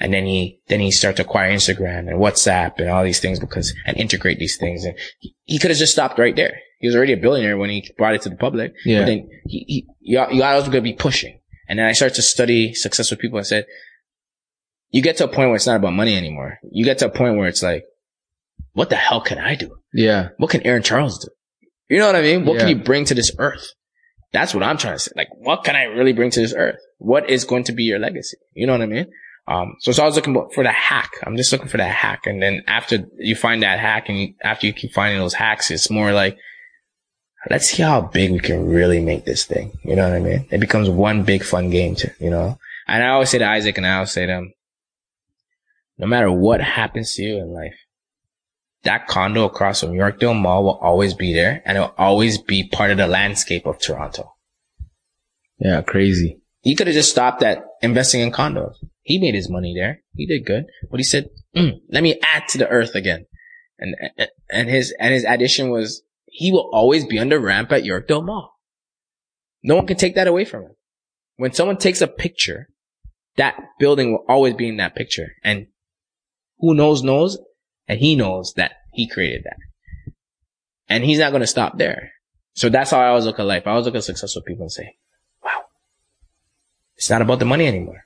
And 0.00 0.12
then 0.12 0.26
he, 0.26 0.60
then 0.68 0.80
he 0.80 0.90
started 0.90 1.16
to 1.18 1.22
acquire 1.22 1.52
Instagram 1.52 2.08
and 2.08 2.18
WhatsApp 2.18 2.78
and 2.78 2.90
all 2.90 3.04
these 3.04 3.20
things 3.20 3.38
because, 3.38 3.72
and 3.86 3.96
integrate 3.96 4.40
these 4.40 4.56
things. 4.56 4.84
And 4.84 4.98
he, 5.20 5.36
he 5.44 5.58
could 5.58 5.70
have 5.70 5.78
just 5.78 5.92
stopped 5.92 6.18
right 6.18 6.34
there. 6.34 6.58
He 6.80 6.88
was 6.88 6.96
already 6.96 7.12
a 7.12 7.16
billionaire 7.16 7.56
when 7.56 7.70
he 7.70 7.88
brought 7.96 8.14
it 8.14 8.22
to 8.22 8.28
the 8.28 8.36
public. 8.36 8.74
Yeah. 8.84 9.00
But 9.00 9.06
then 9.06 9.28
he, 9.46 9.64
he 9.68 9.86
you, 10.00 10.24
you 10.30 10.42
always 10.42 10.64
going 10.64 10.72
to 10.72 10.80
be 10.82 10.94
pushing. 10.94 11.38
And 11.68 11.78
then 11.78 11.86
I 11.86 11.92
started 11.92 12.16
to 12.16 12.22
study 12.22 12.74
successful 12.74 13.16
people. 13.16 13.38
I 13.38 13.42
said, 13.42 13.66
you 14.90 15.00
get 15.00 15.16
to 15.18 15.24
a 15.24 15.28
point 15.28 15.48
where 15.48 15.56
it's 15.56 15.66
not 15.66 15.76
about 15.76 15.92
money 15.92 16.16
anymore. 16.16 16.58
You 16.70 16.84
get 16.84 16.98
to 16.98 17.06
a 17.06 17.10
point 17.10 17.36
where 17.36 17.48
it's 17.48 17.62
like, 17.62 17.84
what 18.72 18.90
the 18.90 18.96
hell 18.96 19.20
can 19.20 19.38
I 19.38 19.54
do? 19.54 19.78
Yeah. 19.94 20.28
What 20.38 20.50
can 20.50 20.66
Aaron 20.66 20.82
Charles 20.82 21.18
do? 21.18 21.28
You 21.88 21.98
know 21.98 22.06
what 22.06 22.16
I 22.16 22.22
mean? 22.22 22.44
What 22.44 22.58
can 22.58 22.68
Yeah. 22.68 22.74
you 22.76 22.82
bring 22.82 23.04
to 23.06 23.14
this 23.14 23.30
earth? 23.38 23.72
That's 24.32 24.52
what 24.52 24.64
I'm 24.64 24.76
trying 24.76 24.94
to 24.96 24.98
say. 24.98 25.12
Like, 25.16 25.28
what 25.38 25.62
can 25.64 25.76
I 25.76 25.84
really 25.84 26.12
bring 26.12 26.30
to 26.32 26.40
this 26.40 26.52
earth? 26.54 26.80
What 26.98 27.30
is 27.30 27.44
going 27.44 27.64
to 27.64 27.72
be 27.72 27.84
your 27.84 28.00
legacy? 28.00 28.36
You 28.54 28.66
know 28.66 28.72
what 28.72 28.82
I 28.82 28.86
mean? 28.86 29.06
Um, 29.46 29.76
so, 29.78 29.92
so 29.92 30.02
I 30.02 30.06
was 30.06 30.16
looking 30.16 30.34
for 30.54 30.64
the 30.64 30.72
hack. 30.72 31.10
I'm 31.24 31.36
just 31.36 31.52
looking 31.52 31.68
for 31.68 31.76
that 31.76 31.94
hack. 31.94 32.26
And 32.26 32.42
then 32.42 32.62
after 32.66 33.06
you 33.18 33.36
find 33.36 33.62
that 33.62 33.78
hack 33.78 34.08
and 34.08 34.18
you, 34.18 34.34
after 34.42 34.66
you 34.66 34.72
keep 34.72 34.92
finding 34.92 35.18
those 35.20 35.34
hacks, 35.34 35.70
it's 35.70 35.90
more 35.90 36.12
like, 36.12 36.36
let's 37.50 37.68
see 37.68 37.82
how 37.82 38.00
big 38.00 38.32
we 38.32 38.40
can 38.40 38.66
really 38.66 39.00
make 39.00 39.24
this 39.26 39.44
thing. 39.44 39.72
You 39.84 39.94
know 39.94 40.08
what 40.08 40.16
I 40.16 40.20
mean? 40.20 40.48
It 40.50 40.58
becomes 40.60 40.88
one 40.88 41.22
big 41.22 41.44
fun 41.44 41.70
game 41.70 41.94
to, 41.96 42.10
you 42.18 42.30
know? 42.30 42.58
And 42.88 43.04
I 43.04 43.08
always 43.10 43.28
say 43.30 43.38
to 43.38 43.46
Isaac 43.46 43.76
and 43.76 43.86
I 43.86 43.94
always 43.96 44.10
say 44.12 44.26
to 44.26 44.32
him, 44.32 44.52
no 45.98 46.06
matter 46.06 46.32
what 46.32 46.60
happens 46.60 47.14
to 47.14 47.22
you 47.22 47.36
in 47.38 47.52
life, 47.52 47.76
that 48.84 49.06
condo 49.06 49.44
across 49.44 49.80
from 49.80 49.90
Yorkdale 49.92 50.38
Mall 50.40 50.64
will 50.64 50.78
always 50.78 51.14
be 51.14 51.32
there 51.32 51.62
and 51.64 51.76
it'll 51.76 51.94
always 51.98 52.38
be 52.38 52.68
part 52.68 52.90
of 52.90 52.96
the 52.98 53.06
landscape 53.06 53.66
of 53.66 53.78
Toronto. 53.78 54.34
Yeah. 55.58 55.82
Crazy. 55.82 56.40
He 56.62 56.74
could 56.74 56.86
have 56.86 56.94
just 56.94 57.10
stopped 57.10 57.42
at 57.42 57.64
investing 57.82 58.20
in 58.20 58.32
condos. 58.32 58.74
He 59.02 59.18
made 59.18 59.34
his 59.34 59.50
money 59.50 59.74
there. 59.74 60.00
He 60.14 60.26
did 60.26 60.46
good. 60.46 60.64
But 60.90 60.98
he 60.98 61.04
said, 61.04 61.28
"Mm, 61.54 61.80
let 61.90 62.02
me 62.02 62.18
add 62.22 62.48
to 62.48 62.58
the 62.58 62.68
earth 62.68 62.94
again. 62.94 63.26
And, 63.78 63.94
and 64.50 64.70
his, 64.70 64.94
and 64.98 65.12
his 65.12 65.24
addition 65.24 65.70
was 65.70 66.02
he 66.26 66.50
will 66.50 66.70
always 66.72 67.04
be 67.04 67.18
on 67.18 67.28
the 67.28 67.38
ramp 67.38 67.70
at 67.70 67.82
Yorkdale 67.84 68.24
Mall. 68.24 68.58
No 69.62 69.76
one 69.76 69.86
can 69.86 69.96
take 69.96 70.14
that 70.14 70.26
away 70.26 70.44
from 70.44 70.62
him. 70.62 70.76
When 71.36 71.52
someone 71.52 71.76
takes 71.76 72.00
a 72.00 72.06
picture, 72.06 72.68
that 73.36 73.56
building 73.78 74.12
will 74.12 74.24
always 74.28 74.54
be 74.54 74.68
in 74.68 74.78
that 74.78 74.94
picture. 74.94 75.34
And 75.42 75.66
who 76.58 76.74
knows 76.74 77.02
knows, 77.02 77.38
and 77.88 77.98
he 77.98 78.16
knows 78.16 78.54
that 78.54 78.72
he 78.92 79.08
created 79.08 79.44
that. 79.44 79.56
And 80.88 81.04
he's 81.04 81.18
not 81.18 81.30
going 81.30 81.40
to 81.40 81.46
stop 81.46 81.78
there. 81.78 82.12
So 82.54 82.68
that's 82.68 82.90
how 82.90 83.00
I 83.00 83.08
always 83.08 83.24
look 83.24 83.38
at 83.38 83.46
life. 83.46 83.66
I 83.66 83.70
always 83.70 83.86
look 83.86 83.94
at 83.94 84.04
successful 84.04 84.42
people 84.42 84.62
and 84.64 84.72
say, 84.72 84.96
wow, 85.42 85.64
it's 86.96 87.10
not 87.10 87.22
about 87.22 87.38
the 87.40 87.44
money 87.44 87.66
anymore. 87.66 88.04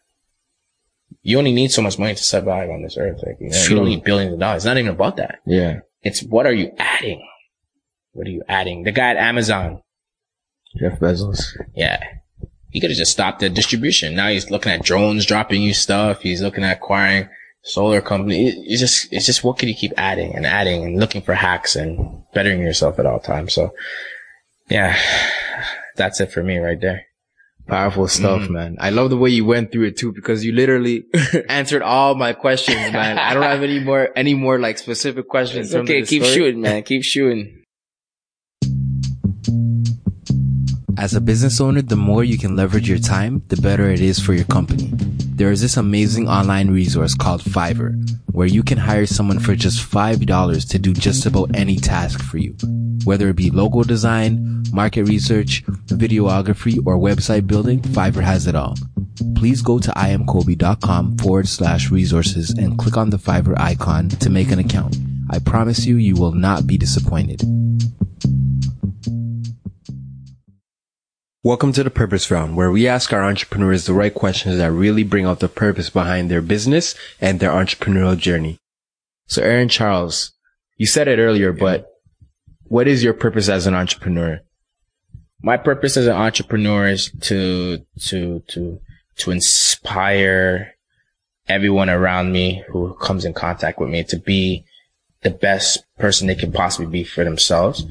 You 1.23 1.39
only 1.39 1.53
need 1.53 1.71
so 1.73 1.83
much 1.83 1.99
money 1.99 2.15
to 2.15 2.23
survive 2.23 2.71
on 2.71 2.83
this 2.83 2.97
earth. 2.97 3.21
Like, 3.27 3.37
you, 3.41 3.51
know, 3.51 3.63
you 3.63 3.77
don't 3.77 3.85
need 3.85 4.05
billions 4.05 4.33
of 4.33 4.41
dollars. 4.41 4.59
It's 4.59 4.67
not 4.67 4.79
even 4.79 4.93
about 4.93 5.17
that. 5.17 5.41
Yeah. 5.45 5.81
It's 6.03 6.23
what 6.23 6.47
are 6.47 6.53
you 6.53 6.73
adding? 6.79 7.27
What 8.13 8.27
are 8.27 8.31
you 8.31 8.43
adding? 8.49 8.85
The 8.85 8.93
guy 8.93 9.11
at 9.11 9.17
Amazon, 9.17 9.83
Jeff 10.77 10.99
Bezos. 10.99 11.57
yeah. 11.75 12.03
He 12.71 12.81
could 12.81 12.91
have 12.91 12.99
just 12.99 13.13
stopped 13.13 13.41
the 13.41 13.49
distribution. 13.49 14.15
Now 14.15 14.29
he's 14.29 14.51
looking 14.51 14.73
at 14.73 14.83
drones 14.83 15.25
dropping 15.25 15.63
you 15.63 15.73
stuff. 15.73 16.21
He's 16.21 16.43
looking 16.43 16.65
at 16.65 16.77
acquiring 16.77 17.29
solar 17.63 18.01
company. 18.01 18.49
It- 18.49 18.59
It's 18.67 18.81
just, 18.81 19.13
it's 19.13 19.27
just 19.27 19.45
what 19.45 19.59
could 19.59 19.69
you 19.69 19.75
keep 19.75 19.93
adding 19.97 20.35
and 20.35 20.47
adding 20.47 20.85
and 20.85 20.99
looking 21.01 21.23
for 21.23 21.35
hacks 21.35 21.77
and 21.77 22.23
bettering 22.35 22.61
yourself 22.63 22.99
at 22.99 23.07
all 23.07 23.21
times. 23.21 23.53
So 23.55 23.75
yeah, 24.71 24.97
that's 25.97 26.21
it 26.21 26.33
for 26.33 26.43
me 26.43 26.59
right 26.59 26.81
there. 26.81 27.05
Powerful 27.67 28.09
stuff, 28.09 28.43
Mhm. 28.43 28.51
man. 28.51 28.77
I 28.81 28.89
love 28.89 29.11
the 29.11 29.19
way 29.19 29.29
you 29.29 29.45
went 29.45 29.71
through 29.73 29.89
it 29.89 29.99
too, 29.99 30.11
because 30.13 30.43
you 30.43 30.53
literally 30.55 31.05
answered 31.51 31.83
all 31.83 32.15
my 32.15 32.33
questions, 32.33 32.79
man. 32.93 33.19
I 33.19 33.35
don't 33.35 33.43
have 33.43 33.63
any 33.63 33.81
more, 33.81 34.09
any 34.17 34.33
more 34.33 34.59
like 34.59 34.79
specific 34.79 35.29
questions. 35.29 35.67
It's 35.67 35.75
in 35.75 35.81
terms 35.81 35.91
of 35.91 35.95
okay. 35.95 36.01
the 36.01 36.07
Keep 36.07 36.23
story. 36.23 36.35
shooting, 36.35 36.61
man. 36.63 36.83
Keep 36.83 37.05
shooting. 37.05 37.58
As 40.99 41.15
a 41.15 41.21
business 41.21 41.61
owner, 41.61 41.81
the 41.81 41.95
more 41.95 42.25
you 42.25 42.37
can 42.37 42.57
leverage 42.57 42.89
your 42.89 42.99
time, 42.99 43.41
the 43.47 43.57
better 43.63 43.89
it 43.89 44.01
is 44.01 44.19
for 44.19 44.35
your 44.35 44.47
company. 44.47 44.91
There 45.37 45.53
is 45.53 45.61
this 45.61 45.77
amazing 45.77 46.29
online 46.29 46.73
resource 46.73 47.15
called 47.15 47.41
Fiverr, 47.41 47.95
where 48.33 48.49
you 48.49 48.65
can 48.65 48.79
hire 48.79 49.07
someone 49.07 49.39
for 49.39 49.55
just 49.55 49.79
$5 49.89 50.69
to 50.71 50.79
do 50.81 50.93
just 50.93 51.25
about 51.25 51.55
any 51.55 51.77
task 51.77 52.21
for 52.21 52.39
you. 52.39 52.57
Whether 53.05 53.29
it 53.29 53.37
be 53.37 53.51
logo 53.53 53.85
design, 53.85 54.65
market 54.73 55.05
research, 55.05 55.65
videography, 55.87 56.85
or 56.85 56.99
website 56.99 57.47
building, 57.47 57.81
Fiverr 57.81 58.25
has 58.25 58.49
it 58.49 58.57
all. 58.57 58.75
Please 59.37 59.63
go 59.63 59.79
to 59.79 59.91
imkobe.com 59.93 61.19
forward 61.19 61.47
slash 61.47 61.93
resources 61.93 62.51
and 62.51 62.77
click 62.77 62.97
on 62.97 63.11
the 63.11 63.19
Fiverr 63.19 63.57
icon 63.61 64.09
to 64.09 64.31
make 64.31 64.51
an 64.51 64.59
account. 64.59 64.97
I 65.31 65.39
promise 65.39 65.87
you, 65.87 65.95
you 65.95 66.17
will 66.17 66.33
not 66.33 66.67
be 66.67 66.77
disappointed. 66.77 67.45
Welcome 71.43 71.73
to 71.73 71.85
the 71.85 71.91
Purpose 71.91 72.31
Round, 72.31 72.57
where 72.57 72.71
we 72.71 72.89
ask 72.89 73.13
our 73.13 73.23
entrepreneurs 73.23 73.87
the 73.87 73.95
right 73.95 74.13
questions 74.13 74.59
that 74.59 74.73
really 74.73 75.05
bring 75.05 75.25
out 75.25 75.41
the 75.41 75.49
purpose 75.49 75.89
behind 75.89 76.31
their 76.31 76.43
business 76.43 76.95
and 77.21 77.39
their 77.39 77.51
entrepreneurial 77.51 78.17
journey. 78.17 78.59
So, 79.27 79.43
Aaron 79.43 79.69
Charles, 79.69 80.33
you 80.77 80.87
said 80.87 81.09
it 81.09 81.19
earlier, 81.19 81.53
but 81.53 81.87
what 82.65 82.89
is 82.89 83.05
your 83.05 83.15
purpose 83.15 83.49
as 83.49 83.67
an 83.67 83.75
entrepreneur? 83.75 84.41
my 85.43 85.57
purpose 85.57 85.97
as 85.97 86.07
an 86.07 86.17
entrepreneur 86.17 86.89
is 86.89 87.11
to 87.21 87.79
to 88.01 88.41
to 88.49 88.81
to 89.17 89.31
inspire 89.31 90.75
everyone 91.49 91.89
around 91.89 92.33
me 92.33 92.65
who 92.69 92.95
comes 92.95 93.25
in 93.25 93.33
contact 93.33 93.79
with 93.79 93.89
me 93.89 94.05
to 94.05 94.19
be 94.19 94.65
the 95.23 95.31
best 95.31 95.85
person 95.99 96.27
they 96.27 96.35
can 96.35 96.53
possibly 96.53 96.87
be 96.87 97.05
for 97.05 97.25
themselves 97.25 97.85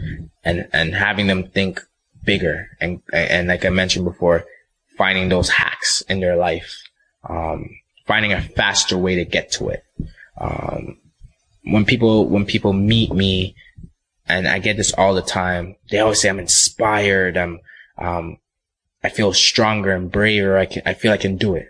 and 0.43 0.67
and 0.73 0.93
having 0.93 1.27
them 1.27 1.47
think 1.47 1.81
bigger 2.27 2.69
and 2.79 3.01
and 3.11 3.47
like 3.47 3.65
I 3.65 3.69
mentioned 3.69 4.05
before 4.05 4.45
finding 4.97 5.29
those 5.29 5.49
hacks 5.49 6.01
in 6.01 6.19
their 6.19 6.35
life 6.35 6.71
um 7.23 7.69
finding 8.05 8.33
a 8.33 8.41
faster 8.41 8.97
way 8.97 9.15
to 9.15 9.25
get 9.25 9.51
to 9.53 9.69
it 9.69 9.83
um 10.37 10.97
when 11.63 11.85
people 11.85 12.27
when 12.27 12.45
people 12.45 12.73
meet 12.73 13.11
me 13.11 13.55
and 14.27 14.47
I 14.47 14.59
get 14.59 14.77
this 14.77 14.93
all 14.93 15.13
the 15.13 15.21
time. 15.21 15.75
They 15.89 15.99
always 15.99 16.21
say 16.21 16.29
I'm 16.29 16.39
inspired. 16.39 17.37
I'm, 17.37 17.59
um, 17.97 18.37
I 19.03 19.09
feel 19.09 19.33
stronger 19.33 19.91
and 19.91 20.11
braver. 20.11 20.57
I 20.57 20.65
can, 20.65 20.81
I 20.85 20.93
feel 20.93 21.13
I 21.13 21.17
can 21.17 21.37
do 21.37 21.55
it. 21.55 21.69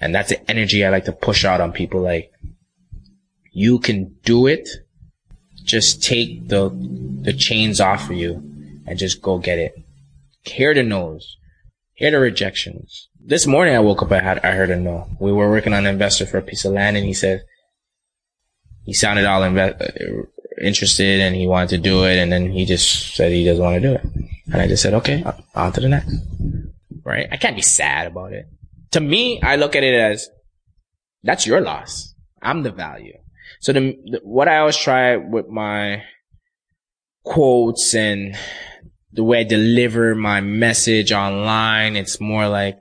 And 0.00 0.14
that's 0.14 0.30
the 0.30 0.50
energy 0.50 0.84
I 0.84 0.90
like 0.90 1.04
to 1.04 1.12
push 1.12 1.44
out 1.44 1.60
on 1.60 1.72
people. 1.72 2.00
Like, 2.00 2.32
you 3.52 3.78
can 3.78 4.16
do 4.24 4.46
it. 4.46 4.68
Just 5.62 6.02
take 6.02 6.48
the, 6.48 6.70
the 7.22 7.32
chains 7.32 7.80
off 7.80 8.10
of 8.10 8.16
you 8.16 8.34
and 8.86 8.98
just 8.98 9.22
go 9.22 9.38
get 9.38 9.58
it. 9.58 9.78
Hear 10.42 10.74
the 10.74 10.82
no's. 10.82 11.36
Hear 11.94 12.10
the 12.10 12.18
rejections. 12.18 13.08
This 13.24 13.46
morning 13.46 13.74
I 13.74 13.80
woke 13.80 14.02
up, 14.02 14.10
I 14.10 14.20
had, 14.20 14.40
I 14.44 14.52
heard 14.52 14.70
a 14.70 14.76
no. 14.76 15.08
We 15.20 15.32
were 15.32 15.50
working 15.50 15.72
on 15.72 15.86
an 15.86 15.94
investor 15.94 16.26
for 16.26 16.38
a 16.38 16.42
piece 16.42 16.64
of 16.64 16.72
land 16.72 16.96
and 16.96 17.06
he 17.06 17.14
said, 17.14 17.42
he 18.84 18.92
sounded 18.92 19.24
all 19.24 19.42
inve- 19.42 19.80
uh, 19.80 20.22
interested 20.60 21.20
and 21.20 21.36
he 21.36 21.46
wanted 21.46 21.68
to 21.70 21.78
do 21.78 22.04
it. 22.04 22.18
And 22.18 22.32
then 22.32 22.50
he 22.50 22.64
just 22.64 23.14
said 23.14 23.30
he 23.30 23.44
doesn't 23.44 23.62
want 23.62 23.80
to 23.80 23.88
do 23.88 23.94
it. 23.94 24.04
And 24.46 24.60
I 24.60 24.66
just 24.66 24.82
said, 24.82 24.94
okay, 24.94 25.22
on- 25.22 25.44
on 25.54 25.72
to 25.72 25.80
the 25.80 25.88
next. 25.88 26.12
Right? 27.04 27.28
I 27.30 27.36
can't 27.36 27.56
be 27.56 27.62
sad 27.62 28.08
about 28.08 28.32
it. 28.32 28.46
To 28.92 29.00
me, 29.00 29.40
I 29.42 29.56
look 29.56 29.76
at 29.76 29.84
it 29.84 29.94
as 29.94 30.28
that's 31.22 31.46
your 31.46 31.60
loss. 31.60 32.14
I'm 32.42 32.64
the 32.64 32.72
value. 32.72 33.16
So 33.60 33.72
the, 33.72 33.96
the 34.04 34.20
what 34.24 34.48
I 34.48 34.58
always 34.58 34.76
try 34.76 35.16
with 35.16 35.48
my 35.48 36.02
quotes 37.24 37.94
and 37.94 38.36
the 39.12 39.24
way 39.24 39.40
I 39.40 39.44
deliver 39.44 40.14
my 40.14 40.40
message 40.40 41.12
online, 41.12 41.96
it's 41.96 42.20
more 42.20 42.48
like 42.48 42.78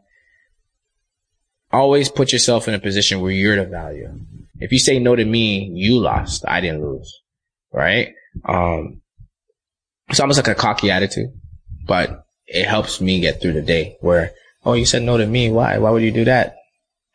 always 1.71 2.09
put 2.09 2.31
yourself 2.31 2.67
in 2.67 2.73
a 2.73 2.79
position 2.79 3.21
where 3.21 3.31
you're 3.31 3.55
the 3.55 3.65
value. 3.65 4.09
If 4.59 4.71
you 4.71 4.79
say 4.79 4.99
no 4.99 5.15
to 5.15 5.25
me, 5.25 5.71
you 5.73 5.99
lost. 5.99 6.45
I 6.47 6.61
didn't 6.61 6.83
lose. 6.83 7.21
Right? 7.73 8.13
Um, 8.45 9.01
it's 10.09 10.19
almost 10.19 10.37
like 10.37 10.47
a 10.47 10.59
cocky 10.59 10.91
attitude, 10.91 11.31
but 11.85 12.25
it 12.47 12.65
helps 12.65 13.01
me 13.01 13.19
get 13.19 13.41
through 13.41 13.53
the 13.53 13.61
day 13.61 13.97
where, 14.01 14.31
oh, 14.65 14.73
you 14.73 14.85
said 14.85 15.03
no 15.03 15.17
to 15.17 15.25
me. 15.25 15.49
Why? 15.49 15.77
Why 15.77 15.89
would 15.89 16.03
you 16.03 16.11
do 16.11 16.25
that? 16.25 16.55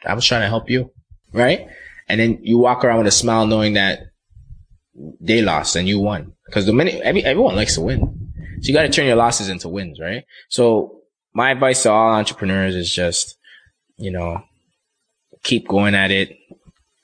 I 0.04 0.14
was 0.14 0.26
trying 0.26 0.42
to 0.42 0.48
help 0.48 0.70
you. 0.70 0.90
Right? 1.32 1.68
And 2.08 2.20
then 2.20 2.38
you 2.42 2.58
walk 2.58 2.84
around 2.84 2.98
with 2.98 3.06
a 3.08 3.12
smile 3.12 3.46
knowing 3.46 3.74
that 3.74 4.00
they 5.20 5.42
lost 5.42 5.76
and 5.76 5.88
you 5.88 6.00
won. 6.00 6.32
Cause 6.52 6.64
the 6.64 6.72
many, 6.72 6.92
every, 7.02 7.24
everyone 7.24 7.56
likes 7.56 7.74
to 7.74 7.80
win. 7.80 8.25
So 8.60 8.68
you 8.68 8.74
got 8.74 8.82
to 8.82 8.88
turn 8.88 9.06
your 9.06 9.16
losses 9.16 9.48
into 9.48 9.68
wins, 9.68 10.00
right? 10.00 10.24
So 10.48 11.02
my 11.32 11.50
advice 11.50 11.82
to 11.82 11.90
all 11.90 12.14
entrepreneurs 12.14 12.74
is 12.74 12.92
just, 12.92 13.36
you 13.98 14.10
know, 14.10 14.42
keep 15.42 15.68
going 15.68 15.94
at 15.94 16.10
it, 16.10 16.38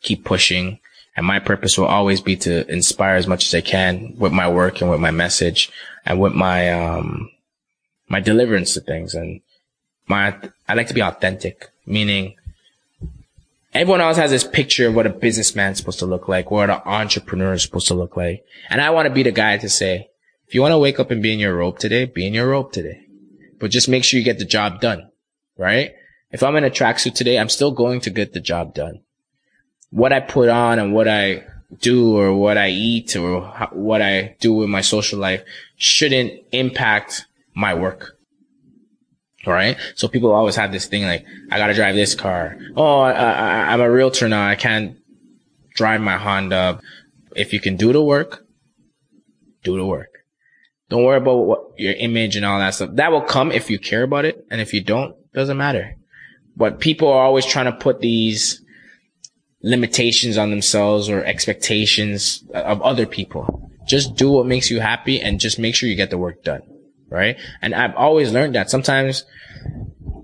keep 0.00 0.24
pushing. 0.24 0.80
And 1.16 1.26
my 1.26 1.38
purpose 1.38 1.76
will 1.76 1.86
always 1.86 2.20
be 2.20 2.36
to 2.36 2.66
inspire 2.72 3.16
as 3.16 3.26
much 3.26 3.46
as 3.46 3.54
I 3.54 3.60
can 3.60 4.14
with 4.16 4.32
my 4.32 4.48
work 4.48 4.80
and 4.80 4.90
with 4.90 5.00
my 5.00 5.10
message 5.10 5.70
and 6.06 6.18
with 6.18 6.32
my, 6.32 6.72
um, 6.72 7.30
my 8.08 8.20
deliverance 8.20 8.72
to 8.74 8.80
things. 8.80 9.14
And 9.14 9.42
my, 10.06 10.34
I 10.68 10.74
like 10.74 10.88
to 10.88 10.94
be 10.94 11.02
authentic, 11.02 11.68
meaning 11.84 12.36
everyone 13.74 14.00
else 14.00 14.16
has 14.16 14.30
this 14.30 14.44
picture 14.44 14.88
of 14.88 14.94
what 14.94 15.06
a 15.06 15.10
businessman's 15.10 15.78
supposed 15.78 15.98
to 15.98 16.06
look 16.06 16.28
like, 16.28 16.50
what 16.50 16.70
an 16.70 16.80
entrepreneur 16.86 17.52
is 17.52 17.62
supposed 17.62 17.88
to 17.88 17.94
look 17.94 18.16
like. 18.16 18.44
And 18.70 18.80
I 18.80 18.90
want 18.90 19.06
to 19.06 19.14
be 19.14 19.22
the 19.22 19.32
guy 19.32 19.58
to 19.58 19.68
say, 19.68 20.08
if 20.52 20.54
you 20.54 20.60
want 20.60 20.72
to 20.72 20.78
wake 20.78 21.00
up 21.00 21.10
and 21.10 21.22
be 21.22 21.32
in 21.32 21.38
your 21.38 21.56
robe 21.56 21.78
today, 21.78 22.04
be 22.04 22.26
in 22.26 22.34
your 22.34 22.50
robe 22.50 22.72
today, 22.72 23.06
but 23.58 23.70
just 23.70 23.88
make 23.88 24.04
sure 24.04 24.18
you 24.18 24.24
get 24.24 24.38
the 24.38 24.44
job 24.44 24.82
done, 24.82 25.10
right? 25.56 25.92
If 26.30 26.42
I'm 26.42 26.56
in 26.56 26.64
a 26.64 26.68
tracksuit 26.68 27.14
today, 27.14 27.38
I'm 27.38 27.48
still 27.48 27.70
going 27.70 28.02
to 28.02 28.10
get 28.10 28.34
the 28.34 28.40
job 28.40 28.74
done. 28.74 29.00
what 29.92 30.12
I 30.12 30.20
put 30.20 30.48
on 30.48 30.78
and 30.78 30.92
what 30.92 31.06
I 31.06 31.44
do 31.78 32.16
or 32.16 32.34
what 32.34 32.58
I 32.58 32.70
eat 32.70 33.14
or 33.14 33.42
what 33.72 34.02
I 34.02 34.36
do 34.40 34.62
in 34.62 34.70
my 34.70 34.80
social 34.80 35.18
life 35.18 35.44
shouldn't 35.76 36.32
impact 36.50 37.26
my 37.54 37.74
work. 37.74 38.16
All 39.46 39.52
right. 39.52 39.76
So 39.94 40.08
people 40.08 40.32
always 40.32 40.56
have 40.56 40.72
this 40.72 40.86
thing 40.86 41.04
like, 41.04 41.26
I 41.50 41.58
got 41.58 41.66
to 41.66 41.74
drive 41.74 41.94
this 41.94 42.14
car. 42.14 42.56
Oh, 42.74 43.00
I, 43.00 43.72
I'm 43.72 43.80
a 43.80 43.90
realtor 43.90 44.28
now. 44.28 44.46
I 44.46 44.54
can't 44.54 44.96
drive 45.74 46.00
my 46.00 46.16
Honda. 46.16 46.80
If 47.36 47.52
you 47.52 47.60
can 47.60 47.76
do 47.76 47.92
the 47.92 48.02
work, 48.02 48.46
do 49.62 49.76
the 49.76 49.84
work. 49.84 50.11
Don't 50.93 51.05
worry 51.05 51.16
about 51.16 51.47
what 51.47 51.60
your 51.78 51.94
image 51.94 52.36
and 52.36 52.44
all 52.44 52.59
that 52.59 52.74
stuff. 52.74 52.90
That 52.97 53.12
will 53.12 53.23
come 53.23 53.51
if 53.51 53.70
you 53.70 53.78
care 53.78 54.02
about 54.02 54.27
it. 54.27 54.44
And 54.51 54.60
if 54.60 54.74
you 54.74 54.82
don't, 54.82 55.16
doesn't 55.32 55.56
matter. 55.56 55.97
But 56.55 56.81
people 56.81 57.09
are 57.09 57.24
always 57.24 57.47
trying 57.47 57.64
to 57.64 57.73
put 57.73 58.01
these 58.01 58.62
limitations 59.62 60.36
on 60.36 60.51
themselves 60.51 61.09
or 61.09 61.24
expectations 61.24 62.44
of 62.52 62.82
other 62.82 63.06
people. 63.06 63.70
Just 63.86 64.16
do 64.16 64.32
what 64.32 64.44
makes 64.44 64.70
you 64.70 64.81
happy 64.81 65.19
and 65.19 65.40
just 65.40 65.59
make 65.59 65.74
sure 65.74 65.89
you 65.89 65.97
get 65.97 66.10
the 66.10 66.19
work 66.19 66.44
done. 66.44 66.60
Right. 67.09 67.39
And 67.62 67.74
I've 67.74 67.97
always 67.97 68.31
learned 68.31 68.55
that 68.55 68.69
sometimes 68.69 69.24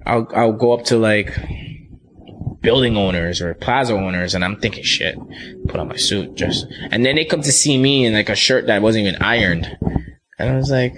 I'll, 0.04 0.28
I'll 0.34 0.52
go 0.52 0.74
up 0.74 0.84
to 0.86 0.98
like 0.98 1.34
building 2.60 2.98
owners 2.98 3.40
or 3.40 3.54
plaza 3.54 3.94
owners 3.94 4.34
and 4.34 4.44
I'm 4.44 4.60
thinking 4.60 4.84
shit, 4.84 5.16
put 5.66 5.80
on 5.80 5.88
my 5.88 5.96
suit 5.96 6.34
just, 6.34 6.66
and 6.90 7.06
then 7.06 7.16
they 7.16 7.24
come 7.24 7.40
to 7.40 7.52
see 7.52 7.78
me 7.78 8.04
in 8.04 8.12
like 8.12 8.28
a 8.28 8.36
shirt 8.36 8.66
that 8.66 8.82
wasn't 8.82 9.06
even 9.06 9.22
ironed. 9.22 9.78
And 10.38 10.50
I 10.50 10.56
was 10.56 10.70
like, 10.70 10.94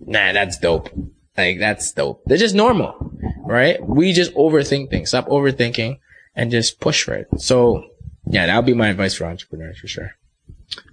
nah, 0.00 0.32
that's 0.32 0.58
dope. 0.58 0.90
Like 1.36 1.58
that's 1.58 1.92
dope. 1.92 2.22
They're 2.26 2.38
just 2.38 2.54
normal, 2.54 3.12
right? 3.44 3.84
We 3.84 4.12
just 4.12 4.34
overthink 4.34 4.90
things. 4.90 5.10
Stop 5.10 5.28
overthinking 5.28 5.98
and 6.34 6.50
just 6.50 6.80
push 6.80 7.04
for 7.04 7.14
it. 7.14 7.28
So 7.38 7.84
yeah, 8.26 8.46
that'll 8.46 8.62
be 8.62 8.74
my 8.74 8.88
advice 8.88 9.14
for 9.14 9.24
entrepreneurs 9.24 9.78
for 9.78 9.88
sure. 9.88 10.12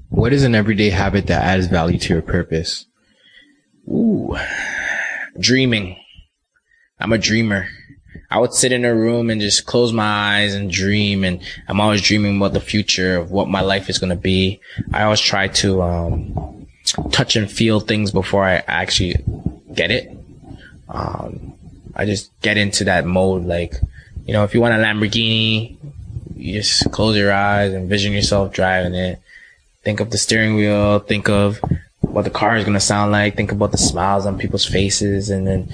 What 0.10 0.34
is 0.34 0.44
an 0.44 0.56
everyday 0.56 0.90
habit 0.92 1.28
that 1.28 1.44
adds 1.44 1.68
value 1.68 2.00
to 2.00 2.14
your 2.14 2.22
purpose? 2.22 2.86
Ooh, 3.88 4.36
dreaming. 5.40 5.98
I'm 7.00 7.12
a 7.12 7.18
dreamer. 7.18 7.68
I 8.32 8.40
would 8.40 8.54
sit 8.54 8.72
in 8.72 8.86
a 8.86 8.96
room 8.96 9.30
and 9.30 9.42
just 9.42 9.66
close 9.66 9.92
my 9.92 10.06
eyes 10.38 10.56
and 10.56 10.72
dream. 10.72 11.24
And 11.24 11.42
I'm 11.68 11.82
always 11.82 12.02
dreaming 12.02 12.38
about 12.38 12.54
the 12.54 12.62
future 12.62 13.18
of 13.18 13.32
what 13.32 13.50
my 13.50 13.62
life 13.62 13.90
is 13.90 13.98
going 13.98 14.10
to 14.10 14.16
be. 14.16 14.62
I 14.94 15.04
always 15.04 15.20
try 15.20 15.48
to, 15.50 15.82
um, 15.82 16.65
touch 17.12 17.36
and 17.36 17.50
feel 17.50 17.80
things 17.80 18.12
before 18.12 18.44
I 18.44 18.64
actually 18.68 19.16
get 19.74 19.92
it. 19.92 20.12
Um, 20.90 21.54
I 21.96 22.06
just 22.06 22.30
get 22.42 22.58
into 22.58 22.86
that 22.86 23.06
mode. 23.06 23.46
Like, 23.46 23.76
you 24.26 24.34
know, 24.34 24.44
if 24.44 24.54
you 24.54 24.62
want 24.62 24.74
a 24.74 24.78
Lamborghini, 24.78 25.78
you 26.36 26.54
just 26.54 26.92
close 26.92 27.16
your 27.16 27.34
eyes 27.34 27.74
and 27.74 27.90
vision 27.90 28.14
yourself 28.14 28.54
driving 28.54 28.94
it. 28.94 29.20
Think 29.84 30.00
of 30.00 30.12
the 30.12 30.18
steering 30.18 30.56
wheel. 30.56 31.00
Think 31.00 31.30
of 31.30 31.60
what 32.02 32.24
the 32.24 32.30
car 32.30 32.56
is 32.56 32.64
going 32.64 32.74
to 32.74 32.80
sound 32.80 33.12
like. 33.12 33.36
Think 33.36 33.52
about 33.52 33.72
the 33.72 33.78
smiles 33.78 34.26
on 34.26 34.38
people's 34.38 34.66
faces 34.66 35.30
and 35.30 35.48
then, 35.48 35.70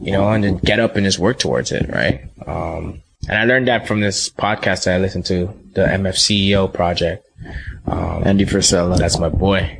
you 0.00 0.12
know, 0.12 0.30
and 0.30 0.44
then 0.44 0.58
get 0.58 0.80
up 0.80 0.96
and 0.96 1.04
just 1.04 1.18
work 1.18 1.38
towards 1.38 1.72
it. 1.72 1.88
Right. 1.88 2.24
Um, 2.46 3.02
and 3.28 3.38
I 3.38 3.44
learned 3.44 3.68
that 3.68 3.86
from 3.86 4.00
this 4.00 4.30
podcast 4.30 4.84
that 4.84 4.94
I 4.94 4.98
listened 4.98 5.26
to, 5.26 5.54
the 5.74 5.82
MFCEO 5.82 6.72
project. 6.72 7.26
Um, 7.86 8.22
Andy 8.24 8.44
Frisella. 8.44 8.98
That's 8.98 9.18
my 9.18 9.28
boy. 9.28 9.78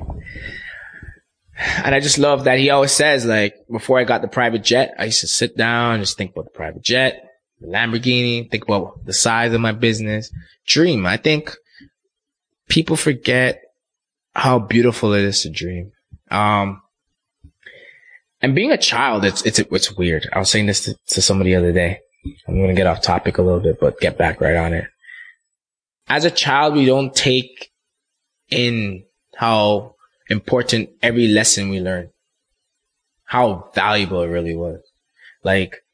And 1.60 1.94
I 1.94 2.00
just 2.00 2.18
love 2.18 2.44
that 2.44 2.58
he 2.58 2.70
always 2.70 2.92
says, 2.92 3.26
like, 3.26 3.54
before 3.70 3.98
I 3.98 4.04
got 4.04 4.22
the 4.22 4.28
private 4.28 4.64
jet, 4.64 4.94
I 4.98 5.06
used 5.06 5.20
to 5.20 5.26
sit 5.26 5.56
down 5.56 5.96
and 5.96 6.02
just 6.02 6.16
think 6.16 6.32
about 6.32 6.46
the 6.46 6.50
private 6.50 6.82
jet, 6.82 7.22
the 7.60 7.66
Lamborghini, 7.66 8.50
think 8.50 8.64
about 8.64 9.04
the 9.04 9.12
size 9.12 9.52
of 9.52 9.60
my 9.60 9.72
business, 9.72 10.32
dream. 10.66 11.04
I 11.04 11.18
think 11.18 11.54
people 12.68 12.96
forget 12.96 13.60
how 14.34 14.58
beautiful 14.58 15.12
it 15.12 15.22
is 15.22 15.42
to 15.42 15.50
dream. 15.50 15.92
Um, 16.30 16.80
and 18.40 18.54
being 18.54 18.70
a 18.70 18.78
child, 18.78 19.26
it's, 19.26 19.42
it's, 19.42 19.58
it's 19.58 19.92
weird. 19.92 20.30
I 20.32 20.38
was 20.38 20.50
saying 20.50 20.64
this 20.64 20.84
to, 20.84 20.96
to 21.08 21.20
somebody 21.20 21.50
the 21.50 21.56
other 21.56 21.72
day. 21.72 22.00
I'm 22.48 22.56
going 22.56 22.68
to 22.68 22.74
get 22.74 22.86
off 22.86 23.02
topic 23.02 23.36
a 23.36 23.42
little 23.42 23.60
bit, 23.60 23.78
but 23.78 24.00
get 24.00 24.16
back 24.16 24.40
right 24.40 24.56
on 24.56 24.72
it. 24.72 24.86
As 26.08 26.24
a 26.24 26.30
child, 26.30 26.74
we 26.74 26.86
don't 26.86 27.14
take 27.14 27.70
in 28.48 29.04
how 29.36 29.96
important 30.30 30.90
every 31.02 31.28
lesson 31.28 31.68
we 31.68 31.80
learn, 31.80 32.10
how 33.24 33.70
valuable 33.74 34.22
it 34.22 34.28
really 34.28 34.54
was. 34.54 34.80
Like 35.42 35.84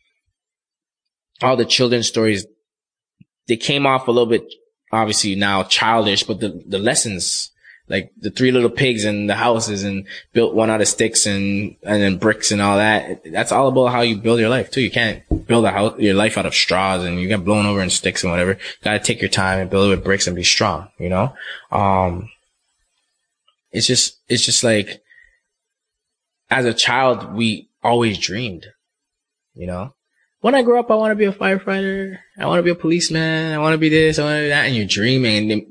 all 1.43 1.57
the 1.57 1.65
children's 1.65 2.07
stories, 2.07 2.47
they 3.49 3.57
came 3.57 3.87
off 3.87 4.07
a 4.07 4.13
little 4.13 4.29
bit, 4.29 4.45
obviously 4.93 5.35
now 5.35 5.65
childish, 5.65 6.23
but 6.23 6.41
the, 6.41 6.63
the 6.67 6.79
lessons, 6.79 7.51
like 7.89 8.11
the 8.19 8.31
three 8.31 8.51
little 8.51 8.71
pigs 8.71 9.05
and 9.05 9.31
the 9.31 9.37
houses 9.37 9.85
and 9.85 10.07
built 10.33 10.55
one 10.55 10.71
out 10.71 10.81
of 10.81 10.89
sticks 10.89 11.25
and, 11.25 11.77
and 11.83 12.03
then 12.03 12.19
bricks 12.19 12.51
and 12.51 12.61
all 12.61 12.77
that. 12.77 13.23
That's 13.25 13.53
all 13.53 13.69
about 13.69 13.93
how 13.93 14.03
you 14.03 14.17
build 14.17 14.41
your 14.41 14.49
life 14.49 14.71
too. 14.71 14.81
You 14.83 14.91
can't 14.91 15.23
build 15.47 15.65
a 15.65 15.71
house, 15.71 15.99
your 15.99 16.15
life 16.15 16.37
out 16.37 16.47
of 16.47 16.55
straws 16.55 17.05
and 17.05 17.21
you 17.21 17.29
get 17.29 17.45
blown 17.45 17.65
over 17.65 17.81
in 17.81 17.91
sticks 17.91 18.23
and 18.23 18.33
whatever. 18.33 18.53
You 18.53 18.59
gotta 18.83 18.99
take 18.99 19.23
your 19.23 19.31
time 19.31 19.61
and 19.61 19.71
build 19.71 19.87
it 19.87 19.91
with 19.91 20.05
bricks 20.05 20.27
and 20.27 20.37
be 20.37 20.43
strong, 20.43 20.89
you 20.99 21.09
know? 21.09 21.33
Um, 21.71 22.29
it's 23.77 23.87
just, 23.87 24.23
it's 24.27 24.45
just 24.45 24.65
like, 24.65 25.03
as 26.49 26.65
a 26.65 26.73
child, 26.73 27.35
we 27.35 27.69
always 27.83 28.17
dreamed, 28.19 28.67
you 29.55 29.67
know? 29.67 29.93
When 30.41 30.55
I 30.55 30.63
grow 30.63 30.81
up, 30.81 30.91
I 30.91 30.95
want 30.95 31.11
to 31.11 31.17
be 31.17 31.27
a 31.27 31.33
firefighter. 31.33 32.19
I 32.39 32.47
want 32.47 32.59
to 32.59 32.63
be 32.63 32.71
a 32.71 32.75
policeman. 32.75 33.53
I 33.53 33.59
want 33.59 33.75
to 33.75 33.79
be 33.79 33.91
this. 33.91 34.19
I 34.19 34.25
want 34.25 34.37
to 34.37 34.43
be 34.45 34.49
that. 34.49 34.67
And 34.67 34.75
you're 34.75 34.87
dreaming 34.87 35.53
and 35.53 35.63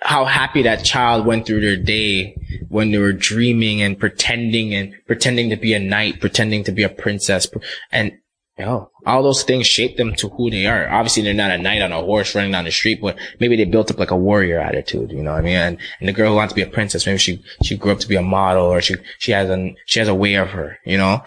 how 0.00 0.24
happy 0.24 0.62
that 0.62 0.84
child 0.84 1.26
went 1.26 1.46
through 1.46 1.60
their 1.60 1.76
day 1.76 2.34
when 2.68 2.92
they 2.92 2.98
were 2.98 3.12
dreaming 3.12 3.82
and 3.82 3.98
pretending 3.98 4.74
and 4.74 4.94
pretending 5.06 5.50
to 5.50 5.56
be 5.56 5.74
a 5.74 5.78
knight, 5.78 6.18
pretending 6.18 6.64
to 6.64 6.72
be 6.72 6.82
a 6.82 6.88
princess. 6.88 7.46
And 7.90 8.12
know, 8.58 8.90
all 9.06 9.22
those 9.22 9.42
things 9.44 9.66
shape 9.66 9.96
them 9.96 10.14
to 10.16 10.28
who 10.28 10.50
they 10.50 10.66
are. 10.66 10.88
Obviously, 10.88 11.22
they're 11.22 11.34
not 11.34 11.50
a 11.50 11.58
knight 11.58 11.82
on 11.82 11.90
a 11.92 12.00
horse 12.00 12.34
running 12.34 12.52
down 12.52 12.64
the 12.64 12.70
street, 12.70 13.00
but 13.00 13.16
maybe 13.40 13.56
they 13.56 13.64
built 13.64 13.90
up 13.90 13.98
like 13.98 14.10
a 14.10 14.16
warrior 14.16 14.58
attitude. 14.58 15.10
You 15.10 15.22
know 15.22 15.32
what 15.32 15.40
I 15.40 15.42
mean? 15.42 15.56
And, 15.56 15.78
and 16.00 16.08
the 16.08 16.12
girl 16.12 16.30
who 16.30 16.36
wants 16.36 16.52
to 16.52 16.56
be 16.56 16.62
a 16.62 16.66
princess, 16.66 17.06
maybe 17.06 17.18
she, 17.18 17.42
she 17.62 17.76
grew 17.76 17.92
up 17.92 18.00
to 18.00 18.08
be 18.08 18.16
a 18.16 18.22
model 18.22 18.66
or 18.66 18.82
she, 18.82 18.96
she 19.18 19.32
has 19.32 19.48
a, 19.48 19.74
she 19.86 19.98
has 20.00 20.08
a 20.08 20.14
way 20.14 20.34
of 20.34 20.50
her, 20.50 20.78
you 20.84 20.98
know? 20.98 21.24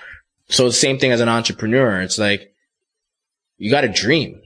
So 0.50 0.66
the 0.66 0.74
same 0.74 1.00
thing 1.00 1.12
as 1.12 1.22
an 1.22 1.30
entrepreneur. 1.30 2.02
It's 2.02 2.20
like, 2.20 2.54
you 3.58 3.72
got 3.72 3.82
to 3.82 3.90
dream. 3.90 4.42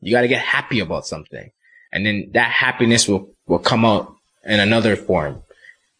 You 0.00 0.12
got 0.12 0.22
to 0.22 0.28
get 0.28 0.42
happy 0.42 0.80
about 0.80 1.06
something. 1.06 1.50
And 1.92 2.04
then 2.04 2.30
that 2.34 2.50
happiness 2.50 3.06
will, 3.06 3.32
will 3.46 3.60
come 3.60 3.84
out 3.84 4.12
in 4.44 4.58
another 4.58 4.96
form, 4.96 5.42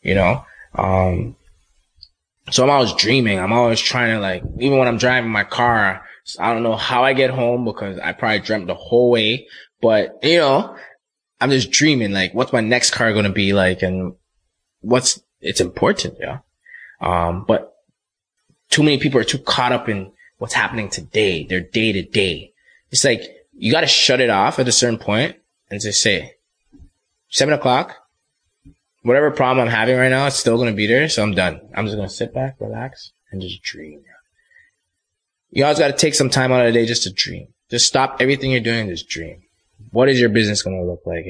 you 0.03 0.17
know? 0.17 0.45
Um, 0.75 1.37
so 2.51 2.65
I'm 2.65 2.71
always 2.71 2.93
dreaming. 2.95 3.39
I'm 3.39 3.53
always 3.53 3.81
trying 3.81 4.15
to 4.15 4.21
like, 4.21 4.43
even 4.59 4.79
when 4.79 4.89
I'm 4.89 4.99
driving 4.99 5.31
my 5.31 5.45
car, 5.45 6.05
so 6.29 6.43
I 6.43 6.53
don't 6.53 6.63
know 6.63 6.77
how 6.77 7.05
I 7.05 7.15
get 7.15 7.31
home 7.31 7.65
because 7.65 7.99
I 7.99 8.13
probably 8.13 8.41
dreamt 8.41 8.67
the 8.67 8.75
whole 8.75 9.11
way, 9.11 9.49
but 9.81 10.19
you 10.23 10.37
know, 10.37 10.77
I'm 11.41 11.49
just 11.49 11.71
dreaming 11.71 12.13
like, 12.13 12.35
what's 12.35 12.53
my 12.53 12.61
next 12.61 12.91
car 12.91 13.15
going 13.15 13.25
to 13.25 13.33
be 13.33 13.55
like? 13.55 13.81
And 13.81 14.15
what's, 14.83 15.23
it's 15.41 15.63
important. 15.63 16.19
Yeah. 16.21 16.41
Um, 17.01 17.47
but 17.49 17.75
too 18.69 18.83
many 18.83 18.99
people 18.99 19.19
are 19.19 19.25
too 19.25 19.39
caught 19.39 19.73
up 19.73 19.89
in 19.89 20.13
what's 20.37 20.53
happening 20.53 20.91
today, 20.91 21.45
their 21.45 21.63
day 21.63 21.93
to 21.93 22.03
day. 22.03 22.53
It's 22.91 23.05
like, 23.05 23.23
you 23.55 23.73
got 23.73 23.81
to 23.81 23.87
shut 23.87 24.21
it 24.21 24.29
off 24.29 24.59
at 24.59 24.69
a 24.69 24.73
certain 24.73 24.99
point 24.99 25.37
and 25.71 25.81
just 25.81 26.03
say, 26.03 26.35
seven 27.31 27.55
o'clock, 27.55 27.97
whatever 29.01 29.31
problem 29.31 29.67
I'm 29.67 29.73
having 29.73 29.97
right 29.97 30.11
now, 30.11 30.27
it's 30.27 30.37
still 30.37 30.57
going 30.57 30.69
to 30.69 30.77
be 30.77 30.87
there. 30.87 31.09
So 31.09 31.23
I'm 31.23 31.35
done. 31.35 31.59
I'm 31.75 31.87
just 31.87 31.97
going 31.97 32.09
to 32.09 32.15
sit 32.15 32.35
back, 32.35 32.57
relax 32.61 33.13
and 33.31 33.41
just 33.41 33.63
dream. 33.63 34.05
You 35.51 35.65
always 35.65 35.79
got 35.79 35.89
to 35.89 35.97
take 35.97 36.15
some 36.15 36.31
time 36.31 36.53
out 36.53 36.67
of 36.67 36.73
the 36.73 36.79
day 36.79 36.87
just 36.87 37.05
to 37.05 37.13
dream. 37.13 37.49
Just 37.71 37.87
stop 37.87 38.19
everything 38.21 38.51
you're 38.51 38.61
doing 38.61 38.81
and 38.81 38.91
just 38.91 39.09
dream. 39.09 39.43
What 39.91 40.09
is 40.09 40.21
your 40.21 40.29
business 40.29 40.63
going 40.63 40.79
to 40.79 40.85
look 40.85 41.03
like? 41.07 41.25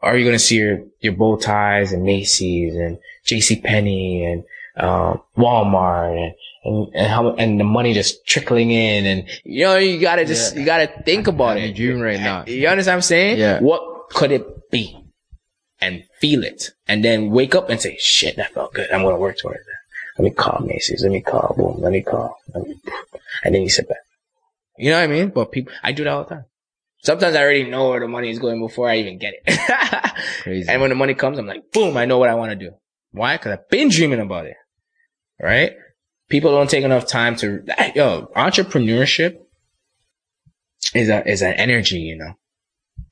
Are 0.00 0.16
you 0.16 0.24
going 0.24 0.36
to 0.36 0.42
see 0.42 0.56
your, 0.56 0.84
your 1.00 1.14
bow 1.14 1.36
ties 1.36 1.92
and 1.92 2.04
Macy's 2.04 2.74
and 2.74 2.98
J.C. 3.24 3.60
Penney 3.60 4.24
and, 4.24 4.44
uh, 4.76 5.16
Walmart 5.36 6.16
and, 6.16 6.34
and, 6.64 6.94
and 6.94 7.06
how, 7.08 7.34
and 7.34 7.58
the 7.58 7.64
money 7.64 7.94
just 7.94 8.24
trickling 8.26 8.70
in 8.70 9.06
and, 9.06 9.28
you 9.44 9.64
know, 9.64 9.76
you 9.76 10.00
gotta 10.00 10.24
just, 10.24 10.54
yeah. 10.54 10.60
you 10.60 10.66
gotta 10.66 11.02
think 11.04 11.26
about 11.26 11.56
I'm 11.56 11.64
it. 11.64 11.76
Dream 11.76 12.00
right 12.00 12.20
now. 12.20 12.44
You 12.46 12.68
understand 12.68 12.94
what 12.94 12.98
I'm 12.98 13.02
saying? 13.02 13.38
Yeah. 13.38 13.60
What 13.60 14.10
could 14.10 14.30
it 14.30 14.70
be? 14.70 14.96
And 15.80 16.04
feel 16.20 16.44
it. 16.44 16.70
And 16.86 17.04
then 17.04 17.30
wake 17.30 17.54
up 17.54 17.70
and 17.70 17.80
say, 17.80 17.96
shit, 17.98 18.36
that 18.36 18.52
felt 18.52 18.74
good. 18.74 18.90
I'm 18.92 19.02
going 19.02 19.14
to 19.14 19.20
work 19.20 19.38
towards 19.38 19.64
that. 19.64 19.77
Let 20.18 20.24
me 20.24 20.30
call 20.30 20.64
Macy's. 20.64 21.02
Let 21.02 21.12
me 21.12 21.20
call. 21.20 21.54
Boom. 21.56 21.80
Let 21.80 21.92
me 21.92 22.02
call. 22.02 22.36
Let 22.52 22.66
me, 22.66 22.74
and 23.44 23.54
then 23.54 23.62
you 23.62 23.70
sit 23.70 23.88
back. 23.88 23.98
You 24.76 24.90
know 24.90 24.96
what 24.96 25.04
I 25.04 25.06
mean? 25.06 25.28
But 25.28 25.52
people, 25.52 25.72
I 25.82 25.92
do 25.92 26.04
that 26.04 26.12
all 26.12 26.24
the 26.24 26.30
time. 26.30 26.44
Sometimes 27.02 27.36
I 27.36 27.42
already 27.42 27.70
know 27.70 27.90
where 27.90 28.00
the 28.00 28.08
money 28.08 28.30
is 28.30 28.40
going 28.40 28.60
before 28.60 28.88
I 28.88 28.98
even 28.98 29.18
get 29.18 29.34
it. 29.46 30.14
Crazy. 30.42 30.68
And 30.68 30.80
when 30.80 30.90
the 30.90 30.96
money 30.96 31.14
comes, 31.14 31.38
I'm 31.38 31.46
like, 31.46 31.70
boom, 31.72 31.96
I 31.96 32.04
know 32.06 32.18
what 32.18 32.28
I 32.28 32.34
want 32.34 32.50
to 32.50 32.56
do. 32.56 32.72
Why? 33.12 33.36
Cause 33.38 33.52
I've 33.52 33.68
been 33.68 33.88
dreaming 33.88 34.20
about 34.20 34.46
it. 34.46 34.56
Right? 35.40 35.72
People 36.28 36.50
don't 36.50 36.68
take 36.68 36.84
enough 36.84 37.06
time 37.06 37.36
to, 37.36 37.64
yo, 37.94 38.30
entrepreneurship 38.36 39.38
is 40.94 41.08
a, 41.08 41.26
is 41.26 41.42
an 41.42 41.54
energy, 41.54 42.00
you 42.00 42.16
know. 42.16 42.34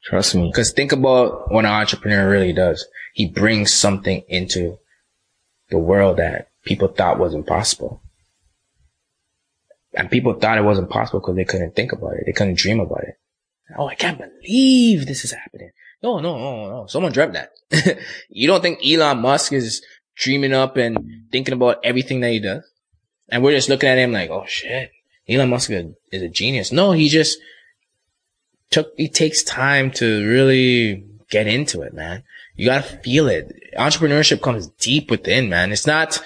Trust 0.03 0.35
me. 0.35 0.53
Cause 0.53 0.73
think 0.73 0.91
about 0.91 1.53
what 1.53 1.65
an 1.65 1.71
entrepreneur 1.71 2.29
really 2.29 2.53
does. 2.53 2.87
He 3.15 3.29
brings 3.29 3.73
something 3.73 4.25
into 4.29 4.79
the 5.71 5.79
world 5.79 6.19
that 6.19 6.49
people 6.67 6.89
thought 6.89 7.19
was 7.19 7.33
impossible. 7.33 8.03
And 9.95 10.11
people 10.11 10.35
thought 10.35 10.59
it 10.59 10.65
wasn't 10.65 10.91
possible 10.91 11.21
because 11.21 11.37
they 11.37 11.47
couldn't 11.47 11.75
think 11.75 11.93
about 11.93 12.15
it. 12.15 12.25
They 12.27 12.33
couldn't 12.33 12.59
dream 12.59 12.81
about 12.81 13.05
it. 13.05 13.15
Oh, 13.79 13.87
I 13.89 13.95
can't 13.95 14.19
believe 14.19 15.07
this 15.07 15.25
is 15.25 15.33
happening. 15.33 15.71
No, 16.03 16.19
no, 16.19 16.39
no, 16.39 16.69
no. 16.69 16.87
Someone 16.87 17.13
dreamt 17.13 17.33
that. 17.33 17.99
you 18.29 18.47
don't 18.47 18.61
think 18.61 18.81
Elon 18.85 19.21
Musk 19.21 19.55
is 19.55 19.83
dreaming 20.15 20.53
up 20.53 20.77
and 20.77 20.99
thinking 21.33 21.55
about 21.55 21.79
everything 21.83 22.21
that 22.21 22.33
he 22.33 22.41
does? 22.41 22.71
And 23.31 23.43
we're 23.43 23.57
just 23.57 23.71
looking 23.71 23.89
at 23.89 23.99
him 23.99 24.13
like, 24.13 24.29
oh 24.29 24.45
shit, 24.47 24.91
Elon 25.29 25.49
Musk 25.49 25.71
is 25.71 26.23
a 26.23 26.29
genius. 26.29 26.71
No, 26.71 26.93
he 26.93 27.09
just 27.09 27.39
took, 28.71 28.93
he 28.97 29.09
takes 29.09 29.43
time 29.43 29.91
to 29.93 30.29
really 30.29 31.07
get 31.31 31.47
into 31.47 31.83
it, 31.83 31.95
man. 31.95 32.23
You 32.55 32.67
gotta 32.67 32.99
feel 32.99 33.29
it. 33.29 33.53
Entrepreneurship 33.77 34.43
comes 34.43 34.69
deep 34.69 35.11
within, 35.11 35.49
man. 35.49 35.73
It's 35.73 35.87
not, 35.87 36.23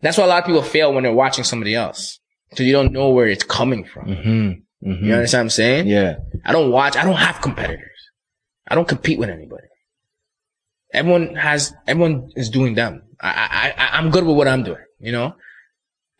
that's 0.00 0.16
why 0.18 0.24
a 0.24 0.26
lot 0.26 0.40
of 0.40 0.46
people 0.46 0.62
fail 0.62 0.92
when 0.92 1.04
they're 1.04 1.12
watching 1.12 1.44
somebody 1.44 1.74
else. 1.74 2.18
Cause 2.50 2.60
you 2.60 2.72
don't 2.72 2.92
know 2.92 3.10
where 3.10 3.26
it's 3.26 3.44
coming 3.44 3.84
from. 3.84 4.06
Mm-hmm. 4.06 4.88
Mm-hmm. 4.90 5.04
You 5.04 5.12
understand 5.14 5.40
what 5.40 5.44
I'm 5.44 5.50
saying? 5.50 5.86
Yeah. 5.86 6.16
I 6.44 6.52
don't 6.52 6.70
watch, 6.70 6.96
I 6.96 7.04
don't 7.04 7.16
have 7.16 7.42
competitors. 7.42 7.84
I 8.66 8.74
don't 8.74 8.88
compete 8.88 9.18
with 9.18 9.28
anybody. 9.28 9.66
Everyone 10.92 11.34
has, 11.34 11.74
everyone 11.86 12.30
is 12.36 12.48
doing 12.48 12.74
them. 12.74 13.02
I, 13.20 13.74
I, 13.76 13.84
I 13.84 13.98
I'm 13.98 14.10
good 14.10 14.24
with 14.24 14.36
what 14.36 14.48
I'm 14.48 14.62
doing, 14.62 14.84
you 15.00 15.12
know? 15.12 15.34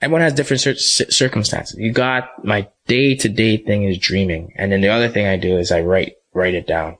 Everyone 0.02 0.20
has 0.20 0.34
different 0.34 0.60
cir- 0.60 1.10
circumstances. 1.10 1.76
You 1.78 1.92
got 1.92 2.44
my 2.44 2.68
day 2.86 3.16
to 3.16 3.28
day 3.28 3.56
thing 3.56 3.84
is 3.84 3.98
dreaming. 3.98 4.52
And 4.56 4.70
then 4.70 4.80
the 4.80 4.88
other 4.88 5.08
thing 5.08 5.26
I 5.26 5.36
do 5.36 5.56
is 5.56 5.72
I 5.72 5.80
write, 5.80 6.14
write 6.34 6.54
it 6.54 6.66
down. 6.66 6.98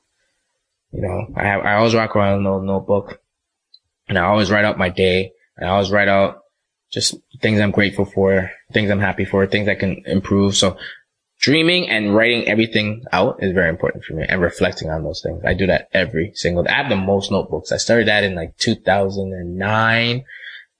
You 0.93 1.03
know, 1.03 1.27
I 1.37 1.45
have, 1.45 1.65
I 1.65 1.75
always 1.75 1.95
rock 1.95 2.17
around 2.17 2.41
a 2.41 2.43
little 2.51 2.63
notebook 2.63 3.21
and 4.09 4.19
I 4.19 4.23
always 4.25 4.51
write 4.51 4.65
out 4.65 4.79
my 4.79 4.89
day. 4.89 5.33
and 5.57 5.69
I 5.69 5.73
always 5.73 5.91
write 5.91 6.09
out 6.09 6.41
just 6.91 7.15
things 7.41 7.61
I'm 7.61 7.71
grateful 7.71 8.05
for, 8.05 8.51
things 8.73 8.91
I'm 8.91 9.01
happy 9.01 9.25
for, 9.25 9.47
things 9.47 9.69
I 9.69 9.75
can 9.75 10.03
improve. 10.07 10.57
So 10.57 10.77
dreaming 11.41 11.89
and 11.89 12.15
writing 12.15 12.49
everything 12.49 13.05
out 13.13 13.43
is 13.43 13.53
very 13.53 13.69
important 13.69 14.05
for 14.05 14.15
me 14.15 14.25
and 14.29 14.41
reflecting 14.41 14.91
on 14.91 15.05
those 15.05 15.23
things. 15.23 15.43
I 15.45 15.55
do 15.55 15.67
that 15.67 15.89
every 15.93 16.33
single 16.35 16.63
day. 16.63 16.71
I 16.71 16.83
have 16.83 16.89
the 16.89 16.97
most 16.97 17.31
notebooks. 17.31 17.73
I 17.73 17.77
started 17.77 18.09
that 18.09 18.25
in 18.25 18.35
like 18.35 18.57
2009 18.59 20.25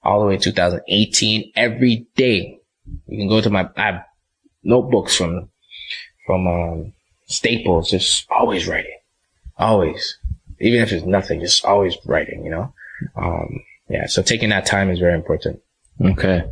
all 0.03 0.21
the 0.21 0.27
way 0.27 0.37
2018 0.37 1.53
every 1.55 2.07
day. 2.17 2.59
You 3.07 3.19
can 3.19 3.29
go 3.29 3.41
to 3.41 3.51
my, 3.51 3.69
I 3.77 3.83
have 3.83 4.05
notebooks 4.63 5.17
from, 5.17 5.51
from, 6.27 6.47
um, 6.47 6.93
Staples, 7.29 7.91
just 7.91 8.27
always 8.31 8.67
writing. 8.67 8.99
Always. 9.59 10.19
Even 10.61 10.81
if 10.81 10.93
it's 10.93 11.05
nothing, 11.05 11.41
just 11.41 11.63
always 11.65 11.97
writing, 12.07 12.43
you 12.43 12.51
know? 12.51 12.73
Um, 13.17 13.61
yeah. 13.91 14.07
So 14.07 14.23
taking 14.23 14.49
that 14.49 14.65
time 14.65 14.89
is 14.91 14.99
very 14.99 15.15
important. 15.15 15.61
Okay. 16.05 16.45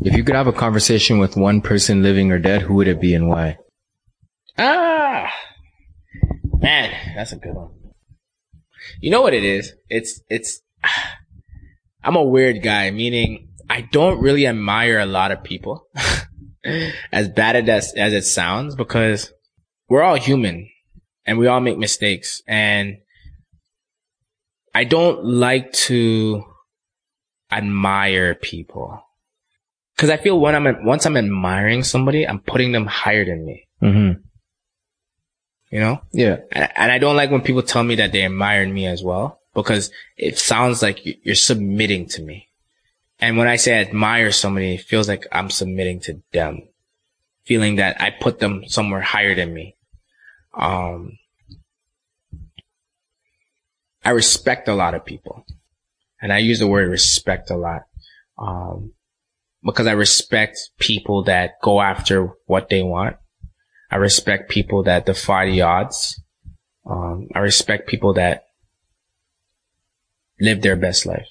If 0.00 0.14
you 0.14 0.24
could 0.24 0.34
have 0.34 0.46
a 0.46 0.52
conversation 0.52 1.18
with 1.18 1.36
one 1.36 1.60
person 1.60 2.02
living 2.02 2.30
or 2.30 2.38
dead, 2.38 2.62
who 2.62 2.74
would 2.74 2.88
it 2.88 3.00
be 3.00 3.14
and 3.14 3.28
why? 3.28 3.58
Ah, 4.58 5.30
man, 6.58 6.92
that's 7.14 7.32
a 7.32 7.36
good 7.36 7.54
one. 7.54 7.70
You 9.00 9.10
know 9.10 9.22
what 9.22 9.34
it 9.34 9.44
is? 9.44 9.72
It's, 9.88 10.20
it's, 10.28 10.60
I'm 12.04 12.16
a 12.16 12.22
weird 12.22 12.62
guy, 12.62 12.90
meaning 12.90 13.48
I 13.68 13.80
don't 13.80 14.20
really 14.20 14.46
admire 14.46 14.98
a 14.98 15.06
lot 15.06 15.32
of 15.32 15.42
people 15.42 15.88
as 17.12 17.28
bad 17.28 17.68
as, 17.68 17.92
as 17.94 18.12
it 18.12 18.24
sounds 18.24 18.74
because 18.74 19.32
we're 19.88 20.02
all 20.02 20.14
human 20.16 20.68
and 21.24 21.38
we 21.38 21.46
all 21.46 21.60
make 21.60 21.78
mistakes 21.78 22.42
and 22.46 22.98
I 24.74 24.84
don't 24.84 25.24
like 25.24 25.72
to 25.72 26.44
admire 27.50 28.34
people. 28.34 29.02
Cause 29.96 30.10
I 30.10 30.18
feel 30.18 30.38
when 30.38 30.54
I'm, 30.54 30.84
once 30.84 31.06
I'm 31.06 31.16
admiring 31.16 31.82
somebody, 31.82 32.26
I'm 32.26 32.40
putting 32.40 32.72
them 32.72 32.86
higher 32.86 33.24
than 33.24 33.46
me. 33.46 33.66
Mm-hmm. 33.82 34.20
You 35.70 35.80
know? 35.80 36.00
Yeah. 36.12 36.38
And, 36.52 36.68
and 36.76 36.92
I 36.92 36.98
don't 36.98 37.16
like 37.16 37.30
when 37.30 37.40
people 37.40 37.62
tell 37.62 37.82
me 37.82 37.96
that 37.96 38.12
they 38.12 38.22
admire 38.22 38.68
me 38.68 38.86
as 38.86 39.02
well, 39.02 39.40
because 39.54 39.90
it 40.16 40.38
sounds 40.38 40.82
like 40.82 41.00
you're 41.24 41.34
submitting 41.34 42.06
to 42.08 42.22
me. 42.22 42.48
And 43.18 43.38
when 43.38 43.48
I 43.48 43.56
say 43.56 43.78
I 43.78 43.80
admire 43.80 44.32
somebody, 44.32 44.74
it 44.74 44.82
feels 44.82 45.08
like 45.08 45.26
I'm 45.32 45.48
submitting 45.48 46.00
to 46.00 46.22
them, 46.32 46.68
feeling 47.44 47.76
that 47.76 48.00
I 48.00 48.10
put 48.10 48.38
them 48.38 48.68
somewhere 48.68 49.00
higher 49.00 49.34
than 49.34 49.54
me. 49.54 49.76
Um, 50.52 51.18
I 54.04 54.10
respect 54.10 54.68
a 54.68 54.74
lot 54.74 54.94
of 54.94 55.04
people 55.04 55.46
and 56.26 56.32
I 56.32 56.38
use 56.38 56.58
the 56.58 56.66
word 56.66 56.90
respect 56.90 57.52
a 57.52 57.56
lot. 57.56 57.82
Um, 58.36 58.94
because 59.62 59.86
I 59.86 59.92
respect 59.92 60.58
people 60.76 61.22
that 61.22 61.52
go 61.62 61.80
after 61.80 62.32
what 62.46 62.68
they 62.68 62.82
want. 62.82 63.14
I 63.92 63.96
respect 63.98 64.50
people 64.50 64.82
that 64.82 65.06
defy 65.06 65.46
the 65.46 65.62
odds. 65.62 66.20
Um, 66.84 67.28
I 67.32 67.38
respect 67.38 67.86
people 67.86 68.14
that 68.14 68.46
live 70.40 70.62
their 70.62 70.74
best 70.74 71.06
life. 71.06 71.28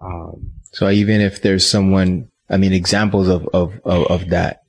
Um, 0.00 0.52
so 0.70 0.90
even 0.90 1.20
if 1.20 1.42
there's 1.42 1.68
someone, 1.68 2.28
I 2.48 2.56
mean, 2.56 2.72
examples 2.72 3.26
of, 3.26 3.48
of, 3.52 3.80
of, 3.84 4.06
of 4.06 4.28
that, 4.28 4.60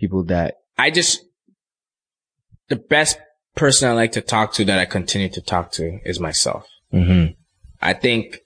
people 0.00 0.24
that 0.24 0.56
I 0.76 0.90
just, 0.90 1.24
the 2.68 2.74
best 2.74 3.20
person 3.54 3.88
I 3.88 3.92
like 3.92 4.12
to 4.12 4.20
talk 4.20 4.52
to 4.54 4.64
that 4.64 4.80
I 4.80 4.84
continue 4.84 5.28
to 5.28 5.40
talk 5.40 5.70
to 5.74 6.00
is 6.04 6.18
myself. 6.18 6.66
Mm-hmm. 6.92 7.34
I 7.80 7.92
think 7.92 8.40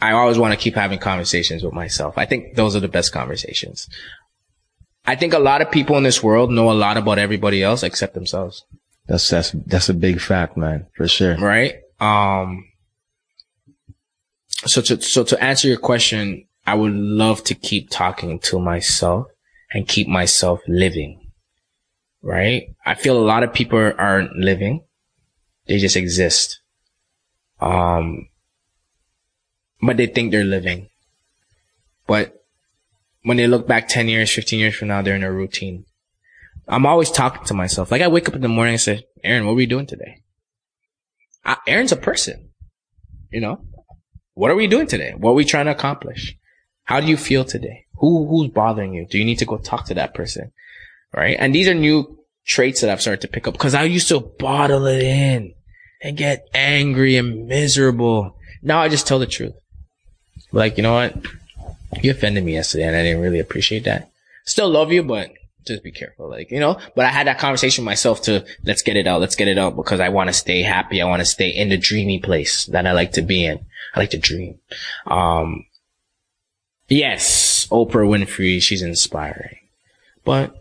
I 0.00 0.12
always 0.12 0.38
want 0.38 0.54
to 0.54 0.60
keep 0.60 0.74
having 0.74 0.98
conversations 0.98 1.62
with 1.62 1.72
myself. 1.72 2.16
I 2.16 2.26
think 2.26 2.54
those 2.54 2.76
are 2.76 2.80
the 2.80 2.88
best 2.88 3.12
conversations. 3.12 3.88
I 5.06 5.16
think 5.16 5.32
a 5.32 5.38
lot 5.38 5.62
of 5.62 5.70
people 5.70 5.96
in 5.96 6.04
this 6.04 6.22
world 6.22 6.50
know 6.50 6.70
a 6.70 6.72
lot 6.72 6.96
about 6.96 7.18
everybody 7.18 7.62
else 7.62 7.82
except 7.82 8.14
themselves. 8.14 8.64
That's, 9.06 9.28
that's, 9.28 9.52
that's 9.66 9.88
a 9.88 9.94
big 9.94 10.20
fact, 10.20 10.56
man, 10.56 10.86
for 10.94 11.08
sure. 11.08 11.36
Right? 11.36 11.76
Um, 11.98 12.64
so 14.66 14.82
to, 14.82 15.00
so 15.00 15.24
to 15.24 15.42
answer 15.42 15.66
your 15.66 15.78
question, 15.78 16.46
I 16.66 16.74
would 16.74 16.92
love 16.92 17.42
to 17.44 17.54
keep 17.54 17.88
talking 17.90 18.38
to 18.40 18.58
myself 18.58 19.28
and 19.72 19.88
keep 19.88 20.06
myself 20.08 20.60
living. 20.68 21.30
Right? 22.22 22.74
I 22.84 22.94
feel 22.94 23.16
a 23.16 23.24
lot 23.24 23.42
of 23.42 23.54
people 23.54 23.78
aren't 23.78 24.36
living. 24.36 24.84
They 25.66 25.78
just 25.78 25.96
exist. 25.96 26.60
Um, 27.60 28.28
but 29.80 29.96
they 29.96 30.06
think 30.06 30.30
they're 30.30 30.44
living. 30.44 30.88
But 32.06 32.34
when 33.22 33.36
they 33.36 33.46
look 33.46 33.66
back 33.66 33.88
10 33.88 34.08
years, 34.08 34.32
15 34.32 34.58
years 34.58 34.74
from 34.74 34.88
now, 34.88 35.02
they're 35.02 35.14
in 35.14 35.22
a 35.22 35.32
routine. 35.32 35.84
I'm 36.66 36.86
always 36.86 37.10
talking 37.10 37.44
to 37.44 37.54
myself. 37.54 37.90
Like 37.90 38.02
I 38.02 38.08
wake 38.08 38.28
up 38.28 38.34
in 38.34 38.42
the 38.42 38.48
morning 38.48 38.74
and 38.74 38.80
say, 38.80 39.06
Aaron, 39.24 39.46
what 39.46 39.52
are 39.52 39.56
we 39.56 39.66
doing 39.66 39.86
today? 39.86 40.22
I, 41.44 41.56
Aaron's 41.66 41.92
a 41.92 41.96
person, 41.96 42.50
you 43.30 43.40
know, 43.40 43.64
what 44.34 44.50
are 44.50 44.56
we 44.56 44.66
doing 44.66 44.86
today? 44.86 45.14
What 45.16 45.30
are 45.30 45.34
we 45.34 45.44
trying 45.44 45.66
to 45.66 45.72
accomplish? 45.72 46.36
How 46.84 47.00
do 47.00 47.06
you 47.06 47.16
feel 47.16 47.44
today? 47.44 47.86
Who, 47.96 48.26
who's 48.28 48.50
bothering 48.50 48.94
you? 48.94 49.06
Do 49.06 49.18
you 49.18 49.24
need 49.24 49.38
to 49.38 49.44
go 49.44 49.58
talk 49.58 49.86
to 49.86 49.94
that 49.94 50.14
person? 50.14 50.52
Right. 51.14 51.36
And 51.38 51.54
these 51.54 51.68
are 51.68 51.74
new 51.74 52.18
traits 52.46 52.80
that 52.80 52.90
I've 52.90 53.00
started 53.00 53.22
to 53.22 53.28
pick 53.28 53.46
up 53.46 53.54
because 53.54 53.74
I 53.74 53.84
used 53.84 54.08
to 54.08 54.20
bottle 54.20 54.86
it 54.86 55.02
in 55.02 55.54
and 56.02 56.16
get 56.16 56.46
angry 56.54 57.16
and 57.16 57.46
miserable. 57.46 58.36
Now 58.62 58.80
I 58.80 58.88
just 58.88 59.06
tell 59.06 59.18
the 59.18 59.26
truth. 59.26 59.54
Like, 60.52 60.76
you 60.76 60.82
know 60.82 60.94
what? 60.94 61.16
You 62.02 62.10
offended 62.10 62.44
me 62.44 62.54
yesterday 62.54 62.84
and 62.84 62.96
I 62.96 63.02
didn't 63.02 63.22
really 63.22 63.40
appreciate 63.40 63.84
that. 63.84 64.10
Still 64.44 64.68
love 64.68 64.92
you, 64.92 65.02
but 65.02 65.32
just 65.66 65.82
be 65.82 65.92
careful. 65.92 66.28
Like, 66.28 66.50
you 66.50 66.60
know, 66.60 66.78
but 66.96 67.04
I 67.04 67.10
had 67.10 67.26
that 67.26 67.38
conversation 67.38 67.84
myself 67.84 68.22
to 68.22 68.44
let's 68.64 68.82
get 68.82 68.96
it 68.96 69.06
out. 69.06 69.20
Let's 69.20 69.36
get 69.36 69.48
it 69.48 69.58
out 69.58 69.76
because 69.76 70.00
I 70.00 70.08
want 70.08 70.28
to 70.28 70.34
stay 70.34 70.62
happy. 70.62 71.00
I 71.00 71.06
want 71.06 71.20
to 71.20 71.26
stay 71.26 71.50
in 71.50 71.68
the 71.68 71.76
dreamy 71.76 72.18
place 72.18 72.66
that 72.66 72.86
I 72.86 72.92
like 72.92 73.12
to 73.12 73.22
be 73.22 73.44
in. 73.44 73.64
I 73.94 74.00
like 74.00 74.10
to 74.10 74.18
dream. 74.18 74.58
Um, 75.06 75.66
yes, 76.88 77.68
Oprah 77.70 78.08
Winfrey, 78.08 78.60
she's 78.62 78.82
inspiring, 78.82 79.58
but 80.24 80.54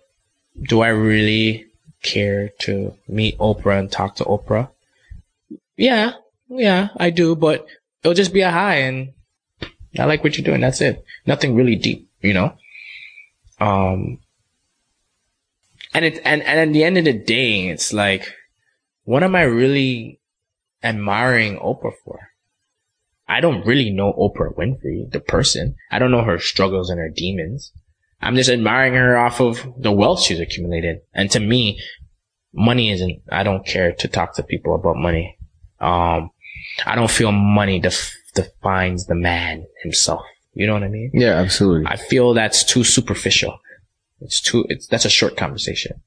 do 0.61 0.81
I 0.81 0.89
really 0.89 1.65
care 2.03 2.49
to 2.59 2.93
meet 3.07 3.37
Oprah 3.37 3.79
and 3.79 3.91
talk 3.91 4.15
to 4.15 4.25
Oprah? 4.25 4.69
Yeah, 5.75 6.13
yeah, 6.49 6.89
I 6.97 7.09
do, 7.11 7.35
but 7.35 7.65
it'll 8.03 8.13
just 8.13 8.33
be 8.33 8.41
a 8.41 8.51
high 8.51 8.77
and 8.77 9.13
I 9.97 10.05
like 10.05 10.23
what 10.23 10.37
you're 10.37 10.45
doing. 10.45 10.61
That's 10.61 10.81
it. 10.81 11.03
Nothing 11.25 11.55
really 11.55 11.75
deep, 11.75 12.09
you 12.21 12.33
know? 12.33 12.53
Um, 13.59 14.19
and 15.93 16.05
it, 16.05 16.21
and, 16.23 16.41
and 16.43 16.59
at 16.59 16.73
the 16.73 16.83
end 16.83 16.97
of 16.97 17.05
the 17.05 17.13
day, 17.13 17.69
it's 17.69 17.93
like, 17.93 18.33
what 19.03 19.23
am 19.23 19.35
I 19.35 19.43
really 19.43 20.19
admiring 20.83 21.57
Oprah 21.57 21.93
for? 22.03 22.29
I 23.27 23.41
don't 23.41 23.65
really 23.65 23.89
know 23.89 24.13
Oprah 24.13 24.55
Winfrey, 24.55 25.09
the 25.11 25.19
person. 25.19 25.75
I 25.91 25.99
don't 25.99 26.11
know 26.11 26.23
her 26.23 26.39
struggles 26.39 26.89
and 26.89 26.99
her 26.99 27.09
demons. 27.09 27.71
I'm 28.21 28.35
just 28.35 28.49
admiring 28.49 28.93
her 28.93 29.17
off 29.17 29.41
of 29.41 29.65
the 29.77 29.91
wealth 29.91 30.21
she's 30.21 30.39
accumulated. 30.39 31.01
And 31.13 31.29
to 31.31 31.39
me, 31.39 31.79
money 32.53 32.91
isn't, 32.91 33.21
I 33.31 33.43
don't 33.43 33.65
care 33.65 33.93
to 33.93 34.07
talk 34.07 34.35
to 34.35 34.43
people 34.43 34.75
about 34.75 34.95
money. 34.95 35.37
Um, 35.79 36.31
I 36.85 36.95
don't 36.95 37.11
feel 37.11 37.31
money 37.31 37.79
def- 37.79 38.15
defines 38.37 39.07
the 39.07 39.15
man 39.15 39.65
himself. 39.83 40.21
You 40.53 40.67
know 40.67 40.73
what 40.73 40.83
I 40.83 40.87
mean? 40.87 41.11
Yeah, 41.13 41.33
absolutely. 41.33 41.87
I 41.87 41.97
feel 41.97 42.33
that's 42.33 42.63
too 42.63 42.83
superficial. 42.83 43.59
It's 44.21 44.39
too, 44.39 44.65
it's, 44.69 44.87
that's 44.87 45.05
a 45.05 45.09
short 45.09 45.35
conversation. 45.35 46.01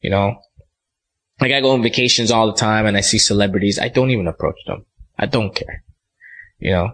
You 0.00 0.10
know? 0.10 0.36
Like 1.40 1.52
I 1.52 1.60
go 1.60 1.72
on 1.72 1.82
vacations 1.82 2.30
all 2.30 2.46
the 2.46 2.58
time 2.58 2.86
and 2.86 2.96
I 2.96 3.00
see 3.00 3.18
celebrities. 3.18 3.78
I 3.78 3.88
don't 3.88 4.10
even 4.10 4.26
approach 4.26 4.58
them. 4.66 4.86
I 5.18 5.26
don't 5.26 5.54
care. 5.54 5.82
You 6.58 6.70
know? 6.72 6.92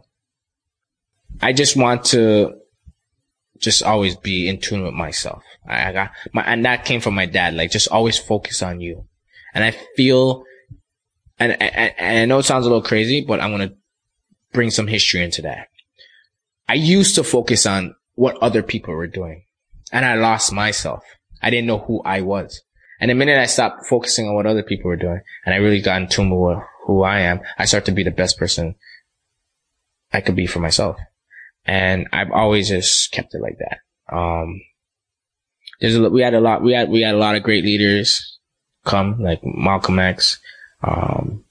I 1.40 1.52
just 1.52 1.76
want 1.76 2.04
to 2.06 2.54
just 3.58 3.82
always 3.82 4.16
be 4.16 4.48
in 4.48 4.60
tune 4.60 4.84
with 4.84 4.94
myself. 4.94 5.42
I, 5.68 5.88
I 5.88 5.92
got 5.92 6.10
my, 6.32 6.42
and 6.42 6.64
that 6.64 6.84
came 6.84 7.00
from 7.00 7.14
my 7.14 7.26
dad. 7.26 7.54
Like 7.54 7.70
just 7.70 7.88
always 7.88 8.18
focus 8.18 8.62
on 8.62 8.80
you. 8.80 9.06
And 9.54 9.64
I 9.64 9.70
feel, 9.96 10.44
and, 11.38 11.52
and, 11.60 11.94
and 11.98 12.18
I 12.18 12.24
know 12.26 12.38
it 12.38 12.44
sounds 12.44 12.66
a 12.66 12.68
little 12.68 12.82
crazy, 12.82 13.24
but 13.24 13.40
I'm 13.40 13.50
going 13.56 13.68
to 13.68 13.76
bring 14.56 14.70
some 14.70 14.86
history 14.86 15.22
into 15.22 15.42
that. 15.42 15.68
I 16.66 16.74
used 16.74 17.14
to 17.14 17.22
focus 17.22 17.66
on 17.66 17.94
what 18.14 18.38
other 18.38 18.62
people 18.62 18.94
were 18.94 19.06
doing 19.06 19.44
and 19.92 20.04
I 20.04 20.14
lost 20.14 20.50
myself. 20.50 21.04
I 21.42 21.50
didn't 21.50 21.66
know 21.66 21.78
who 21.78 22.02
I 22.02 22.22
was. 22.22 22.62
And 22.98 23.10
the 23.10 23.14
minute 23.14 23.38
I 23.38 23.44
stopped 23.46 23.86
focusing 23.86 24.26
on 24.26 24.34
what 24.34 24.46
other 24.46 24.62
people 24.62 24.88
were 24.88 24.96
doing 24.96 25.20
and 25.44 25.54
I 25.54 25.58
really 25.58 25.82
got 25.82 26.00
in 26.00 26.08
tune 26.08 26.34
with 26.34 26.58
who 26.86 27.02
I 27.02 27.20
am, 27.20 27.40
I 27.58 27.66
start 27.66 27.84
to 27.84 27.92
be 27.92 28.02
the 28.02 28.10
best 28.10 28.38
person 28.38 28.74
I 30.10 30.22
could 30.22 30.34
be 30.34 30.46
for 30.46 30.60
myself. 30.60 30.96
And 31.66 32.08
I've 32.12 32.30
always 32.30 32.68
just 32.68 33.12
kept 33.12 33.34
it 33.34 33.42
like 33.42 33.58
that. 33.58 34.16
Um, 34.16 34.62
there's 35.80 35.96
a, 35.96 36.08
we 36.08 36.22
had 36.22 36.32
a 36.32 36.40
lot, 36.40 36.62
we 36.62 36.72
had, 36.72 36.88
we 36.88 37.02
had 37.02 37.14
a 37.14 37.18
lot 37.18 37.36
of 37.36 37.42
great 37.42 37.64
leaders 37.64 38.38
come, 38.84 39.20
like 39.20 39.40
Malcolm 39.44 39.98
X, 39.98 40.38
um, 40.82 41.44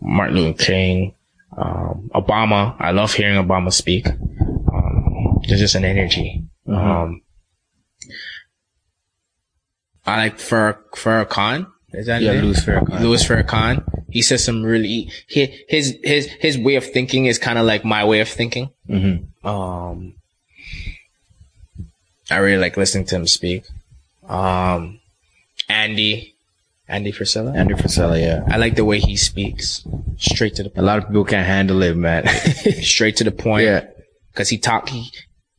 Martin 0.00 0.36
Luther 0.36 0.62
King, 0.62 1.14
um, 1.56 2.10
Obama. 2.14 2.76
I 2.78 2.90
love 2.92 3.12
hearing 3.14 3.36
Obama 3.36 3.72
speak. 3.72 4.06
Um, 4.08 5.40
there's 5.48 5.60
just 5.60 5.74
an 5.74 5.84
energy. 5.84 6.44
Mhm. 6.66 6.74
Um, 6.76 7.22
I 10.06 10.16
like 10.16 10.38
Farrakhan. 10.38 10.76
Farrakhan. 10.94 11.66
Is 11.92 12.06
that 12.06 12.22
Yeah. 12.22 12.32
Louis 12.32 12.58
Farrakhan. 12.64 13.00
Louis 13.00 13.24
Farrakhan. 13.26 13.84
He 14.10 14.22
says 14.22 14.42
some 14.44 14.62
really, 14.62 15.10
he, 15.28 15.64
his, 15.68 15.96
his, 16.02 16.26
his 16.26 16.58
way 16.58 16.76
of 16.76 16.84
thinking 16.84 17.26
is 17.26 17.38
kind 17.38 17.58
of 17.58 17.64
like 17.66 17.84
my 17.84 18.04
way 18.04 18.20
of 18.20 18.28
thinking. 18.28 18.70
Mm-hmm. 18.88 19.46
Um, 19.46 20.14
I 22.30 22.36
really 22.38 22.60
like 22.60 22.76
listening 22.76 23.04
to 23.06 23.16
him 23.16 23.26
speak. 23.26 23.64
Um, 24.26 25.00
Andy, 25.68 26.31
Andy 26.92 27.10
Frisella. 27.10 27.56
Andrew 27.56 27.76
Frisella, 27.76 28.20
yeah. 28.20 28.44
I 28.46 28.58
like 28.58 28.76
the 28.76 28.84
way 28.84 29.00
he 29.00 29.16
speaks. 29.16 29.82
Straight 30.18 30.56
to 30.56 30.62
the 30.62 30.68
point. 30.68 30.78
A 30.78 30.86
lot 30.86 30.98
of 30.98 31.06
people 31.06 31.24
can't 31.24 31.46
handle 31.46 31.82
it, 31.82 31.96
man. 31.96 32.26
straight 32.82 33.16
to 33.16 33.24
the 33.24 33.32
point. 33.32 33.64
yeah. 33.64 33.86
Cause 34.34 34.50
he 34.50 34.58
talk, 34.58 34.90
he, 34.90 35.10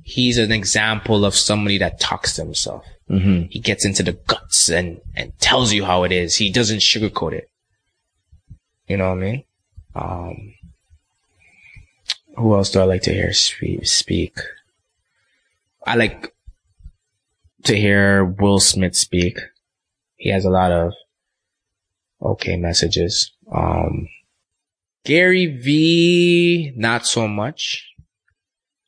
he's 0.04 0.38
an 0.38 0.52
example 0.52 1.26
of 1.26 1.36
somebody 1.36 1.80
that 1.80 2.00
talks 2.00 2.36
to 2.36 2.44
himself. 2.44 2.86
Mm-hmm. 3.10 3.48
He 3.50 3.60
gets 3.60 3.84
into 3.84 4.04
the 4.04 4.14
guts 4.14 4.70
and, 4.70 5.02
and 5.16 5.38
tells 5.40 5.74
you 5.74 5.86
how 5.86 6.04
it 6.04 6.12
is. 6.12 6.36
He 6.36 6.52
doesn't 6.52 6.80
sugarcoat 6.80 7.34
it. 7.34 7.50
You 8.88 8.98
know 8.98 9.10
what 9.10 9.18
I 9.18 9.22
mean? 9.22 9.44
Um, 9.96 10.54
who 12.38 12.56
else 12.56 12.70
do 12.70 12.80
I 12.80 12.84
like 12.84 13.02
to 13.04 13.14
hear 13.14 13.34
speak? 13.34 14.38
I 15.86 15.96
like 15.96 16.34
to 17.64 17.76
hear 17.76 18.24
Will 18.24 18.60
Smith 18.60 18.96
speak. 18.96 19.40
He 20.16 20.30
has 20.30 20.46
a 20.46 20.50
lot 20.50 20.72
of 20.72 20.94
okay 22.24 22.56
messages. 22.56 23.32
Um, 23.52 24.08
Gary 25.06 25.48
V, 25.48 26.74
not 26.76 27.06
so 27.06 27.28
much. 27.28 27.90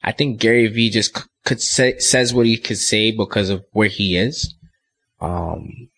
I 0.02 0.12
think 0.12 0.40
Gary 0.40 0.68
V 0.68 0.90
just 0.90 1.18
c- 1.18 1.24
could 1.44 1.62
say, 1.62 1.98
says 2.00 2.34
what 2.34 2.46
he 2.46 2.58
could 2.58 2.78
say 2.78 3.12
because 3.12 3.50
of 3.50 3.66
where 3.72 3.90
he 3.90 4.18
is. 4.18 4.54
Um, 5.20 5.90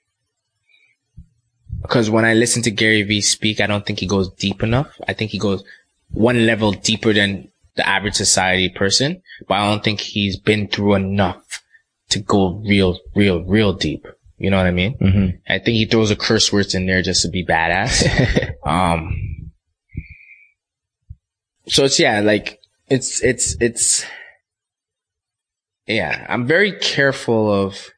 because 1.81 2.09
when 2.09 2.25
I 2.25 2.33
listen 2.33 2.63
to 2.63 2.71
Gary 2.71 3.03
V 3.03 3.21
speak, 3.21 3.61
I 3.61 3.67
don't 3.67 3.85
think 3.85 3.99
he 3.99 4.07
goes 4.07 4.29
deep 4.33 4.63
enough. 4.63 4.99
I 5.07 5.13
think 5.13 5.31
he 5.31 5.37
goes 5.37 5.63
one 6.11 6.45
level 6.45 6.71
deeper 6.71 7.13
than 7.13 7.51
the 7.75 7.87
average 7.87 8.15
society 8.15 8.69
person, 8.69 9.21
but 9.47 9.55
I 9.55 9.69
don't 9.69 9.83
think 9.83 9.99
he's 9.99 10.37
been 10.37 10.67
through 10.67 10.95
enough 10.95 11.61
to 12.09 12.19
go 12.19 12.61
real, 12.65 12.97
real, 13.15 13.43
real 13.43 13.73
deep. 13.73 14.07
You 14.37 14.51
know 14.51 14.57
what 14.57 14.67
I 14.67 14.71
mean? 14.71 14.97
Mm-hmm. 14.99 15.37
I 15.51 15.57
think 15.59 15.77
he 15.77 15.85
throws 15.85 16.11
a 16.11 16.15
curse 16.15 16.53
words 16.53 16.75
in 16.75 16.85
there 16.85 17.01
just 17.01 17.23
to 17.23 17.29
be 17.29 17.43
badass. 17.45 18.53
um, 18.65 19.51
so 21.67 21.85
it's, 21.85 21.99
yeah, 21.99 22.19
like, 22.21 22.59
it's, 22.87 23.23
it's, 23.23 23.55
it's, 23.59 24.05
yeah, 25.87 26.25
I'm 26.29 26.45
very 26.45 26.73
careful 26.73 27.51
of, 27.51 27.89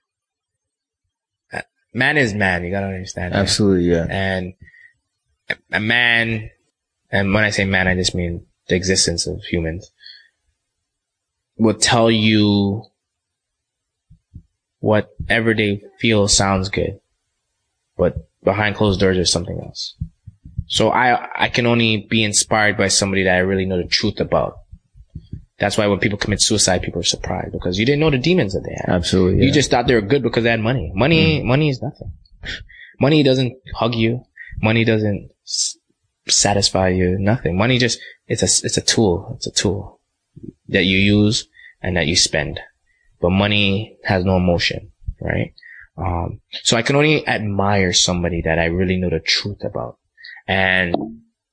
uh, 1.52 1.62
man 1.94 2.18
is 2.18 2.34
man. 2.34 2.64
You 2.64 2.72
gotta 2.72 2.88
understand. 2.88 3.34
that. 3.34 3.40
Absolutely, 3.40 3.86
yeah. 3.92 4.06
And 4.10 4.54
a- 5.50 5.58
a 5.74 5.80
man, 5.80 6.50
and 7.12 7.34
when 7.34 7.44
I 7.44 7.50
say 7.50 7.66
man, 7.66 7.88
I 7.88 7.96
just 7.96 8.16
mean 8.16 8.46
the 8.68 8.76
existence 8.76 9.28
of 9.28 9.42
humans, 9.44 9.92
will 11.58 11.74
tell 11.74 12.10
you 12.10 12.84
whatever 14.80 15.54
they 15.54 15.82
feel 16.00 16.28
sounds 16.28 16.70
good, 16.70 17.00
but 17.98 18.30
behind 18.44 18.76
closed 18.76 19.00
doors 19.00 19.18
there's 19.18 19.32
something 19.32 19.60
else. 19.60 19.96
So 20.68 20.90
I, 20.90 21.46
I 21.46 21.50
can 21.50 21.66
only 21.66 22.06
be 22.10 22.24
inspired 22.24 22.78
by 22.78 22.90
somebody 22.90 23.24
that 23.24 23.36
I 23.36 23.40
really 23.40 23.66
know 23.66 23.78
the 23.78 23.88
truth 23.88 24.20
about. 24.20 24.60
That's 25.58 25.78
why 25.78 25.88
when 25.88 26.00
people 26.00 26.18
commit 26.18 26.42
suicide, 26.42 26.84
people 26.84 27.02
are 27.02 27.04
surprised 27.04 27.52
because 27.52 27.78
you 27.78 27.86
didn't 27.86 28.00
know 28.00 28.12
the 28.12 28.18
demons 28.18 28.54
that 28.54 28.62
they 28.62 28.76
had. 28.76 28.96
Absolutely. 28.96 29.46
You 29.46 29.52
just 29.52 29.72
thought 29.72 29.88
they 29.88 29.96
were 29.96 30.02
good 30.02 30.24
because 30.24 30.44
they 30.44 30.52
had 30.52 30.62
money. 30.62 30.92
Money, 30.96 31.42
hmm. 31.42 31.48
money 31.48 31.70
is 31.70 31.82
nothing. 31.82 32.12
Money 33.00 33.24
doesn't 33.24 33.58
hug 33.74 33.96
you. 33.96 34.24
Money 34.62 34.86
doesn't 34.86 35.32
s- 35.46 35.78
satisfy 36.28 36.90
you. 36.90 37.18
Nothing. 37.18 37.58
Money 37.58 37.78
just, 37.78 38.00
it's 38.28 38.42
a, 38.42 38.66
it's 38.66 38.78
a 38.78 38.82
tool. 38.82 39.34
It's 39.36 39.48
a 39.48 39.52
tool 39.52 40.00
that 40.70 40.84
you 40.84 40.98
use 40.98 41.48
and 41.82 41.98
that 41.98 42.08
you 42.08 42.16
spend. 42.16 42.60
But 43.22 43.32
money 43.32 43.98
has 44.04 44.24
no 44.24 44.38
emotion, 44.38 44.92
right? 45.22 45.54
Um, 45.98 46.42
so 46.64 46.78
I 46.78 46.82
can 46.82 46.96
only 46.96 47.28
admire 47.28 47.92
somebody 47.94 48.42
that 48.46 48.60
I 48.60 48.66
really 48.66 48.98
know 48.98 49.10
the 49.10 49.20
truth 49.20 49.64
about. 49.64 49.98
And 50.48 50.96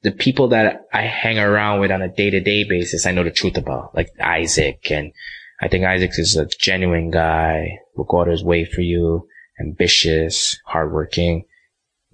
the 0.02 0.12
people 0.12 0.48
that 0.48 0.86
I 0.92 1.02
hang 1.02 1.38
around 1.38 1.80
with 1.80 1.90
on 1.90 2.02
a 2.02 2.08
day 2.08 2.30
to 2.30 2.40
day 2.40 2.64
basis, 2.64 3.06
I 3.06 3.10
know 3.10 3.24
the 3.24 3.30
truth 3.30 3.56
about, 3.56 3.94
like 3.94 4.10
Isaac. 4.20 4.90
And 4.90 5.12
I 5.60 5.68
think 5.68 5.84
Isaac 5.84 6.12
is 6.16 6.36
a 6.36 6.46
genuine 6.46 7.10
guy, 7.10 7.78
will 7.96 8.04
go 8.04 8.20
out 8.20 8.28
his 8.28 8.44
way 8.44 8.64
for 8.64 8.82
you, 8.82 9.26
ambitious, 9.60 10.60
hardworking. 10.64 11.44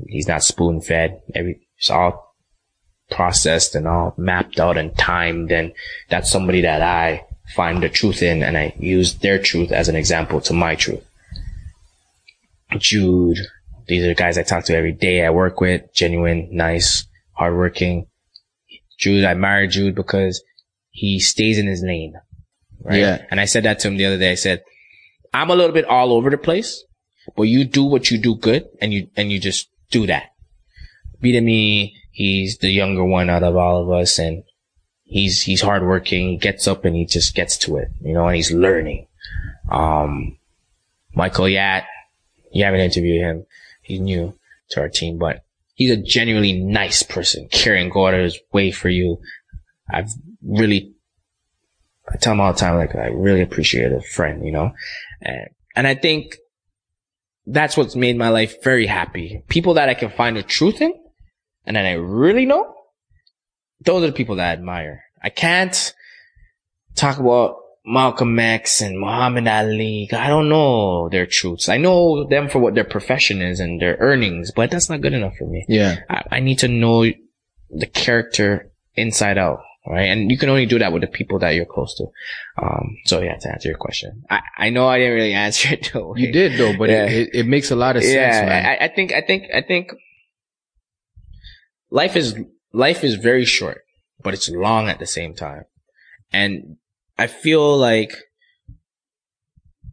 He's 0.06 0.28
not 0.28 0.42
spoon 0.42 0.80
fed. 0.80 1.20
Every, 1.34 1.68
it's 1.76 1.90
all 1.90 2.34
processed 3.10 3.74
and 3.74 3.86
all 3.86 4.14
mapped 4.16 4.58
out 4.58 4.78
and 4.78 4.96
timed. 4.96 5.52
And 5.52 5.72
that's 6.08 6.30
somebody 6.30 6.62
that 6.62 6.80
I 6.80 7.26
find 7.54 7.82
the 7.82 7.88
truth 7.88 8.22
in 8.22 8.42
and 8.42 8.56
I 8.56 8.74
use 8.78 9.14
their 9.16 9.38
truth 9.38 9.72
as 9.72 9.88
an 9.88 9.96
example 9.96 10.40
to 10.42 10.52
my 10.52 10.74
truth. 10.74 11.04
Jude. 12.78 13.38
These 13.88 14.06
are 14.06 14.14
guys 14.14 14.38
I 14.38 14.42
talk 14.42 14.64
to 14.64 14.76
every 14.76 14.92
day 14.92 15.24
I 15.24 15.30
work 15.30 15.60
with. 15.60 15.92
Genuine, 15.92 16.48
nice, 16.52 17.06
hardworking. 17.32 18.06
Jude, 18.98 19.24
I 19.24 19.32
admire 19.32 19.66
Jude 19.66 19.94
because 19.94 20.42
he 20.90 21.18
stays 21.18 21.58
in 21.58 21.66
his 21.66 21.82
lane. 21.82 22.14
Right. 22.80 23.00
Yeah. 23.00 23.24
And 23.30 23.40
I 23.40 23.44
said 23.44 23.64
that 23.64 23.80
to 23.80 23.88
him 23.88 23.96
the 23.96 24.06
other 24.06 24.18
day. 24.18 24.32
I 24.32 24.36
said, 24.36 24.62
I'm 25.34 25.50
a 25.50 25.54
little 25.54 25.72
bit 25.72 25.84
all 25.84 26.12
over 26.12 26.30
the 26.30 26.38
place, 26.38 26.84
but 27.36 27.44
you 27.44 27.64
do 27.64 27.84
what 27.84 28.10
you 28.10 28.18
do 28.18 28.36
good 28.36 28.68
and 28.80 28.92
you, 28.92 29.08
and 29.16 29.32
you 29.32 29.40
just 29.40 29.68
do 29.90 30.06
that. 30.06 30.30
Be 31.20 31.32
to 31.32 31.40
me, 31.40 31.96
he's 32.12 32.58
the 32.58 32.68
younger 32.68 33.04
one 33.04 33.30
out 33.30 33.42
of 33.42 33.56
all 33.56 33.82
of 33.82 33.90
us 33.90 34.18
and 34.18 34.44
he's, 35.12 35.42
he's 35.42 35.60
hardworking. 35.60 36.30
He 36.30 36.36
gets 36.36 36.66
up 36.66 36.84
and 36.84 36.96
he 36.96 37.04
just 37.04 37.34
gets 37.34 37.56
to 37.58 37.76
it, 37.76 37.88
you 38.00 38.14
know, 38.14 38.26
and 38.26 38.36
he's 38.36 38.50
learning. 38.50 39.06
Um, 39.70 40.38
Michael 41.14 41.44
Yatt, 41.44 41.84
you 42.52 42.64
haven't 42.64 42.80
interviewed 42.80 43.20
him. 43.20 43.46
He's 43.82 44.00
new 44.00 44.34
to 44.70 44.80
our 44.80 44.88
team, 44.88 45.18
but 45.18 45.44
he's 45.74 45.90
a 45.90 45.96
genuinely 45.96 46.54
nice 46.54 47.02
person, 47.02 47.48
caring, 47.50 47.90
go 47.90 48.06
out 48.06 48.14
of 48.14 48.24
his 48.24 48.38
way 48.52 48.70
for 48.70 48.88
you. 48.88 49.18
I've 49.90 50.10
really, 50.42 50.94
I 52.08 52.16
tell 52.16 52.32
him 52.32 52.40
all 52.40 52.52
the 52.52 52.58
time, 52.58 52.76
like, 52.76 52.94
I 52.94 53.08
really 53.08 53.42
appreciate 53.42 53.92
a 53.92 54.00
friend, 54.00 54.44
you 54.44 54.52
know? 54.52 54.72
And, 55.20 55.48
and 55.76 55.86
I 55.86 55.94
think 55.94 56.36
that's 57.46 57.76
what's 57.76 57.96
made 57.96 58.16
my 58.16 58.28
life 58.28 58.62
very 58.62 58.86
happy. 58.86 59.42
People 59.48 59.74
that 59.74 59.88
I 59.88 59.94
can 59.94 60.10
find 60.10 60.36
the 60.36 60.42
truth 60.42 60.80
in 60.80 60.94
and 61.66 61.76
that 61.76 61.86
I 61.86 61.92
really 61.92 62.46
know, 62.46 62.74
those 63.84 64.02
are 64.04 64.08
the 64.08 64.12
people 64.12 64.36
that 64.36 64.48
I 64.50 64.52
admire. 64.52 65.04
I 65.22 65.30
can't 65.30 65.94
talk 66.94 67.18
about 67.18 67.56
Malcolm 67.84 68.38
X 68.38 68.80
and 68.80 68.98
Muhammad 68.98 69.48
Ali. 69.48 70.08
I 70.12 70.28
don't 70.28 70.48
know 70.48 71.08
their 71.08 71.26
truths. 71.26 71.68
I 71.68 71.78
know 71.78 72.24
them 72.28 72.48
for 72.48 72.58
what 72.60 72.74
their 72.74 72.84
profession 72.84 73.42
is 73.42 73.60
and 73.60 73.80
their 73.80 73.96
earnings, 73.98 74.52
but 74.54 74.70
that's 74.70 74.88
not 74.88 75.00
good 75.00 75.14
enough 75.14 75.36
for 75.36 75.46
me. 75.46 75.64
Yeah. 75.68 76.00
I, 76.08 76.22
I 76.32 76.40
need 76.40 76.58
to 76.60 76.68
know 76.68 77.04
the 77.04 77.86
character 77.86 78.70
inside 78.94 79.38
out, 79.38 79.60
right? 79.86 80.02
And 80.10 80.30
you 80.30 80.38
can 80.38 80.48
only 80.48 80.66
do 80.66 80.78
that 80.78 80.92
with 80.92 81.02
the 81.02 81.08
people 81.08 81.38
that 81.40 81.50
you're 81.54 81.64
close 81.64 81.94
to. 81.96 82.06
Um, 82.62 82.98
so 83.06 83.20
yeah, 83.20 83.36
to 83.36 83.50
answer 83.50 83.70
your 83.70 83.78
question, 83.78 84.22
I, 84.30 84.40
I 84.58 84.70
know 84.70 84.86
I 84.86 84.98
didn't 84.98 85.14
really 85.14 85.32
answer 85.46 85.72
it 85.74 85.90
though. 85.92 86.14
You 86.16 86.30
did 86.30 86.58
though, 86.58 86.76
but 86.76 86.88
Yeah. 86.90 87.06
it, 87.06 87.30
it, 87.32 87.46
makes 87.46 87.70
a 87.70 87.76
lot 87.76 87.96
of 87.96 88.02
sense, 88.02 88.14
yeah. 88.14 88.76
I, 88.80 88.84
I 88.84 88.88
think, 88.94 89.12
I 89.12 89.22
think, 89.22 89.44
I 89.52 89.62
think 89.62 89.92
life 91.90 92.16
is, 92.16 92.36
life 92.72 93.04
is 93.04 93.14
very 93.14 93.44
short, 93.44 93.82
but 94.22 94.34
it's 94.34 94.48
long 94.48 94.88
at 94.88 94.98
the 94.98 95.06
same 95.06 95.34
time. 95.34 95.64
And 96.32 96.76
I 97.18 97.26
feel 97.26 97.76
like 97.76 98.14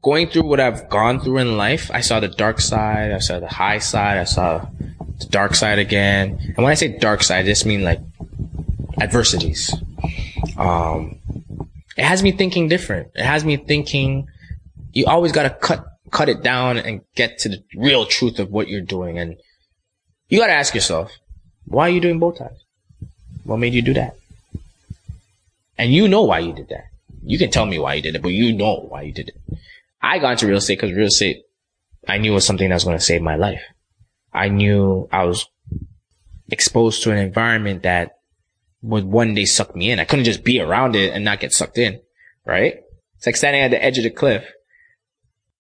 going 0.01 0.27
through 0.27 0.43
what 0.43 0.59
I've 0.59 0.89
gone 0.89 1.19
through 1.19 1.39
in 1.39 1.57
life, 1.57 1.91
I 1.93 2.01
saw 2.01 2.19
the 2.19 2.29
dark 2.29 2.61
side, 2.61 3.11
I 3.11 3.19
saw 3.19 3.39
the 3.39 3.47
high 3.47 3.79
side, 3.79 4.17
I 4.17 4.23
saw 4.23 4.65
the 5.19 5.27
dark 5.29 5.55
side 5.55 5.79
again. 5.79 6.39
And 6.39 6.57
when 6.57 6.67
I 6.67 6.75
say 6.75 6.97
dark 6.97 7.23
side, 7.23 7.39
I 7.39 7.47
just 7.47 7.65
mean 7.65 7.83
like 7.83 7.99
adversities. 9.01 9.73
Um, 10.57 11.19
it 11.97 12.05
has 12.05 12.23
me 12.23 12.31
thinking 12.31 12.69
different. 12.69 13.09
It 13.15 13.25
has 13.25 13.43
me 13.43 13.57
thinking 13.57 14.27
you 14.93 15.05
always 15.05 15.31
got 15.31 15.43
to 15.43 15.49
cut 15.49 15.85
cut 16.11 16.29
it 16.29 16.41
down 16.41 16.77
and 16.77 17.01
get 17.15 17.37
to 17.39 17.49
the 17.49 17.63
real 17.75 18.05
truth 18.05 18.39
of 18.39 18.49
what 18.49 18.67
you're 18.67 18.81
doing. 18.81 19.19
And 19.19 19.35
you 20.27 20.39
got 20.39 20.47
to 20.47 20.53
ask 20.53 20.73
yourself, 20.73 21.11
why 21.65 21.87
are 21.87 21.91
you 21.91 22.01
doing 22.01 22.19
bow 22.19 22.31
ties? 22.31 22.63
What 23.49 23.57
made 23.57 23.73
you 23.73 23.81
do 23.81 23.95
that? 23.95 24.15
And 25.75 25.91
you 25.91 26.07
know 26.07 26.21
why 26.21 26.37
you 26.37 26.53
did 26.53 26.69
that. 26.69 26.85
You 27.23 27.39
can 27.39 27.49
tell 27.49 27.65
me 27.65 27.79
why 27.79 27.95
you 27.95 28.03
did 28.03 28.15
it, 28.15 28.21
but 28.21 28.29
you 28.29 28.53
know 28.53 28.85
why 28.87 29.01
you 29.01 29.11
did 29.11 29.29
it. 29.29 29.57
I 29.99 30.19
got 30.19 30.33
into 30.33 30.45
real 30.45 30.57
estate 30.57 30.79
because 30.79 30.95
real 30.95 31.07
estate, 31.07 31.45
I 32.07 32.19
knew 32.19 32.33
was 32.33 32.45
something 32.45 32.69
that 32.69 32.75
was 32.75 32.83
going 32.83 32.99
to 32.99 33.03
save 33.03 33.23
my 33.23 33.37
life. 33.37 33.63
I 34.31 34.49
knew 34.49 35.09
I 35.11 35.23
was 35.23 35.47
exposed 36.51 37.01
to 37.03 37.11
an 37.11 37.17
environment 37.17 37.81
that 37.81 38.17
would 38.83 39.05
one 39.05 39.33
day 39.33 39.45
suck 39.45 39.75
me 39.75 39.89
in. 39.89 39.99
I 39.99 40.05
couldn't 40.05 40.25
just 40.25 40.43
be 40.43 40.61
around 40.61 40.95
it 40.95 41.11
and 41.11 41.25
not 41.25 41.39
get 41.39 41.51
sucked 41.51 41.79
in, 41.79 42.01
right? 42.45 42.75
It's 43.17 43.25
like 43.25 43.35
standing 43.35 43.63
at 43.63 43.71
the 43.71 43.83
edge 43.83 43.97
of 43.97 44.03
the 44.03 44.11
cliff 44.11 44.45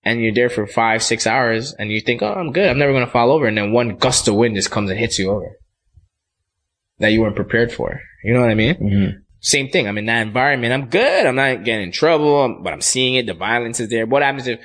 and 0.03 0.21
you're 0.21 0.31
there 0.31 0.51
for 0.51 0.67
five, 0.67 1.01
six 1.01 1.25
hours 1.25 1.73
and 1.73 1.91
you 1.91 2.01
think, 2.01 2.21
oh, 2.21 2.33
I'm 2.33 2.51
good. 2.51 2.69
I'm 2.69 2.77
never 2.77 2.93
going 2.93 3.05
to 3.05 3.11
fall 3.11 3.31
over. 3.31 3.47
And 3.47 3.57
then 3.57 3.71
one 3.71 3.95
gust 3.95 4.27
of 4.27 4.35
wind 4.35 4.57
just 4.57 4.69
comes 4.69 4.91
and 4.91 4.99
hits 4.99 5.17
you 5.17 5.31
over 5.31 5.55
that 6.99 7.11
you 7.11 7.21
weren't 7.21 7.35
prepared 7.35 7.71
for. 7.71 7.99
You 8.23 8.33
know 8.33 8.41
what 8.41 8.49
I 8.49 8.55
mean? 8.55 8.75
Mhm. 8.75 9.13
Same 9.41 9.69
thing. 9.69 9.87
I'm 9.87 9.97
in 9.97 10.05
that 10.07 10.21
environment. 10.21 10.73
I'm 10.73 10.89
good. 10.89 11.25
I'm 11.25 11.35
not 11.35 11.63
getting 11.63 11.85
in 11.87 11.91
trouble, 11.91 12.59
but 12.61 12.73
I'm 12.73 12.81
seeing 12.81 13.15
it. 13.15 13.25
The 13.25 13.33
violence 13.33 13.79
is 13.79 13.89
there. 13.89 14.05
What 14.05 14.21
happens 14.21 14.47
if 14.47 14.59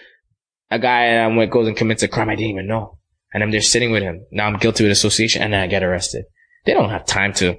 a 0.71 0.79
guy 0.79 1.17
um, 1.19 1.37
what 1.37 1.51
goes 1.51 1.69
and 1.69 1.77
commits 1.77 2.03
a 2.03 2.09
crime 2.09 2.29
I 2.29 2.35
didn't 2.35 2.51
even 2.51 2.67
know? 2.67 2.99
And 3.33 3.43
I'm 3.43 3.51
there 3.51 3.61
sitting 3.61 3.93
with 3.93 4.03
him. 4.03 4.25
Now 4.33 4.47
I'm 4.47 4.59
guilty 4.59 4.85
with 4.85 4.93
association 4.93 5.43
and 5.43 5.53
then 5.53 5.61
I 5.61 5.67
get 5.69 5.83
arrested. 5.85 6.25
They 6.67 6.73
don't 6.75 6.91
have 6.91 7.07
time 7.07 7.33
to 7.35 7.57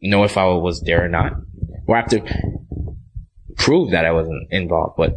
know 0.00 0.24
if 0.24 0.38
I 0.38 0.46
was 0.46 0.80
there 0.82 1.04
or 1.04 1.08
not. 1.08 1.32
Or 1.86 1.96
have 1.96 2.08
to 2.10 2.22
prove 3.56 3.90
that 3.90 4.04
I 4.04 4.12
wasn't 4.12 4.48
involved, 4.50 4.94
but 4.96 5.14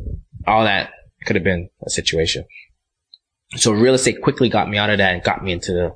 all 0.48 0.64
that 0.64 0.92
could 1.26 1.36
have 1.36 1.44
been 1.44 1.70
a 1.86 1.90
situation. 1.90 2.46
So 3.56 3.72
real 3.72 3.94
estate 3.94 4.22
quickly 4.22 4.50
got 4.50 4.70
me 4.70 4.78
out 4.78 4.90
of 4.90 4.98
that 4.98 5.14
and 5.14 5.24
got 5.24 5.44
me 5.44 5.52
into 5.52 5.74
the 5.74 5.96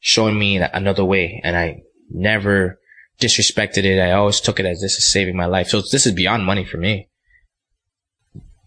showing 0.00 0.38
me 0.38 0.58
that 0.58 0.72
another 0.74 1.04
way. 1.04 1.40
And 1.42 1.56
I 1.56 1.82
never 2.10 2.78
disrespected 3.20 3.84
it. 3.84 4.00
I 4.00 4.12
always 4.12 4.40
took 4.40 4.60
it 4.60 4.66
as 4.66 4.80
this 4.80 4.96
is 4.96 5.10
saving 5.10 5.36
my 5.36 5.46
life. 5.46 5.68
So 5.68 5.80
this 5.80 6.06
is 6.06 6.12
beyond 6.12 6.44
money 6.44 6.64
for 6.64 6.76
me. 6.76 7.08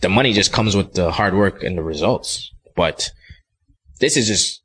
The 0.02 0.10
money 0.10 0.34
just 0.34 0.54
comes 0.54 0.76
with 0.76 0.94
the 0.94 1.12
hard 1.12 1.36
work 1.36 1.64
and 1.64 1.78
the 1.78 1.84
results. 1.84 2.52
But 2.76 3.12
this 4.00 4.16
is 4.18 4.28
just, 4.28 4.64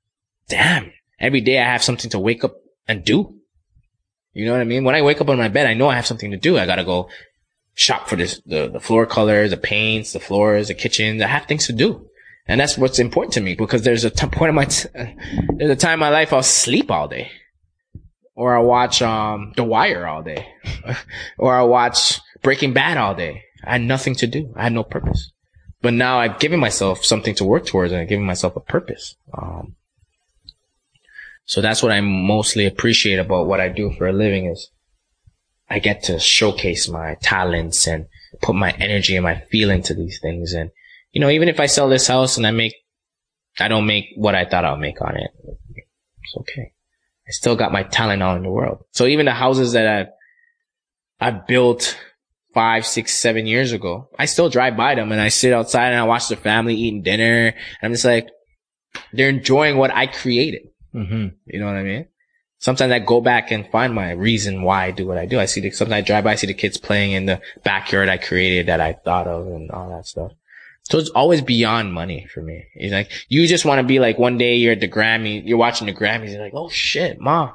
damn, 0.48 0.92
every 1.18 1.40
day 1.40 1.58
I 1.58 1.64
have 1.64 1.82
something 1.82 2.10
to 2.10 2.18
wake 2.18 2.44
up 2.44 2.54
and 2.86 3.04
do. 3.04 3.34
You 4.32 4.46
know 4.46 4.52
what 4.52 4.60
I 4.60 4.64
mean? 4.64 4.84
When 4.84 4.94
I 4.94 5.02
wake 5.02 5.20
up 5.20 5.28
on 5.28 5.38
my 5.38 5.48
bed, 5.48 5.66
I 5.66 5.74
know 5.74 5.88
I 5.88 5.96
have 5.96 6.06
something 6.06 6.30
to 6.30 6.36
do. 6.36 6.58
I 6.58 6.66
gotta 6.66 6.84
go 6.84 7.08
shop 7.74 8.08
for 8.08 8.16
this, 8.16 8.40
the, 8.46 8.68
the 8.68 8.80
floor 8.80 9.06
colors, 9.06 9.50
the 9.50 9.56
paints, 9.56 10.12
the 10.12 10.20
floors, 10.20 10.68
the 10.68 10.74
kitchens. 10.74 11.22
I 11.22 11.26
have 11.26 11.46
things 11.46 11.66
to 11.66 11.72
do. 11.72 12.08
And 12.46 12.60
that's 12.60 12.76
what's 12.76 12.98
important 12.98 13.32
to 13.34 13.40
me 13.40 13.54
because 13.54 13.82
there's 13.82 14.04
a 14.04 14.10
t- 14.10 14.26
point 14.26 14.50
in 14.50 14.54
my, 14.54 14.64
t- 14.66 14.88
there's 15.56 15.70
a 15.70 15.76
time 15.76 15.94
in 15.94 16.00
my 16.00 16.10
life 16.10 16.32
I'll 16.32 16.42
sleep 16.42 16.90
all 16.90 17.08
day. 17.08 17.30
Or 18.34 18.56
I'll 18.56 18.64
watch, 18.64 19.00
um, 19.00 19.52
The 19.56 19.64
Wire 19.64 20.06
all 20.06 20.22
day. 20.22 20.46
or 21.38 21.54
I'll 21.54 21.68
watch 21.68 22.20
Breaking 22.42 22.72
Bad 22.72 22.96
all 22.96 23.14
day. 23.14 23.42
I 23.64 23.72
had 23.72 23.82
nothing 23.82 24.14
to 24.16 24.26
do. 24.26 24.52
I 24.56 24.64
had 24.64 24.72
no 24.72 24.82
purpose. 24.84 25.32
But 25.80 25.94
now 25.94 26.18
I've 26.18 26.38
given 26.38 26.60
myself 26.60 27.04
something 27.04 27.34
to 27.36 27.44
work 27.44 27.66
towards 27.66 27.92
and 27.92 28.00
I've 28.00 28.08
given 28.08 28.24
myself 28.24 28.56
a 28.56 28.60
purpose. 28.60 29.16
Um, 29.36 29.76
so 31.44 31.60
that's 31.60 31.82
what 31.82 31.92
I 31.92 32.00
mostly 32.00 32.66
appreciate 32.66 33.18
about 33.18 33.46
what 33.46 33.60
I 33.60 33.68
do 33.68 33.92
for 33.92 34.06
a 34.06 34.12
living 34.12 34.46
is 34.46 34.70
I 35.68 35.78
get 35.78 36.04
to 36.04 36.18
showcase 36.18 36.88
my 36.88 37.16
talents 37.22 37.86
and 37.86 38.06
put 38.40 38.54
my 38.54 38.70
energy 38.72 39.16
and 39.16 39.24
my 39.24 39.42
feeling 39.50 39.82
to 39.82 39.94
these 39.94 40.20
things. 40.20 40.52
And, 40.52 40.70
you 41.12 41.20
know, 41.20 41.30
even 41.30 41.48
if 41.48 41.60
I 41.60 41.66
sell 41.66 41.88
this 41.88 42.06
house 42.06 42.36
and 42.36 42.46
I 42.46 42.50
make, 42.50 42.74
I 43.58 43.68
don't 43.68 43.86
make 43.86 44.06
what 44.16 44.34
I 44.34 44.44
thought 44.44 44.64
I'll 44.64 44.76
make 44.76 45.00
on 45.00 45.16
it, 45.16 45.30
it's 45.72 46.36
okay. 46.38 46.72
I 47.26 47.30
still 47.30 47.56
got 47.56 47.72
my 47.72 47.82
talent 47.82 48.22
out 48.22 48.36
in 48.36 48.42
the 48.42 48.50
world. 48.50 48.84
So 48.92 49.06
even 49.06 49.26
the 49.26 49.32
houses 49.32 49.72
that 49.72 49.86
I've, 49.86 50.06
I 51.20 51.30
built 51.30 51.98
five, 52.52 52.86
six, 52.86 53.14
seven 53.14 53.46
years 53.46 53.72
ago, 53.72 54.08
I 54.18 54.26
still 54.26 54.48
drive 54.48 54.76
by 54.76 54.94
them 54.94 55.10
and 55.10 55.20
I 55.20 55.28
sit 55.28 55.52
outside 55.52 55.88
and 55.88 56.00
I 56.00 56.04
watch 56.04 56.28
the 56.28 56.36
family 56.36 56.74
eating 56.74 57.02
dinner. 57.02 57.46
And 57.46 57.54
I'm 57.82 57.92
just 57.92 58.04
like, 58.04 58.28
they're 59.12 59.28
enjoying 59.28 59.76
what 59.76 59.90
I 59.92 60.06
created. 60.06 60.68
Mhm. 60.94 61.34
You 61.46 61.60
know 61.60 61.66
what 61.66 61.76
I 61.76 61.82
mean? 61.82 62.06
Sometimes 62.58 62.92
I 62.92 62.98
go 62.98 63.20
back 63.20 63.50
and 63.50 63.66
find 63.70 63.92
my 63.92 64.12
reason 64.12 64.62
why 64.62 64.84
I 64.84 64.90
do 64.90 65.06
what 65.06 65.18
I 65.18 65.26
do. 65.26 65.40
I 65.40 65.46
see 65.46 65.60
the, 65.60 65.70
sometimes 65.70 65.98
I 66.02 66.06
drive 66.06 66.24
by, 66.24 66.32
I 66.32 66.36
see 66.36 66.46
the 66.46 66.54
kids 66.54 66.76
playing 66.78 67.12
in 67.12 67.26
the 67.26 67.40
backyard 67.64 68.08
I 68.08 68.16
created 68.16 68.66
that 68.66 68.80
I 68.80 68.92
thought 68.92 69.26
of 69.26 69.46
and 69.48 69.70
all 69.70 69.90
that 69.90 70.06
stuff. 70.06 70.32
So 70.84 70.98
it's 70.98 71.10
always 71.10 71.40
beyond 71.40 71.94
money 71.94 72.26
for 72.32 72.42
me. 72.42 72.66
It's 72.74 72.92
like, 72.92 73.10
you 73.28 73.46
just 73.46 73.64
want 73.64 73.78
to 73.78 73.86
be 73.86 74.00
like, 74.00 74.18
one 74.18 74.36
day 74.36 74.56
you're 74.56 74.72
at 74.72 74.80
the 74.80 74.88
Grammy, 74.88 75.42
you're 75.44 75.58
watching 75.58 75.86
the 75.86 75.94
Grammys, 75.94 76.32
you're 76.32 76.42
like, 76.42 76.52
oh 76.54 76.68
shit, 76.68 77.18
ma, 77.18 77.52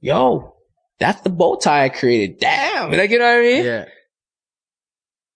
yo, 0.00 0.56
that's 0.98 1.20
the 1.20 1.30
bow 1.30 1.56
tie 1.56 1.84
I 1.84 1.88
created. 1.90 2.38
Damn. 2.38 2.92
Like, 2.92 3.10
you 3.10 3.18
know 3.18 3.26
what 3.26 3.38
I 3.38 3.42
mean? 3.42 3.64
Yeah. 3.64 3.84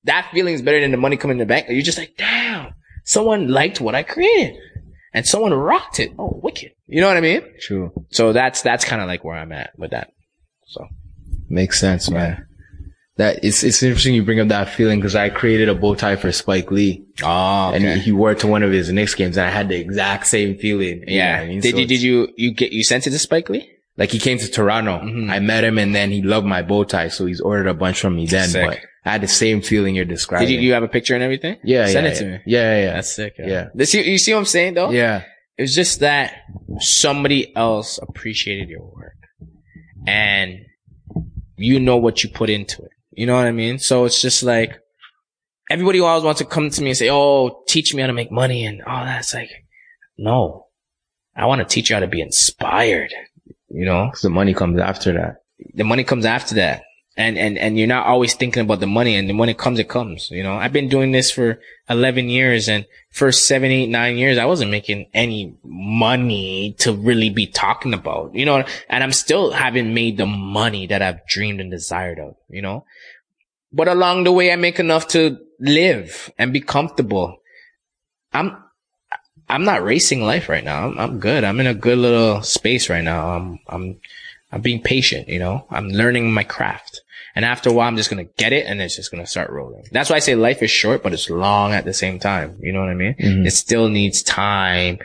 That 0.05 0.31
feeling 0.33 0.55
is 0.55 0.63
better 0.63 0.81
than 0.81 0.93
the 0.93 0.97
money 0.97 1.17
coming 1.17 1.35
in 1.35 1.39
the 1.41 1.47
bank. 1.47 1.67
You're 1.69 1.83
just 1.83 1.99
like, 1.99 2.15
damn, 2.17 2.73
someone 3.05 3.49
liked 3.49 3.81
what 3.81 3.95
I 3.95 4.03
created 4.03 4.57
and 5.13 5.27
someone 5.27 5.53
rocked 5.53 6.01
it. 6.01 6.13
Oh, 6.19 6.41
wicked. 6.43 6.73
You 6.87 7.03
know 7.03 7.09
what 7.09 7.17
I 7.17 7.21
mean? 7.21 7.43
True. 7.61 7.93
So 8.13 8.33
that's, 8.33 8.63
that's 8.63 8.85
kind 8.85 9.03
of 9.03 9.09
like 9.09 9.25
where 9.25 9.37
I'm 9.37 9.53
at 9.53 9.79
with 9.79 9.91
that. 9.91 10.13
So. 10.69 10.87
Makes 11.51 11.81
sense, 11.81 12.11
man. 12.11 12.47
That 13.17 13.43
it's 13.43 13.65
it's 13.65 13.83
interesting 13.83 14.15
you 14.15 14.23
bring 14.23 14.41
up 14.41 14.49
that 14.49 14.69
feeling 14.69 14.99
because 15.01 15.15
I 15.15 15.31
created 15.31 15.71
a 15.71 15.75
bow 15.75 15.95
tie 15.95 16.17
for 16.17 16.31
Spike 16.33 16.71
Lee 16.71 17.07
Oh, 17.23 17.73
and 17.73 18.01
he, 18.03 18.13
wore 18.13 18.33
it 18.33 18.41
to 18.41 18.47
one 18.47 18.63
of 18.63 18.71
his 18.71 18.93
Knicks 18.93 19.15
games 19.15 19.39
and 19.39 19.47
I 19.47 19.51
had 19.51 19.71
the 19.71 19.77
exact 19.77 20.27
same 20.27 20.59
feeling. 20.59 21.01
You 21.01 21.07
know 21.07 21.13
yeah. 21.25 21.41
I 21.41 21.47
mean? 21.47 21.61
Did 21.61 21.73
So 21.73 21.79
you, 21.81 21.87
did 21.87 22.03
you, 22.03 22.29
you 22.37 22.53
get, 22.53 22.73
you 22.73 22.85
sent 22.85 23.07
it 23.07 23.11
to 23.11 23.19
Spike 23.19 23.49
Lee? 23.49 23.71
like 23.97 24.11
he 24.11 24.19
came 24.19 24.37
to 24.37 24.51
Toronto. 24.51 24.99
Mhm. 24.99 25.31
I 25.31 25.39
met 25.39 25.65
him 25.65 25.79
and 25.79 25.95
then 25.95 26.11
he 26.11 26.21
loved 26.21 26.47
my 26.47 26.61
bow 26.61 26.85
tie, 26.85 27.09
so 27.09 27.25
he's 27.25 27.41
ordered 27.41 27.69
a 27.69 27.73
bunch 27.73 27.99
from 28.01 28.17
me 28.17 28.27
then. 28.27 28.49
Sick. 28.51 28.67
But 28.69 28.79
I 29.07 29.13
had 29.13 29.23
the 29.23 29.29
same 29.29 29.63
feeling 29.63 29.95
you're 29.95 30.05
describing. 30.05 30.49
Did 30.49 30.55
you, 30.55 30.61
you 30.61 30.75
have 30.75 30.83
a 30.83 30.89
picture 30.89 31.15
and 31.15 31.23
everything? 31.23 31.57
yeah, 31.65 31.87
Send 31.87 32.05
yeah, 32.07 32.13
it 32.13 32.17
to 32.17 32.25
me. 32.27 32.39
Yeah, 32.45 32.81
yeah, 32.83 32.93
That's 32.93 33.11
sick. 33.15 33.37
Yeah. 33.39 33.69
This, 33.75 33.95
you, 33.95 34.03
you 34.03 34.19
see 34.19 34.35
what 34.35 34.41
I'm 34.41 34.45
saying 34.45 34.75
though? 34.75 34.91
yeah. 34.91 35.23
It's 35.57 35.75
just 35.75 36.01
that 36.01 36.35
somebody 36.81 37.57
else 37.57 37.99
appreciated 38.03 38.69
your 38.69 38.83
work 38.83 39.17
and 40.07 40.67
you 41.57 41.81
know 41.81 41.97
what 41.97 42.23
you 42.23 42.29
put 42.29 42.51
into 42.51 42.83
it. 42.83 42.91
You 43.17 43.27
know 43.27 43.35
what 43.35 43.47
I 43.47 43.53
mean? 43.53 43.79
So 43.79 44.05
it's 44.05 44.21
just 44.21 44.43
like 44.43 44.79
everybody 45.71 46.01
always 46.01 46.23
wants 46.25 46.39
to 46.41 46.45
come 46.47 46.71
to 46.71 46.83
me 46.83 46.91
and 46.91 46.97
say, 46.97 47.09
Oh, 47.11 47.63
teach 47.67 47.95
me 47.95 48.03
how 48.03 48.07
to 48.07 48.13
make 48.13 48.31
money 48.31 48.65
and 48.67 48.83
all 48.83 49.05
that. 49.05 49.21
It's 49.21 49.35
like, 49.35 49.51
no, 50.19 50.67
I 51.35 51.47
want 51.47 51.61
to 51.61 51.65
teach 51.65 51.91
you 51.91 51.97
how 51.97 52.01
to 52.01 52.07
be 52.07 52.21
inspired. 52.21 53.13
You 53.69 53.85
know, 53.85 54.07
Because 54.07 54.23
the 54.23 54.31
money 54.31 54.55
comes 54.55 54.79
after 54.79 55.13
that. 55.15 55.43
the 55.75 55.85
money 55.85 56.05
comes 56.05 56.25
after 56.25 56.55
that. 56.57 56.83
And, 57.19 57.39
and, 57.39 57.57
and 57.57 57.79
you're 57.79 57.89
not 57.89 58.07
always 58.07 58.35
thinking 58.35 58.63
about 58.63 58.81
the 58.81 58.87
money 58.87 59.17
and 59.17 59.39
when 59.39 59.49
it 59.49 59.57
comes, 59.57 59.79
it 59.79 59.89
comes, 59.89 60.31
you 60.31 60.43
know, 60.43 60.53
I've 60.55 60.75
been 60.75 60.91
doing 60.91 61.13
this 61.13 61.31
for 61.31 61.59
11 61.89 62.29
years 62.29 62.69
and 62.69 62.85
first 63.11 63.49
seven, 63.49 63.71
eight, 63.71 63.87
nine 63.89 64.19
years, 64.19 64.37
I 64.37 64.45
wasn't 64.45 64.71
making 64.71 65.07
any 65.15 65.57
money 65.65 66.75
to 66.81 66.93
really 66.93 67.31
be 67.31 67.47
talking 67.47 67.95
about, 67.95 68.35
you 68.35 68.45
know, 68.45 68.63
and 68.91 69.03
I'm 69.03 69.13
still 69.13 69.53
haven't 69.53 69.95
made 69.95 70.19
the 70.19 70.27
money 70.27 70.87
that 70.89 71.01
I've 71.01 71.27
dreamed 71.27 71.59
and 71.63 71.71
desired 71.71 72.19
of, 72.19 72.35
you 72.51 72.61
know, 72.61 72.85
but 73.73 73.89
along 73.89 74.25
the 74.25 74.33
way, 74.33 74.53
I 74.53 74.57
make 74.57 74.79
enough 74.79 75.09
to 75.09 75.39
live 75.61 76.31
and 76.39 76.53
be 76.53 76.61
comfortable. 76.61 77.39
I'm, 78.33 78.57
I'm 79.49 79.65
not 79.65 79.83
racing 79.83 80.23
life 80.23 80.49
right 80.49 80.65
now. 80.65 80.87
I'm, 80.89 80.99
I'm 80.99 81.19
good. 81.21 81.45
I'm 81.45 81.61
in 81.61 81.67
a 81.67 81.75
good 81.75 81.99
little 81.99 82.43
space 82.43 82.91
right 82.91 83.05
now. 83.05 83.31
I'm, 83.31 83.59
I'm, 83.69 84.01
I'm 84.53 84.61
being 84.61 84.83
patient, 84.83 85.29
you 85.29 85.39
know, 85.39 85.67
I'm 85.71 85.89
learning 85.89 86.33
my 86.33 86.45
craft. 86.45 87.03
And 87.35 87.45
after 87.45 87.69
a 87.69 87.73
while, 87.73 87.87
I'm 87.87 87.97
just 87.97 88.09
going 88.09 88.25
to 88.25 88.33
get 88.39 88.53
it 88.55 88.65
and 88.67 88.81
it's 88.81 88.97
just 88.97 89.11
going 89.11 89.23
to 89.23 89.29
start 89.31 89.51
rolling. 89.51 89.85
That's 89.93 90.09
why 90.09 90.17
I 90.17 90.21
say 90.21 90.35
life 90.35 90.63
is 90.63 90.71
short, 90.71 91.03
but 91.03 91.13
it's 91.13 91.29
long 91.29 91.73
at 91.73 91.85
the 91.85 91.93
same 91.93 92.19
time. 92.19 92.57
You 92.61 92.73
know 92.73 92.81
what 92.81 92.89
I 92.89 92.95
mean? 92.95 93.15
Mhm. 93.21 93.47
It 93.47 93.51
still 93.51 93.89
needs 93.91 94.23
time 94.23 94.99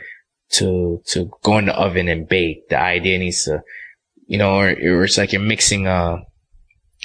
to, 0.52 1.02
to 1.08 1.30
go 1.42 1.58
in 1.58 1.66
the 1.66 1.74
oven 1.74 2.08
and 2.08 2.26
bake. 2.26 2.68
The 2.70 2.80
idea 2.80 3.18
needs 3.18 3.44
to, 3.44 3.62
you 4.26 4.38
know, 4.38 4.54
or, 4.56 4.68
or 4.68 5.04
it's 5.04 5.18
like 5.18 5.32
you're 5.32 5.42
mixing, 5.42 5.86
uh, 5.86 6.18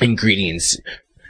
ingredients. 0.01 0.79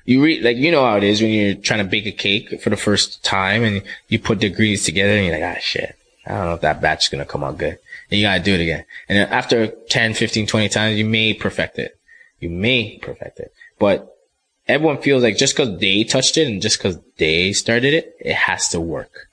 You 0.07 0.23
read, 0.23 0.41
like, 0.41 0.55
you 0.55 0.71
know 0.71 0.85
how 0.85 0.95
it 0.95 1.03
is 1.03 1.21
when 1.21 1.31
you're 1.31 1.55
trying 1.55 1.83
to 1.83 1.89
bake 1.89 2.05
a 2.05 2.11
cake 2.11 2.61
for 2.61 2.69
the 2.69 2.77
first 2.77 3.23
time 3.23 3.63
and 3.63 3.83
you 4.07 4.17
put 4.17 4.39
the 4.39 4.47
ingredients 4.47 4.85
together 4.85 5.11
and 5.11 5.25
you're 5.25 5.37
like, 5.37 5.57
ah, 5.57 5.59
shit. 5.59 5.95
I 6.25 6.31
don't 6.31 6.45
know 6.45 6.53
if 6.53 6.61
that 6.61 6.81
batch 6.81 7.05
is 7.05 7.09
going 7.09 7.23
to 7.23 7.29
come 7.29 7.43
out 7.43 7.57
good. 7.57 7.77
And 8.09 8.19
you 8.19 8.25
got 8.25 8.37
to 8.37 8.43
do 8.43 8.53
it 8.53 8.61
again. 8.61 8.85
And 9.09 9.17
then 9.17 9.27
after 9.27 9.67
10, 9.67 10.13
15, 10.13 10.47
20 10.47 10.69
times, 10.69 10.97
you 10.97 11.03
may 11.03 11.33
perfect 11.33 11.77
it. 11.77 11.97
You 12.39 12.49
may 12.49 12.97
perfect 12.99 13.39
it, 13.39 13.53
but 13.79 14.15
everyone 14.67 15.01
feels 15.01 15.23
like 15.23 15.37
just 15.37 15.55
cause 15.55 15.79
they 15.79 16.03
touched 16.03 16.37
it 16.37 16.47
and 16.47 16.61
just 16.61 16.79
cause 16.79 16.99
they 17.17 17.51
started 17.53 17.93
it, 17.93 18.15
it 18.19 18.35
has 18.35 18.69
to 18.69 18.79
work. 18.79 19.27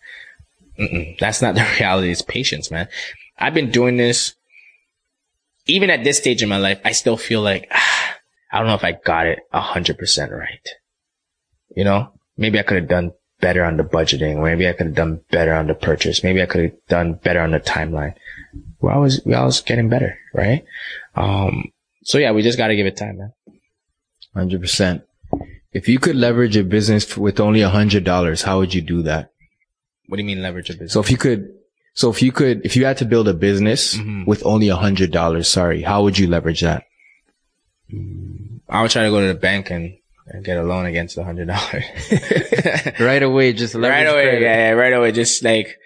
Mm-mm, 0.79 1.19
that's 1.19 1.43
not 1.43 1.55
the 1.55 1.67
reality. 1.79 2.11
It's 2.11 2.23
patience, 2.23 2.71
man. 2.71 2.89
I've 3.39 3.55
been 3.55 3.71
doing 3.71 3.97
this. 3.97 4.35
Even 5.67 5.89
at 5.89 6.05
this 6.05 6.19
stage 6.19 6.43
in 6.43 6.49
my 6.49 6.59
life, 6.59 6.81
I 6.85 6.93
still 6.93 7.17
feel 7.17 7.41
like, 7.41 7.69
ah, 7.71 8.17
I 8.55 8.59
don't 8.59 8.69
know 8.69 8.75
if 8.75 8.85
I 8.85 8.93
got 8.93 9.27
it 9.27 9.41
a 9.53 9.61
hundred 9.61 9.99
percent 9.99 10.31
right. 10.31 10.69
You 11.75 11.83
know, 11.83 12.13
maybe 12.37 12.59
I 12.61 12.63
could 12.63 12.77
have 12.77 12.89
done 12.89 13.13
better 13.41 13.65
on 13.65 13.77
the 13.77 13.83
budgeting. 13.83 14.41
Maybe 14.43 14.69
I 14.69 14.73
could 14.73 14.87
have 14.87 14.95
done 14.95 15.21
better 15.33 15.53
on 15.55 15.67
the 15.67 15.75
purchase. 15.75 16.23
Maybe 16.23 16.41
I 16.41 16.47
could 16.47 16.63
have 16.63 16.87
done 16.89 17.15
better 17.15 17.41
on 17.41 17.51
the 17.51 17.59
timeline. 17.59 18.15
We're 18.81 18.93
always, 18.93 19.21
we're 19.25 19.37
always 19.37 19.61
getting 19.61 19.89
better, 19.89 20.17
right? 20.33 20.65
Um, 21.17 21.73
so 22.05 22.19
yeah, 22.19 22.31
we 22.31 22.43
just 22.43 22.57
got 22.59 22.69
to 22.69 22.77
give 22.77 22.87
it 22.87 22.97
time, 22.97 23.19
man. 23.19 23.33
Hundred 24.35 24.61
percent. 24.61 25.03
If 25.73 25.89
you 25.89 25.99
could 25.99 26.15
leverage 26.15 26.57
a 26.57 26.63
business 26.63 27.17
with 27.17 27.41
only 27.41 27.63
a 27.63 27.69
hundred 27.71 28.05
dollars, 28.05 28.43
how 28.43 28.59
would 28.59 28.73
you 28.73 28.83
do 28.83 29.03
that? 29.03 29.31
What 30.07 30.17
do 30.19 30.23
you 30.23 30.27
mean 30.29 30.43
leverage 30.43 30.71
a 30.71 30.75
business? 30.75 30.93
So 30.93 31.01
if 31.01 31.11
you 31.11 31.17
could, 31.17 31.49
so 31.95 32.11
if 32.11 32.23
you 32.23 32.31
could, 32.31 32.65
if 32.65 32.77
you 32.77 32.85
had 32.85 32.99
to 32.99 33.05
build 33.05 33.27
a 33.27 33.35
business 33.35 33.97
Mhm. 33.97 34.27
with 34.27 34.47
only 34.47 34.69
a 34.69 34.77
hundred 34.77 35.11
dollars, 35.11 35.49
sorry, 35.49 35.83
how 35.83 36.05
would 36.05 36.17
you 36.19 36.29
leverage 36.29 36.61
that? 36.61 36.85
I 38.69 38.83
would 38.83 38.91
try 38.91 39.05
to 39.05 39.11
go 39.11 39.21
to 39.21 39.29
the 39.29 39.35
bank 39.39 39.71
and, 39.71 39.97
and 40.27 40.45
get 40.45 40.57
a 40.57 40.63
loan 40.63 40.87
against 40.87 41.17
the 41.17 41.25
hundred 41.25 41.49
dollars. 41.49 41.85
Right 43.01 43.23
away, 43.23 43.53
just 43.53 43.75
right 43.75 44.05
away, 44.07 44.41
yeah, 44.43 44.69
yeah, 44.69 44.71
right 44.71 44.93
away. 44.93 45.13
Just 45.13 45.43
like 45.43 45.79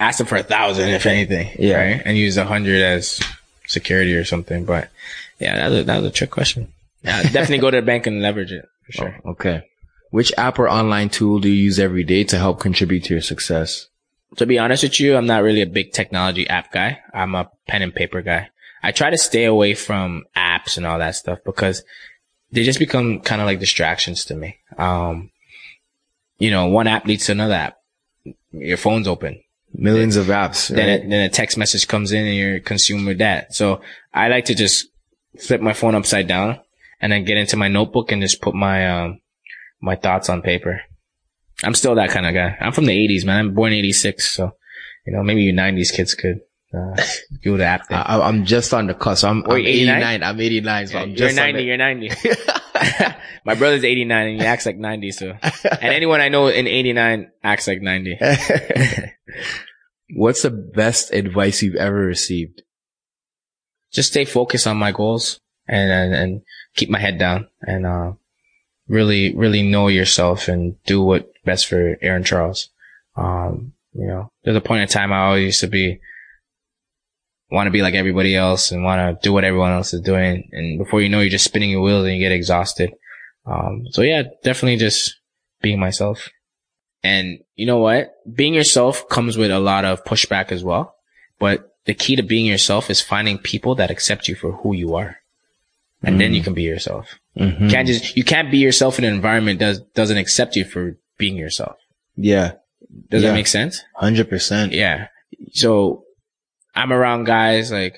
ask 0.00 0.18
them 0.18 0.26
for 0.26 0.36
a 0.36 0.42
thousand, 0.42 0.88
if 0.90 1.06
anything, 1.06 1.50
Yeah. 1.58 1.76
right? 1.76 2.02
And 2.04 2.16
use 2.16 2.36
a 2.36 2.44
hundred 2.44 2.82
as 2.82 3.20
security 3.66 4.14
or 4.14 4.24
something. 4.24 4.64
But 4.64 4.90
yeah, 5.38 5.56
that 5.56 5.68
was 5.70 5.80
a, 5.80 5.84
that 5.84 6.02
was 6.02 6.10
a 6.10 6.14
trick 6.14 6.30
question. 6.30 6.72
Yeah, 7.02 7.22
definitely 7.22 7.58
go 7.58 7.70
to 7.70 7.76
the 7.80 7.86
bank 7.86 8.06
and 8.06 8.22
leverage 8.22 8.52
it 8.52 8.64
for 8.86 8.92
sure. 8.92 9.16
Oh, 9.24 9.30
okay. 9.30 9.68
Which 10.10 10.32
app 10.38 10.58
or 10.58 10.68
online 10.68 11.08
tool 11.10 11.40
do 11.40 11.48
you 11.48 11.64
use 11.64 11.78
every 11.78 12.04
day 12.04 12.24
to 12.24 12.38
help 12.38 12.60
contribute 12.60 13.04
to 13.04 13.14
your 13.14 13.20
success? 13.20 13.88
To 14.36 14.46
be 14.46 14.58
honest 14.58 14.82
with 14.82 14.98
you, 15.00 15.16
I'm 15.16 15.26
not 15.26 15.42
really 15.42 15.62
a 15.62 15.66
big 15.66 15.92
technology 15.92 16.48
app 16.48 16.72
guy. 16.72 17.00
I'm 17.12 17.34
a 17.34 17.50
pen 17.68 17.82
and 17.82 17.94
paper 17.94 18.22
guy. 18.22 18.48
I 18.86 18.92
try 18.92 19.10
to 19.10 19.18
stay 19.18 19.46
away 19.46 19.74
from 19.74 20.26
apps 20.36 20.76
and 20.76 20.86
all 20.86 21.00
that 21.00 21.16
stuff 21.16 21.40
because 21.44 21.82
they 22.52 22.62
just 22.62 22.78
become 22.78 23.18
kind 23.18 23.40
of 23.40 23.46
like 23.46 23.58
distractions 23.58 24.24
to 24.26 24.36
me. 24.36 24.58
Um, 24.78 25.32
you 26.38 26.52
know, 26.52 26.68
one 26.68 26.86
app 26.86 27.04
leads 27.04 27.26
to 27.26 27.32
another 27.32 27.54
app. 27.54 27.78
Your 28.52 28.76
phone's 28.76 29.08
open. 29.08 29.42
Millions 29.74 30.14
of 30.14 30.26
apps. 30.26 30.68
Then, 30.68 30.88
a, 30.88 31.08
then 31.08 31.20
a 31.22 31.28
text 31.28 31.58
message 31.58 31.88
comes 31.88 32.12
in 32.12 32.26
and 32.26 32.36
you're 32.36 32.60
consumed 32.60 33.08
with 33.08 33.18
that. 33.18 33.56
So 33.56 33.80
I 34.14 34.28
like 34.28 34.44
to 34.44 34.54
just 34.54 34.86
flip 35.36 35.60
my 35.60 35.72
phone 35.72 35.96
upside 35.96 36.28
down 36.28 36.60
and 37.00 37.10
then 37.10 37.24
get 37.24 37.38
into 37.38 37.56
my 37.56 37.66
notebook 37.66 38.12
and 38.12 38.22
just 38.22 38.40
put 38.40 38.54
my, 38.54 38.88
um, 38.88 39.20
my 39.80 39.96
thoughts 39.96 40.28
on 40.28 40.42
paper. 40.42 40.82
I'm 41.64 41.74
still 41.74 41.96
that 41.96 42.10
kind 42.10 42.24
of 42.24 42.34
guy. 42.34 42.56
I'm 42.60 42.70
from 42.70 42.86
the 42.86 42.96
80s, 42.96 43.24
man. 43.24 43.38
I'm 43.46 43.54
born 43.54 43.72
86. 43.72 44.30
So, 44.30 44.52
you 45.04 45.12
know, 45.12 45.24
maybe 45.24 45.42
you 45.42 45.52
90s 45.52 45.92
kids 45.92 46.14
could, 46.14 46.42
uh, 46.76 47.02
do 47.42 47.56
the 47.56 47.64
app. 47.64 47.86
I, 47.90 48.20
I'm 48.20 48.44
just 48.44 48.72
on 48.74 48.86
the 48.86 48.94
cusp. 48.94 49.24
I'm, 49.24 49.42
Wait, 49.42 49.60
I'm 49.60 49.66
89? 49.66 49.96
89. 49.96 50.22
I'm 50.22 50.40
89. 50.40 50.86
So 50.86 50.98
I'm 50.98 51.08
you're 51.08 51.16
just 51.16 51.36
90, 51.36 51.58
On 51.58 51.66
you're 51.66 51.76
90. 51.76 52.10
my 53.44 53.54
brother's 53.54 53.84
89 53.84 54.26
and 54.28 54.40
he 54.40 54.46
acts 54.46 54.66
like 54.66 54.76
90. 54.78 55.10
So, 55.12 55.30
and 55.30 55.82
anyone 55.82 56.20
I 56.20 56.28
know 56.28 56.48
in 56.48 56.66
89 56.66 57.30
acts 57.42 57.66
like 57.66 57.80
90. 57.80 58.18
What's 60.14 60.42
the 60.42 60.50
best 60.50 61.12
advice 61.12 61.62
you've 61.62 61.74
ever 61.74 61.96
received? 61.96 62.62
just 63.96 64.10
stay 64.10 64.24
focused 64.24 64.66
on 64.66 64.76
my 64.76 64.92
goals 64.92 65.40
and, 65.66 65.90
and, 65.90 66.14
and 66.14 66.42
keep 66.74 66.90
my 66.90 66.98
head 66.98 67.18
down 67.18 67.48
and, 67.62 67.86
uh, 67.86 68.12
really, 68.88 69.34
really 69.34 69.62
know 69.62 69.88
yourself 69.88 70.48
and 70.48 70.76
do 70.84 71.02
what 71.02 71.32
best 71.44 71.66
for 71.66 71.96
Aaron 72.02 72.22
Charles. 72.22 72.68
Um, 73.16 73.72
you 73.94 74.06
know, 74.06 74.30
there's 74.44 74.56
a 74.56 74.60
point 74.60 74.82
in 74.82 74.88
time 74.88 75.12
I 75.12 75.26
always 75.26 75.44
used 75.44 75.60
to 75.60 75.66
be, 75.66 75.98
want 77.50 77.66
to 77.66 77.70
be 77.70 77.82
like 77.82 77.94
everybody 77.94 78.34
else 78.34 78.72
and 78.72 78.82
want 78.84 79.20
to 79.20 79.24
do 79.24 79.32
what 79.32 79.44
everyone 79.44 79.72
else 79.72 79.94
is 79.94 80.00
doing. 80.00 80.48
And 80.52 80.78
before 80.78 81.00
you 81.00 81.08
know, 81.08 81.20
you're 81.20 81.30
just 81.30 81.44
spinning 81.44 81.70
your 81.70 81.82
wheels 81.82 82.04
and 82.06 82.14
you 82.14 82.20
get 82.20 82.32
exhausted. 82.32 82.92
Um, 83.46 83.84
so 83.90 84.02
yeah, 84.02 84.24
definitely 84.42 84.76
just 84.78 85.16
being 85.62 85.78
myself. 85.78 86.28
And 87.04 87.38
you 87.54 87.66
know 87.66 87.78
what? 87.78 88.14
Being 88.32 88.54
yourself 88.54 89.08
comes 89.08 89.36
with 89.38 89.50
a 89.52 89.60
lot 89.60 89.84
of 89.84 90.04
pushback 90.04 90.50
as 90.50 90.64
well. 90.64 90.96
But 91.38 91.72
the 91.84 91.94
key 91.94 92.16
to 92.16 92.22
being 92.22 92.46
yourself 92.46 92.90
is 92.90 93.00
finding 93.00 93.38
people 93.38 93.76
that 93.76 93.90
accept 93.90 94.26
you 94.26 94.34
for 94.34 94.52
who 94.52 94.74
you 94.74 94.96
are. 94.96 95.18
And 96.02 96.20
then 96.20 96.34
you 96.34 96.42
can 96.42 96.54
be 96.54 96.62
yourself. 96.62 97.18
Mhm. 97.36 97.60
You 97.62 97.68
can't 97.68 97.86
just, 97.86 98.16
you 98.16 98.22
can't 98.24 98.50
be 98.50 98.58
yourself 98.58 98.98
in 98.98 99.04
an 99.04 99.14
environment 99.14 99.58
that 99.60 99.66
does, 99.66 99.80
doesn't 99.94 100.18
accept 100.18 100.54
you 100.56 100.64
for 100.64 100.96
being 101.18 101.36
yourself. 101.36 101.76
Yeah. 102.16 102.52
Does 103.10 103.22
Yeah. 103.22 103.30
that 103.30 103.34
make 103.34 103.46
sense? 103.46 103.82
Hundred 103.94 104.28
percent. 104.28 104.72
Yeah. 104.72 105.08
So 105.52 106.04
I'm 106.76 106.92
around 106.92 107.24
guys 107.24 107.72
like 107.72 107.96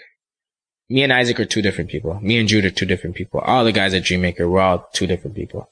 me 0.89 1.03
and 1.03 1.13
Isaac 1.13 1.41
are 1.41 1.45
two 1.45 1.61
different 1.61 1.91
people. 1.91 2.19
Me 2.21 2.39
and 2.39 2.49
Jude 2.49 2.65
are 2.65 2.71
two 2.71 2.87
different 2.87 3.17
people. 3.17 3.41
All 3.41 3.65
the 3.65 3.73
guys 3.73 3.93
at 3.93 4.05
Dreammaker, 4.05 4.49
we're 4.49 4.61
all 4.61 4.89
two 4.95 5.07
different 5.07 5.37
people. 5.37 5.71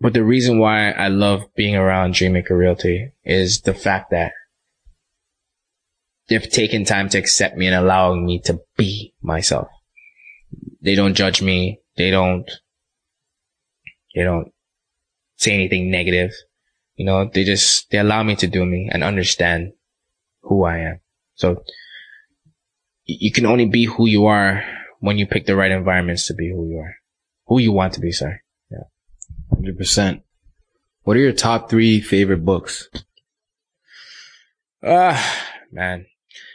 But 0.00 0.12
the 0.12 0.22
reason 0.22 0.58
why 0.58 0.90
I 0.90 1.08
love 1.08 1.46
being 1.56 1.74
around 1.74 2.14
Dreammaker 2.14 2.50
Realty 2.50 3.12
is 3.24 3.62
the 3.62 3.74
fact 3.74 4.10
that 4.10 4.32
they've 6.28 6.48
taken 6.48 6.84
time 6.84 7.08
to 7.08 7.18
accept 7.18 7.56
me 7.56 7.66
and 7.66 7.74
allowing 7.74 8.26
me 8.26 8.38
to 8.40 8.60
be 8.76 9.14
myself. 9.22 9.68
They 10.82 10.94
don't 10.94 11.14
judge 11.14 11.40
me. 11.40 11.80
They 11.96 12.10
don't, 12.10 12.48
they 14.14 14.22
don't 14.22 14.52
say 15.36 15.54
anything 15.54 15.90
negative. 15.90 16.32
You 16.96 17.06
know, 17.06 17.30
they 17.32 17.44
just, 17.44 17.90
they 17.90 17.98
allow 17.98 18.22
me 18.22 18.36
to 18.36 18.46
do 18.46 18.64
me 18.64 18.88
and 18.92 19.02
understand 19.02 19.72
who 20.42 20.64
I 20.64 20.78
am. 20.78 21.00
So 21.34 21.64
you 23.04 23.30
can 23.32 23.46
only 23.46 23.66
be 23.66 23.84
who 23.84 24.06
you 24.06 24.26
are 24.26 24.64
when 25.00 25.18
you 25.18 25.26
pick 25.26 25.46
the 25.46 25.56
right 25.56 25.70
environments 25.70 26.26
to 26.28 26.34
be 26.34 26.50
who 26.50 26.68
you 26.68 26.78
are, 26.78 26.96
who 27.46 27.58
you 27.58 27.72
want 27.72 27.94
to 27.94 28.00
be. 28.00 28.12
Sorry. 28.12 28.40
Yeah. 28.70 28.84
Hundred 29.50 29.76
percent. 29.76 30.22
What 31.02 31.16
are 31.16 31.20
your 31.20 31.32
top 31.32 31.68
three 31.68 32.00
favorite 32.00 32.44
books? 32.44 32.88
Ah, 34.82 35.46
man. 35.70 36.06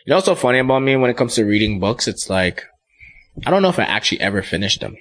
You 0.06 0.12
know 0.12 0.18
what's 0.18 0.26
so 0.26 0.36
funny 0.36 0.60
about 0.60 0.80
me 0.82 0.96
when 0.96 1.12
it 1.12 1.18
comes 1.18 1.36
to 1.36 1.46
reading 1.46 1.80
books? 1.80 2.08
It's 2.08 2.30
like, 2.30 2.66
I 3.46 3.52
don't 3.52 3.62
know 3.62 3.70
if 3.70 3.80
I 3.80 3.84
actually 3.84 4.22
ever 4.22 4.42
finished 4.42 4.82
them. 4.82 4.98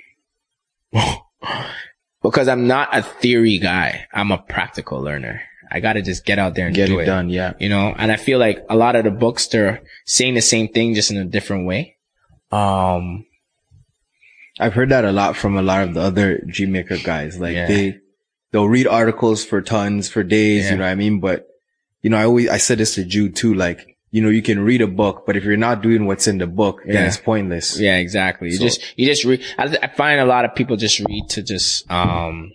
because 2.23 2.49
I'm 2.49 2.67
not 2.67 2.97
a 2.97 3.03
theory 3.03 3.59
guy. 3.59 4.07
I'm 4.13 4.31
a 4.31 4.39
practical 4.39 5.01
learner. 5.01 5.43
I 5.71 5.81
gotta 5.81 6.03
just 6.03 6.25
get 6.25 6.39
out 6.39 6.55
there 6.55 6.67
and 6.67 6.75
Get 6.75 6.87
do 6.87 6.99
it 6.99 7.03
it. 7.03 7.07
done. 7.07 7.29
Yeah. 7.29 7.53
You 7.59 7.69
know, 7.69 7.95
and 7.97 8.11
I 8.11 8.17
feel 8.17 8.39
like 8.39 8.65
a 8.71 8.77
lot 8.77 8.97
of 8.97 9.05
the 9.05 9.11
books, 9.11 9.47
they're 9.49 9.83
saying 10.07 10.35
the 10.35 10.41
same 10.43 10.69
thing 10.69 10.95
just 10.95 11.11
in 11.11 11.17
a 11.17 11.25
different 11.25 11.67
way. 11.67 11.97
Um, 12.51 13.27
I've 14.61 14.75
heard 14.75 14.89
that 14.89 15.05
a 15.05 15.13
lot 15.13 15.37
from 15.37 15.57
a 15.57 15.63
lot 15.63 15.83
of 15.87 15.95
the 15.95 16.01
other 16.01 16.39
Dreammaker 16.49 17.03
guys. 17.05 17.39
Like 17.39 17.55
Yeah. 17.55 17.67
they, 17.67 17.99
they'll 18.51 18.69
read 18.69 18.87
articles 18.87 19.45
for 19.45 19.61
tons, 19.61 20.09
for 20.09 20.23
days, 20.23 20.65
Yeah. 20.65 20.71
you 20.73 20.77
know 20.79 20.85
what 20.85 20.91
I 20.91 20.95
mean? 20.97 21.21
But, 21.21 21.47
you 22.03 22.11
know, 22.11 22.17
I 22.17 22.25
always, 22.25 22.49
I 22.49 22.57
said 22.57 22.79
this 22.79 22.95
to 22.97 23.05
Jude 23.05 23.37
too, 23.37 23.55
like, 23.55 23.97
you 24.11 24.23
know, 24.23 24.31
you 24.31 24.41
can 24.43 24.61
read 24.61 24.81
a 24.81 24.87
book, 24.87 25.25
but 25.27 25.37
if 25.37 25.45
you're 25.45 25.57
not 25.59 25.83
doing 25.83 26.07
what's 26.07 26.27
in 26.27 26.39
the 26.39 26.47
book, 26.47 26.81
then 26.85 26.95
Yeah. 26.95 27.07
it's 27.07 27.19
pointless. 27.19 27.79
Yeah, 27.79 27.97
exactly. 27.99 28.49
You 28.49 28.57
So- 28.57 28.65
just, 28.65 28.95
you 28.97 29.07
just 29.07 29.25
read. 29.25 29.43
I, 29.59 29.77
I 29.83 29.87
find 29.89 30.19
a 30.19 30.25
lot 30.25 30.45
of 30.47 30.55
people 30.55 30.77
just 30.77 30.99
read 31.01 31.29
to 31.31 31.43
just, 31.43 31.89
um, 31.91 32.53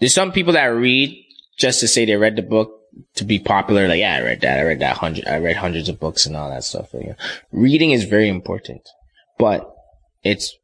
there's 0.00 0.14
some 0.14 0.32
people 0.32 0.54
that 0.54 0.64
read 0.66 1.23
just 1.56 1.80
to 1.80 1.88
say 1.88 2.04
they 2.04 2.16
read 2.16 2.36
the 2.36 2.42
book 2.42 2.80
to 3.14 3.24
be 3.24 3.38
popular. 3.38 3.88
Like, 3.88 4.00
yeah, 4.00 4.16
I 4.16 4.22
read 4.22 4.40
that. 4.42 4.58
I 4.58 4.62
read 4.62 4.80
that 4.80 4.96
hundred, 4.96 5.26
I 5.26 5.38
read 5.38 5.56
hundreds 5.56 5.88
of 5.88 6.00
books 6.00 6.26
and 6.26 6.36
all 6.36 6.50
that 6.50 6.64
stuff. 6.64 6.92
You 6.94 7.08
know, 7.08 7.14
reading 7.52 7.90
is 7.90 8.04
very 8.04 8.28
important, 8.28 8.88
but 9.38 9.74
it's 10.22 10.56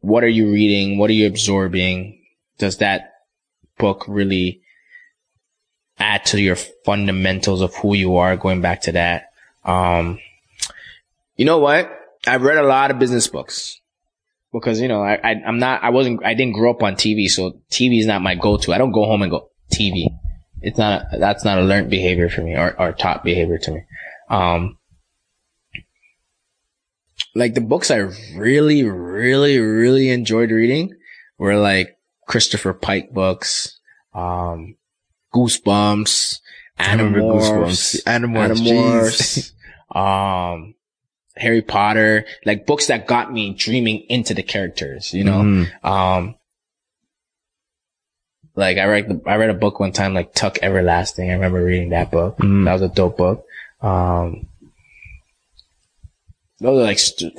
what 0.00 0.24
are 0.24 0.28
you 0.28 0.52
reading? 0.52 0.98
What 0.98 1.10
are 1.10 1.14
you 1.14 1.26
absorbing? 1.26 2.20
Does 2.58 2.78
that 2.78 3.12
book 3.78 4.04
really 4.06 4.60
add 5.98 6.24
to 6.26 6.40
your 6.40 6.56
fundamentals 6.56 7.62
of 7.62 7.74
who 7.76 7.94
you 7.94 8.16
are? 8.16 8.36
Going 8.36 8.60
back 8.60 8.82
to 8.82 8.92
that. 8.92 9.30
Um, 9.64 10.18
you 11.36 11.44
know 11.44 11.58
what? 11.58 11.90
I've 12.26 12.42
read 12.42 12.58
a 12.58 12.62
lot 12.62 12.90
of 12.90 12.98
business 12.98 13.26
books. 13.28 13.80
because 14.52 14.80
you 14.80 14.88
know 14.88 15.02
I, 15.02 15.14
I 15.14 15.42
I'm 15.46 15.58
not 15.58 15.82
I 15.82 15.90
wasn't 15.90 16.24
I 16.24 16.34
didn't 16.34 16.54
grow 16.54 16.70
up 16.70 16.82
on 16.82 16.94
TV, 16.94 17.28
so 17.28 17.58
TV 17.70 17.98
is 17.98 18.06
not 18.06 18.22
my 18.22 18.34
go-to. 18.34 18.72
I 18.72 18.78
don't 18.78 18.92
go 18.92 19.04
home 19.04 19.22
and 19.22 19.30
go 19.30 19.50
TV. 19.72 20.06
It's 20.60 20.78
not 20.78 21.06
that's 21.18 21.44
not 21.44 21.58
a 21.58 21.62
learned 21.62 21.90
behavior 21.90 22.28
for 22.28 22.42
me 22.42 22.54
or 22.56 22.78
or 22.80 22.92
taught 22.92 23.24
behavior 23.24 23.58
to 23.58 23.70
me. 23.72 23.80
Um, 24.30 24.78
like 27.34 27.54
the 27.54 27.60
books 27.60 27.90
I 27.90 28.08
really, 28.36 28.82
really, 28.84 29.58
really 29.58 30.08
enjoyed 30.10 30.50
reading 30.50 30.94
were 31.38 31.56
like 31.56 31.98
Christopher 32.26 32.72
Pike 32.72 33.12
books, 33.12 33.78
um, 34.14 34.76
Goosebumps, 35.34 36.40
Animorphs, 36.78 38.02
Animorphs, 38.04 39.52
Animorphs 39.92 39.94
um, 40.54 40.74
Harry 41.36 41.62
Potter, 41.62 42.24
like 42.44 42.66
books 42.66 42.86
that 42.86 43.06
got 43.06 43.32
me 43.32 43.52
dreaming 43.54 44.04
into 44.08 44.34
the 44.34 44.42
characters, 44.42 45.12
you 45.12 45.24
know? 45.24 45.42
Mhm. 45.42 45.84
Um, 45.84 46.34
like 48.56 48.78
I 48.78 48.84
read, 48.84 49.08
the, 49.08 49.20
I 49.30 49.36
read 49.36 49.50
a 49.50 49.54
book 49.54 49.80
one 49.80 49.92
time, 49.92 50.14
like 50.14 50.32
Tuck 50.34 50.58
Everlasting. 50.62 51.30
I 51.30 51.34
remember 51.34 51.62
reading 51.64 51.90
that 51.90 52.10
book. 52.10 52.38
Mhm. 52.38 52.64
That 52.64 52.72
was 52.74 52.82
a 52.82 52.88
dope 52.88 53.16
book. 53.16 53.44
Um, 53.80 54.46
those 56.60 56.78
are 56.78 56.84
like, 56.84 56.98
st- 56.98 57.34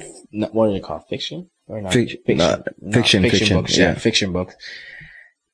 what 0.53 0.69
are 0.69 0.73
they 0.73 0.79
called? 0.79 1.03
Fiction? 1.09 1.49
Or 1.67 1.81
not? 1.81 1.93
Fic- 1.93 2.19
no, 2.27 2.35
Not 2.35 2.93
fiction, 2.93 3.23
fiction, 3.23 3.57
books. 3.57 3.77
Yeah. 3.77 3.89
yeah. 3.89 3.93
fiction 3.95 4.33
books. 4.33 4.55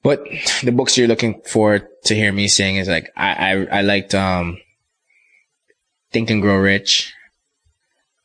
But 0.03 0.23
the 0.63 0.71
books 0.71 0.97
you're 0.97 1.07
looking 1.07 1.41
for 1.45 1.79
to 2.05 2.15
hear 2.15 2.31
me 2.33 2.47
saying 2.47 2.77
is 2.77 2.88
like, 2.89 3.11
I, 3.15 3.31
I, 3.53 3.65
I 3.77 3.81
liked, 3.81 4.15
um, 4.15 4.57
Think 6.11 6.29
and 6.31 6.41
Grow 6.41 6.57
Rich. 6.57 7.13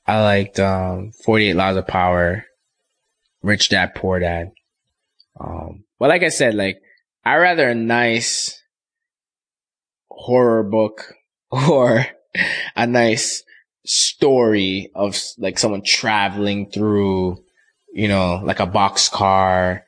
I 0.07 0.23
liked, 0.23 0.59
um, 0.59 1.13
48 1.25 1.55
Laws 1.55 1.77
of 1.77 1.87
Power, 1.87 2.47
Rich 3.43 3.69
Dad, 3.69 3.95
Poor 3.95 4.19
Dad. 4.19 4.53
Um, 5.39 5.85
but 5.99 6.09
like 6.09 6.23
I 6.23 6.31
said, 6.31 6.55
like, 6.55 6.81
I 7.27 7.39
rather 7.39 7.69
a 7.71 7.75
nice 7.75 8.63
horror 10.09 10.63
book 10.63 11.13
or 11.51 12.07
a 12.77 12.87
nice 12.87 13.43
story 13.85 14.93
of 14.95 15.21
like 15.37 15.59
someone 15.59 15.83
traveling 15.83 16.71
through, 16.71 17.43
you 17.93 18.07
know, 18.07 18.41
like 18.45 18.61
a 18.61 18.67
box 18.67 19.09
car, 19.09 19.85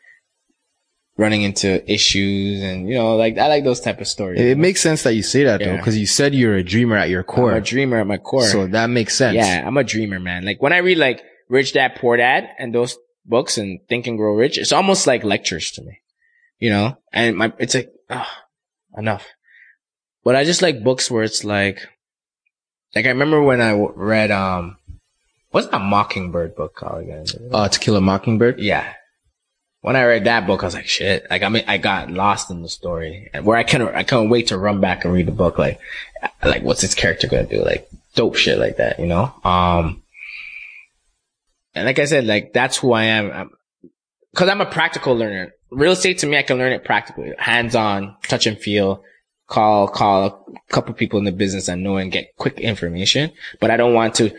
running 1.16 1.42
into 1.42 1.88
issues 1.88 2.60
and, 2.60 2.88
you 2.88 2.96
know, 2.96 3.16
like, 3.16 3.38
I 3.38 3.46
like 3.46 3.62
those 3.62 3.80
type 3.80 4.00
of 4.00 4.08
stories. 4.08 4.40
It, 4.40 4.58
makes 4.58 4.80
sense 4.80 5.04
that 5.04 5.14
you 5.14 5.22
say 5.22 5.44
that 5.44 5.60
though, 5.60 5.76
because 5.76 5.96
you 5.96 6.06
said 6.06 6.34
you're 6.34 6.56
a 6.56 6.64
dreamer 6.64 6.96
at 6.96 7.08
your 7.08 7.20
I'm 7.20 7.26
core. 7.26 7.52
a 7.54 7.60
dreamer 7.60 7.98
at 7.98 8.06
my 8.08 8.18
core. 8.18 8.46
So 8.46 8.66
that 8.66 8.90
makes 8.90 9.14
sense. 9.16 9.36
Yeah, 9.36 9.62
I'm 9.64 9.76
a 9.76 9.84
dreamer, 9.84 10.18
man. 10.18 10.44
Like 10.44 10.60
when 10.60 10.72
I 10.72 10.78
read 10.78 10.98
like 10.98 11.22
Rich 11.48 11.74
Dad 11.74 11.94
Poor 12.00 12.16
Dad 12.16 12.48
and 12.58 12.74
those 12.74 12.98
books 13.24 13.58
and 13.58 13.78
Think 13.88 14.08
and 14.08 14.18
Grow 14.18 14.34
Rich, 14.34 14.58
it's 14.58 14.72
almost 14.72 15.06
like 15.06 15.22
lectures 15.22 15.70
to 15.72 15.82
me, 15.82 16.00
you 16.58 16.70
know. 16.70 16.96
And 17.12 17.36
my 17.36 17.52
it's 17.58 17.74
like 17.74 17.92
ah, 18.10 18.44
enough. 18.96 19.26
But 20.24 20.36
I 20.36 20.44
just 20.44 20.62
like 20.62 20.84
books 20.84 21.10
where 21.10 21.22
it's 21.22 21.44
like, 21.44 21.80
like 22.94 23.06
I 23.06 23.10
remember 23.10 23.42
when 23.42 23.60
I 23.60 23.70
w- 23.70 23.92
read 23.94 24.30
um, 24.30 24.76
what's 25.50 25.68
that 25.68 25.80
Mockingbird 25.80 26.54
book 26.54 26.74
called 26.74 27.02
again? 27.02 27.26
Uh, 27.52 27.68
To 27.68 27.78
Kill 27.78 27.96
a 27.96 28.00
Mockingbird. 28.00 28.58
Yeah. 28.60 28.92
When 29.80 29.94
I 29.96 30.04
read 30.04 30.24
that 30.24 30.46
book, 30.46 30.62
I 30.62 30.66
was 30.66 30.74
like, 30.74 30.88
shit. 30.88 31.24
Like, 31.30 31.42
I 31.42 31.48
mean, 31.48 31.64
I 31.68 31.78
got 31.78 32.10
lost 32.10 32.50
in 32.50 32.62
the 32.62 32.68
story 32.68 33.30
and 33.32 33.44
where 33.44 33.56
I 33.56 33.62
couldn't, 33.62 33.94
I 33.94 34.02
couldn't 34.02 34.28
wait 34.28 34.48
to 34.48 34.58
run 34.58 34.80
back 34.80 35.04
and 35.04 35.14
read 35.14 35.26
the 35.26 35.32
book. 35.32 35.56
Like, 35.56 35.78
like, 36.42 36.62
what's 36.62 36.80
this 36.80 36.94
character 36.94 37.28
gonna 37.28 37.44
do? 37.44 37.64
Like, 37.64 37.88
dope 38.14 38.34
shit 38.34 38.58
like 38.58 38.78
that, 38.78 38.98
you 38.98 39.06
know? 39.06 39.32
Um, 39.44 40.02
and 41.74 41.86
like 41.86 42.00
I 42.00 42.06
said, 42.06 42.26
like, 42.26 42.52
that's 42.52 42.76
who 42.76 42.92
I 42.92 43.04
am. 43.04 43.30
I'm, 43.30 43.50
cause 44.34 44.48
I'm 44.48 44.60
a 44.60 44.66
practical 44.66 45.14
learner. 45.14 45.54
Real 45.70 45.92
estate 45.92 46.18
to 46.18 46.26
me, 46.26 46.38
I 46.38 46.42
can 46.42 46.58
learn 46.58 46.72
it 46.72 46.84
practically, 46.84 47.32
hands 47.38 47.74
on, 47.74 48.16
touch 48.22 48.46
and 48.46 48.58
feel, 48.58 49.02
call, 49.46 49.88
call 49.88 50.24
a 50.26 50.72
couple 50.72 50.94
people 50.94 51.18
in 51.18 51.24
the 51.24 51.32
business 51.32 51.68
I 51.68 51.74
know 51.74 51.96
and 51.96 52.10
get 52.12 52.34
quick 52.36 52.58
information, 52.60 53.30
but 53.60 53.70
I 53.70 53.76
don't 53.76 53.94
want 53.94 54.14
to 54.16 54.30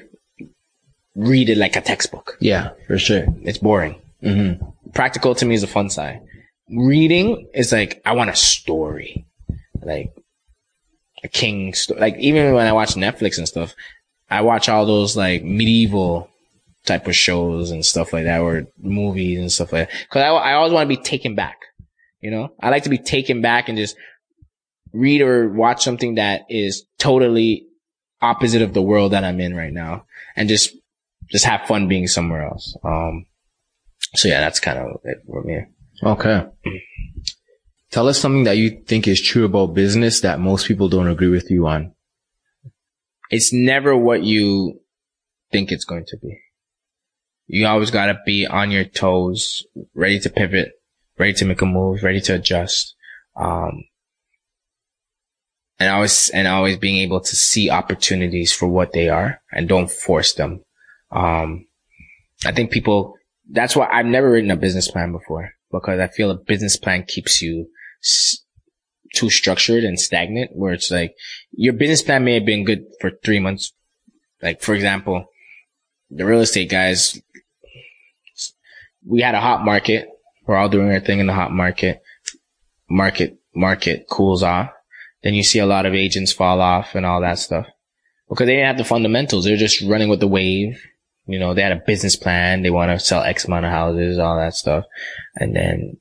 read 1.16 1.50
it 1.50 1.58
like 1.58 1.76
a 1.76 1.82
textbook. 1.82 2.38
Yeah, 2.40 2.72
for 2.88 2.98
sure. 2.98 3.26
It's 3.44 3.58
boring 3.58 3.96
Mm-hmm. 4.24 4.92
practical 4.92 5.34
to 5.36 5.46
me 5.46 5.56
is 5.56 5.62
the 5.62 5.68
fun 5.68 5.90
side. 5.90 6.22
Reading 6.70 7.48
is 7.54 7.72
like 7.72 8.02
I 8.06 8.12
want 8.12 8.30
a 8.30 8.36
story, 8.36 9.26
like 9.82 10.14
a 11.24 11.30
king 11.30 11.74
story. 11.74 12.02
Like 12.02 12.18
even 12.18 12.54
when 12.54 12.68
I 12.68 12.74
watch 12.74 12.96
Netflix 12.96 13.38
and 13.38 13.48
stuff, 13.48 13.76
I 14.30 14.42
watch 14.42 14.68
all 14.68 14.86
those 14.86 15.16
like 15.16 15.44
medieval 15.44 16.29
type 16.90 17.08
of 17.08 17.16
shows 17.16 17.72
and 17.72 17.86
stuff 17.86 18.12
like 18.12 18.26
that, 18.26 18.42
or 18.42 18.68
movies 18.78 19.40
and 19.40 19.50
stuff 19.50 19.72
like 19.72 19.88
that. 19.88 19.98
Because 20.02 20.24
I, 20.24 20.28
I 20.28 20.54
always 20.56 20.74
want 20.74 20.90
to 20.90 20.96
be 20.98 21.02
taken 21.02 21.36
back. 21.36 21.60
You 22.20 22.32
know, 22.32 22.50
I 22.60 22.70
like 22.70 22.84
to 22.84 22.90
be 22.90 22.98
taken 22.98 23.42
back 23.42 23.70
and 23.70 23.78
just 23.78 23.96
read 24.92 25.22
or 25.22 25.48
watch 25.48 25.84
something 25.84 26.16
that 26.16 26.42
is 26.50 26.86
totally 26.98 27.66
opposite 28.22 28.62
of 28.62 28.74
the 28.74 28.82
world 28.82 29.14
that 29.14 29.24
I'm 29.24 29.40
in 29.40 29.56
right 29.56 29.72
now, 29.72 30.04
and 30.36 30.50
just 30.50 30.76
just 31.32 31.46
have 31.46 31.68
fun 31.68 31.88
being 31.88 32.08
somewhere 32.08 32.44
else. 32.46 32.76
Um, 32.84 33.26
so 34.16 34.28
yeah, 34.28 34.42
that's 34.42 34.60
kind 34.60 34.80
of 34.80 35.00
it 35.06 35.20
for 35.26 35.44
me. 35.44 35.62
Okay. 36.04 36.46
Tell 37.92 38.08
us 38.08 38.20
something 38.20 38.44
that 38.44 38.58
you 38.58 38.82
think 38.86 39.08
is 39.08 39.22
true 39.22 39.46
about 39.46 39.74
business 39.74 40.22
that 40.22 40.40
most 40.40 40.68
people 40.68 40.90
don't 40.90 41.08
agree 41.08 41.30
with 41.30 41.50
you 41.50 41.68
on. 41.68 41.94
It's 43.32 43.54
never 43.54 43.96
what 43.96 44.24
you 44.24 44.82
think 45.52 45.72
it's 45.72 45.86
going 45.86 46.06
to 46.08 46.18
be. 46.18 46.40
You 47.52 47.66
always 47.66 47.90
got 47.90 48.06
to 48.06 48.20
be 48.28 48.46
on 48.46 48.70
your 48.70 48.86
toes, 48.86 49.66
ready 49.96 50.20
to 50.20 50.30
pivot, 50.30 50.74
ready 51.18 51.34
to 51.34 51.46
make 51.46 51.64
a 51.64 51.66
move, 51.66 52.04
ready 52.04 52.22
to 52.22 52.36
adjust. 52.36 52.94
Um, 53.36 53.86
and 55.80 55.90
always, 55.90 56.30
and 56.30 56.48
always 56.48 56.78
being 56.78 56.98
able 56.98 57.22
to 57.22 57.36
see 57.36 57.72
opportunities 57.72 58.54
for 58.54 58.68
what 58.68 58.94
they 58.94 59.10
are 59.10 59.42
and 59.52 59.68
don't 59.68 59.90
force 59.90 60.34
them. 60.34 60.64
Um, 61.12 61.66
I 62.46 62.52
think 62.52 62.70
people, 62.70 63.16
that's 63.50 63.76
why 63.76 63.88
I've 63.92 64.06
never 64.06 64.30
written 64.30 64.52
a 64.52 64.56
business 64.56 64.90
plan 64.92 65.12
before 65.12 65.54
because 65.72 66.00
I 66.00 66.08
feel 66.08 66.30
a 66.30 66.38
business 66.38 66.78
plan 66.78 67.04
keeps 67.08 67.42
you 67.42 67.68
s- 68.04 68.44
too 69.16 69.32
structured 69.32 69.84
and 69.84 70.00
stagnant 70.00 70.52
where 70.54 70.74
it's 70.74 70.92
like 70.92 71.16
your 71.52 71.74
business 71.74 72.04
plan 72.04 72.24
may 72.24 72.36
have 72.36 72.46
been 72.46 72.64
good 72.64 72.84
for 73.02 73.10
three 73.26 73.40
months. 73.40 73.74
Like, 74.40 74.62
for 74.62 74.76
example, 74.76 75.26
the 76.10 76.26
real 76.26 76.42
estate 76.42 76.70
guys, 76.70 77.22
we 79.06 79.22
had 79.22 79.36
a 79.36 79.42
hot 79.42 79.64
market. 79.64 80.10
We're 80.46 80.56
all 80.56 80.70
doing 80.70 80.92
our 80.92 81.00
thing 81.00 81.20
in 81.20 81.28
the 81.28 81.34
hot 81.34 81.52
market. 81.52 82.02
Market, 82.90 83.38
market 83.54 84.08
cools 84.10 84.44
off. 84.44 84.72
Then 85.24 85.34
you 85.34 85.44
see 85.44 85.60
a 85.60 85.66
lot 85.66 85.86
of 85.86 85.94
agents 85.94 86.32
fall 86.32 86.62
off 86.62 86.96
and 86.96 87.06
all 87.06 87.22
that 87.22 87.40
stuff 87.40 87.68
because 88.30 88.48
they 88.48 88.54
didn't 88.54 88.68
have 88.68 88.78
the 88.78 88.84
fundamentals. 88.84 89.46
They're 89.46 89.58
just 89.58 89.82
running 89.82 90.10
with 90.10 90.20
the 90.20 90.28
wave. 90.28 90.82
You 91.28 91.40
know, 91.40 91.54
they 91.54 91.62
had 91.62 91.72
a 91.72 91.84
business 91.86 92.16
plan. 92.16 92.64
They 92.64 92.70
want 92.72 92.92
to 92.92 93.04
sell 93.04 93.22
X 93.22 93.46
amount 93.46 93.66
of 93.66 93.72
houses, 93.72 94.18
all 94.18 94.38
that 94.38 94.56
stuff. 94.56 94.86
And 95.36 95.56
then 95.56 95.98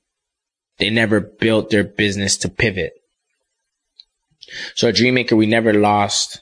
they 0.78 0.88
never 0.88 1.20
built 1.20 1.70
their 1.70 1.84
business 1.84 2.36
to 2.38 2.48
pivot. 2.48 2.92
So 4.74 4.88
at 4.88 4.94
Dreammaker, 4.94 5.36
we 5.36 5.46
never 5.46 5.74
lost 5.74 6.40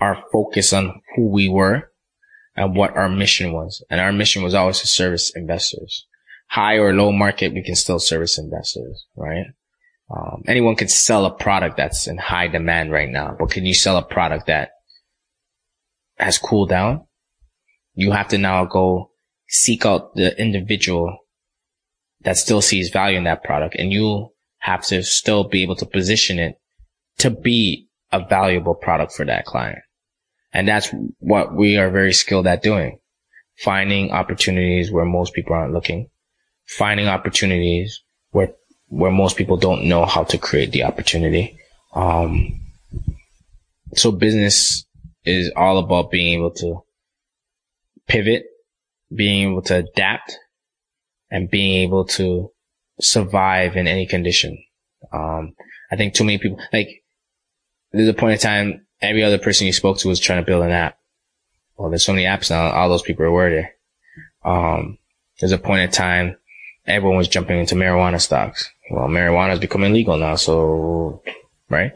our 0.00 0.24
focus 0.32 0.72
on 0.72 1.00
who 1.14 1.28
we 1.28 1.48
were 1.48 1.90
and 2.56 2.76
what 2.76 2.96
our 2.96 3.08
mission 3.08 3.52
was. 3.52 3.84
And 3.90 4.00
our 4.00 4.12
mission 4.12 4.42
was 4.42 4.54
always 4.54 4.80
to 4.80 4.86
service 4.86 5.32
investors. 5.34 6.06
High 6.48 6.76
or 6.76 6.92
low 6.92 7.10
market, 7.10 7.52
we 7.52 7.62
can 7.62 7.74
still 7.74 7.98
service 7.98 8.38
investors, 8.38 9.06
right? 9.16 9.46
Um, 10.14 10.42
anyone 10.46 10.76
can 10.76 10.88
sell 10.88 11.24
a 11.24 11.34
product 11.34 11.76
that's 11.76 12.06
in 12.06 12.18
high 12.18 12.48
demand 12.48 12.92
right 12.92 13.08
now, 13.08 13.34
but 13.38 13.50
can 13.50 13.64
you 13.64 13.74
sell 13.74 13.96
a 13.96 14.02
product 14.02 14.46
that 14.46 14.70
has 16.18 16.38
cooled 16.38 16.68
down? 16.68 17.06
You 17.94 18.12
have 18.12 18.28
to 18.28 18.38
now 18.38 18.66
go 18.66 19.10
seek 19.48 19.86
out 19.86 20.14
the 20.14 20.38
individual 20.40 21.18
that 22.22 22.36
still 22.36 22.60
sees 22.60 22.90
value 22.90 23.18
in 23.18 23.24
that 23.24 23.44
product 23.44 23.76
and 23.78 23.92
you 23.92 24.30
have 24.58 24.82
to 24.82 25.02
still 25.02 25.44
be 25.44 25.62
able 25.62 25.76
to 25.76 25.86
position 25.86 26.38
it 26.38 26.56
to 27.18 27.30
be 27.30 27.88
a 28.12 28.24
valuable 28.26 28.74
product 28.74 29.12
for 29.12 29.24
that 29.24 29.44
client. 29.44 29.78
And 30.54 30.68
that's 30.68 30.88
what 31.18 31.54
we 31.54 31.76
are 31.76 31.90
very 31.90 32.14
skilled 32.14 32.46
at 32.46 32.62
doing. 32.62 33.00
Finding 33.58 34.12
opportunities 34.12 34.90
where 34.90 35.04
most 35.04 35.34
people 35.34 35.54
aren't 35.54 35.74
looking. 35.74 36.08
Finding 36.66 37.08
opportunities 37.08 38.02
where, 38.30 38.52
where 38.86 39.10
most 39.10 39.36
people 39.36 39.56
don't 39.56 39.84
know 39.84 40.04
how 40.06 40.22
to 40.24 40.38
create 40.38 40.70
the 40.70 40.84
opportunity. 40.84 41.58
Um, 41.94 42.60
so 43.94 44.12
business 44.12 44.86
is 45.24 45.52
all 45.56 45.78
about 45.78 46.10
being 46.10 46.34
able 46.34 46.52
to 46.52 46.82
pivot, 48.06 48.44
being 49.14 49.50
able 49.50 49.62
to 49.62 49.76
adapt 49.76 50.38
and 51.30 51.50
being 51.50 51.82
able 51.82 52.04
to 52.04 52.50
survive 53.00 53.76
in 53.76 53.88
any 53.88 54.06
condition. 54.06 54.62
Um, 55.12 55.54
I 55.90 55.96
think 55.96 56.14
too 56.14 56.24
many 56.24 56.38
people, 56.38 56.60
like, 56.72 57.02
there's 57.92 58.08
a 58.08 58.14
point 58.14 58.34
in 58.34 58.38
time, 58.38 58.83
every 59.08 59.22
other 59.22 59.38
person 59.38 59.66
you 59.66 59.72
spoke 59.72 59.98
to 59.98 60.08
was 60.08 60.20
trying 60.20 60.42
to 60.42 60.46
build 60.46 60.64
an 60.64 60.70
app. 60.70 60.98
Well, 61.76 61.90
there's 61.90 62.04
so 62.04 62.12
many 62.12 62.24
apps 62.24 62.50
now, 62.50 62.70
all 62.70 62.88
those 62.88 63.02
people 63.02 63.24
are 63.24 63.32
where 63.32 63.50
they 63.50 63.70
Um, 64.44 64.98
there's 65.40 65.52
a 65.52 65.58
point 65.58 65.82
in 65.82 65.90
time 65.90 66.36
everyone 66.86 67.18
was 67.18 67.28
jumping 67.28 67.58
into 67.58 67.74
marijuana 67.74 68.20
stocks. 68.20 68.70
Well, 68.90 69.08
marijuana 69.08 69.54
is 69.54 69.58
becoming 69.58 69.92
legal 69.92 70.16
now, 70.16 70.36
so 70.36 71.22
right. 71.68 71.92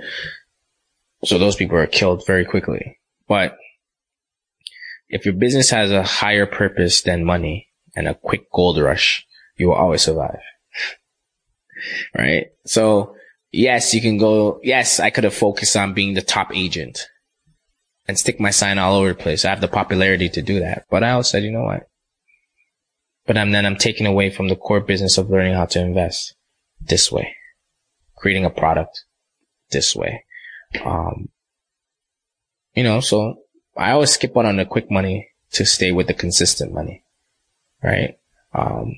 So 1.25 1.39
those 1.39 1.57
people 1.57 1.77
are 1.77 1.87
killed 1.87 2.27
very 2.27 2.45
quickly. 2.45 2.99
But 3.27 3.59
if 5.09 5.25
your 5.25 5.35
business 5.35 5.71
has 5.71 5.91
a 5.91 6.03
higher 6.03 6.47
purpose 6.47 7.03
than 7.03 7.25
money 7.25 7.69
and 7.95 8.09
a 8.09 8.15
quick 8.15 8.51
gold 8.51 8.79
rush, 8.79 9.27
you 9.57 9.69
will 9.69 9.75
always 9.75 10.03
survive. 10.03 10.41
right? 12.17 12.47
So 12.65 13.15
yes, 13.51 13.95
you 13.95 14.01
can 14.01 14.19
go, 14.19 14.61
yes, 14.63 15.01
I 15.01 15.11
could 15.11 15.25
have 15.25 15.35
focused 15.35 15.77
on 15.77 15.95
being 15.95 16.15
the 16.15 16.23
top 16.23 16.55
agent 16.55 17.09
and 18.07 18.19
stick 18.19 18.41
my 18.41 18.51
sign 18.51 18.79
all 18.79 18.97
over 18.97 19.09
the 19.09 19.15
place. 19.15 19.45
I 19.45 19.51
have 19.51 19.61
the 19.61 19.69
popularity 19.69 20.29
to 20.31 20.43
do 20.43 20.61
that. 20.61 20.85
But 20.91 21.05
I 21.05 21.11
also 21.11 21.33
said, 21.33 21.45
you 21.45 21.53
know 21.53 21.65
what? 21.65 21.89
But 23.27 23.37
I'm, 23.37 23.51
then 23.51 23.67
I'm 23.67 23.77
taking 23.77 24.07
away 24.07 24.31
from 24.31 24.49
the 24.49 24.57
core 24.57 24.81
business 24.81 25.19
of 25.19 25.29
learning 25.29 25.55
how 25.55 25.67
to 25.67 25.81
invest 25.81 26.35
this 26.81 27.13
way, 27.13 27.37
creating 28.17 28.47
a 28.47 28.51
product 28.51 29.05
this 29.71 29.95
way. 29.95 30.25
Um, 30.85 31.29
you 32.75 32.83
know, 32.83 33.01
so 33.01 33.41
I 33.77 33.93
always 33.93 34.13
skip 34.13 34.37
out 34.37 34.47
on 34.47 34.57
the 34.57 34.65
quick 34.65 34.91
money 34.91 35.29
to 35.53 35.67
stay 35.67 35.93
with 35.93 36.07
the 36.07 36.15
consistent 36.15 36.73
money, 36.73 37.03
right? 37.83 38.19
Um, 38.55 38.95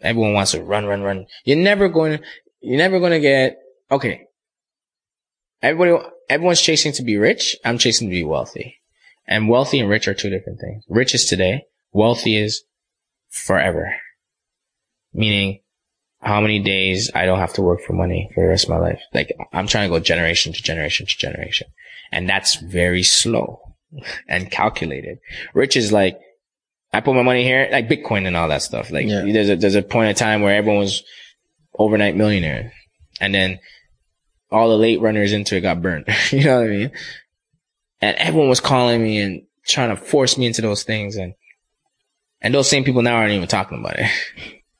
everyone 0.00 0.32
wants 0.32 0.52
to 0.52 0.62
run, 0.62 0.86
run, 0.86 1.02
run. 1.02 1.26
You're 1.44 1.56
never 1.56 1.88
going, 1.88 2.20
you're 2.60 2.78
never 2.78 2.98
going 2.98 3.12
to 3.12 3.20
get, 3.20 3.58
okay. 3.92 4.26
Everybody, 5.62 6.04
everyone's 6.28 6.60
chasing 6.60 6.92
to 6.94 7.02
be 7.02 7.16
rich. 7.16 7.56
I'm 7.64 7.78
chasing 7.78 8.08
to 8.08 8.12
be 8.12 8.24
wealthy. 8.24 8.80
And 9.28 9.48
wealthy 9.48 9.78
and 9.78 9.88
rich 9.88 10.08
are 10.08 10.14
two 10.14 10.30
different 10.30 10.60
things. 10.60 10.84
Rich 10.88 11.14
is 11.14 11.26
today. 11.26 11.66
Wealthy 11.92 12.36
is 12.36 12.64
forever. 13.28 13.94
Meaning 15.14 15.60
how 16.20 16.40
many 16.40 16.60
days 16.60 17.10
I 17.14 17.26
don't 17.26 17.38
have 17.38 17.52
to 17.54 17.62
work 17.62 17.80
for 17.82 17.92
money 17.92 18.30
for 18.34 18.42
the 18.42 18.48
rest 18.48 18.64
of 18.64 18.70
my 18.70 18.78
life. 18.78 19.00
Like 19.14 19.36
I'm 19.52 19.66
trying 19.66 19.88
to 19.88 19.96
go 19.96 20.00
generation 20.00 20.52
to 20.52 20.62
generation 20.62 21.06
to 21.06 21.16
generation. 21.16 21.68
And 22.10 22.28
that's 22.28 22.56
very 22.56 23.02
slow 23.02 23.60
and 24.28 24.50
calculated. 24.50 25.18
Rich 25.54 25.76
is 25.76 25.92
like, 25.92 26.18
I 26.92 27.00
put 27.00 27.14
my 27.14 27.22
money 27.22 27.44
here, 27.44 27.68
like 27.70 27.88
Bitcoin 27.88 28.26
and 28.26 28.36
all 28.36 28.48
that 28.48 28.62
stuff. 28.62 28.90
Like 28.90 29.06
yeah. 29.06 29.22
there's 29.24 29.48
a, 29.48 29.56
there's 29.56 29.74
a 29.76 29.82
point 29.82 30.10
in 30.10 30.14
time 30.14 30.42
where 30.42 30.54
everyone 30.54 30.80
was 30.80 31.02
overnight 31.78 32.16
millionaire 32.16 32.72
and 33.20 33.34
then 33.34 33.58
all 34.52 34.68
the 34.68 34.76
late 34.76 35.00
runners 35.00 35.32
into 35.32 35.56
it 35.56 35.62
got 35.62 35.82
burned. 35.82 36.06
you 36.30 36.44
know 36.44 36.60
what 36.60 36.66
I 36.66 36.70
mean? 36.70 36.90
And 38.00 38.16
everyone 38.16 38.48
was 38.48 38.60
calling 38.60 39.02
me 39.02 39.20
and 39.20 39.42
trying 39.66 39.90
to 39.90 39.96
force 39.96 40.36
me 40.36 40.46
into 40.46 40.62
those 40.62 40.82
things. 40.82 41.16
And, 41.16 41.34
and 42.40 42.54
those 42.54 42.68
same 42.68 42.84
people 42.84 43.02
now 43.02 43.16
aren't 43.16 43.32
even 43.32 43.48
talking 43.48 43.78
about 43.78 43.98
it. 43.98 44.10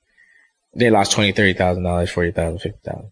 they 0.74 0.90
lost 0.90 1.12
twenty, 1.12 1.32
thirty 1.32 1.55
thousand 1.55 1.85
dollars, 1.85 2.11
forty 2.11 2.32
thousand, 2.32 2.59
fifty 2.59 2.78
thousand. 2.85 3.11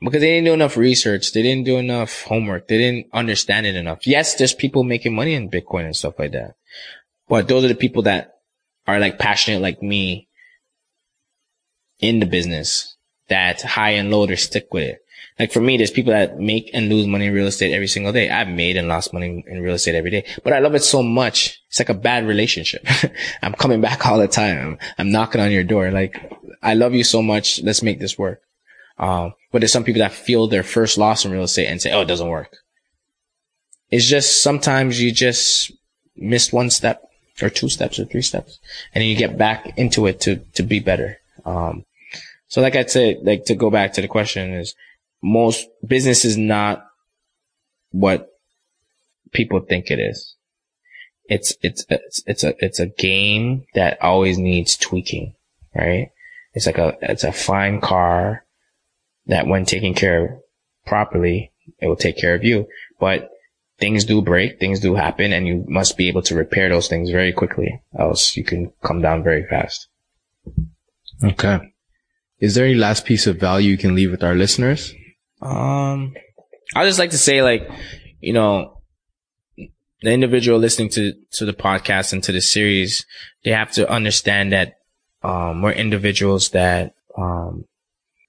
Because 0.00 0.20
they 0.20 0.30
didn't 0.30 0.46
do 0.46 0.52
enough 0.52 0.76
research. 0.76 1.32
They 1.32 1.42
didn't 1.42 1.64
do 1.64 1.76
enough 1.76 2.24
homework. 2.24 2.66
They 2.66 2.78
didn't 2.78 3.06
understand 3.12 3.66
it 3.66 3.76
enough. 3.76 4.04
Yes, 4.04 4.34
there's 4.34 4.52
people 4.52 4.82
making 4.82 5.14
money 5.14 5.34
in 5.34 5.48
Bitcoin 5.48 5.84
and 5.84 5.94
stuff 5.94 6.18
like 6.18 6.32
that. 6.32 6.56
But 7.28 7.46
those 7.46 7.64
are 7.64 7.68
the 7.68 7.76
people 7.76 8.02
that 8.02 8.38
are 8.88 8.98
like 8.98 9.20
passionate 9.20 9.62
like 9.62 9.80
me 9.80 10.28
in 12.00 12.18
the 12.18 12.26
business 12.26 12.96
that 13.28 13.62
high 13.62 13.92
and 13.92 14.10
low, 14.10 14.26
they 14.26 14.36
stick 14.36 14.68
with 14.72 14.84
it. 14.84 15.04
Like 15.38 15.52
for 15.52 15.60
me, 15.60 15.76
there's 15.76 15.90
people 15.90 16.12
that 16.12 16.38
make 16.38 16.70
and 16.74 16.88
lose 16.88 17.06
money 17.06 17.26
in 17.26 17.32
real 17.32 17.46
estate 17.46 17.72
every 17.72 17.88
single 17.88 18.12
day. 18.12 18.28
I've 18.28 18.48
made 18.48 18.76
and 18.76 18.88
lost 18.88 19.12
money 19.12 19.42
in 19.46 19.62
real 19.62 19.74
estate 19.74 19.94
every 19.94 20.10
day, 20.10 20.24
but 20.44 20.52
I 20.52 20.58
love 20.58 20.74
it 20.74 20.84
so 20.84 21.02
much. 21.02 21.60
It's 21.68 21.78
like 21.78 21.88
a 21.88 21.94
bad 21.94 22.26
relationship. 22.26 22.86
I'm 23.42 23.54
coming 23.54 23.80
back 23.80 24.06
all 24.06 24.18
the 24.18 24.28
time. 24.28 24.78
I'm, 24.98 25.10
knocking 25.10 25.40
on 25.40 25.50
your 25.50 25.64
door. 25.64 25.90
Like, 25.90 26.32
I 26.62 26.74
love 26.74 26.94
you 26.94 27.04
so 27.04 27.22
much. 27.22 27.62
Let's 27.62 27.82
make 27.82 27.98
this 27.98 28.18
work. 28.18 28.42
Um, 28.98 29.34
but 29.50 29.60
there's 29.60 29.72
some 29.72 29.84
people 29.84 30.00
that 30.00 30.12
feel 30.12 30.48
their 30.48 30.62
first 30.62 30.98
loss 30.98 31.24
in 31.24 31.32
real 31.32 31.42
estate 31.44 31.66
and 31.66 31.80
say, 31.80 31.92
Oh, 31.92 32.02
it 32.02 32.08
doesn't 32.08 32.28
work. 32.28 32.56
It's 33.90 34.06
just 34.06 34.42
sometimes 34.42 35.02
you 35.02 35.12
just 35.12 35.72
missed 36.16 36.52
one 36.52 36.70
step 36.70 37.02
or 37.42 37.50
two 37.50 37.68
steps 37.68 37.98
or 37.98 38.04
three 38.04 38.22
steps 38.22 38.60
and 38.94 39.02
then 39.02 39.08
you 39.08 39.16
get 39.16 39.38
back 39.38 39.76
into 39.78 40.06
it 40.06 40.20
to, 40.20 40.36
to 40.54 40.62
be 40.62 40.78
better. 40.78 41.18
Um, 41.44 41.84
so 42.48 42.60
like 42.60 42.76
I 42.76 42.84
said, 42.84 43.20
like 43.22 43.46
to 43.46 43.54
go 43.54 43.70
back 43.70 43.94
to 43.94 44.02
the 44.02 44.08
question 44.08 44.52
is 44.52 44.74
most 45.22 45.68
business 45.86 46.24
is 46.24 46.36
not 46.36 46.84
what 47.90 48.28
people 49.32 49.60
think 49.60 49.90
it 49.90 49.98
is. 49.98 50.34
It's, 51.26 51.54
it's, 51.62 51.86
it's, 51.88 52.22
it's 52.26 52.44
a, 52.44 52.54
it's 52.58 52.80
a 52.80 52.86
game 52.86 53.64
that 53.74 54.02
always 54.02 54.36
needs 54.36 54.76
tweaking, 54.76 55.34
right? 55.74 56.10
It's 56.52 56.66
like 56.66 56.78
a, 56.78 56.96
it's 57.00 57.24
a 57.24 57.32
fine 57.32 57.80
car 57.80 58.44
that 59.26 59.46
when 59.46 59.64
taken 59.64 59.94
care 59.94 60.24
of 60.24 60.30
properly, 60.84 61.52
it 61.78 61.86
will 61.86 61.96
take 61.96 62.18
care 62.18 62.34
of 62.34 62.44
you. 62.44 62.66
But 62.98 63.30
things 63.78 64.04
do 64.04 64.20
break, 64.20 64.58
things 64.58 64.80
do 64.80 64.94
happen, 64.94 65.32
and 65.32 65.46
you 65.46 65.64
must 65.68 65.96
be 65.96 66.08
able 66.08 66.22
to 66.22 66.34
repair 66.34 66.68
those 66.68 66.88
things 66.88 67.10
very 67.10 67.32
quickly, 67.32 67.80
else 67.98 68.36
you 68.36 68.44
can 68.44 68.72
come 68.82 69.00
down 69.00 69.22
very 69.22 69.46
fast. 69.46 69.88
Okay. 71.22 71.72
Is 72.40 72.54
there 72.54 72.64
any 72.64 72.74
last 72.74 73.04
piece 73.04 73.26
of 73.26 73.38
value 73.38 73.70
you 73.70 73.78
can 73.78 73.94
leave 73.94 74.10
with 74.10 74.24
our 74.24 74.34
listeners? 74.34 74.92
Um, 75.42 76.14
I 76.74 76.86
just 76.86 76.98
like 76.98 77.10
to 77.10 77.18
say, 77.18 77.42
like, 77.42 77.68
you 78.20 78.32
know, 78.32 78.78
the 80.02 80.10
individual 80.10 80.58
listening 80.58 80.88
to 80.90 81.14
to 81.32 81.44
the 81.44 81.52
podcast 81.52 82.12
and 82.12 82.22
to 82.24 82.32
the 82.32 82.40
series, 82.40 83.06
they 83.44 83.50
have 83.50 83.72
to 83.72 83.90
understand 83.90 84.52
that 84.52 84.74
um, 85.22 85.62
we're 85.62 85.72
individuals 85.72 86.50
that 86.50 86.94
um, 87.16 87.64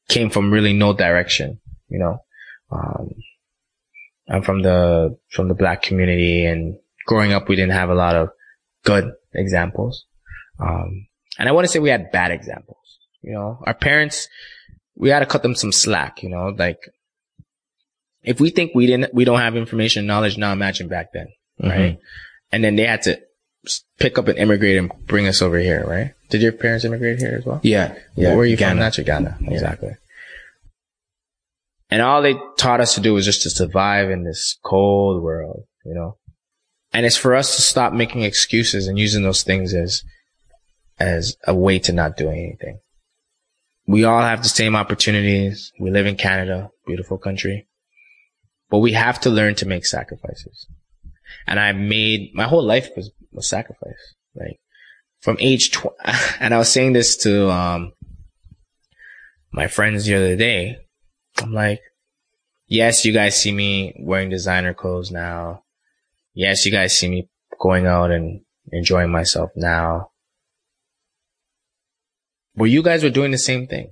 came 0.07 0.29
from 0.29 0.51
really 0.51 0.73
no 0.73 0.93
direction. 0.93 1.59
You 1.89 1.99
know, 1.99 2.17
um, 2.71 3.13
I'm 4.29 4.43
from 4.43 4.61
the 4.61 5.17
from 5.29 5.47
the 5.47 5.55
black 5.55 5.81
community, 5.81 6.45
and 6.45 6.77
growing 7.05 7.33
up, 7.33 7.47
we 7.47 7.55
didn't 7.55 7.73
have 7.73 7.89
a 7.89 7.95
lot 7.95 8.15
of 8.15 8.29
good 8.83 9.11
examples. 9.33 10.05
Um, 10.59 11.07
and 11.39 11.49
I 11.49 11.51
want 11.51 11.65
to 11.65 11.71
say 11.71 11.79
we 11.79 11.89
had 11.89 12.11
bad 12.11 12.31
examples. 12.31 12.99
You 13.21 13.33
know, 13.33 13.63
our 13.65 13.73
parents, 13.73 14.27
we 14.95 15.09
had 15.09 15.19
to 15.19 15.25
cut 15.25 15.43
them 15.43 15.55
some 15.55 15.71
slack. 15.71 16.21
You 16.21 16.29
know, 16.29 16.53
like 16.57 16.79
if 18.23 18.39
we 18.39 18.49
think 18.49 18.73
we 18.73 18.87
didn't, 18.87 19.13
we 19.13 19.25
don't 19.25 19.39
have 19.39 19.55
information 19.55 20.01
and 20.01 20.07
knowledge 20.07 20.37
now, 20.37 20.51
imagine 20.51 20.87
back 20.87 21.13
then, 21.13 21.27
mm-hmm. 21.61 21.69
right? 21.69 21.99
And 22.51 22.63
then 22.63 22.75
they 22.75 22.85
had 22.85 23.01
to 23.03 23.19
pick 23.99 24.17
up 24.17 24.27
and 24.27 24.37
immigrate 24.37 24.77
and 24.77 24.91
bring 25.05 25.27
us 25.27 25.41
over 25.41 25.57
here, 25.59 25.85
right? 25.85 26.13
Did 26.29 26.41
your 26.41 26.51
parents 26.51 26.85
immigrate 26.85 27.19
here 27.19 27.35
as 27.37 27.45
well? 27.45 27.59
Yeah. 27.63 27.95
Yeah. 28.15 28.29
Where 28.29 28.39
are 28.39 28.45
you 28.45 28.57
Ghana. 28.57 28.71
from? 28.71 28.79
That's 28.79 28.99
Ghana. 28.99 29.37
Yeah. 29.41 29.51
Exactly. 29.51 29.91
And 31.89 32.01
all 32.01 32.21
they 32.21 32.35
taught 32.57 32.81
us 32.81 32.95
to 32.95 33.01
do 33.01 33.13
was 33.13 33.25
just 33.25 33.43
to 33.43 33.49
survive 33.49 34.09
in 34.09 34.23
this 34.23 34.57
cold 34.63 35.21
world, 35.21 35.63
you 35.85 35.93
know? 35.93 36.17
And 36.91 37.05
it's 37.05 37.17
for 37.17 37.35
us 37.35 37.55
to 37.55 37.61
stop 37.61 37.93
making 37.93 38.23
excuses 38.23 38.87
and 38.87 38.97
using 38.97 39.23
those 39.23 39.43
things 39.43 39.73
as, 39.73 40.03
as 40.99 41.37
a 41.45 41.53
way 41.53 41.79
to 41.79 41.93
not 41.93 42.17
do 42.17 42.29
anything. 42.29 42.79
We 43.85 44.05
all 44.05 44.21
have 44.21 44.43
the 44.43 44.49
same 44.49 44.75
opportunities. 44.75 45.71
We 45.79 45.91
live 45.91 46.05
in 46.05 46.15
Canada, 46.15 46.71
beautiful 46.85 47.17
country. 47.17 47.67
But 48.73 48.79
we 48.79 48.93
have 48.93 49.19
to 49.19 49.29
learn 49.29 49.53
to 49.57 49.67
make 49.67 49.85
sacrifices. 49.85 50.65
And 51.45 51.59
I 51.59 51.73
made, 51.73 52.31
my 52.33 52.45
whole 52.45 52.63
life 52.63 52.89
was, 52.95 53.11
was 53.31 53.47
sacrifice. 53.47 54.15
Like 54.33 54.59
from 55.21 55.37
age 55.39 55.69
20, 55.69 55.95
and 56.39 56.55
I 56.55 56.57
was 56.57 56.69
saying 56.69 56.93
this 56.93 57.15
to, 57.17 57.51
um, 57.51 57.93
my 59.51 59.67
friends 59.67 60.05
the 60.05 60.15
other 60.15 60.35
day. 60.35 60.77
I'm 61.39 61.53
like, 61.53 61.81
yes, 62.65 63.05
you 63.05 63.13
guys 63.13 63.39
see 63.39 63.51
me 63.51 63.93
wearing 63.99 64.31
designer 64.31 64.73
clothes 64.73 65.11
now. 65.11 65.61
Yes, 66.33 66.65
you 66.65 66.71
guys 66.71 66.97
see 66.97 67.09
me 67.09 67.29
going 67.61 67.85
out 67.85 68.09
and 68.09 68.41
enjoying 68.71 69.11
myself 69.11 69.51
now. 69.55 70.09
But 72.55 72.71
you 72.71 72.81
guys 72.81 73.03
were 73.03 73.11
doing 73.11 73.29
the 73.29 73.37
same 73.37 73.67
thing. 73.67 73.91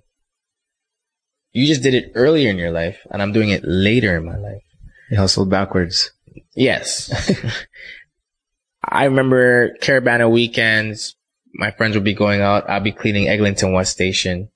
You 1.51 1.67
just 1.67 1.83
did 1.83 1.93
it 1.93 2.13
earlier 2.15 2.49
in 2.49 2.57
your 2.57 2.71
life 2.71 3.05
and 3.11 3.21
I'm 3.21 3.31
doing 3.31 3.49
it 3.49 3.61
later 3.63 4.17
in 4.17 4.25
my 4.25 4.37
life. 4.37 4.63
You 5.11 5.17
hustled 5.17 5.49
backwards. 5.49 6.11
Yes. 6.55 7.11
I 8.83 9.03
remember 9.05 9.75
Caribana 9.81 10.31
weekends. 10.31 11.17
My 11.53 11.71
friends 11.71 11.95
would 11.95 12.05
be 12.05 12.13
going 12.13 12.39
out. 12.39 12.69
I'd 12.69 12.85
be 12.85 12.93
cleaning 12.93 13.27
Eglinton 13.27 13.73
West 13.73 13.91
Station, 13.91 14.49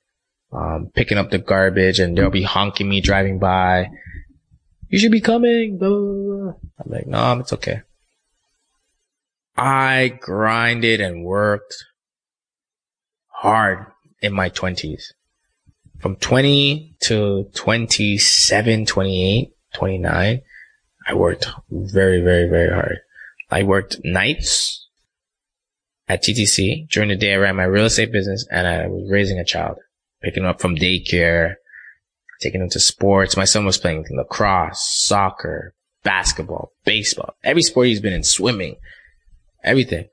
um, 0.54 0.92
picking 0.96 1.18
up 1.18 1.30
the 1.30 1.40
garbage 1.40 2.00
and 2.00 2.18
they'll 2.18 2.30
be 2.30 2.44
honking 2.44 2.88
me 2.88 3.02
driving 3.02 3.38
by. 3.38 3.90
You 4.88 4.98
should 4.98 5.12
be 5.12 5.20
coming. 5.20 5.78
Blah, 5.78 5.90
blah, 5.90 5.98
blah. 5.98 6.54
I'm 6.80 6.92
like, 6.92 7.08
no, 7.08 7.40
it's 7.42 7.52
okay. 7.52 7.82
I 9.58 10.18
grinded 10.22 11.02
and 11.02 11.26
worked 11.26 11.76
hard 13.28 13.88
in 14.22 14.32
my 14.32 14.48
twenties. 14.48 15.14
From 16.00 16.16
20 16.18 16.96
to 17.02 17.50
27, 17.56 18.86
28, 18.86 19.55
29, 19.76 20.42
I 21.08 21.14
worked 21.14 21.48
very, 21.70 22.22
very, 22.22 22.50
very 22.50 22.74
hard. 22.74 23.00
I 23.52 23.64
worked 23.64 24.00
nights. 24.04 24.82
at 26.08 26.24
TTC. 26.24 26.88
During 26.90 27.10
the 27.10 27.16
day, 27.16 27.34
I 27.34 27.38
ran 27.38 27.56
my 27.56 27.64
real 27.64 27.86
estate 27.86 28.12
business 28.12 28.46
and 28.52 28.68
I 28.68 28.88
was 28.88 29.10
raising 29.12 29.40
a 29.40 29.46
child, 29.46 29.78
picking 30.22 30.44
him 30.44 30.50
up 30.50 30.62
from 30.62 30.76
daycare, 30.76 31.56
taking 32.42 32.62
him 32.62 32.70
to 32.70 32.80
sports. 32.80 33.38
My 33.38 33.46
son 33.46 33.66
was 33.66 33.78
playing 33.78 34.06
lacrosse, 34.12 34.84
soccer, 34.84 35.74
basketball, 36.04 36.72
baseball, 36.86 37.36
every 37.44 37.64
sport 37.64 37.88
he's 37.88 38.02
been 38.02 38.14
in, 38.14 38.24
swimming, 38.24 38.76
everything. 39.64 40.06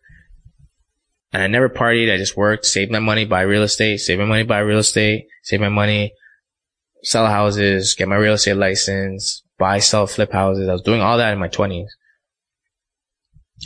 And 1.32 1.43
I 1.43 1.47
never 1.47 1.68
partied. 1.68 2.12
I 2.12 2.18
just 2.18 2.36
worked, 2.36 2.66
saved 2.66 2.90
my 2.90 2.98
money, 2.98 3.24
buy 3.24 3.43
real 3.43 3.62
estate, 3.62 3.98
save 3.98 4.18
my 4.18 4.24
money, 4.24 4.44
buy 4.44 4.59
real 4.59 4.78
estate, 4.78 5.26
save 5.43 5.60
my 5.60 5.70
money, 5.70 6.12
sell 7.02 7.26
houses, 7.26 7.94
get 7.94 8.09
my 8.09 8.16
real 8.16 8.34
estate 8.34 8.56
license, 8.56 9.43
buy, 9.62 9.78
sell, 9.78 10.09
flip 10.09 10.32
houses. 10.32 10.68
I 10.68 10.72
was 10.72 10.82
doing 10.82 11.01
all 11.01 11.18
that 11.18 11.32
in 11.32 11.39
my 11.39 11.47
twenties. 11.47 11.89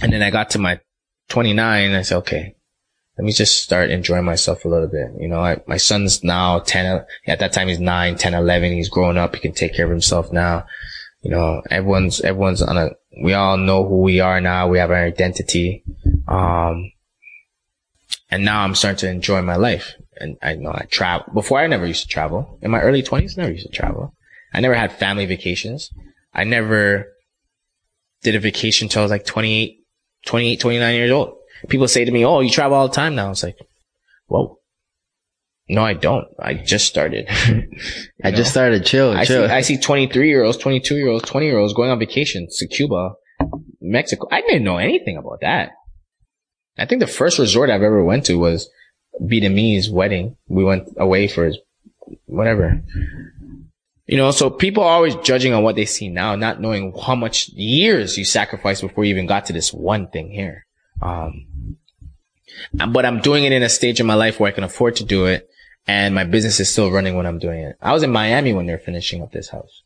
And 0.02 0.12
then 0.12 0.22
I 0.22 0.30
got 0.30 0.50
to 0.50 0.58
my 0.58 0.78
29 1.30 1.84
and 1.86 1.96
I 1.96 2.02
said, 2.02 2.18
okay, 2.18 2.54
let 3.16 3.24
me 3.24 3.32
just 3.32 3.62
start 3.62 3.90
enjoying 3.90 4.26
myself 4.26 4.66
a 4.66 4.68
little 4.68 4.88
bit. 4.88 5.08
You 5.18 5.26
know, 5.26 5.40
I, 5.40 5.62
my 5.66 5.78
son's 5.78 6.22
now 6.22 6.58
10, 6.58 7.02
at 7.26 7.38
that 7.38 7.54
time 7.54 7.68
he's 7.68 7.80
9, 7.80 8.16
10, 8.16 8.34
11. 8.34 8.72
He's 8.72 8.90
growing 8.90 9.16
up. 9.16 9.34
He 9.34 9.40
can 9.40 9.52
take 9.52 9.74
care 9.74 9.86
of 9.86 9.90
himself 9.90 10.30
now. 10.30 10.66
You 11.22 11.30
know, 11.30 11.62
everyone's, 11.70 12.20
everyone's 12.20 12.60
on 12.60 12.76
a, 12.76 12.90
we 13.22 13.32
all 13.32 13.56
know 13.56 13.88
who 13.88 14.02
we 14.02 14.20
are 14.20 14.42
now. 14.42 14.68
We 14.68 14.78
have 14.78 14.90
our 14.90 15.02
identity. 15.02 15.82
Um, 16.28 16.92
and 18.30 18.44
now 18.44 18.64
I'm 18.64 18.74
starting 18.74 18.98
to 18.98 19.08
enjoy 19.08 19.40
my 19.40 19.56
life. 19.56 19.94
And 20.18 20.36
I 20.42 20.56
know 20.56 20.72
I 20.72 20.86
travel. 20.90 21.32
Before 21.32 21.58
I 21.58 21.66
never 21.66 21.86
used 21.86 22.02
to 22.02 22.08
travel. 22.08 22.58
In 22.60 22.70
my 22.70 22.82
early 22.82 23.02
20s, 23.02 23.38
never 23.38 23.52
used 23.52 23.66
to 23.66 23.72
travel. 23.72 24.12
I 24.56 24.60
never 24.60 24.74
had 24.74 24.90
family 24.90 25.26
vacations. 25.26 25.90
I 26.32 26.44
never 26.44 27.12
did 28.22 28.34
a 28.34 28.40
vacation 28.40 28.88
till 28.88 29.00
I 29.00 29.04
was 29.04 29.10
like 29.10 29.26
28, 29.26 29.84
28, 30.24 30.60
29 30.60 30.94
years 30.94 31.10
old. 31.10 31.36
People 31.68 31.86
say 31.88 32.06
to 32.06 32.10
me, 32.10 32.24
Oh, 32.24 32.40
you 32.40 32.48
travel 32.48 32.76
all 32.76 32.88
the 32.88 32.94
time 32.94 33.14
now. 33.14 33.30
It's 33.30 33.42
like, 33.42 33.58
whoa. 34.28 34.58
No, 35.68 35.82
I 35.82 35.92
don't. 35.92 36.26
I 36.38 36.54
just 36.54 36.86
started. 36.86 37.26
I 38.24 38.30
know? 38.30 38.36
just 38.36 38.50
started 38.50 38.86
chill, 38.86 39.10
I 39.10 39.24
chill. 39.24 39.46
See, 39.46 39.52
I 39.52 39.60
see 39.60 39.76
23 39.76 40.28
year 40.28 40.42
olds, 40.42 40.56
22 40.56 40.96
year 40.96 41.08
olds, 41.08 41.28
20 41.28 41.46
year 41.46 41.58
olds 41.58 41.74
going 41.74 41.90
on 41.90 41.98
vacation 41.98 42.48
to 42.50 42.66
Cuba, 42.66 43.12
Mexico. 43.80 44.26
I 44.32 44.40
didn't 44.40 44.64
know 44.64 44.78
anything 44.78 45.18
about 45.18 45.40
that. 45.42 45.72
I 46.78 46.86
think 46.86 47.00
the 47.00 47.06
first 47.06 47.38
resort 47.38 47.68
I've 47.68 47.82
ever 47.82 48.02
went 48.02 48.24
to 48.26 48.36
was 48.36 48.70
Vietnamese 49.20 49.90
wedding. 49.90 50.36
We 50.48 50.64
went 50.64 50.88
away 50.96 51.28
for 51.28 51.44
his 51.44 51.58
whatever. 52.26 52.82
You 54.06 54.16
know, 54.16 54.30
so 54.30 54.50
people 54.50 54.84
are 54.84 54.92
always 54.92 55.16
judging 55.16 55.52
on 55.52 55.64
what 55.64 55.74
they 55.74 55.84
see 55.84 56.08
now, 56.08 56.36
not 56.36 56.60
knowing 56.60 56.94
how 56.96 57.16
much 57.16 57.48
years 57.48 58.16
you 58.16 58.24
sacrificed 58.24 58.82
before 58.82 59.04
you 59.04 59.10
even 59.10 59.26
got 59.26 59.46
to 59.46 59.52
this 59.52 59.72
one 59.72 60.08
thing 60.08 60.30
here. 60.30 60.64
Um, 61.02 61.76
but 62.72 63.04
I'm 63.04 63.20
doing 63.20 63.44
it 63.44 63.52
in 63.52 63.62
a 63.62 63.68
stage 63.68 63.98
in 64.00 64.06
my 64.06 64.14
life 64.14 64.38
where 64.38 64.48
I 64.48 64.54
can 64.54 64.64
afford 64.64 64.96
to 64.96 65.04
do 65.04 65.26
it 65.26 65.48
and 65.86 66.14
my 66.14 66.24
business 66.24 66.58
is 66.60 66.70
still 66.70 66.90
running 66.90 67.16
when 67.16 67.26
I'm 67.26 67.38
doing 67.38 67.60
it. 67.60 67.76
I 67.80 67.92
was 67.92 68.02
in 68.02 68.10
Miami 68.10 68.52
when 68.52 68.66
they're 68.66 68.78
finishing 68.78 69.22
up 69.22 69.32
this 69.32 69.50
house, 69.50 69.82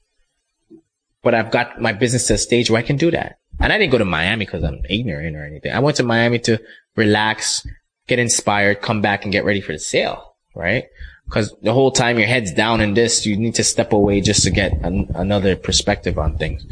but 1.23 1.35
I've 1.35 1.51
got 1.51 1.81
my 1.81 1.93
business 1.93 2.27
to 2.29 2.35
a 2.35 2.39
stage 2.39 2.71
where 2.71 2.79
I 2.79 2.87
can 2.87 2.97
do 2.97 3.11
that. 3.11 3.39
And 3.59 3.73
I 3.73 3.79
didn't 3.79 3.93
go 3.93 3.99
to 3.99 4.07
Miami 4.07 4.47
because 4.47 4.65
I'm 4.65 4.81
ignorant 4.89 5.37
or 5.37 5.45
anything. 5.45 5.73
I 5.73 5.81
went 5.81 5.99
to 5.99 6.03
Miami 6.03 6.39
to 6.41 6.59
relax, 6.97 7.67
get 8.07 8.19
inspired, 8.19 8.81
come 8.81 9.03
back 9.03 9.25
and 9.25 9.33
get 9.33 9.45
ready 9.45 9.61
for 9.61 9.73
the 9.73 9.79
sale, 9.79 10.37
right? 10.55 10.85
Because 11.31 11.55
the 11.63 11.73
whole 11.73 11.93
time 11.93 12.19
your 12.19 12.27
head's 12.27 12.53
down 12.53 12.81
in 12.81 12.95
this, 12.95 13.25
you 13.25 13.37
need 13.37 13.55
to 13.55 13.63
step 13.63 13.93
away 13.93 14.21
just 14.21 14.43
to 14.43 14.51
get 14.51 14.73
an, 14.83 15.09
another 15.15 15.55
perspective 15.55 16.19
on 16.19 16.37
things. 16.37 16.67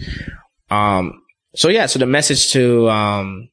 Um, 0.69 1.23
so 1.55 1.69
yeah, 1.69 1.87
so 1.87 2.01
the 2.01 2.07
message 2.07 2.51
to, 2.51 2.91
um, 2.91 3.51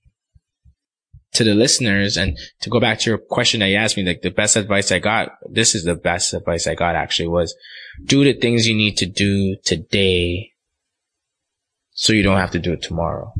to 1.33 1.43
the 1.43 1.53
listeners 1.53 2.17
and 2.17 2.35
to 2.61 2.71
go 2.71 2.79
back 2.79 2.97
to 2.99 3.11
your 3.11 3.19
question 3.19 3.59
that 3.59 3.67
you 3.67 3.75
asked 3.75 3.97
me, 3.97 4.03
like 4.03 4.23
the 4.23 4.31
best 4.31 4.55
advice 4.55 4.91
I 4.91 4.97
got, 4.97 5.33
this 5.47 5.75
is 5.75 5.83
the 5.83 5.93
best 5.93 6.33
advice 6.33 6.65
I 6.65 6.73
got 6.73 6.95
actually 6.95 7.27
was 7.27 7.55
do 8.03 8.23
the 8.23 8.33
things 8.33 8.67
you 8.67 8.75
need 8.75 8.97
to 8.97 9.05
do 9.05 9.57
today 9.63 10.53
so 11.91 12.13
you 12.13 12.23
don't 12.23 12.39
have 12.39 12.51
to 12.51 12.59
do 12.59 12.73
it 12.73 12.81
tomorrow. 12.81 13.31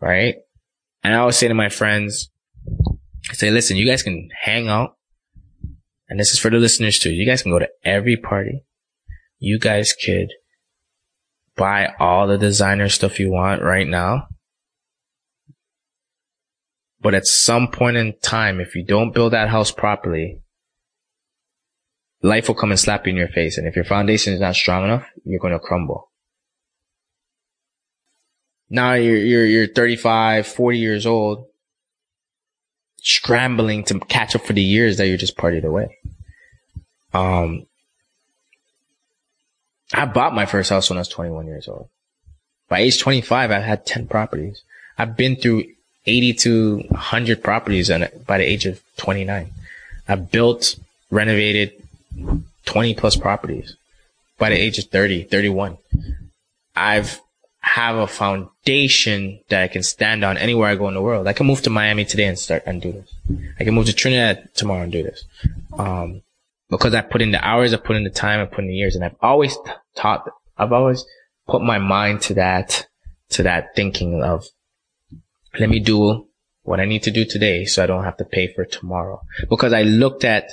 Right? 0.00 0.36
And 1.02 1.14
I 1.14 1.18
always 1.18 1.36
say 1.36 1.48
to 1.48 1.54
my 1.54 1.68
friends, 1.68 2.30
I 3.28 3.34
say, 3.34 3.50
listen, 3.50 3.76
you 3.76 3.86
guys 3.86 4.04
can 4.04 4.28
hang 4.40 4.68
out. 4.68 4.96
And 6.10 6.18
this 6.18 6.32
is 6.32 6.40
for 6.40 6.50
the 6.50 6.58
listeners 6.58 6.98
too. 6.98 7.12
You 7.12 7.24
guys 7.24 7.42
can 7.42 7.52
go 7.52 7.60
to 7.60 7.70
every 7.84 8.16
party. 8.16 8.64
You 9.38 9.58
guys 9.58 9.94
could 9.94 10.28
buy 11.56 11.94
all 12.00 12.26
the 12.26 12.36
designer 12.36 12.88
stuff 12.88 13.20
you 13.20 13.30
want 13.30 13.62
right 13.62 13.86
now. 13.86 14.26
But 17.00 17.14
at 17.14 17.26
some 17.26 17.68
point 17.68 17.96
in 17.96 18.18
time, 18.20 18.60
if 18.60 18.74
you 18.74 18.84
don't 18.84 19.14
build 19.14 19.32
that 19.32 19.48
house 19.48 19.70
properly, 19.70 20.42
life 22.22 22.48
will 22.48 22.56
come 22.56 22.70
and 22.70 22.80
slap 22.80 23.06
you 23.06 23.12
in 23.12 23.16
your 23.16 23.28
face. 23.28 23.56
And 23.56 23.66
if 23.66 23.76
your 23.76 23.84
foundation 23.84 24.34
is 24.34 24.40
not 24.40 24.56
strong 24.56 24.84
enough, 24.84 25.06
you're 25.24 25.40
going 25.40 25.54
to 25.54 25.60
crumble. 25.60 26.10
Now 28.68 28.94
you're, 28.94 29.16
you're, 29.16 29.46
you're 29.46 29.66
35, 29.68 30.46
40 30.46 30.78
years 30.78 31.06
old, 31.06 31.46
scrambling 33.02 33.84
to 33.84 33.98
catch 34.00 34.34
up 34.34 34.42
for 34.42 34.52
the 34.52 34.62
years 34.62 34.96
that 34.96 35.06
you 35.08 35.16
just 35.16 35.36
partied 35.36 35.64
away. 35.64 35.98
Um, 37.12 37.66
I 39.92 40.04
bought 40.04 40.34
my 40.34 40.46
first 40.46 40.70
house 40.70 40.88
when 40.88 40.96
I 40.98 41.00
was 41.00 41.08
21 41.08 41.46
years 41.46 41.68
old. 41.68 41.88
By 42.68 42.80
age 42.80 43.00
25, 43.00 43.50
I 43.50 43.58
had 43.58 43.84
10 43.84 44.06
properties. 44.06 44.62
I've 44.96 45.16
been 45.16 45.36
through 45.36 45.64
80 46.06 46.32
to 46.34 46.76
100 46.88 47.42
properties 47.42 47.90
and 47.90 48.08
by 48.26 48.38
the 48.38 48.44
age 48.44 48.66
of 48.66 48.80
29. 48.98 49.50
I've 50.08 50.30
built, 50.30 50.76
renovated 51.10 51.72
20 52.66 52.94
plus 52.94 53.16
properties 53.16 53.76
by 54.38 54.50
the 54.50 54.56
age 54.56 54.78
of 54.78 54.84
30, 54.86 55.24
31. 55.24 55.78
I've 56.76 57.20
have 57.74 57.94
a 57.94 58.06
foundation 58.08 59.38
that 59.48 59.62
I 59.62 59.68
can 59.68 59.84
stand 59.84 60.24
on 60.24 60.36
anywhere 60.36 60.70
I 60.70 60.74
go 60.74 60.88
in 60.88 60.94
the 60.94 61.00
world. 61.00 61.28
I 61.28 61.32
can 61.32 61.46
move 61.46 61.62
to 61.62 61.70
Miami 61.70 62.04
today 62.04 62.24
and 62.24 62.36
start 62.36 62.64
and 62.66 62.82
do 62.82 62.90
this. 62.90 63.14
I 63.60 63.64
can 63.64 63.74
move 63.74 63.86
to 63.86 63.92
Trinidad 63.92 64.48
tomorrow 64.56 64.82
and 64.82 64.90
do 64.90 65.04
this. 65.04 65.24
Um, 65.78 66.22
because 66.68 66.94
I 66.94 67.00
put 67.02 67.22
in 67.22 67.30
the 67.30 67.44
hours, 67.44 67.72
I 67.72 67.76
put 67.76 67.94
in 67.94 68.02
the 68.02 68.10
time, 68.10 68.40
I 68.40 68.46
put 68.46 68.64
in 68.64 68.66
the 68.66 68.74
years, 68.74 68.96
and 68.96 69.04
I've 69.04 69.14
always 69.22 69.56
taught, 69.94 70.28
I've 70.58 70.72
always 70.72 71.04
put 71.46 71.62
my 71.62 71.78
mind 71.78 72.22
to 72.22 72.34
that, 72.34 72.88
to 73.30 73.44
that 73.44 73.76
thinking 73.76 74.24
of, 74.24 74.46
let 75.60 75.70
me 75.70 75.78
do 75.78 76.26
what 76.62 76.80
I 76.80 76.86
need 76.86 77.04
to 77.04 77.12
do 77.12 77.24
today 77.24 77.66
so 77.66 77.84
I 77.84 77.86
don't 77.86 78.02
have 78.02 78.16
to 78.16 78.24
pay 78.24 78.52
for 78.52 78.64
tomorrow. 78.64 79.22
Because 79.48 79.72
I 79.72 79.82
looked 79.82 80.24
at 80.24 80.50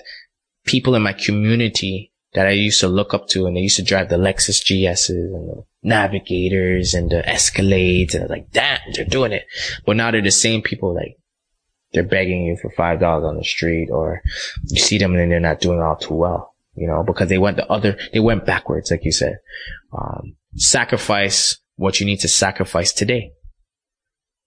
people 0.66 0.94
in 0.94 1.02
my 1.02 1.14
community 1.14 2.12
that 2.34 2.46
I 2.46 2.52
used 2.52 2.80
to 2.82 2.88
look 2.88 3.16
up 3.16 3.28
to 3.30 3.48
and 3.48 3.58
they 3.58 3.62
used 3.62 3.78
to 3.78 3.84
drive 3.84 4.10
the 4.10 4.18
Lexus 4.18 4.62
GSs 4.64 5.10
and 5.10 5.50
the 5.50 5.66
navigators 5.88 6.94
and 6.94 7.10
the 7.10 7.24
Escalades 7.26 8.14
and 8.14 8.30
like, 8.30 8.52
that 8.52 8.82
they're 8.94 9.06
doing 9.06 9.32
it. 9.32 9.46
But 9.86 9.96
now 9.96 10.12
they're 10.12 10.22
the 10.22 10.32
same 10.32 10.62
people 10.62 10.94
like 10.94 11.18
they're 11.94 12.04
begging 12.04 12.44
you 12.44 12.58
for 12.62 12.70
five 12.70 13.00
dollars 13.00 13.26
on 13.26 13.38
the 13.38 13.44
street 13.44 13.90
or 13.90 14.22
you 14.66 14.80
see 14.80 14.98
them 14.98 15.16
and 15.16 15.32
they're 15.32 15.40
not 15.40 15.62
doing 15.62 15.82
all 15.82 15.96
too 15.96 16.14
well, 16.14 16.54
you 16.76 16.88
know, 16.88 17.04
because 17.04 17.30
they 17.30 17.38
went 17.38 17.58
the 17.58 17.66
other, 17.72 17.98
they 18.14 18.20
went 18.20 18.46
backwards, 18.46 18.92
like 18.92 19.06
you 19.06 19.12
said. 19.12 19.38
Um, 19.98 20.36
sacrifice 20.56 21.58
what 21.78 22.00
you 22.00 22.06
need 22.06 22.20
to 22.20 22.28
sacrifice 22.28 22.92
today. 22.92 23.32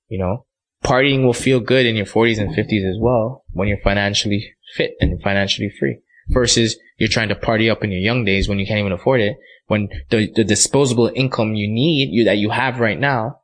You 0.08 0.18
know, 0.18 0.44
partying 0.84 1.24
will 1.24 1.32
feel 1.32 1.60
good 1.60 1.86
in 1.86 1.96
your 1.96 2.06
40s 2.06 2.38
and 2.38 2.54
50s 2.54 2.88
as 2.88 2.98
well 3.00 3.44
when 3.52 3.68
you're 3.68 3.80
financially 3.80 4.54
fit 4.76 4.92
and 5.00 5.20
financially 5.22 5.72
free 5.78 6.00
versus 6.28 6.78
you're 6.98 7.08
trying 7.08 7.28
to 7.28 7.34
party 7.34 7.70
up 7.70 7.82
in 7.82 7.90
your 7.90 8.00
young 8.00 8.24
days 8.24 8.48
when 8.48 8.58
you 8.58 8.66
can't 8.66 8.80
even 8.80 8.92
afford 8.92 9.20
it 9.20 9.36
when 9.70 9.88
the, 10.10 10.28
the 10.34 10.42
disposable 10.42 11.12
income 11.14 11.54
you 11.54 11.68
need, 11.68 12.10
you, 12.10 12.24
that 12.24 12.38
you 12.38 12.50
have 12.50 12.80
right 12.80 12.98
now 12.98 13.38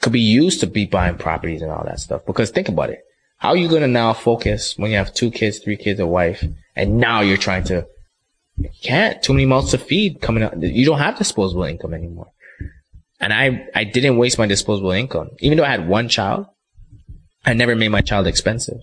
could 0.00 0.12
be 0.12 0.20
used 0.20 0.58
to 0.58 0.66
be 0.66 0.86
buying 0.86 1.16
properties 1.16 1.62
and 1.62 1.70
all 1.70 1.84
that 1.84 2.00
stuff. 2.00 2.26
Because 2.26 2.50
think 2.50 2.68
about 2.68 2.90
it. 2.90 2.98
How 3.38 3.50
are 3.50 3.56
you 3.56 3.68
going 3.68 3.82
to 3.82 3.86
now 3.86 4.12
focus 4.12 4.76
when 4.76 4.90
you 4.90 4.96
have 4.96 5.14
two 5.14 5.30
kids, 5.30 5.60
three 5.60 5.76
kids, 5.76 6.00
a 6.00 6.06
wife, 6.06 6.44
and 6.74 6.98
now 6.98 7.20
you're 7.20 7.36
trying 7.36 7.62
to, 7.64 7.86
you 8.56 8.70
can't, 8.82 9.22
too 9.22 9.32
many 9.32 9.46
mouths 9.46 9.70
to 9.70 9.78
feed 9.78 10.20
coming 10.20 10.42
up. 10.42 10.54
You 10.56 10.84
don't 10.84 10.98
have 10.98 11.16
disposable 11.16 11.62
income 11.62 11.94
anymore. 11.94 12.32
And 13.20 13.32
I, 13.32 13.68
I 13.72 13.84
didn't 13.84 14.16
waste 14.16 14.36
my 14.36 14.46
disposable 14.46 14.90
income. 14.90 15.30
Even 15.38 15.58
though 15.58 15.64
I 15.64 15.70
had 15.70 15.86
one 15.86 16.08
child, 16.08 16.46
I 17.46 17.54
never 17.54 17.76
made 17.76 17.90
my 17.90 18.00
child 18.00 18.26
expensive. 18.26 18.78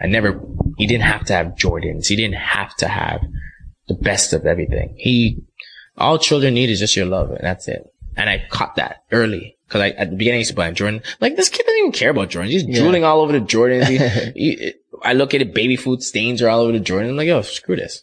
I 0.00 0.06
never, 0.06 0.40
he 0.76 0.86
didn't 0.86 1.02
have 1.02 1.24
to 1.24 1.32
have 1.32 1.56
Jordans. 1.56 2.06
He 2.06 2.14
didn't 2.14 2.36
have 2.36 2.76
to 2.76 2.86
have 2.86 3.22
the 3.88 3.94
best 3.94 4.32
of 4.34 4.46
everything. 4.46 4.94
He, 4.98 5.42
all 5.98 6.18
children 6.18 6.54
need 6.54 6.70
is 6.70 6.78
just 6.78 6.96
your 6.96 7.06
love 7.06 7.30
and 7.30 7.40
that's 7.42 7.68
it. 7.68 7.92
And 8.16 8.28
I 8.28 8.44
caught 8.50 8.76
that 8.76 9.04
early. 9.12 9.56
Cause 9.68 9.82
I, 9.82 9.90
at 9.90 10.10
the 10.10 10.16
beginning, 10.16 10.38
I 10.38 10.38
used 10.38 10.50
to 10.50 10.56
buy 10.56 10.70
Jordan. 10.70 11.02
Like, 11.20 11.36
this 11.36 11.50
kid 11.50 11.66
doesn't 11.66 11.78
even 11.78 11.92
care 11.92 12.10
about 12.10 12.30
Jordans. 12.30 12.48
He's 12.48 12.64
yeah. 12.64 12.80
drooling 12.80 13.04
all 13.04 13.20
over 13.20 13.32
the 13.32 13.40
Jordans. 13.40 13.86
He, 13.86 13.98
he, 14.56 14.74
I 15.02 15.12
look 15.12 15.34
at 15.34 15.42
it, 15.42 15.54
baby 15.54 15.76
food 15.76 16.02
stains 16.02 16.40
are 16.40 16.48
all 16.48 16.60
over 16.60 16.72
the 16.72 16.80
Jordan. 16.80 17.10
I'm 17.10 17.16
like, 17.16 17.28
yo, 17.28 17.42
screw 17.42 17.76
this. 17.76 18.02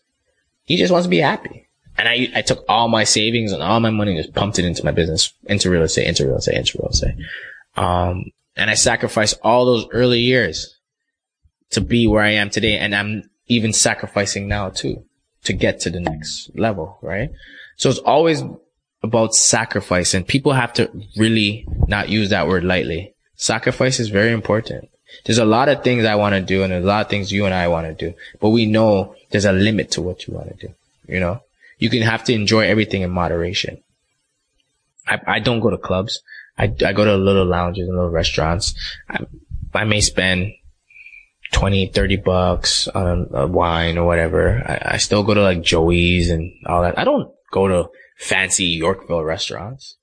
He 0.63 0.77
just 0.77 0.91
wants 0.91 1.07
to 1.07 1.09
be 1.09 1.17
happy. 1.17 1.67
And 1.97 2.07
I, 2.07 2.27
I 2.35 2.41
took 2.43 2.63
all 2.69 2.87
my 2.87 3.03
savings 3.03 3.51
and 3.51 3.63
all 3.63 3.79
my 3.79 3.89
money 3.89 4.11
and 4.15 4.23
just 4.23 4.35
pumped 4.35 4.59
it 4.59 4.65
into 4.65 4.85
my 4.85 4.91
business, 4.91 5.33
into 5.45 5.69
real 5.69 5.81
estate, 5.81 6.07
into 6.07 6.25
real 6.27 6.37
estate, 6.37 6.57
into 6.57 6.77
real 6.77 6.89
estate. 6.89 7.15
Um, 7.75 8.25
And 8.55 8.69
I 8.69 8.75
sacrificed 8.75 9.39
all 9.43 9.65
those 9.65 9.87
early 9.91 10.19
years 10.19 10.77
to 11.71 11.81
be 11.81 12.07
where 12.07 12.23
I 12.23 12.31
am 12.31 12.49
today. 12.49 12.77
And 12.77 12.95
I'm 12.95 13.29
even 13.47 13.73
sacrificing 13.73 14.47
now 14.47 14.69
too 14.69 15.03
to 15.43 15.53
get 15.53 15.79
to 15.81 15.89
the 15.89 15.99
next 15.99 16.51
level, 16.55 16.97
right? 17.01 17.31
So 17.77 17.89
it's 17.89 17.99
always 17.99 18.43
about 19.03 19.35
sacrifice 19.35 20.13
and 20.13 20.27
people 20.27 20.53
have 20.53 20.73
to 20.73 20.89
really 21.15 21.67
not 21.87 22.09
use 22.09 22.29
that 22.29 22.47
word 22.47 22.63
lightly. 22.63 23.13
Sacrifice 23.35 23.99
is 23.99 24.09
very 24.09 24.31
important. 24.31 24.89
There's 25.25 25.37
a 25.37 25.45
lot 25.45 25.69
of 25.69 25.83
things 25.83 26.05
I 26.05 26.15
want 26.15 26.33
to 26.35 26.41
do 26.41 26.63
and 26.63 26.71
there's 26.71 26.83
a 26.83 26.87
lot 26.87 27.05
of 27.05 27.09
things 27.09 27.31
you 27.31 27.45
and 27.45 27.53
I 27.53 27.67
want 27.67 27.87
to 27.87 27.93
do, 27.93 28.15
but 28.39 28.49
we 28.49 28.65
know 28.65 29.15
there's 29.29 29.45
a 29.45 29.51
limit 29.51 29.91
to 29.91 30.01
what 30.01 30.27
you 30.27 30.33
want 30.33 30.49
to 30.57 30.67
do. 30.67 30.73
You 31.07 31.19
know, 31.19 31.41
you 31.77 31.89
can 31.89 32.01
have 32.01 32.23
to 32.25 32.33
enjoy 32.33 32.61
everything 32.61 33.01
in 33.01 33.11
moderation. 33.11 33.81
I, 35.07 35.19
I 35.27 35.39
don't 35.39 35.59
go 35.59 35.69
to 35.69 35.77
clubs. 35.77 36.21
I, 36.57 36.63
I 36.85 36.93
go 36.93 37.05
to 37.05 37.15
little 37.15 37.45
lounges 37.45 37.87
and 37.87 37.95
little 37.95 38.11
restaurants. 38.11 38.73
I, 39.09 39.25
I 39.73 39.83
may 39.83 40.01
spend 40.01 40.53
20, 41.51 41.87
30 41.87 42.17
bucks 42.17 42.87
on 42.87 43.29
a 43.33 43.45
wine 43.45 43.97
or 43.97 44.05
whatever. 44.05 44.63
I, 44.65 44.93
I 44.95 44.97
still 44.97 45.23
go 45.23 45.33
to 45.33 45.41
like 45.41 45.61
Joey's 45.61 46.29
and 46.29 46.53
all 46.65 46.81
that. 46.81 46.97
I 46.97 47.03
don't 47.03 47.34
go 47.55 47.67
to 47.69 47.89
fancy 48.17 48.65
Yorkville 48.65 49.23
restaurants. 49.23 49.95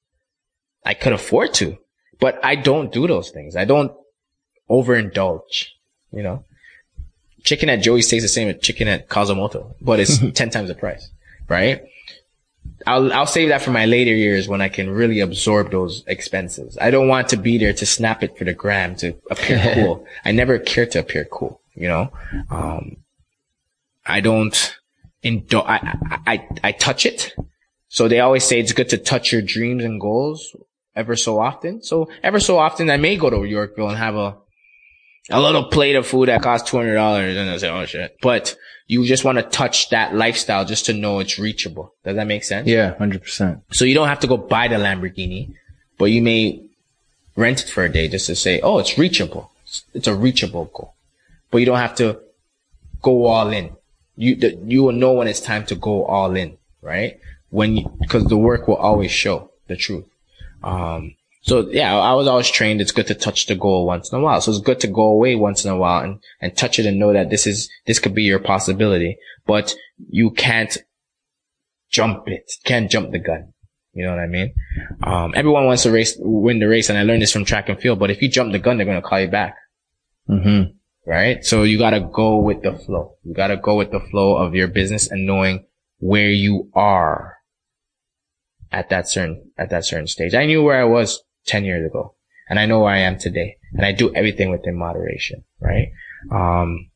I 0.85 0.95
could 0.95 1.13
afford 1.13 1.53
to, 1.55 1.77
but 2.19 2.41
I 2.43 2.55
don't 2.57 2.91
do 2.91 3.07
those 3.07 3.31
things. 3.31 3.55
I 3.57 3.67
don't 3.67 3.93
overindulge, 4.71 5.67
you 6.13 6.23
know? 6.23 6.45
Chicken 7.45 7.69
at 7.69 7.83
Joey's 7.83 8.09
tastes 8.09 8.25
the 8.25 8.29
same 8.29 8.49
as 8.49 8.61
chicken 8.61 8.89
at 8.89 9.09
Kasa 9.09 9.35
Moto, 9.35 9.77
but 9.81 10.01
it's 10.01 10.19
10 10.33 10.51
times 10.51 10.69
the 10.69 10.75
price, 10.75 11.11
right? 11.47 11.83
I'll, 12.87 13.13
I'll 13.13 13.27
save 13.27 13.51
that 13.51 13.61
for 13.61 13.71
my 13.71 13.85
later 13.85 14.15
years 14.15 14.49
when 14.49 14.63
I 14.63 14.69
can 14.69 14.89
really 14.89 15.21
absorb 15.21 15.71
those 15.71 16.05
expenses. 16.07 16.79
I 16.81 16.91
don't 16.91 17.09
want 17.09 17.29
to 17.29 17.37
be 17.37 17.59
there 17.59 17.75
to 17.75 17.87
snap 17.87 18.23
it 18.23 18.39
for 18.39 18.45
the 18.45 18.55
gram 18.55 18.97
to 18.97 19.15
appear 19.31 19.61
cool. 19.75 20.07
I 20.25 20.33
never 20.33 20.59
care 20.59 20.87
to 20.87 21.01
appear 21.01 21.27
cool, 21.27 21.61
you 21.75 21.89
know? 21.89 22.13
Um, 22.51 22.97
I 24.07 24.21
don't 24.21 24.57
indulge, 25.23 25.67
I, 25.67 25.97
I, 26.27 26.49
I 26.65 26.73
touch 26.73 27.07
it. 27.07 27.35
So 27.89 28.09
they 28.09 28.21
always 28.21 28.45
say 28.45 28.59
it's 28.59 28.73
good 28.73 28.89
to 28.91 28.99
touch 28.99 29.33
your 29.33 29.43
dreams 29.43 29.85
and 29.85 30.01
goals 30.01 30.57
ever 30.97 31.17
so 31.17 31.39
often. 31.41 31.83
So 31.83 32.09
ever 32.23 32.41
so 32.41 32.59
often 32.59 32.91
I 32.91 32.97
may 32.97 33.17
go 33.17 33.31
to 33.31 33.45
Yorkville 33.45 33.89
and 33.89 33.99
have 33.99 34.17
a, 34.17 34.37
a 35.31 35.41
little 35.41 35.65
plate 35.65 35.97
of 35.97 36.07
food 36.07 36.29
that 36.29 36.43
costs 36.43 36.71
$200 36.71 37.37
and 37.37 37.51
I 37.51 37.57
say, 37.59 37.69
oh 37.69 37.85
shit. 37.87 38.17
But 38.23 38.57
you 38.87 39.07
just 39.07 39.25
want 39.25 39.39
to 39.39 39.43
touch 39.43 39.91
that 39.91 40.15
lifestyle 40.15 40.65
just 40.65 40.87
to 40.87 40.93
know 40.93 41.21
it's 41.21 41.39
reachable. 41.39 41.95
Does 42.05 42.17
that 42.17 42.27
make 42.27 42.45
sense? 42.45 42.67
Yeah, 42.67 42.95
100%. 42.95 43.63
So 43.73 43.85
you 43.85 43.95
don't 43.95 44.09
have 44.09 44.21
to 44.21 44.27
go 44.27 44.37
buy 44.37 44.69
the 44.69 44.77
Lamborghini, 44.77 45.55
but 45.99 46.07
you 46.07 46.23
may 46.23 46.63
rent 47.37 47.63
it 47.63 47.69
for 47.69 47.85
a 47.85 47.89
day 47.93 48.09
just 48.09 48.27
to 48.27 48.37
say, 48.37 48.61
oh, 48.61 48.79
it's 48.79 48.99
reachable. 48.99 49.51
It's 49.95 50.07
a 50.07 50.15
reachable 50.15 50.67
goal, 50.67 50.95
but 51.51 51.59
you 51.59 51.67
don't 51.67 51.79
have 51.79 51.95
to 51.97 52.21
go 53.01 53.27
all 53.27 53.51
in. 53.51 53.75
You, 54.17 54.37
the, 54.37 54.59
you 54.65 54.83
will 54.83 54.93
know 54.93 55.13
when 55.13 55.29
it's 55.29 55.41
time 55.41 55.65
to 55.67 55.75
go 55.75 56.05
all 56.05 56.37
in, 56.37 56.59
right? 56.81 57.19
When 57.51 57.85
cause 58.09 58.25
the 58.25 58.37
work 58.37 58.69
will 58.69 58.77
always 58.77 59.11
show 59.11 59.51
the 59.69 59.77
truth. 59.77 60.07
Um, 60.63 61.17
so 61.43 61.69
yeah, 61.71 61.97
I 61.97 62.15
was 62.15 62.27
always 62.27 62.51
trained. 62.51 62.81
It's 62.81 62.93
good 62.93 63.09
to 63.09 63.15
touch 63.15 63.47
the 63.47 63.57
goal 63.57 63.87
once 63.87 64.13
in 64.13 64.19
a 64.19 64.23
while. 64.23 64.41
So 64.41 64.53
it's 64.53 64.61
good 64.61 64.81
to 64.81 64.87
go 64.87 65.03
away 65.03 65.35
once 65.35 65.65
in 65.65 65.71
a 65.71 65.77
while 65.77 66.05
and, 66.05 66.21
and 66.41 66.57
touch 66.57 66.79
it 66.79 66.87
and 66.87 66.99
know 66.99 67.13
that 67.13 67.31
this 67.31 67.47
is, 67.47 67.69
this 67.87 67.99
could 67.99 68.15
be 68.15 68.23
your 68.23 68.39
possibility, 68.39 69.19
but 69.47 69.75
you 70.09 70.31
can't 70.31 70.77
jump 71.91 72.29
it. 72.29 72.53
Can't 72.65 72.91
jump 72.91 73.11
the 73.11 73.19
gun. 73.19 73.53
You 73.93 74.05
know 74.05 74.13
what 74.13 74.21
I 74.21 74.27
mean? 74.27 74.55
Um, 75.03 75.33
everyone 75.37 75.67
wants 75.67 75.83
to 75.83 75.91
race, 75.91 76.17
win 76.19 76.61
the 76.61 76.69
race. 76.69 76.89
And 76.89 76.99
I 76.99 77.03
learned 77.03 77.23
this 77.23 77.33
from 77.33 77.45
track 77.45 77.69
and 77.69 77.79
field, 77.79 77.99
but 77.99 78.11
if 78.11 78.23
you 78.23 78.29
jump 78.29 78.53
the 78.53 78.59
gun, 78.59 78.77
they're 78.77 78.87
going 78.87 79.01
to 79.01 79.07
call 79.07 79.21
you 79.21 79.29
back. 79.29 79.57
Mm-hmm. 80.29 80.73
Right. 81.05 81.45
So 81.45 81.65
you 81.65 81.79
got 81.79 81.91
to 81.91 82.01
go 82.01 82.37
with 82.37 82.63
the 82.63 82.75
flow. 82.75 83.17
You 83.25 83.35
got 83.35 83.49
to 83.49 83.57
go 83.57 83.77
with 83.77 83.91
the 83.91 83.99
flow 83.99 84.37
of 84.37 84.55
your 84.55 84.69
business 84.69 85.11
and 85.11 85.27
knowing 85.27 85.67
where 85.99 86.31
you 86.31 86.71
are 86.75 87.39
at 88.71 88.89
that 88.91 89.09
certain, 89.09 89.51
at 89.59 89.71
that 89.71 89.85
certain 89.85 90.07
stage. 90.07 90.35
I 90.35 90.47
knew 90.47 90.63
where 90.63 90.81
I 90.81 90.85
was 90.85 91.23
10 91.47 91.65
years 91.65 91.85
ago. 91.85 92.15
And 92.49 92.59
I 92.59 92.67
know 92.67 92.81
where 92.81 92.93
I 92.93 92.99
am 92.99 93.19
today. 93.19 93.57
And 93.73 93.85
I 93.85 93.93
do 93.93 94.15
everything 94.15 94.51
within 94.51 94.79
moderation, 94.79 95.45
right? 95.61 95.89
Um, 96.31 96.91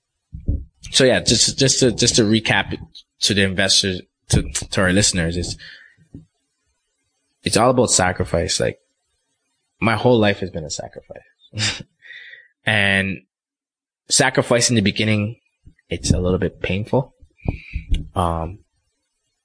so 0.91 1.05
yeah, 1.05 1.21
just, 1.21 1.59
just 1.59 1.81
to, 1.81 1.91
just 1.93 2.17
to 2.17 2.23
recap 2.23 2.77
to 3.21 3.35
the 3.35 3.43
investors, 3.43 4.03
to, 4.29 4.43
to 4.43 4.81
our 4.83 4.93
listeners, 4.93 5.37
it's, 5.37 5.57
it's 7.43 7.57
all 7.57 7.71
about 7.71 7.91
sacrifice. 7.91 8.61
Like 8.61 8.79
my 9.81 9.97
whole 9.97 10.19
life 10.19 10.41
has 10.41 10.51
been 10.51 10.65
a 10.65 10.71
sacrifice 10.71 11.83
and 12.67 13.23
sacrifice 14.09 14.71
in 14.71 14.77
the 14.77 14.83
beginning, 14.83 15.41
it's 15.89 16.13
a 16.13 16.19
little 16.19 16.39
bit 16.39 16.61
painful. 16.61 17.15
Um, 18.15 18.61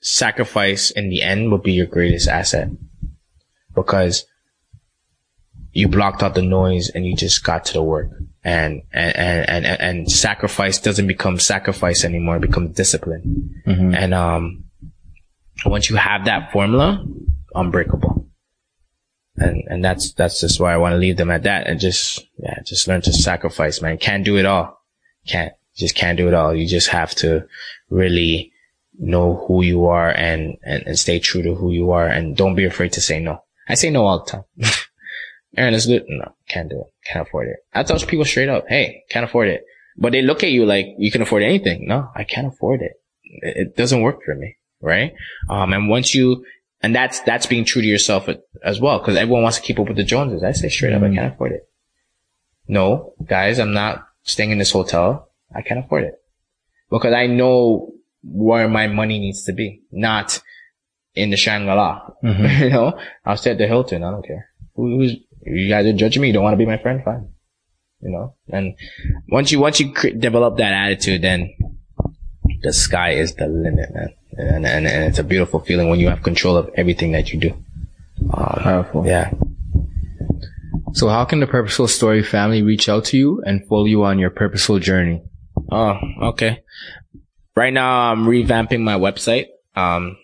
sacrifice 0.01 0.91
in 0.91 1.09
the 1.09 1.21
end 1.21 1.51
will 1.51 1.59
be 1.59 1.73
your 1.73 1.85
greatest 1.85 2.27
asset 2.27 2.69
because 3.75 4.25
you 5.71 5.88
blocked 5.88 6.23
out 6.23 6.35
the 6.35 6.41
noise 6.41 6.89
and 6.89 7.05
you 7.05 7.15
just 7.15 7.43
got 7.43 7.65
to 7.65 7.73
the 7.73 7.83
work. 7.83 8.09
And, 8.43 8.81
and, 8.91 9.15
and, 9.15 9.65
and, 9.65 9.81
and 9.81 10.11
sacrifice 10.11 10.79
doesn't 10.79 11.07
become 11.07 11.39
sacrifice 11.39 12.03
anymore. 12.03 12.38
It 12.38 12.41
becomes 12.41 12.75
discipline. 12.75 13.61
Mm-hmm. 13.67 13.95
And, 13.95 14.13
um, 14.13 14.63
once 15.65 15.89
you 15.89 15.95
have 15.95 16.25
that 16.25 16.51
formula, 16.51 17.05
unbreakable. 17.53 18.27
And, 19.38 19.64
and 19.68 19.84
that's, 19.84 20.14
that's 20.14 20.41
just 20.41 20.60
why 20.60 20.74
I 20.74 20.78
want 20.78 20.94
to 20.94 20.98
leave 20.98 21.18
them 21.18 21.32
at 21.32 21.44
that 21.44 21.68
and 21.68 21.80
just, 21.80 22.26
yeah, 22.38 22.60
just 22.66 22.88
learn 22.88 23.02
to 23.03 23.14
sacrifice, 23.14 23.82
man. 23.82 23.98
Can't 23.98 24.26
do 24.26 24.38
it 24.38 24.45
all. 24.45 24.82
Can't, 25.26 25.53
just 25.76 25.95
can't 25.95 26.18
do 26.18 26.28
it 26.28 26.34
all. 26.34 26.53
You 26.53 26.68
just 26.68 26.90
have 26.90 27.16
to 27.16 27.48
really 27.90 28.52
know 28.99 29.45
who 29.48 29.64
you 29.64 29.86
are 29.88 30.10
and, 30.10 30.58
and, 30.64 30.84
and 30.86 30.99
stay 30.99 31.20
true 31.20 31.41
to 31.44 31.56
who 31.56 31.72
you 31.72 31.91
are 31.91 32.08
and 32.08 32.36
don't 32.36 32.56
be 32.56 32.66
afraid 32.66 32.94
to 32.94 33.02
say 33.02 33.20
no. 33.20 33.44
I 33.68 33.76
say 33.76 33.90
no 33.90 34.06
all 34.06 34.24
the 34.24 34.32
time. 34.32 34.44
Aaron, 35.58 35.74
is 35.74 35.86
good. 35.86 36.06
No, 36.08 36.34
can't 36.48 36.70
do 36.70 36.82
it. 36.82 36.94
Can't 37.06 37.28
afford 37.28 37.48
it. 37.48 37.58
I 37.74 37.84
tell 37.84 37.99
people 37.99 38.26
straight 38.26 38.49
up, 38.49 38.66
hey, 38.68 39.03
can't 39.10 39.26
afford 39.26 39.49
it. 39.49 39.66
But 39.98 40.14
they 40.14 40.22
look 40.22 40.44
at 40.44 40.52
you 40.52 40.66
like 40.66 40.88
you 40.98 41.12
can 41.12 41.22
afford 41.22 41.44
anything. 41.44 41.88
No, 41.88 42.10
I 42.16 42.24
can't 42.24 42.48
afford 42.48 42.82
it. 42.82 42.94
It 43.24 43.76
doesn't 43.76 44.02
work 44.02 44.24
for 44.24 44.36
me. 44.36 44.58
Right. 44.82 45.14
Um, 45.49 45.74
and 45.74 45.90
once 45.90 46.16
you, 46.16 46.45
and 46.84 46.95
that's, 46.95 47.20
that's 47.22 47.45
being 47.45 47.66
true 47.66 47.82
to 47.82 47.88
yourself 47.88 48.28
as 48.64 48.80
well. 48.80 48.99
Cause 48.99 49.16
everyone 49.16 49.44
wants 49.44 49.58
to 49.58 49.64
keep 49.64 49.80
up 49.80 49.88
with 49.88 49.98
the 49.98 50.03
Joneses. 50.03 50.44
I 50.44 50.52
say 50.52 50.70
straight 50.70 50.94
up, 50.94 51.03
I 51.03 51.14
can't 51.14 51.34
afford 51.34 51.52
it. 51.53 51.68
No, 52.68 53.14
guys, 53.26 53.60
I'm 53.60 53.74
not 53.74 54.08
staying 54.24 54.52
in 54.52 54.58
this 54.58 54.72
hotel. 54.72 55.30
I 55.53 55.62
can't 55.62 55.84
afford 55.84 56.03
it 56.06 56.16
because 56.90 57.14
I 57.14 57.28
know 57.28 57.94
where 58.24 58.70
my 58.70 58.88
money 58.88 59.20
needs 59.20 59.44
to 59.45 59.53
be, 59.53 59.82
not 59.91 60.41
in 61.16 61.30
the 61.30 61.38
Shangri-La. 61.38 62.10
Mm-hmm. 62.24 62.64
you 62.64 62.70
know, 62.70 62.99
I'll 63.26 63.38
stay 63.38 63.52
at 63.52 63.58
the 63.58 63.68
Hilton. 63.68 64.03
I 64.03 64.12
don't 64.12 64.26
care. 64.26 64.49
Who, 64.76 64.99
who's, 64.99 65.16
you 65.44 65.70
guys 65.70 65.86
are 65.86 65.94
judging 65.94 66.22
me. 66.22 66.28
You 66.30 66.34
don't 66.34 66.44
want 66.44 66.53
to 66.53 66.58
be 66.58 66.66
my 66.66 66.78
friend? 66.78 67.03
Fine. 67.03 67.30
You 68.02 68.10
know, 68.10 68.36
and 68.49 68.74
once 69.30 69.52
you, 69.52 69.60
once 69.60 69.80
you 69.80 69.94
cre- 69.94 70.10
develop 70.10 70.58
that 70.58 70.74
attitude, 70.74 71.22
then 71.22 71.53
the 72.62 72.74
sky 72.74 73.12
is 73.12 73.36
the 73.36 73.48
limit, 73.48 73.94
man. 73.94 74.14
And, 74.34 74.66
and, 74.66 74.88
and 74.88 75.03
it's 75.06 75.20
a 75.20 75.24
beautiful 75.24 75.60
feeling 75.60 75.90
when 75.90 75.99
you 75.99 76.10
have 76.10 76.24
control 76.24 76.58
of 76.58 76.70
everything 76.76 77.12
that 77.14 77.34
you 77.34 77.40
do. 77.40 77.53
Um, 78.34 78.60
Powerful. 78.62 79.06
yeah. 79.06 79.32
So 80.94 81.08
how 81.08 81.26
can 81.26 81.40
the 81.40 81.48
Purposeful 81.48 81.88
Story 81.88 82.24
family 82.24 82.62
reach 82.62 82.90
out 82.90 83.06
to 83.06 83.18
you 83.18 83.41
and 83.45 83.66
follow 83.68 83.86
you 83.86 84.03
on 84.03 84.20
your 84.20 84.30
purposeful 84.30 84.80
journey? 84.80 85.24
Oh, 85.72 85.98
okay. 86.22 86.64
Right 87.56 87.74
now 87.74 88.12
I'm 88.12 88.26
revamping 88.26 88.82
my 88.82 88.95
website. 88.95 89.48
Um, 89.76 90.18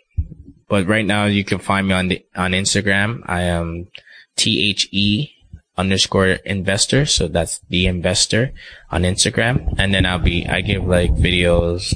but 0.68 0.88
right 0.88 1.06
now 1.06 1.26
you 1.26 1.46
can 1.46 1.60
find 1.60 1.88
me 1.88 1.94
on 1.94 2.08
the, 2.10 2.26
on 2.36 2.52
Instagram. 2.52 3.22
I 3.26 3.44
am 3.44 3.88
T-H-E 4.36 5.32
underscore 5.78 6.28
investor. 6.28 7.06
So 7.06 7.28
that's 7.28 7.60
the 7.70 7.86
investor 7.88 8.52
on 8.92 9.04
Instagram. 9.04 9.74
And 9.78 9.94
then 9.94 10.06
I'll 10.06 10.20
be, 10.20 10.46
I 10.48 10.62
give 10.62 10.86
like 10.86 11.12
videos, 11.12 11.94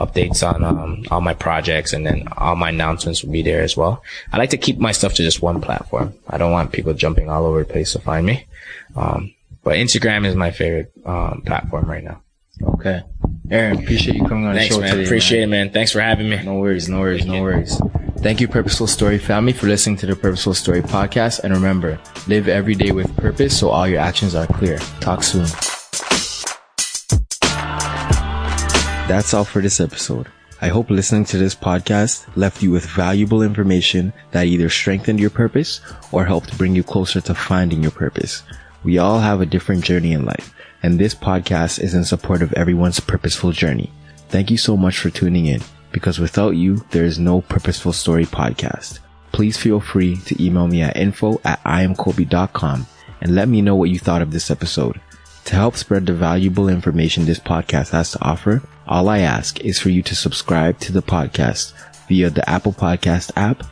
updates 0.00 0.42
on, 0.42 0.64
um, 0.64 1.04
all 1.10 1.20
my 1.20 1.34
projects 1.34 1.92
and 1.92 2.06
then 2.06 2.26
all 2.36 2.56
my 2.56 2.70
announcements 2.70 3.22
will 3.22 3.32
be 3.32 3.42
there 3.42 3.62
as 3.62 3.76
well. 3.76 4.02
I 4.32 4.38
like 4.38 4.50
to 4.50 4.58
keep 4.58 4.78
my 4.78 4.92
stuff 4.92 5.14
to 5.14 5.22
just 5.22 5.42
one 5.42 5.60
platform. 5.60 6.14
I 6.28 6.38
don't 6.38 6.52
want 6.52 6.72
people 6.72 6.94
jumping 6.94 7.30
all 7.30 7.44
over 7.46 7.60
the 7.60 7.72
place 7.72 7.92
to 7.92 8.00
find 8.00 8.26
me. 8.26 8.46
Um, 8.96 9.34
but 9.62 9.76
Instagram 9.76 10.26
is 10.26 10.34
my 10.34 10.50
favorite, 10.50 10.90
um, 11.04 11.42
platform 11.46 11.84
right 11.88 12.02
now. 12.02 12.22
Okay. 12.62 13.02
Aaron, 13.50 13.78
appreciate 13.82 14.16
you 14.16 14.26
coming 14.26 14.46
on 14.46 14.54
Thanks, 14.54 14.74
the 14.74 14.80
show 14.80 14.80
man. 14.80 14.94
today. 14.94 15.04
Appreciate 15.04 15.42
it, 15.42 15.46
man. 15.46 15.70
Thanks 15.70 15.92
for 15.92 16.00
having 16.00 16.28
me. 16.28 16.42
No 16.42 16.54
worries, 16.54 16.88
no 16.88 17.00
worries, 17.00 17.24
no 17.26 17.42
worries. 17.42 17.80
Thank 18.18 18.40
you, 18.40 18.48
Purposeful 18.48 18.86
Story 18.86 19.18
family, 19.18 19.52
for 19.54 19.66
listening 19.66 19.96
to 19.98 20.06
the 20.06 20.14
Purposeful 20.14 20.54
Story 20.54 20.82
podcast. 20.82 21.40
And 21.40 21.54
remember, 21.54 21.98
live 22.28 22.48
every 22.48 22.74
day 22.74 22.92
with 22.92 23.14
purpose 23.16 23.58
so 23.58 23.70
all 23.70 23.88
your 23.88 24.00
actions 24.00 24.34
are 24.34 24.46
clear. 24.46 24.78
Talk 25.00 25.22
soon. 25.22 25.46
That's 29.10 29.34
all 29.34 29.44
for 29.44 29.60
this 29.60 29.80
episode. 29.80 30.28
I 30.62 30.68
hope 30.68 30.88
listening 30.88 31.24
to 31.24 31.36
this 31.36 31.56
podcast 31.56 32.28
left 32.36 32.62
you 32.62 32.70
with 32.70 32.86
valuable 32.86 33.42
information 33.42 34.12
that 34.30 34.46
either 34.46 34.68
strengthened 34.68 35.18
your 35.18 35.30
purpose 35.30 35.80
or 36.12 36.24
helped 36.24 36.56
bring 36.56 36.76
you 36.76 36.84
closer 36.84 37.20
to 37.22 37.34
finding 37.34 37.82
your 37.82 37.90
purpose. 37.90 38.44
We 38.84 38.98
all 38.98 39.18
have 39.18 39.40
a 39.40 39.46
different 39.46 39.82
journey 39.82 40.12
in 40.12 40.24
life, 40.24 40.54
and 40.84 40.96
this 40.96 41.12
podcast 41.12 41.82
is 41.82 41.92
in 41.92 42.04
support 42.04 42.40
of 42.40 42.52
everyone's 42.52 43.00
purposeful 43.00 43.50
journey. 43.50 43.90
Thank 44.28 44.48
you 44.48 44.56
so 44.56 44.76
much 44.76 44.98
for 44.98 45.10
tuning 45.10 45.46
in, 45.46 45.60
because 45.90 46.20
without 46.20 46.50
you, 46.50 46.84
there 46.92 47.04
is 47.04 47.18
no 47.18 47.40
Purposeful 47.40 47.92
Story 47.92 48.26
podcast. 48.26 49.00
Please 49.32 49.56
feel 49.56 49.80
free 49.80 50.18
to 50.18 50.40
email 50.40 50.68
me 50.68 50.82
at 50.82 50.96
info 50.96 51.40
at 51.44 51.60
iamkobe.com 51.64 52.86
and 53.22 53.34
let 53.34 53.48
me 53.48 53.60
know 53.60 53.74
what 53.74 53.90
you 53.90 53.98
thought 53.98 54.22
of 54.22 54.30
this 54.30 54.52
episode. 54.52 55.00
To 55.46 55.56
help 55.56 55.74
spread 55.74 56.06
the 56.06 56.12
valuable 56.12 56.68
information 56.68 57.24
this 57.24 57.40
podcast 57.40 57.90
has 57.90 58.12
to 58.12 58.22
offer, 58.22 58.62
all 58.90 59.08
I 59.08 59.20
ask 59.20 59.60
is 59.60 59.78
for 59.78 59.88
you 59.88 60.02
to 60.02 60.16
subscribe 60.16 60.80
to 60.80 60.90
the 60.90 61.00
podcast 61.00 61.74
via 62.08 62.28
the 62.28 62.48
Apple 62.50 62.72
Podcast 62.72 63.30
app, 63.36 63.62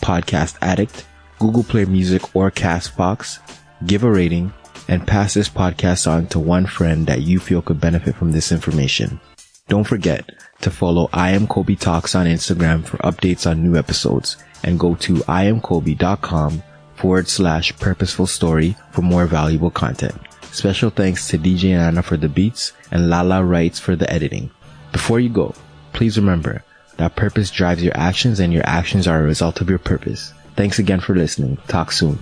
Podcast 0.00 0.56
Addict, 0.62 1.04
Google 1.40 1.64
Play 1.64 1.84
Music, 1.84 2.36
or 2.36 2.52
Castbox. 2.52 3.40
Give 3.86 4.04
a 4.04 4.10
rating 4.10 4.52
and 4.86 5.04
pass 5.04 5.34
this 5.34 5.48
podcast 5.48 6.08
on 6.08 6.28
to 6.28 6.38
one 6.38 6.64
friend 6.64 7.08
that 7.08 7.22
you 7.22 7.40
feel 7.40 7.60
could 7.60 7.80
benefit 7.80 8.14
from 8.14 8.30
this 8.30 8.52
information. 8.52 9.20
Don't 9.66 9.82
forget 9.82 10.30
to 10.60 10.70
follow 10.70 11.10
I 11.12 11.32
am 11.32 11.48
Kobe 11.48 11.74
Talks 11.74 12.14
on 12.14 12.26
Instagram 12.26 12.84
for 12.84 12.98
updates 12.98 13.50
on 13.50 13.64
new 13.64 13.76
episodes 13.76 14.36
and 14.62 14.78
go 14.78 14.94
to 14.94 15.14
iamkobe.com 15.14 16.62
forward 16.94 17.28
slash 17.28 17.76
purposeful 17.78 18.28
story 18.28 18.76
for 18.92 19.02
more 19.02 19.26
valuable 19.26 19.70
content. 19.70 20.14
Special 20.52 20.90
thanks 20.90 21.26
to 21.28 21.38
DJ 21.38 21.70
Anna 21.76 22.02
for 22.02 22.16
the 22.16 22.28
beats 22.28 22.72
and 22.92 23.10
Lala 23.10 23.44
Writes 23.44 23.78
for 23.80 23.96
the 23.96 24.10
editing. 24.10 24.50
Before 24.92 25.20
you 25.20 25.28
go, 25.28 25.54
please 25.92 26.16
remember 26.16 26.64
that 26.96 27.16
purpose 27.16 27.50
drives 27.50 27.82
your 27.82 27.96
actions 27.96 28.40
and 28.40 28.52
your 28.52 28.66
actions 28.66 29.06
are 29.06 29.20
a 29.20 29.24
result 29.24 29.60
of 29.60 29.68
your 29.68 29.78
purpose. 29.78 30.32
Thanks 30.56 30.78
again 30.78 31.00
for 31.00 31.14
listening. 31.14 31.58
Talk 31.68 31.92
soon. 31.92 32.18